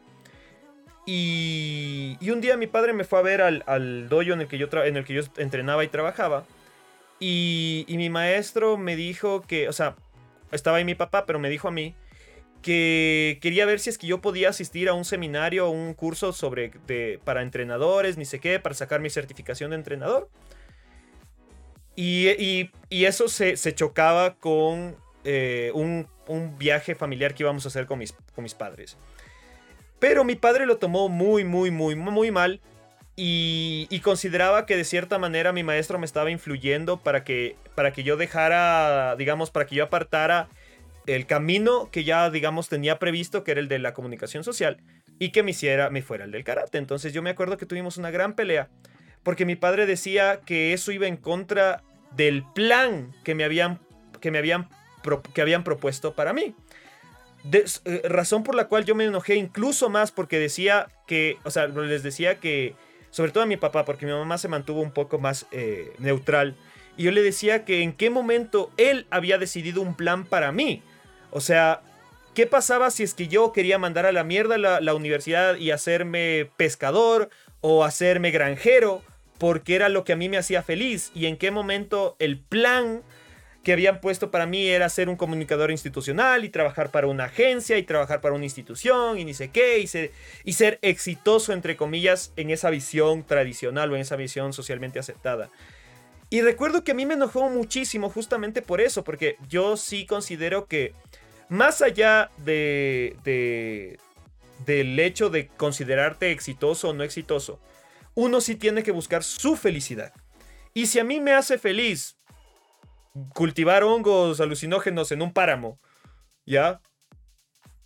Y, 1.05 2.17
un 2.29 2.39
día 2.39 2.55
mi 2.55 2.67
padre 2.67 2.93
me 2.93 3.03
fue 3.03 3.19
a 3.19 3.21
ver 3.21 3.41
al, 3.41 3.63
al 3.67 4.07
dojo 4.07 4.33
en 4.33 4.41
el, 4.41 4.47
que 4.47 4.57
yo 4.57 4.67
en 4.83 4.97
el 4.97 5.03
que 5.03 5.13
yo 5.13 5.21
entrenaba 5.37 5.83
y 5.83 5.89
trabajaba. 5.89 6.45
Y, 7.23 7.85
mi 7.87 8.09
maestro 8.09 8.77
me 8.77 8.95
dijo 8.95 9.41
que, 9.41 9.69
o 9.69 9.73
sea, 9.73 9.95
estaba 10.51 10.77
ahí 10.77 10.85
mi 10.85 10.95
papá, 10.95 11.27
pero 11.27 11.37
me 11.37 11.49
dijo 11.49 11.67
a 11.67 11.71
mí 11.71 11.95
que 12.63 13.39
quería 13.41 13.65
ver 13.65 13.79
si 13.79 13.91
es 13.91 13.97
que 13.97 14.07
yo 14.07 14.21
podía 14.21 14.49
asistir 14.49 14.89
a 14.89 14.93
un 14.93 15.05
seminario, 15.05 15.69
un 15.69 15.93
curso 15.93 16.33
sobre 16.33 16.71
para 17.23 17.43
entrenadores, 17.43 18.17
ni 18.17 18.25
sé 18.25 18.39
qué, 18.39 18.59
para 18.59 18.73
sacar 18.73 19.01
mi 19.01 19.09
certificación 19.11 19.69
de 19.69 19.77
entrenador. 19.77 20.29
Y, 21.95 22.71
eso 22.89 23.27
se, 23.27 23.55
chocaba 23.75 24.35
con 24.35 24.95
eh, 25.23 25.71
un, 25.75 26.07
viaje 26.57 26.95
familiar 26.95 27.35
que 27.35 27.43
íbamos 27.43 27.65
a 27.65 27.67
hacer 27.67 27.85
con 27.85 27.99
mis, 27.99 28.13
con 28.33 28.43
mis 28.43 28.55
padres. 28.55 28.97
Pero 29.99 30.23
mi 30.23 30.33
padre 30.33 30.65
lo 30.65 30.77
tomó 30.77 31.07
muy, 31.07 31.43
muy, 31.43 31.69
muy, 31.69 31.95
muy 31.95 32.31
mal. 32.31 32.61
Y, 33.23 33.99
consideraba 33.99 34.65
que 34.65 34.75
de 34.75 34.83
cierta 34.83 35.19
manera 35.19 35.53
mi 35.53 35.61
maestro 35.61 35.99
me 35.99 36.07
estaba 36.07 36.31
influyendo 36.31 36.97
para 36.97 37.23
que, 37.23 37.55
para 37.75 37.93
que 37.93 38.01
yo 38.01 38.17
dejara, 38.17 39.15
digamos, 39.15 39.51
para 39.51 39.67
que 39.67 39.75
yo 39.75 39.83
apartara 39.83 40.49
el 41.05 41.27
camino 41.27 41.87
que 41.91 42.03
ya, 42.03 42.31
digamos, 42.31 42.67
tenía 42.67 42.97
previsto, 42.97 43.43
que 43.43 43.51
era 43.51 43.59
el 43.59 43.67
de 43.67 43.77
la 43.77 43.93
comunicación 43.93 44.43
social, 44.43 44.77
y 45.19 45.29
que 45.29 45.43
me 45.43 45.51
hiciera, 45.51 45.91
me 45.91 46.01
fuera 46.01 46.25
el 46.25 46.31
del 46.31 46.43
karate. 46.43 46.79
Entonces 46.79 47.13
yo 47.13 47.21
me 47.21 47.29
acuerdo 47.29 47.57
que 47.57 47.67
tuvimos 47.67 47.97
una 47.97 48.09
gran 48.09 48.33
pelea 48.33 48.69
porque 49.21 49.45
mi 49.45 49.55
padre 49.55 49.85
decía 49.85 50.39
que 50.43 50.73
eso 50.73 50.91
iba 50.91 51.05
en 51.05 51.17
contra 51.17 51.83
del 52.15 52.43
plan 52.55 53.13
que 53.23 53.35
me 53.35 53.43
habían, 53.43 53.79
que 54.19 54.31
me 54.31 54.39
habían, 54.39 54.67
que 55.35 55.41
habían 55.43 55.63
propuesto 55.63 56.15
para 56.15 56.33
mí. 56.33 56.55
Eh, 57.53 58.01
razón 58.05 58.41
por 58.41 58.55
la 58.55 58.67
cual 58.67 58.83
yo 58.83 58.95
me 58.95 59.05
enojé 59.05 59.35
incluso 59.35 59.91
más 59.91 60.11
porque 60.11 60.39
decía 60.39 60.87
que, 61.05 61.37
o 61.43 61.51
sea, 61.51 61.67
les 61.67 62.01
decía 62.01 62.39
que, 62.39 62.73
sobre 63.11 63.31
todo 63.31 63.43
a 63.43 63.47
mi 63.47 63.57
papá, 63.57 63.85
porque 63.85 64.05
mi 64.05 64.11
mamá 64.11 64.37
se 64.37 64.47
mantuvo 64.47 64.81
un 64.81 64.91
poco 64.91 65.19
más 65.19 65.45
eh, 65.51 65.93
neutral, 65.99 66.55
y 66.97 67.03
yo 67.03 67.11
le 67.11 67.21
decía 67.21 67.63
que 67.63 67.83
en 67.83 67.93
qué 67.93 68.09
momento 68.09 68.71
él 68.77 69.05
había 69.11 69.37
decidido 69.37 69.81
un 69.81 69.95
plan 69.95 70.25
para 70.25 70.51
mí. 70.51 70.83
O 71.29 71.39
sea, 71.39 71.81
¿qué 72.33 72.47
pasaba 72.47 72.91
si 72.91 73.03
es 73.03 73.13
que 73.13 73.27
yo 73.27 73.53
quería 73.53 73.77
mandar 73.77 74.05
a 74.05 74.11
la 74.11 74.23
mierda 74.23 74.57
la, 74.57 74.81
la 74.81 74.93
universidad 74.93 75.55
y 75.55 75.71
hacerme 75.71 76.49
pescador 76.57 77.29
o 77.61 77.85
hacerme 77.85 78.31
granjero? 78.31 79.03
porque 79.41 79.73
era 79.73 79.89
lo 79.89 80.03
que 80.03 80.13
a 80.13 80.15
mí 80.15 80.29
me 80.29 80.37
hacía 80.37 80.61
feliz 80.61 81.09
y 81.15 81.25
en 81.25 81.35
qué 81.35 81.49
momento 81.49 82.15
el 82.19 82.37
plan 82.37 83.01
que 83.63 83.73
habían 83.73 84.01
puesto 84.01 84.31
para 84.31 84.45
mí 84.45 84.67
era 84.67 84.89
ser 84.89 85.07
un 85.07 85.15
comunicador 85.15 85.69
institucional 85.71 86.43
y 86.43 86.49
trabajar 86.49 86.89
para 86.89 87.07
una 87.07 87.25
agencia 87.25 87.77
y 87.77 87.83
trabajar 87.83 88.19
para 88.19 88.33
una 88.33 88.43
institución 88.43 89.19
y 89.19 89.25
ni 89.25 89.33
sé 89.33 89.49
qué 89.49 89.79
y 89.79 89.87
ser, 90.53 90.79
exitoso 90.81 91.53
entre 91.53 91.77
comillas 91.77 92.33
en 92.37 92.49
esa 92.49 92.69
visión 92.69 93.23
tradicional 93.23 93.91
o 93.91 93.95
en 93.95 94.01
esa 94.01 94.15
visión 94.15 94.53
socialmente 94.53 94.99
aceptada. 94.99 95.49
Y 96.29 96.41
recuerdo 96.41 96.83
que 96.83 96.91
a 96.91 96.95
mí 96.95 97.05
me 97.05 97.13
enojó 97.13 97.49
muchísimo 97.49 98.09
justamente 98.09 98.61
por 98.61 98.81
eso, 98.81 99.03
porque 99.03 99.35
yo 99.47 99.77
sí 99.77 100.05
considero 100.05 100.65
que 100.65 100.93
más 101.49 101.81
allá 101.81 102.31
de 102.37 103.97
del 104.65 104.99
hecho 104.99 105.29
de 105.29 105.47
considerarte 105.47 106.31
exitoso 106.31 106.89
o 106.89 106.93
no 106.93 107.03
exitoso, 107.03 107.59
uno 108.13 108.41
sí 108.41 108.55
tiene 108.55 108.83
que 108.83 108.91
buscar 108.91 109.23
su 109.23 109.55
felicidad. 109.55 110.13
Y 110.73 110.85
si 110.85 110.99
a 110.99 111.03
mí 111.03 111.19
me 111.19 111.33
hace 111.33 111.57
feliz 111.57 112.15
cultivar 113.33 113.83
hongos 113.83 114.39
alucinógenos 114.39 115.11
en 115.11 115.21
un 115.21 115.33
páramo, 115.33 115.79
¿ya? 116.45 116.79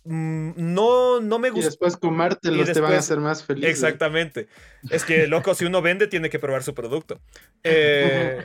Mm, 0.04 0.52
no, 0.56 1.20
no 1.20 1.38
me 1.38 1.50
gusta. 1.50 1.66
Y 1.66 1.70
después 1.70 1.96
comértelos 1.96 2.72
te 2.72 2.80
van 2.80 2.92
a 2.92 2.98
hacer 2.98 3.18
más 3.18 3.44
feliz. 3.44 3.64
Exactamente. 3.64 4.46
Es 4.90 5.04
que, 5.04 5.26
loco, 5.26 5.54
si 5.54 5.64
uno 5.64 5.82
vende, 5.82 6.06
tiene 6.06 6.30
que 6.30 6.38
probar 6.38 6.62
su 6.62 6.74
producto. 6.74 7.20
Eh, 7.64 8.44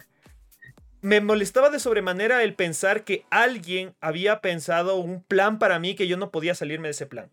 me 1.02 1.22
molestaba 1.22 1.70
de 1.70 1.80
sobremanera 1.80 2.44
el 2.44 2.56
pensar 2.56 3.04
que 3.04 3.26
alguien 3.30 3.94
había 4.02 4.42
pensado 4.42 4.96
un 4.96 5.24
plan 5.24 5.60
para 5.60 5.78
mí 5.78 5.96
que 5.96 6.08
yo 6.08 6.18
no 6.18 6.32
podía 6.32 6.56
salirme 6.56 6.88
de 6.88 6.94
ese 6.94 7.06
plan. 7.06 7.30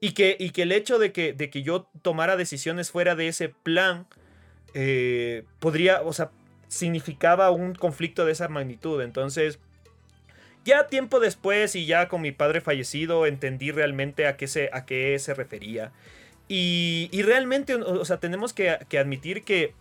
Y 0.00 0.12
que, 0.12 0.36
y 0.38 0.50
que 0.50 0.62
el 0.62 0.72
hecho 0.72 0.98
de 0.98 1.12
que, 1.12 1.32
de 1.32 1.48
que 1.48 1.62
yo 1.62 1.88
tomara 2.02 2.36
decisiones 2.36 2.90
fuera 2.90 3.14
de 3.14 3.28
ese 3.28 3.48
plan 3.48 4.08
eh, 4.74 5.44
podría, 5.60 6.02
o 6.02 6.12
sea, 6.12 6.32
significaba 6.72 7.50
un 7.50 7.74
conflicto 7.74 8.24
de 8.24 8.32
esa 8.32 8.48
magnitud. 8.48 9.02
Entonces, 9.02 9.58
ya 10.64 10.86
tiempo 10.86 11.20
después 11.20 11.76
y 11.76 11.84
ya 11.84 12.08
con 12.08 12.22
mi 12.22 12.32
padre 12.32 12.62
fallecido, 12.62 13.26
entendí 13.26 13.70
realmente 13.70 14.26
a 14.26 14.36
qué 14.36 14.46
se, 14.48 14.70
a 14.72 14.86
qué 14.86 15.18
se 15.18 15.34
refería. 15.34 15.92
Y, 16.48 17.08
realmente, 17.22 17.74
o 17.74 18.04
sea, 18.04 18.18
tenemos 18.18 18.52
que, 18.52 18.78
que 18.88 18.98
admitir 18.98 19.42
que 19.42 19.74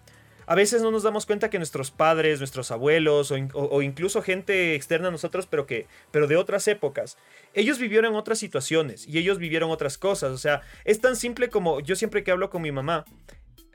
a 0.46 0.56
veces 0.56 0.82
no 0.82 0.92
nos 0.92 1.04
damos 1.04 1.26
cuenta 1.26 1.50
que 1.50 1.58
nuestros 1.60 1.92
padres, 1.92 2.40
nuestros 2.40 2.72
abuelos 2.72 3.32
o, 3.54 3.82
incluso 3.82 4.22
gente 4.22 4.76
externa 4.76 5.08
a 5.08 5.12
nosotros, 5.12 5.48
pero, 5.48 5.66
que, 5.66 5.88
pero 6.12 6.28
de 6.28 6.36
otras 6.36 6.68
épocas, 6.68 7.18
ellos 7.54 7.80
vivieron 7.80 8.16
otras 8.16 8.40
situaciones 8.40 9.08
y 9.08 9.18
ellos 9.18 9.38
vivieron 9.38 9.70
otras 9.72 9.98
cosas. 9.98 10.32
O 10.32 10.38
sea, 10.38 10.62
es 10.84 11.00
tan 11.00 11.16
simple 11.16 11.50
como 11.50 11.80
yo 11.80 11.96
siempre 11.96 12.24
que 12.24 12.32
hablo 12.32 12.50
con 12.50 12.62
mi 12.62 12.72
mamá, 12.72 13.06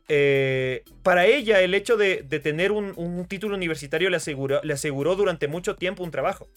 eh, 0.08 0.84
para 1.02 1.26
ella 1.26 1.60
el 1.60 1.74
hecho 1.74 1.96
de, 1.96 2.22
tener 2.42 2.72
un, 2.72 3.26
título 3.28 3.54
universitario 3.54 4.10
le 4.10 4.16
aseguró, 4.16 4.60
le 4.62 4.72
aseguró 4.72 5.16
durante 5.16 5.48
mucho 5.48 5.76
tiempo 5.76 6.04
un 6.04 6.10
trabajo. 6.10 6.48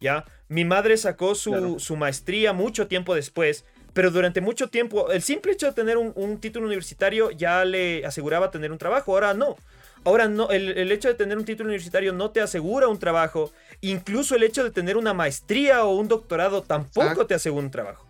¿ya? 0.00 0.24
Mi 0.48 0.64
madre 0.64 0.96
sacó 0.96 1.34
su, 1.34 1.78
su 1.78 1.96
maestría 1.96 2.52
mucho 2.52 2.86
tiempo 2.86 3.14
después 3.14 3.64
pero 3.92 4.10
durante 4.10 4.40
mucho 4.40 4.68
tiempo, 4.68 5.10
el 5.10 5.22
simple 5.22 5.52
hecho 5.52 5.66
de 5.66 5.72
tener 5.72 5.96
un, 5.96 6.38
título 6.38 6.66
universitario 6.66 7.30
ya 7.30 7.64
le 7.64 8.04
aseguraba 8.06 8.50
tener 8.50 8.72
un 8.72 8.78
trabajo, 8.78 9.12
ahora 9.12 9.34
no. 9.34 9.56
Ahora 10.04 10.28
no, 10.28 10.48
el, 10.50 10.90
hecho 10.92 11.08
de 11.08 11.14
tener 11.14 11.36
un 11.36 11.44
título 11.44 11.68
universitario 11.68 12.12
no 12.12 12.30
te 12.30 12.40
asegura 12.40 12.88
un 12.88 12.98
trabajo, 12.98 13.52
incluso 13.80 14.34
el 14.34 14.42
hecho 14.42 14.64
de 14.64 14.70
tener 14.70 14.96
una 14.96 15.12
maestría 15.12 15.84
o 15.84 15.94
un 15.96 16.08
doctorado 16.08 16.62
tampoco 16.62 17.26
te 17.26 17.34
asegura 17.34 17.64
un 17.64 17.70
trabajo. 17.70 18.06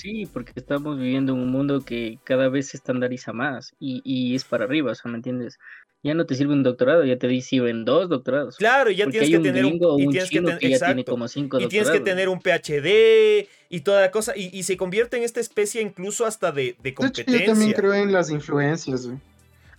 Sí, 0.00 0.26
porque 0.32 0.52
estamos 0.56 0.98
viviendo 0.98 1.32
en 1.32 1.40
un 1.40 1.50
mundo 1.50 1.84
que 1.84 2.18
cada 2.24 2.48
vez 2.48 2.68
se 2.68 2.76
estandariza 2.76 3.32
más 3.32 3.74
y, 3.78 4.00
y 4.04 4.34
es 4.34 4.44
para 4.44 4.64
arriba, 4.64 4.92
o 4.92 4.94
sea, 4.94 5.10
¿me 5.10 5.18
entiendes? 5.18 5.58
ya 6.02 6.14
no 6.14 6.24
te 6.24 6.34
sirve 6.34 6.54
un 6.54 6.62
doctorado, 6.62 7.04
ya 7.04 7.18
te 7.18 7.40
sirven 7.42 7.84
dos 7.84 8.08
doctorados. 8.08 8.56
Claro, 8.56 8.90
ya 8.90 9.06
tienes 9.08 9.28
que 9.28 9.38
tener 9.38 9.66
un, 9.66 9.74
y 9.74 10.08
tienes 10.08 10.30
que, 10.30 10.40
tiene 10.40 11.04
como 11.04 11.28
cinco 11.28 11.60
y 11.60 11.68
tienes 11.68 11.90
que 11.90 12.00
tener 12.00 12.28
un 12.28 12.40
PhD 12.40 13.46
y 13.68 13.80
toda 13.80 14.00
la 14.00 14.10
cosa 14.10 14.34
y, 14.34 14.62
se 14.62 14.76
convierte 14.76 15.18
en 15.18 15.24
esta 15.24 15.40
especie 15.40 15.82
incluso 15.82 16.24
hasta 16.24 16.52
de, 16.52 16.76
de 16.82 16.94
competencia. 16.94 17.40
yo 17.40 17.52
también 17.52 17.72
creo 17.72 17.94
en 17.94 18.12
las 18.12 18.30
influencias, 18.30 19.06
güey. 19.06 19.18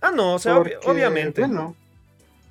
Ah, 0.00 0.12
no, 0.14 0.34
o 0.34 0.38
sea, 0.38 0.58
obviamente. 0.58 1.40
Bueno, 1.40 1.76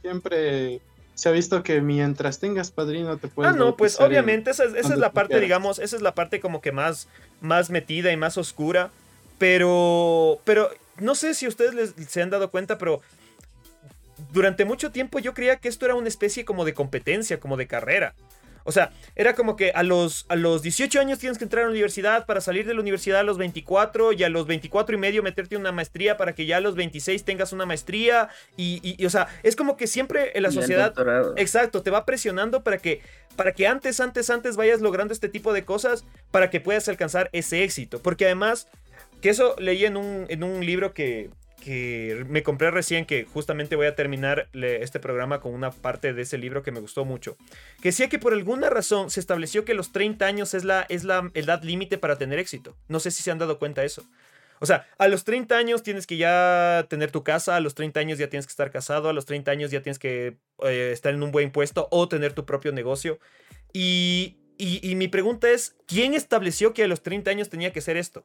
siempre 0.01 0.81
se 1.21 1.29
ha 1.29 1.31
visto 1.31 1.61
que 1.61 1.81
mientras 1.81 2.39
tengas 2.39 2.71
padrino 2.71 3.15
te 3.17 3.27
puedes. 3.27 3.53
Ah, 3.53 3.55
no, 3.55 3.77
pues 3.77 3.99
obviamente 3.99 4.49
esa, 4.49 4.63
es 4.63 4.89
la 4.89 5.11
parte, 5.11 5.39
digamos, 5.39 5.77
esa 5.77 5.95
es 5.95 6.01
la 6.01 6.15
parte 6.15 6.39
como 6.39 6.61
que 6.61 6.71
más, 6.71 7.07
más 7.41 7.69
metida 7.69 8.11
y 8.11 8.17
más 8.17 8.39
oscura. 8.39 8.89
Pero, 9.37 10.39
pero 10.45 10.71
no 10.97 11.13
sé 11.13 11.35
si 11.35 11.47
ustedes 11.47 11.93
se 12.09 12.23
han 12.23 12.31
dado 12.31 12.49
cuenta, 12.49 12.79
pero 12.79 13.01
durante 14.33 14.65
mucho 14.65 14.91
tiempo 14.91 15.19
yo 15.19 15.35
creía 15.35 15.57
que 15.57 15.69
esto 15.69 15.85
era 15.85 15.93
una 15.93 16.07
especie 16.07 16.43
como 16.43 16.65
de 16.65 16.73
competencia, 16.73 17.39
como 17.39 17.55
de 17.55 17.67
carrera. 17.67 18.15
O 18.63 18.71
sea, 18.71 18.91
era 19.15 19.33
como 19.35 19.55
que 19.55 19.71
a 19.71 19.83
los, 19.83 20.25
a 20.29 20.35
los 20.35 20.61
18 20.61 20.99
años 20.99 21.19
tienes 21.19 21.37
que 21.37 21.43
entrar 21.43 21.63
a 21.63 21.65
la 21.67 21.71
universidad 21.71 22.25
para 22.25 22.41
salir 22.41 22.65
de 22.65 22.73
la 22.73 22.81
universidad 22.81 23.19
a 23.19 23.23
los 23.23 23.37
24 23.37 24.13
y 24.13 24.23
a 24.23 24.29
los 24.29 24.47
24 24.47 24.95
y 24.95 24.99
medio 24.99 25.23
meterte 25.23 25.57
una 25.57 25.71
maestría 25.71 26.17
para 26.17 26.33
que 26.33 26.45
ya 26.45 26.57
a 26.57 26.61
los 26.61 26.75
26 26.75 27.23
tengas 27.23 27.53
una 27.53 27.65
maestría. 27.65 28.29
Y, 28.57 29.05
o 29.05 29.09
sea, 29.09 29.27
es 29.43 29.55
como 29.55 29.77
que 29.77 29.87
siempre 29.87 30.31
en 30.35 30.43
la 30.43 30.51
sociedad... 30.51 30.93
Exacto, 31.37 31.81
te 31.81 31.91
va 31.91 32.05
presionando 32.05 32.63
para 32.63 32.77
que, 32.77 33.01
para 33.35 33.53
que 33.53 33.67
antes, 33.67 33.99
antes, 33.99 34.29
antes 34.29 34.55
vayas 34.55 34.81
logrando 34.81 35.13
este 35.13 35.29
tipo 35.29 35.53
de 35.53 35.65
cosas 35.65 36.05
para 36.31 36.49
que 36.49 36.59
puedas 36.59 36.87
alcanzar 36.87 37.29
ese 37.33 37.63
éxito. 37.63 37.99
Porque 37.99 38.25
además, 38.25 38.67
que 39.21 39.29
eso 39.29 39.55
leí 39.57 39.85
en 39.85 39.97
un, 39.97 40.25
en 40.29 40.43
un 40.43 40.65
libro 40.65 40.93
que, 40.93 41.29
que 41.61 42.25
me 42.27 42.43
compré 42.43 42.71
recién, 42.71 43.05
que 43.05 43.23
justamente 43.23 43.77
voy 43.77 43.85
a 43.85 43.95
terminar 43.95 44.49
este 44.53 44.99
programa 44.99 45.39
con 45.39 45.53
una 45.53 45.71
parte 45.71 46.13
de 46.13 46.23
ese 46.23 46.37
libro 46.37 46.63
que 46.63 46.71
me 46.71 46.81
gustó 46.81 47.05
mucho. 47.05 47.37
Que 47.81 47.89
decía 47.89 48.09
que 48.09 48.19
por 48.19 48.33
alguna 48.33 48.69
razón 48.69 49.09
se 49.09 49.21
estableció 49.21 49.63
que 49.63 49.73
los 49.73 49.93
30 49.93 50.25
años 50.25 50.53
es 50.53 50.65
la, 50.65 50.85
es 50.89 51.05
la 51.05 51.31
edad 51.33 51.63
límite 51.63 51.97
para 51.97 52.17
tener 52.17 52.39
éxito. 52.39 52.75
No 52.89 52.99
sé 52.99 53.11
si 53.11 53.23
se 53.23 53.31
han 53.31 53.37
dado 53.37 53.59
cuenta 53.59 53.81
de 53.81 53.87
eso. 53.87 54.03
O 54.59 54.65
sea, 54.65 54.87
a 54.97 55.07
los 55.07 55.23
30 55.23 55.55
años 55.55 55.81
tienes 55.81 56.05
que 56.05 56.17
ya 56.17 56.85
tener 56.89 57.09
tu 57.11 57.23
casa, 57.23 57.55
a 57.55 57.61
los 57.61 57.73
30 57.73 57.99
años 57.99 58.19
ya 58.19 58.29
tienes 58.29 58.45
que 58.45 58.51
estar 58.51 58.69
casado, 58.69 59.09
a 59.09 59.13
los 59.13 59.25
30 59.25 59.49
años 59.51 59.71
ya 59.71 59.81
tienes 59.81 59.97
que 59.97 60.37
eh, 60.63 60.91
estar 60.91 61.13
en 61.13 61.23
un 61.23 61.31
buen 61.31 61.51
puesto 61.51 61.87
o 61.91 62.09
tener 62.09 62.33
tu 62.33 62.45
propio 62.45 62.71
negocio. 62.71 63.19
Y, 63.73 64.37
y 64.57 64.93
mi 64.95 65.07
pregunta 65.07 65.49
es, 65.49 65.75
¿quién 65.87 66.13
estableció 66.13 66.73
que 66.73 66.83
a 66.83 66.87
los 66.87 67.01
30 67.01 67.31
años 67.31 67.49
tenía 67.49 67.71
que 67.71 67.81
ser 67.81 67.97
esto? 67.97 68.23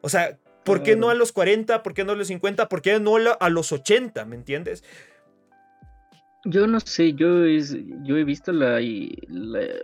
O 0.00 0.08
sea, 0.08 0.38
¿Por 0.64 0.82
qué 0.82 0.96
no 0.96 1.10
a 1.10 1.14
los 1.14 1.32
40? 1.32 1.82
¿Por 1.82 1.94
qué 1.94 2.04
no 2.04 2.12
a 2.12 2.16
los 2.16 2.28
50? 2.28 2.68
¿Por 2.68 2.82
qué 2.82 3.00
no 3.00 3.16
a 3.16 3.48
los 3.48 3.72
80? 3.72 4.24
¿Me 4.24 4.36
entiendes? 4.36 4.84
Yo 6.44 6.66
no 6.66 6.80
sé, 6.80 7.12
yo, 7.12 7.46
yo 7.46 8.16
he 8.16 8.24
visto 8.24 8.52
la, 8.52 8.80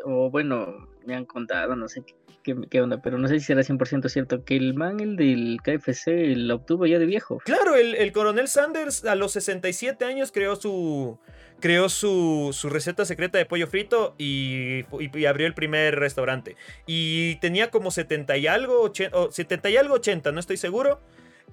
o 0.05 0.29
bueno, 0.31 0.89
me 1.07 1.15
han 1.15 1.25
contado, 1.25 1.77
no 1.77 1.87
sé 1.89 2.03
qué, 2.43 2.81
onda, 2.81 3.01
pero 3.01 3.17
no 3.17 3.29
sé 3.29 3.39
si 3.39 3.47
será 3.47 3.63
100% 3.63 4.09
cierto, 4.09 4.45
que 4.45 4.57
el 4.57 4.75
man, 4.75 4.99
el 4.99 5.17
del 5.17 5.59
KFC, 5.63 6.35
lo 6.37 6.57
obtuvo 6.57 6.87
ya 6.87 6.99
de 6.99 7.07
viejo. 7.07 7.39
Claro, 7.45 7.77
el, 7.77 7.95
el 7.95 8.11
coronel 8.11 8.49
Sanders 8.49 9.05
a 9.05 9.15
los 9.15 9.33
67 9.33 10.05
años 10.05 10.33
creó 10.33 10.57
su, 10.57 11.19
creó 11.61 11.89
su, 11.89 12.53
receta 12.65 13.05
secreta 13.05 13.39
de 13.39 13.47
pollo 13.47 13.67
frito 13.67 14.15
y, 14.19 14.85
abrió 15.27 15.47
el 15.47 15.55
primer 15.55 15.99
restaurante. 15.99 16.57
Y 16.87 17.37
tenía 17.37 17.71
como 17.71 17.91
70 17.91 18.37
y 18.37 18.47
algo, 18.47 18.81
80, 18.83 19.31
70 19.31 19.71
y 19.71 19.77
algo 19.77 19.95
80, 19.95 20.33
no 20.33 20.41
estoy 20.41 20.57
seguro. 20.57 21.01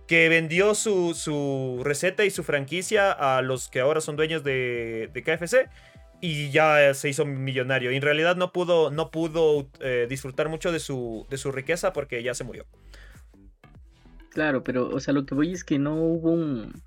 Que 0.08 0.30
vendió 0.30 0.76
su, 0.76 1.82
receta 1.84 2.26
y 2.26 2.30
su 2.30 2.44
franquicia 2.44 3.12
a 3.12 3.42
los 3.42 3.70
que 3.70 3.80
ahora 3.80 4.02
son 4.02 4.16
dueños 4.16 4.44
de, 4.44 5.10
KFC 5.14 5.68
y 6.22 6.52
ya 6.52 6.94
se 6.94 7.10
hizo 7.10 7.26
millonario. 7.26 7.92
Y 7.92 7.96
en 7.96 8.04
realidad 8.04 8.36
no 8.36 8.52
pudo, 8.52 8.92
no 8.92 9.10
pudo 9.10 9.68
eh, 9.80 10.06
disfrutar 10.08 10.48
mucho 10.50 10.72
de 10.72 10.80
su, 10.80 11.26
de 11.30 11.38
su 11.38 11.52
riqueza 11.52 11.92
porque 11.92 12.22
ya 12.22 12.36
se 12.36 12.44
murió. 12.44 12.66
Claro, 14.30 14.64
pero, 14.64 14.90
o 14.90 15.00
sea, 15.00 15.14
lo 15.14 15.26
que 15.26 15.34
voy 15.34 15.54
es 15.54 15.64
que 15.64 15.80
no 15.80 15.96
hubo 15.96 16.32
un, 16.32 16.84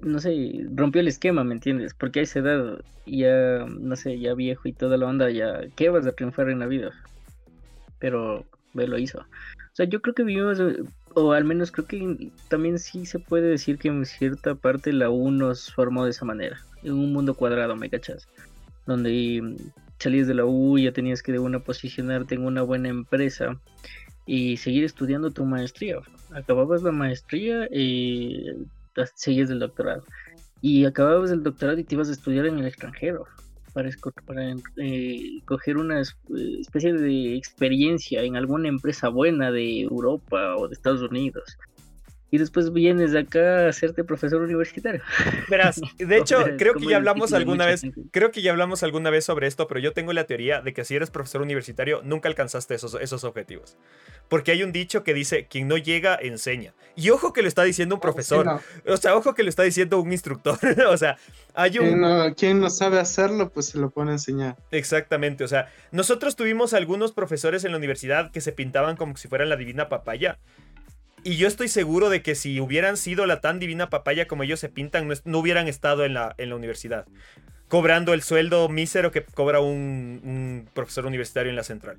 no 0.00 0.20
sé, 0.20 0.66
rompió 0.74 1.00
el 1.00 1.08
esquema, 1.08 1.44
¿me 1.44 1.54
entiendes? 1.54 1.94
Porque 1.94 2.20
a 2.20 2.22
esa 2.22 2.38
edad, 2.40 2.80
ya, 3.06 3.66
no 3.66 3.96
sé, 3.96 4.18
ya 4.18 4.34
viejo 4.34 4.68
y 4.68 4.72
toda 4.72 4.96
la 4.96 5.06
onda, 5.06 5.30
ya, 5.30 5.60
¿qué 5.76 5.88
vas 5.90 6.06
a 6.06 6.12
triunfar 6.12 6.48
en 6.50 6.60
la 6.60 6.66
vida? 6.66 6.92
Pero, 7.98 8.46
ve, 8.74 8.86
lo 8.86 8.98
hizo. 8.98 9.20
O 9.20 9.74
sea, 9.74 9.86
yo 9.86 10.00
creo 10.00 10.14
que 10.14 10.24
vivimos, 10.24 10.60
o 11.14 11.32
al 11.32 11.44
menos 11.44 11.70
creo 11.70 11.86
que 11.86 12.30
también 12.48 12.78
sí 12.78 13.06
se 13.06 13.18
puede 13.18 13.48
decir 13.48 13.78
que 13.78 13.88
en 13.88 14.04
cierta 14.06 14.54
parte 14.54 14.92
la 14.92 15.10
U 15.10 15.30
nos 15.30 15.72
formó 15.72 16.04
de 16.04 16.10
esa 16.10 16.24
manera, 16.24 16.58
en 16.82 16.92
un 16.92 17.12
mundo 17.12 17.34
cuadrado, 17.34 17.76
¿me 17.76 17.90
cachas? 17.90 18.28
Donde 18.86 19.56
salías 19.98 20.26
de 20.26 20.34
la 20.34 20.44
U 20.44 20.78
ya 20.78 20.92
tenías 20.92 21.22
que 21.22 21.32
de 21.32 21.38
una 21.38 21.60
posicionarte 21.60 22.34
en 22.34 22.44
una 22.44 22.62
buena 22.62 22.88
empresa 22.88 23.60
y 24.26 24.56
seguir 24.58 24.84
estudiando 24.84 25.30
tu 25.30 25.44
maestría. 25.44 25.96
Acababas 26.30 26.82
la 26.82 26.92
maestría 26.92 27.66
y 27.70 28.46
seguías 29.14 29.48
del 29.48 29.60
doctorado. 29.60 30.04
Y 30.60 30.84
acababas 30.84 31.30
el 31.30 31.42
doctorado 31.42 31.78
y 31.78 31.84
te 31.84 31.94
ibas 31.94 32.08
a 32.08 32.12
estudiar 32.12 32.46
en 32.46 32.58
el 32.58 32.66
extranjero 32.66 33.26
para, 33.72 33.90
eh, 34.78 35.40
coger 35.44 35.76
una 35.76 36.00
especie 36.00 36.92
de 36.92 37.36
experiencia 37.36 38.22
en 38.22 38.34
alguna 38.36 38.68
empresa 38.68 39.08
buena 39.08 39.52
de 39.52 39.82
Europa 39.82 40.56
o 40.56 40.66
de 40.66 40.74
Estados 40.74 41.02
Unidos 41.02 41.56
y 42.30 42.38
después 42.38 42.72
vienes 42.72 43.12
de 43.12 43.20
acá 43.20 43.66
a 43.66 43.68
hacerte 43.68 44.04
profesor 44.04 44.42
universitario. 44.42 45.00
Verás, 45.48 45.80
de 45.96 46.16
hecho, 46.16 46.44
creo 46.58 46.74
que 46.74 46.86
ya 46.86 46.96
hablamos 46.96 47.32
alguna 47.32 47.66
vez, 47.66 47.82
creo 48.10 48.30
que 48.30 48.42
ya 48.42 48.50
hablamos 48.50 48.82
alguna 48.82 49.10
vez 49.10 49.24
sobre 49.24 49.46
esto, 49.46 49.66
pero 49.68 49.80
yo 49.80 49.92
tengo 49.92 50.12
la 50.12 50.24
teoría 50.24 50.60
de 50.60 50.72
que 50.72 50.84
si 50.84 50.96
eres 50.96 51.10
profesor 51.10 51.42
universitario 51.42 52.02
nunca 52.04 52.28
alcanzaste 52.28 52.74
esos, 52.74 52.94
esos 53.00 53.24
objetivos. 53.24 53.76
Porque 54.28 54.52
hay 54.52 54.62
un 54.62 54.72
dicho 54.72 55.04
que 55.04 55.14
dice, 55.14 55.46
quien 55.46 55.68
no 55.68 55.78
llega, 55.78 56.18
enseña. 56.20 56.74
Y 56.96 57.10
ojo 57.10 57.32
que 57.32 57.40
lo 57.40 57.48
está 57.48 57.64
diciendo 57.64 57.94
un 57.94 58.00
profesor. 58.00 58.60
O 58.86 58.96
sea, 58.96 59.16
ojo 59.16 59.34
que 59.34 59.42
lo 59.42 59.48
está 59.48 59.62
diciendo 59.62 60.00
un 60.00 60.12
instructor. 60.12 60.58
o 60.88 60.96
sea, 60.96 61.16
hay 61.54 61.78
un... 61.78 62.34
Quien 62.34 62.60
no, 62.60 62.68
sabe 62.68 62.98
hacerlo, 62.98 63.50
pues 63.50 63.66
se 63.66 63.78
lo 63.78 63.90
pone 63.90 64.10
a 64.10 64.14
enseñar. 64.14 64.56
Exactamente. 64.70 65.44
O 65.44 65.48
sea, 65.48 65.72
nosotros 65.92 66.36
tuvimos 66.36 66.74
algunos 66.74 67.12
profesores 67.12 67.64
en 67.64 67.72
la 67.72 67.78
universidad 67.78 68.30
que 68.30 68.42
se 68.42 68.52
pintaban 68.52 68.96
como 68.96 69.16
si 69.16 69.28
fueran 69.28 69.48
la 69.48 69.56
divina 69.56 69.88
papaya. 69.88 70.38
Y 71.24 71.36
yo 71.36 71.48
estoy 71.48 71.68
seguro 71.68 72.10
de 72.10 72.22
que 72.22 72.34
si 72.34 72.60
hubieran 72.60 72.96
sido 72.96 73.26
la 73.26 73.40
tan 73.40 73.58
divina 73.58 73.90
papaya 73.90 74.28
como 74.28 74.42
ellos 74.42 74.60
se 74.60 74.68
pintan, 74.68 75.08
no, 75.24 75.38
hubieran 75.38 75.68
estado 75.68 76.04
en 76.04 76.14
la, 76.14 76.34
en 76.38 76.50
la 76.50 76.56
universidad. 76.56 77.06
Cobrando 77.68 78.14
el 78.14 78.22
sueldo 78.22 78.68
mísero 78.68 79.10
que 79.10 79.22
cobra 79.22 79.60
un, 79.60 80.68
profesor 80.74 81.06
universitario 81.06 81.50
en 81.50 81.56
la 81.56 81.64
central. 81.64 81.98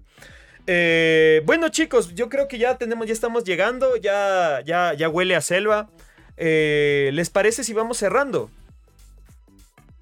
Eh, 0.67 1.41
bueno, 1.45 1.69
chicos, 1.69 2.15
yo 2.15 2.29
creo 2.29 2.47
que 2.47 2.57
ya 2.57 2.77
tenemos, 2.77 3.07
ya 3.07 3.13
estamos 3.13 3.43
llegando, 3.43 3.95
ya, 3.97 4.61
ya, 4.65 4.93
ya 4.93 5.09
huele 5.09 5.35
a 5.35 5.41
selva. 5.41 5.89
Eh, 6.37 7.09
¿Les 7.13 7.29
parece 7.29 7.63
si 7.63 7.73
vamos 7.73 7.97
cerrando? 7.97 8.49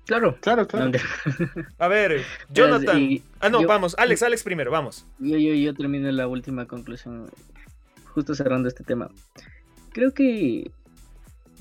Claro, 0.05 0.37
claro, 0.39 0.67
claro. 0.67 0.91
A 1.77 1.87
ver, 1.89 2.23
Jonathan. 2.49 3.21
ah, 3.41 3.49
no, 3.49 3.65
vamos, 3.65 3.93
Alex, 3.97 4.23
Alex 4.23 4.43
primero, 4.43 4.71
vamos. 4.71 5.05
Yo, 5.19 5.37
yo, 5.37 5.53
yo 5.53 5.73
termino 5.73 6.09
la 6.11 6.27
última 6.27 6.65
conclusión 6.65 7.29
justo 8.17 8.33
cerrando 8.33 8.67
este 8.67 8.83
tema. 8.83 9.11
Creo 9.93 10.11
que 10.11 10.71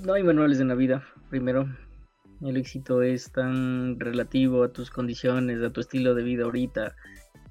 no 0.02 0.14
hay 0.14 0.22
manuales 0.22 0.58
en 0.58 0.68
la 0.68 0.74
vida, 0.74 1.04
primero. 1.28 1.68
El 2.40 2.56
éxito 2.56 3.02
es 3.02 3.30
tan 3.30 4.00
relativo 4.00 4.64
a 4.64 4.72
tus 4.72 4.90
condiciones, 4.90 5.62
a 5.62 5.70
tu 5.70 5.82
estilo 5.82 6.14
de 6.14 6.22
vida 6.22 6.44
ahorita. 6.44 6.96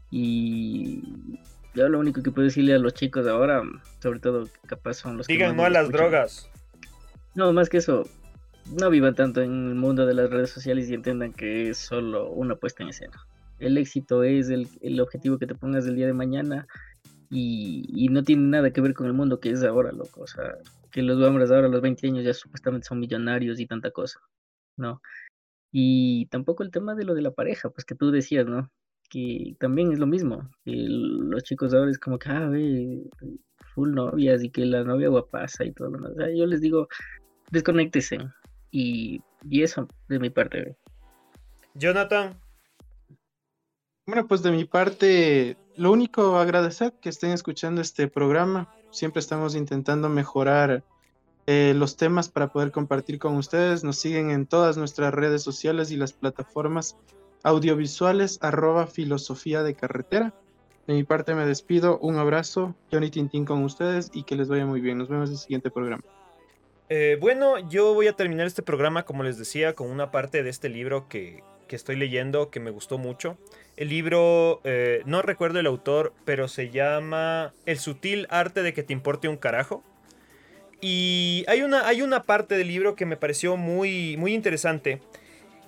Y 0.10 1.03
yo 1.76 1.88
lo 1.88 1.99
único 1.99 2.23
que 2.23 2.32
puedo 2.32 2.45
decirle 2.48 2.73
a 2.73 2.80
los 2.80 2.95
chicos 2.95 3.27
ahora, 3.27 3.61
sobre 4.02 4.19
todo 4.19 4.49
capaz 4.65 4.95
son 4.95 5.18
los 5.18 5.27
Digan 5.27 5.56
no 5.56 5.65
a 5.65 5.69
las 5.69 5.91
drogas. 5.91 6.49
No, 7.36 7.53
más 7.53 7.69
que 7.69 7.77
eso, 7.77 8.10
no 8.72 8.90
vivan 8.90 9.14
tanto 9.14 9.44
en 9.44 9.68
el 9.68 9.76
mundo 9.76 10.07
de 10.07 10.15
las 10.15 10.32
redes 10.32 10.49
sociales 10.49 10.90
y 10.90 10.95
entiendan 10.95 11.32
que 11.32 11.69
es 11.69 11.77
solo 11.77 12.32
una 12.32 12.56
puesta 12.56 12.82
en 12.82 12.90
escena. 12.90 13.27
El 13.60 13.77
éxito 13.77 14.23
es 14.23 14.49
el, 14.49 14.68
el 14.82 14.99
objetivo 14.99 15.38
que 15.38 15.45
te 15.45 15.53
pongas 15.53 15.86
el 15.86 15.95
día 15.95 16.07
de 16.07 16.14
mañana 16.14 16.68
y, 17.30 18.07
no 18.10 18.23
tiene 18.23 18.43
nada 18.43 18.72
que 18.72 18.81
ver 18.81 18.93
con 18.93 19.07
el 19.07 19.14
mundo 19.14 19.39
que 19.39 19.52
es 19.52 19.64
ahora, 19.64 19.91
loco. 19.91 20.22
O 20.22 20.27
sea, 20.27 20.57
que 20.91 21.02
los 21.02 21.22
hombres 21.22 21.52
ahora 21.52 21.68
a 21.68 21.69
los 21.69 21.81
20 21.81 22.07
años 22.07 22.23
ya 22.23 22.34
supuestamente 22.34 22.88
son 22.88 22.99
millonarios 22.99 23.60
y 23.60 23.68
tanta 23.68 23.91
cosa, 23.91 24.19
¿no? 24.77 25.02
Y 25.72 26.27
tampoco 26.27 26.64
el 26.64 26.72
tema 26.72 26.95
de 26.95 27.06
lo 27.06 27.15
de 27.15 27.22
la 27.22 27.31
pareja, 27.31 27.69
pues 27.69 27.85
que 27.85 27.95
tú 27.95 28.11
decías, 28.11 28.45
¿no? 28.45 28.69
que 29.10 29.56
también 29.60 29.91
es 29.91 29.99
lo 29.99 30.07
mismo. 30.07 30.49
los 30.65 31.43
chicos 31.43 31.73
ahora 31.73 31.91
es 31.91 31.99
como 31.99 32.19
que, 32.19 32.30
ah, 32.30 32.47
ve, 32.47 33.03
full 33.73 33.93
novias 33.93 34.43
y 34.43 34.49
que 34.49 34.65
la 34.65 34.84
novia 34.84 35.10
guapasa 35.10 35.65
y 35.65 35.72
todo 35.72 35.89
lo 35.89 36.10
demás. 36.10 36.31
yo 36.35 36.45
les 36.45 36.61
digo, 36.61 36.88
desconéctese. 37.52 38.18
Y, 38.72 39.22
y 39.49 39.64
eso 39.64 39.88
de 40.10 40.19
mi 40.19 40.30
parte. 40.30 40.76
Jonathan. 41.76 42.38
Bueno, 44.06 44.27
pues 44.27 44.43
de 44.43 44.52
mi 44.52 44.65
parte, 44.65 45.57
lo 45.77 45.91
único 45.91 46.38
agradecer 46.38 46.93
que 47.02 47.10
estén 47.10 47.31
escuchando 47.31 47.81
este 47.81 48.07
programa. 48.07 48.73
Siempre 48.91 49.19
estamos 49.19 49.56
intentando 49.56 50.10
mejorar 50.10 50.84
eh, 51.47 51.73
los 51.76 51.97
temas 51.97 52.30
para 52.30 52.52
poder 52.52 52.72
compartir 52.72 53.19
con 53.19 53.35
ustedes. 53.35 53.84
Nos 53.84 53.97
siguen 53.97 54.31
en 54.31 54.45
todas 54.45 54.77
nuestras 54.77 55.14
redes 55.14 55.43
sociales 55.43 55.91
y 55.91 55.97
las 55.97 56.14
plataformas 56.14 56.97
audiovisuales 57.43 58.39
arroba 58.41 58.88
filosofía 58.88 59.64
de 59.64 59.76
carretera. 59.76 60.34
De 60.88 60.93
mi 60.93 61.03
parte 61.03 61.35
me 61.35 61.45
despido, 61.45 61.97
un 61.99 62.18
abrazo, 62.18 62.76
Johnny 62.91 63.10
Tintín 63.10 63.45
con 63.45 63.64
ustedes 63.64 64.11
y 64.14 64.23
que 64.23 64.35
les 64.35 64.47
vaya 64.47 64.65
muy 64.65 64.81
bien. 64.81 64.97
Nos 64.97 65.10
vemos 65.10 65.30
en 65.30 65.34
el 65.34 65.39
siguiente 65.39 65.72
programa. 65.72 66.03
Eh, 66.89 67.18
bueno, 67.19 67.57
yo 67.69 67.93
voy 67.95 68.07
a 68.07 68.14
terminar 68.14 68.45
este 68.45 68.61
programa, 68.61 69.03
como 69.03 69.23
les 69.23 69.38
decía, 69.38 69.73
con 69.73 69.89
una 69.89 70.11
parte 70.11 70.43
de 70.43 70.49
este 70.49 70.69
libro 70.69 71.07
que, 71.07 71.43
estoy 71.69 71.95
leyendo 71.95 72.49
que 72.49 72.59
me 72.59 72.71
gustó 72.71 72.97
mucho. 72.97 73.37
El 73.77 73.89
libro, 73.89 74.61
eh, 74.63 75.01
no 75.05 75.21
recuerdo 75.21 75.59
el 75.59 75.67
autor, 75.67 76.13
pero 76.23 76.47
se 76.47 76.69
llama 76.69 77.53
El 77.65 77.79
sutil 77.79 78.27
arte 78.29 78.63
de 78.63 78.73
que 78.73 78.83
te 78.83 78.93
importe 78.93 79.27
un 79.27 79.37
carajo. 79.37 79.83
Y 80.81 81.43
hay 81.47 81.61
una, 81.61 81.87
hay 81.87 82.01
una 82.01 82.23
parte 82.23 82.57
del 82.57 82.67
libro 82.67 82.95
que 82.95 83.05
me 83.05 83.17
pareció 83.17 83.57
muy, 83.57 84.17
muy 84.17 84.33
interesante, 84.33 85.01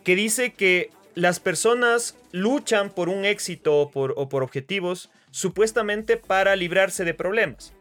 que 0.03 0.15
dice 0.15 0.53
que 0.53 0.91
las 1.15 1.39
personas 1.39 2.15
luchan 2.31 2.91
por 2.91 3.09
un 3.09 3.25
éxito 3.25 3.75
o 3.79 3.89
por, 3.89 4.13
objetivos 4.43 5.09
supuestamente 5.31 6.15
para 6.17 6.55
librarse 6.55 7.03
de 7.03 7.15
problemas. 7.15 7.73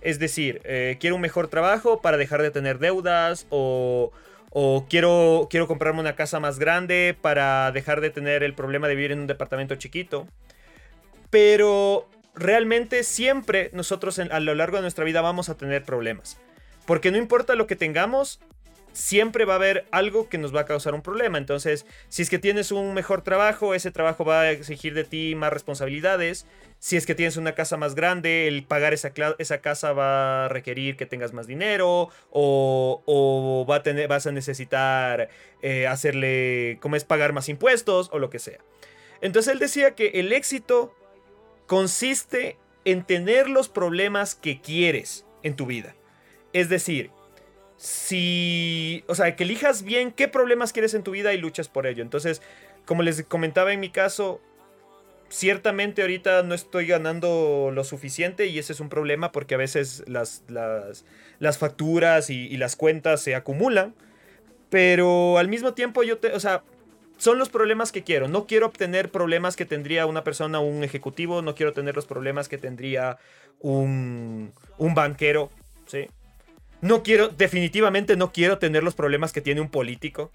Es 0.00 0.18
decir, 0.18 0.62
eh, 0.64 0.96
quiero 0.98 1.16
un 1.16 1.22
mejor 1.22 1.48
trabajo 1.48 2.00
para 2.00 2.16
dejar 2.16 2.40
de 2.40 2.50
tener 2.50 2.78
deudas 2.78 3.46
o, 3.50 4.12
quiero, 4.88 5.48
quiero 5.50 5.66
comprarme 5.66 6.00
una 6.00 6.14
casa 6.14 6.40
más 6.40 6.58
grande 6.58 7.16
para 7.20 7.70
dejar 7.72 8.00
de 8.00 8.10
tener 8.10 8.42
el 8.42 8.54
problema 8.54 8.88
de 8.88 8.94
vivir 8.94 9.12
en 9.12 9.20
un 9.20 9.26
departamento 9.26 9.74
chiquito. 9.76 10.26
Pero 11.30 12.08
realmente 12.34 13.02
siempre 13.02 13.70
nosotros 13.72 14.18
a 14.18 14.40
lo 14.40 14.54
largo 14.54 14.76
de 14.76 14.82
nuestra 14.82 15.04
vida 15.04 15.20
vamos 15.20 15.48
a 15.48 15.56
tener 15.56 15.84
problemas. 15.84 16.38
Porque 16.86 17.10
no 17.10 17.18
importa 17.18 17.54
lo 17.54 17.66
que 17.66 17.76
tengamos, 17.76 18.40
siempre 18.98 19.44
va 19.44 19.52
a 19.52 19.56
haber 19.56 19.86
algo 19.92 20.28
que 20.28 20.38
nos 20.38 20.54
va 20.54 20.62
a 20.62 20.64
causar 20.64 20.92
un 20.92 21.02
problema. 21.02 21.38
Entonces, 21.38 21.86
si 22.08 22.22
es 22.22 22.30
que 22.30 22.40
tienes 22.40 22.72
un 22.72 22.94
mejor 22.94 23.22
trabajo, 23.22 23.72
ese 23.72 23.92
trabajo 23.92 24.24
va 24.24 24.40
a 24.40 24.50
exigir 24.50 24.92
de 24.92 25.04
ti 25.04 25.36
más 25.36 25.52
responsabilidades. 25.52 26.46
Si 26.80 26.96
es 26.96 27.06
que 27.06 27.14
tienes 27.14 27.36
una 27.36 27.54
casa 27.54 27.76
más 27.76 27.94
grande, 27.94 28.48
el 28.48 28.64
pagar 28.64 28.92
esa, 28.94 29.12
esa 29.38 29.60
casa 29.60 29.92
va 29.92 30.46
a 30.46 30.48
requerir 30.48 30.96
que 30.96 31.06
tengas 31.06 31.32
más 31.32 31.46
dinero 31.46 32.08
o, 32.30 33.66
va 33.70 33.76
a 33.76 33.82
tener, 33.84 34.08
vas 34.08 34.26
a 34.26 34.32
necesitar 34.32 35.28
eh, 35.62 35.86
hacerle, 35.86 36.78
como 36.80 36.96
es 36.96 37.04
pagar 37.04 37.32
más 37.32 37.48
impuestos 37.48 38.10
o 38.12 38.18
lo 38.18 38.30
que 38.30 38.40
sea. 38.40 38.58
Entonces 39.20 39.52
él 39.52 39.60
decía 39.60 39.94
que 39.94 40.08
el 40.14 40.32
éxito 40.32 40.92
consiste 41.66 42.56
en 42.84 43.04
tener 43.04 43.48
los 43.48 43.68
problemas 43.68 44.34
que 44.34 44.60
quieres 44.60 45.24
en 45.44 45.54
tu 45.54 45.66
vida. 45.66 45.94
Es 46.52 46.68
decir, 46.68 47.10
si, 47.78 49.04
o 49.06 49.14
sea, 49.14 49.36
que 49.36 49.44
elijas 49.44 49.84
bien 49.84 50.10
qué 50.10 50.26
problemas 50.28 50.72
quieres 50.72 50.94
en 50.94 51.04
tu 51.04 51.12
vida 51.12 51.32
y 51.32 51.38
luchas 51.38 51.68
por 51.68 51.86
ello. 51.86 52.02
Entonces, 52.02 52.42
como 52.84 53.02
les 53.02 53.22
comentaba 53.22 53.72
en 53.72 53.78
mi 53.80 53.88
caso, 53.88 54.40
ciertamente 55.28 56.02
ahorita 56.02 56.42
no 56.42 56.54
estoy 56.54 56.86
ganando 56.86 57.70
lo 57.72 57.84
suficiente 57.84 58.46
y 58.46 58.58
ese 58.58 58.72
es 58.72 58.80
un 58.80 58.88
problema 58.88 59.30
porque 59.30 59.54
a 59.54 59.58
veces 59.58 60.02
las, 60.06 60.42
las, 60.48 61.58
facturas 61.58 62.30
y, 62.30 62.56
las 62.56 62.74
cuentas 62.74 63.22
se 63.22 63.36
acumulan. 63.36 63.94
Pero 64.70 65.38
al 65.38 65.48
mismo 65.48 65.72
tiempo 65.72 66.02
yo 66.02 66.18
te, 66.18 66.32
o 66.32 66.40
sea, 66.40 66.64
son 67.16 67.38
los 67.38 67.48
problemas 67.48 67.92
que 67.92 68.02
quiero. 68.02 68.26
No 68.26 68.46
quiero 68.46 68.66
obtener 68.66 69.10
problemas 69.10 69.54
que 69.54 69.64
tendría 69.64 70.04
una 70.06 70.24
persona, 70.24 70.58
un 70.58 70.82
ejecutivo, 70.82 71.42
no 71.42 71.54
quiero 71.54 71.72
tener 71.72 71.94
los 71.94 72.06
problemas 72.06 72.48
que 72.48 72.58
tendría 72.58 73.18
un, 73.60 74.52
un 74.78 74.94
banquero, 74.94 75.50
¿sí? 75.86 76.08
No 76.80 77.02
quiero, 77.02 77.28
definitivamente 77.28 78.16
no 78.16 78.32
quiero 78.32 78.58
tener 78.58 78.82
los 78.82 78.94
problemas 78.94 79.32
que 79.32 79.40
tiene 79.40 79.60
un 79.60 79.68
político. 79.68 80.30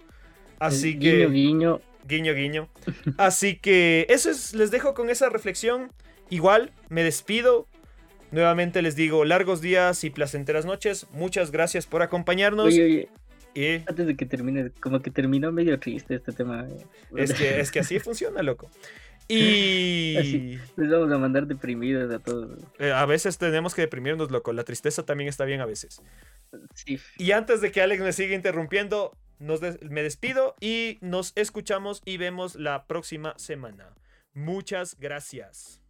Así 0.59 0.97
que. 0.99 1.27
Guiño, 1.27 1.29
guiño. 1.29 1.81
Guiño, 2.05 2.33
guiño. 2.33 2.69
Así 3.17 3.55
que 3.55 4.05
eso 4.09 4.29
es, 4.29 4.53
les 4.53 4.71
dejo 4.71 4.93
con 4.93 5.09
esa 5.09 5.29
reflexión. 5.29 5.91
Igual, 6.29 6.71
me 6.89 7.03
despido. 7.03 7.67
Nuevamente 8.31 8.81
les 8.81 8.95
digo 8.95 9.25
largos 9.25 9.61
días 9.61 10.03
y 10.03 10.09
placenteras 10.09 10.65
noches. 10.65 11.07
Muchas 11.11 11.51
gracias 11.51 11.85
por 11.85 12.01
acompañarnos. 12.01 12.65
Oye, 12.65 13.07
oye. 13.55 13.83
Antes 13.87 14.07
de 14.07 14.15
que 14.15 14.25
termine, 14.25 14.71
como 14.81 15.01
que 15.01 15.11
terminó 15.11 15.51
medio 15.51 15.79
triste 15.79 16.15
este 16.15 16.31
tema. 16.31 16.67
Es 17.15 17.33
que, 17.33 17.59
es 17.59 17.71
que 17.71 17.79
así 17.79 17.99
funciona, 17.99 18.41
loco. 18.41 18.69
Y. 19.27 20.59
les 20.75 20.89
vamos 20.89 21.11
a 21.11 21.17
mandar 21.17 21.47
deprimidos 21.47 22.11
a 22.11 22.19
todos. 22.19 22.59
Eh, 22.79 22.91
a 22.91 23.05
veces 23.05 23.37
tenemos 23.37 23.73
que 23.73 23.81
deprimirnos, 23.81 24.31
loco. 24.31 24.53
La 24.53 24.63
tristeza 24.63 25.03
también 25.05 25.29
está 25.29 25.45
bien 25.45 25.61
a 25.61 25.65
veces. 25.65 26.01
Sí. 26.73 26.99
Y 27.17 27.31
antes 27.31 27.61
de 27.61 27.71
que 27.71 27.81
Alex 27.81 28.01
me 28.01 28.13
siga 28.13 28.35
interrumpiendo, 28.35 29.17
me 29.39 30.03
despido 30.03 30.55
y 30.59 30.97
nos 31.01 31.33
escuchamos 31.35 32.01
y 32.05 32.17
vemos 32.17 32.55
la 32.55 32.85
próxima 32.85 33.33
semana. 33.37 33.93
Muchas 34.33 34.97
gracias. 34.99 35.82